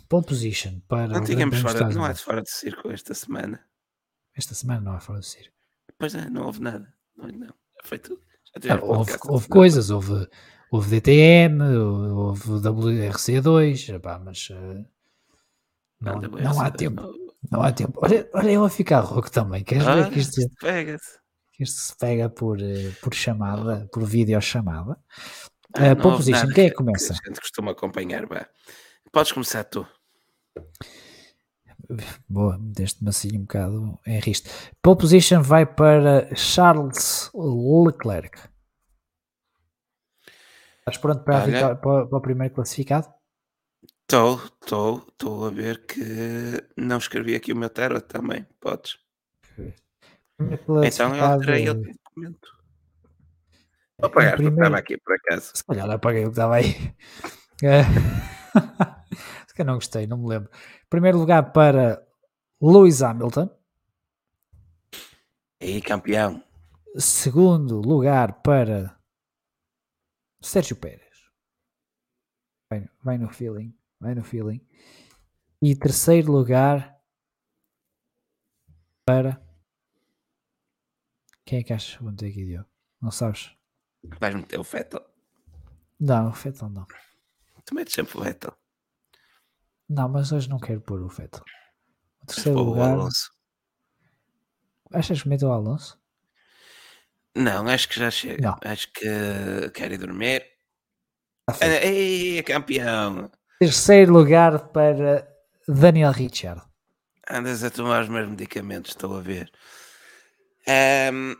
Pole 0.09 0.25
position 0.25 0.79
para 0.87 1.07
não 1.07 1.23
tínhamos 1.23 1.59
fora, 1.59 1.89
não 1.89 2.05
há 2.05 2.13
de 2.13 2.19
fora 2.21 2.41
de 2.41 2.49
circo 2.51 2.91
esta 2.91 3.13
semana. 3.13 3.59
Esta 4.35 4.53
semana 4.53 4.81
não 4.81 4.93
há 4.93 4.99
fora 4.99 5.19
do 5.19 5.25
circo. 5.25 5.53
Pois 5.97 6.13
é, 6.13 6.29
não 6.29 6.45
houve 6.45 6.61
nada. 6.61 6.93
Não, 7.17 7.27
não. 7.27 7.53
Foi 7.83 7.97
tudo. 7.97 8.21
Ah, 8.69 8.79
houve, 8.83 9.11
houve 9.25 9.47
coisas, 9.47 9.89
houve, 9.89 10.27
houve 10.71 10.89
DTM, 10.89 11.61
houve 11.63 12.43
WRC2, 12.43 13.95
epá, 13.95 14.19
mas 14.19 14.49
eh, 14.51 14.85
não, 16.03 16.21
semana. 16.21 16.43
não 16.43 16.61
há 16.61 16.69
WRC2, 16.71 16.77
tempo. 16.77 17.01
não. 17.01 17.23
Não 17.51 17.61
há 17.61 17.71
tempo. 17.71 17.99
Olha, 18.01 18.29
olha 18.33 18.51
eu 18.51 18.63
a 18.63 18.69
ficar 18.69 18.99
rouco 19.01 19.29
também. 19.31 19.63
Queres 19.63 19.85
Ah, 19.87 19.95
ver 19.95 20.09
que 20.11 20.19
isto, 20.19 20.41
pega-se. 20.59 21.19
que 21.51 21.63
isto 21.63 21.79
se 21.79 21.97
pega 21.97 22.29
por, 22.29 22.59
eh, 22.61 22.91
por 23.01 23.13
chamada, 23.13 23.87
por 23.91 24.03
videochamada? 24.05 24.97
Ah, 25.75 25.85
Eh, 25.87 25.89
não 25.89 25.95
pole 25.97 26.05
houve 26.07 26.17
position, 26.17 26.39
nada 26.41 26.53
quem 26.53 26.65
é 26.65 26.69
que 26.69 26.75
começa? 26.75 27.13
A 27.13 27.27
gente 27.27 27.41
costuma 27.41 27.71
acompanhar, 27.71 28.25
vá. 28.25 28.47
Podes 29.11 29.31
começar 29.33 29.63
tu. 29.65 29.85
Boa, 32.29 32.57
deste-me 32.59 33.09
assim 33.09 33.37
um 33.37 33.41
bocado 33.41 33.99
em 34.07 34.19
risco. 34.19 34.47
Pole 34.81 34.97
position 34.97 35.41
vai 35.41 35.65
para 35.65 36.33
Charles 36.35 37.29
Leclerc. 37.33 38.39
Estás 40.79 40.97
pronto 40.97 41.23
para, 41.23 41.37
a 41.37 41.43
Olha. 41.43 41.51
vitória- 41.51 41.75
para, 41.75 42.07
para 42.07 42.17
o 42.17 42.21
primeiro 42.21 42.53
classificado? 42.53 43.07
Estou, 44.03 44.35
estou, 44.61 45.07
estou 45.09 45.45
a 45.47 45.49
ver 45.49 45.85
que 45.85 46.01
não 46.77 46.97
escrevi 46.97 47.35
aqui 47.35 47.51
o 47.51 47.55
meu 47.55 47.69
tarot 47.69 48.05
também. 48.07 48.45
Podes. 48.59 48.97
Então 50.85 51.15
eu 51.15 51.25
alterei 51.25 51.69
o 51.69 51.73
documento. 51.73 52.53
Vou 53.99 54.09
pagar, 54.09 54.31
porque 54.31 54.43
primeiro- 54.43 54.63
estava 54.65 54.77
aqui 54.77 54.97
por 54.97 55.15
acaso. 55.15 55.51
Se 55.55 55.63
calhar 55.63 55.89
apaguei 55.89 56.23
o 56.23 56.25
que 56.25 56.31
estava 56.31 56.55
aí. 56.55 56.95
Eh, 57.63 57.83
Se 59.47 59.53
calhar 59.55 59.67
não 59.67 59.75
gostei, 59.75 60.05
não 60.05 60.17
me 60.17 60.27
lembro. 60.27 60.51
Primeiro 60.89 61.17
lugar 61.17 61.51
para 61.53 62.05
Lewis 62.61 63.01
Hamilton. 63.01 63.49
Aí, 65.61 65.81
campeão. 65.81 66.43
Segundo 66.97 67.79
lugar 67.79 68.41
para 68.43 68.99
Sérgio 70.41 70.75
Pérez. 70.75 71.01
Vai, 72.69 72.87
vai 73.03 73.17
no 73.17 73.29
feeling. 73.29 73.73
Vai 74.03 74.13
no 74.13 74.21
feeling. 74.21 74.59
E 75.61 75.73
terceiro 75.77 76.29
lugar 76.29 76.99
para. 79.05 79.41
Quem 81.45 81.59
é 81.59 81.63
que 81.63 81.71
achas 81.71 81.95
que 81.95 82.03
vou 82.03 82.11
meter 82.11 82.29
aqui, 82.29 82.43
Diogo? 82.43 82.69
Não 83.01 83.11
sabes? 83.11 83.55
Vais 84.19 84.35
meter 84.35 84.59
o 84.59 84.63
Vettel. 84.63 85.01
Não, 85.97 86.29
o 86.29 86.33
Fettel 86.33 86.67
não. 86.67 86.85
Tu 87.63 87.73
metes 87.73 87.93
sempre 87.93 88.17
o 88.17 88.21
Vettel. 88.21 88.53
Não, 89.87 90.09
mas 90.09 90.33
hoje 90.33 90.49
não 90.49 90.59
quero 90.59 90.81
pôr 90.81 91.01
o 91.01 91.07
Fettel. 91.09 91.43
O 92.21 92.25
terceiro 92.25 92.57
pô, 92.57 92.63
o 92.65 92.69
lugar. 92.71 92.91
Alonso. 92.91 93.31
Achas 94.91 95.23
que 95.23 95.29
meto 95.29 95.47
o 95.47 95.51
Alonso? 95.53 95.97
Não, 97.33 97.65
acho 97.69 97.87
que 97.87 97.99
já 97.99 98.11
chega. 98.11 98.41
Não. 98.41 98.69
Acho 98.69 98.91
que 98.91 99.69
quero 99.73 99.93
ir 99.93 99.97
dormir. 99.97 100.45
Tá. 101.45 101.55
Ah, 101.61 101.85
Ei, 101.85 102.43
campeão. 102.43 103.31
Terceiro 103.63 104.11
lugar 104.11 104.59
para 104.73 105.25
Daniel 105.65 106.11
Richard. 106.11 106.61
Andas 107.29 107.63
a 107.63 107.69
tomar 107.69 108.03
os 108.03 108.09
meus 108.09 108.27
medicamentos, 108.27 108.91
estou 108.91 109.15
a 109.15 109.21
ver. 109.21 109.49
Ahm, 110.67 111.33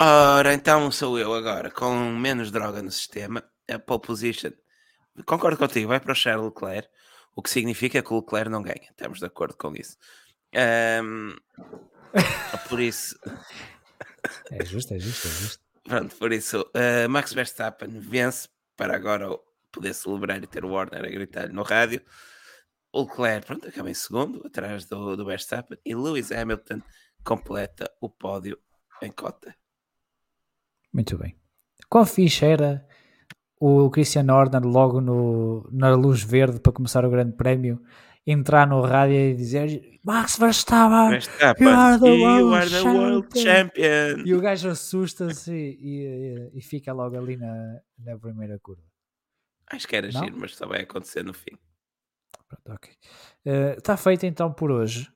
ora, 0.00 0.54
então 0.54 0.88
sou 0.92 1.18
eu 1.18 1.34
agora, 1.34 1.72
com 1.72 1.92
menos 2.12 2.52
droga 2.52 2.80
no 2.80 2.90
sistema, 2.92 3.42
a 3.68 3.80
pole 3.80 4.00
position. 4.00 4.52
Concordo 5.26 5.56
contigo, 5.58 5.88
vai 5.88 5.98
para 5.98 6.12
o 6.12 6.14
Charles 6.14 6.44
Leclerc, 6.46 6.88
o 7.34 7.42
que 7.42 7.50
significa 7.50 8.00
que 8.00 8.12
o 8.12 8.18
Leclerc 8.20 8.48
não 8.48 8.62
ganha. 8.62 8.88
Estamos 8.88 9.18
de 9.18 9.26
acordo 9.26 9.56
com 9.56 9.74
isso. 9.74 9.96
Ahm, 10.54 11.34
por 12.68 12.78
isso, 12.80 13.16
É 14.52 14.64
justo, 14.64 14.94
é 14.94 15.00
justo, 15.00 15.26
é 15.26 15.30
justo. 15.32 15.60
pronto, 15.82 16.14
por 16.16 16.32
isso, 16.32 16.64
ah, 16.74 17.08
Max 17.08 17.32
Verstappen 17.32 17.98
vence 17.98 18.48
para 18.76 18.94
agora 18.94 19.28
poder 19.72 19.94
celebrar 19.94 20.42
e 20.42 20.46
ter 20.46 20.64
o 20.64 20.70
Warner 20.70 21.04
a 21.04 21.08
gritar 21.08 21.48
no 21.50 21.62
rádio. 21.62 22.00
O 22.92 23.02
Leclerc, 23.02 23.46
pronto, 23.46 23.68
acaba 23.68 23.90
em 23.90 23.94
segundo, 23.94 24.46
atrás 24.46 24.86
do, 24.86 25.14
do 25.16 25.24
Verstappen, 25.26 25.78
e 25.84 25.94
Lewis 25.94 26.32
Hamilton 26.32 26.80
completa 27.22 27.90
o 28.00 28.08
pódio 28.08 28.58
em 29.02 29.10
cota. 29.12 29.54
Muito 30.92 31.18
bem. 31.18 31.36
Qual 31.88 32.06
fixe 32.06 32.44
era 32.44 32.86
o 33.60 33.90
Christian 33.90 34.32
Horner 34.32 34.62
logo 34.64 35.00
no, 35.00 35.68
na 35.70 35.94
luz 35.94 36.22
verde 36.22 36.60
para 36.60 36.72
começar 36.72 37.04
o 37.04 37.10
grande 37.10 37.36
prémio 37.36 37.80
entrar 38.26 38.66
no 38.66 38.80
rádio 38.82 39.14
e 39.16 39.34
dizer 39.34 39.98
Max 40.04 40.36
Verstappen 40.38 41.10
Verstappen, 41.10 41.66
you 41.66 41.72
are 41.74 41.98
the 41.98 42.06
you 42.08 42.22
world 42.24 42.54
are 42.54 42.70
the 42.70 42.82
world 42.82 43.40
champion. 43.40 44.26
e 44.26 44.34
o 44.34 44.40
gajo 44.40 44.68
assusta-se 44.68 45.50
e, 45.52 46.04
e- 46.06 46.50
e 46.58 46.62
fica 46.62 46.92
logo 46.92 47.16
ali 47.16 47.36
na, 47.36 47.80
na 47.98 48.18
primeira 48.18 48.58
curva. 48.58 48.82
Acho 49.70 49.86
que 49.88 49.96
era 49.96 50.10
Não? 50.10 50.24
giro, 50.24 50.38
mas 50.38 50.54
só 50.56 50.66
vai 50.66 50.82
acontecer 50.82 51.22
no 51.22 51.34
fim. 51.34 51.56
Pronto, 52.48 52.72
ok. 52.72 52.94
Está 53.76 53.96
feito 53.96 54.24
então 54.26 54.52
por 54.52 54.70
hoje. 54.70 55.10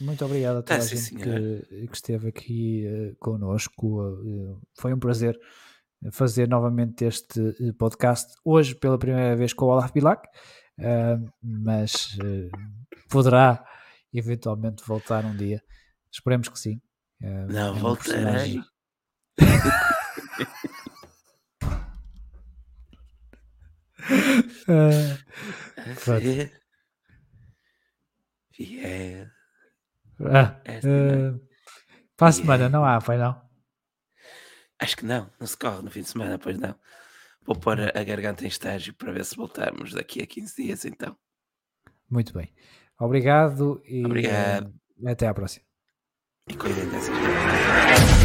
Muito 0.00 0.24
obrigado 0.24 0.56
a 0.58 0.62
toda 0.62 0.64
Tá, 0.64 0.76
a 0.76 0.80
sim, 0.80 0.96
gente 0.96 1.22
que, 1.22 1.86
que 1.86 1.94
esteve 1.94 2.28
aqui 2.28 2.84
eh, 2.86 3.14
connosco. 3.20 4.02
Eh, 4.02 4.56
foi 4.80 4.92
um 4.92 4.98
prazer 4.98 5.38
fazer 6.10 6.48
novamente 6.48 7.04
este 7.04 7.40
eh, 7.40 7.72
podcast. 7.78 8.32
Hoje, 8.44 8.74
pela 8.74 8.98
primeira 8.98 9.36
vez, 9.36 9.52
com 9.52 9.66
o 9.66 9.68
Olaf 9.68 9.92
Bilac. 9.92 10.26
uh, 10.78 11.32
mas 11.40 12.16
uh, 12.18 12.50
poderá 13.08 13.64
eventualmente 14.12 14.82
voltar 14.84 15.24
um 15.24 15.36
dia. 15.36 15.62
Esperemos 16.10 16.48
que 16.48 16.58
sim. 16.58 16.80
Uh, 17.22 17.46
Não, 17.52 17.76
é 17.76 17.78
voltarei. 17.78 18.60
uh, 24.68 25.18
Vier. 28.56 29.30
Ah, 30.20 30.60
uh, 30.84 31.40
para 32.16 32.28
a 32.28 32.32
semana 32.32 32.68
não 32.68 32.84
há, 32.84 33.00
foi 33.00 33.16
não? 33.16 33.42
Acho 34.78 34.96
que 34.96 35.04
não, 35.04 35.30
não 35.40 35.46
se 35.46 35.56
corre 35.56 35.82
no 35.82 35.90
fim 35.90 36.02
de 36.02 36.08
semana, 36.08 36.38
pois 36.38 36.58
não. 36.58 36.74
Vou 37.46 37.56
pôr 37.56 37.78
a, 37.80 38.04
garganta 38.04 38.44
em 38.44 38.48
estágio 38.48 38.94
para 38.94 39.12
ver 39.12 39.24
se 39.24 39.36
voltarmos 39.36 39.92
daqui 39.92 40.22
a 40.22 40.26
15 40.26 40.62
dias 40.62 40.84
então. 40.84 41.16
Muito 42.08 42.32
bem. 42.32 42.52
Obrigado 42.98 43.82
e 43.84 44.04
Obrigado. 44.04 44.72
até 45.06 45.26
à 45.26 45.34
próxima. 45.34 45.64
E 46.48 46.54
cuidem 46.54 46.88
dessas 46.88 48.23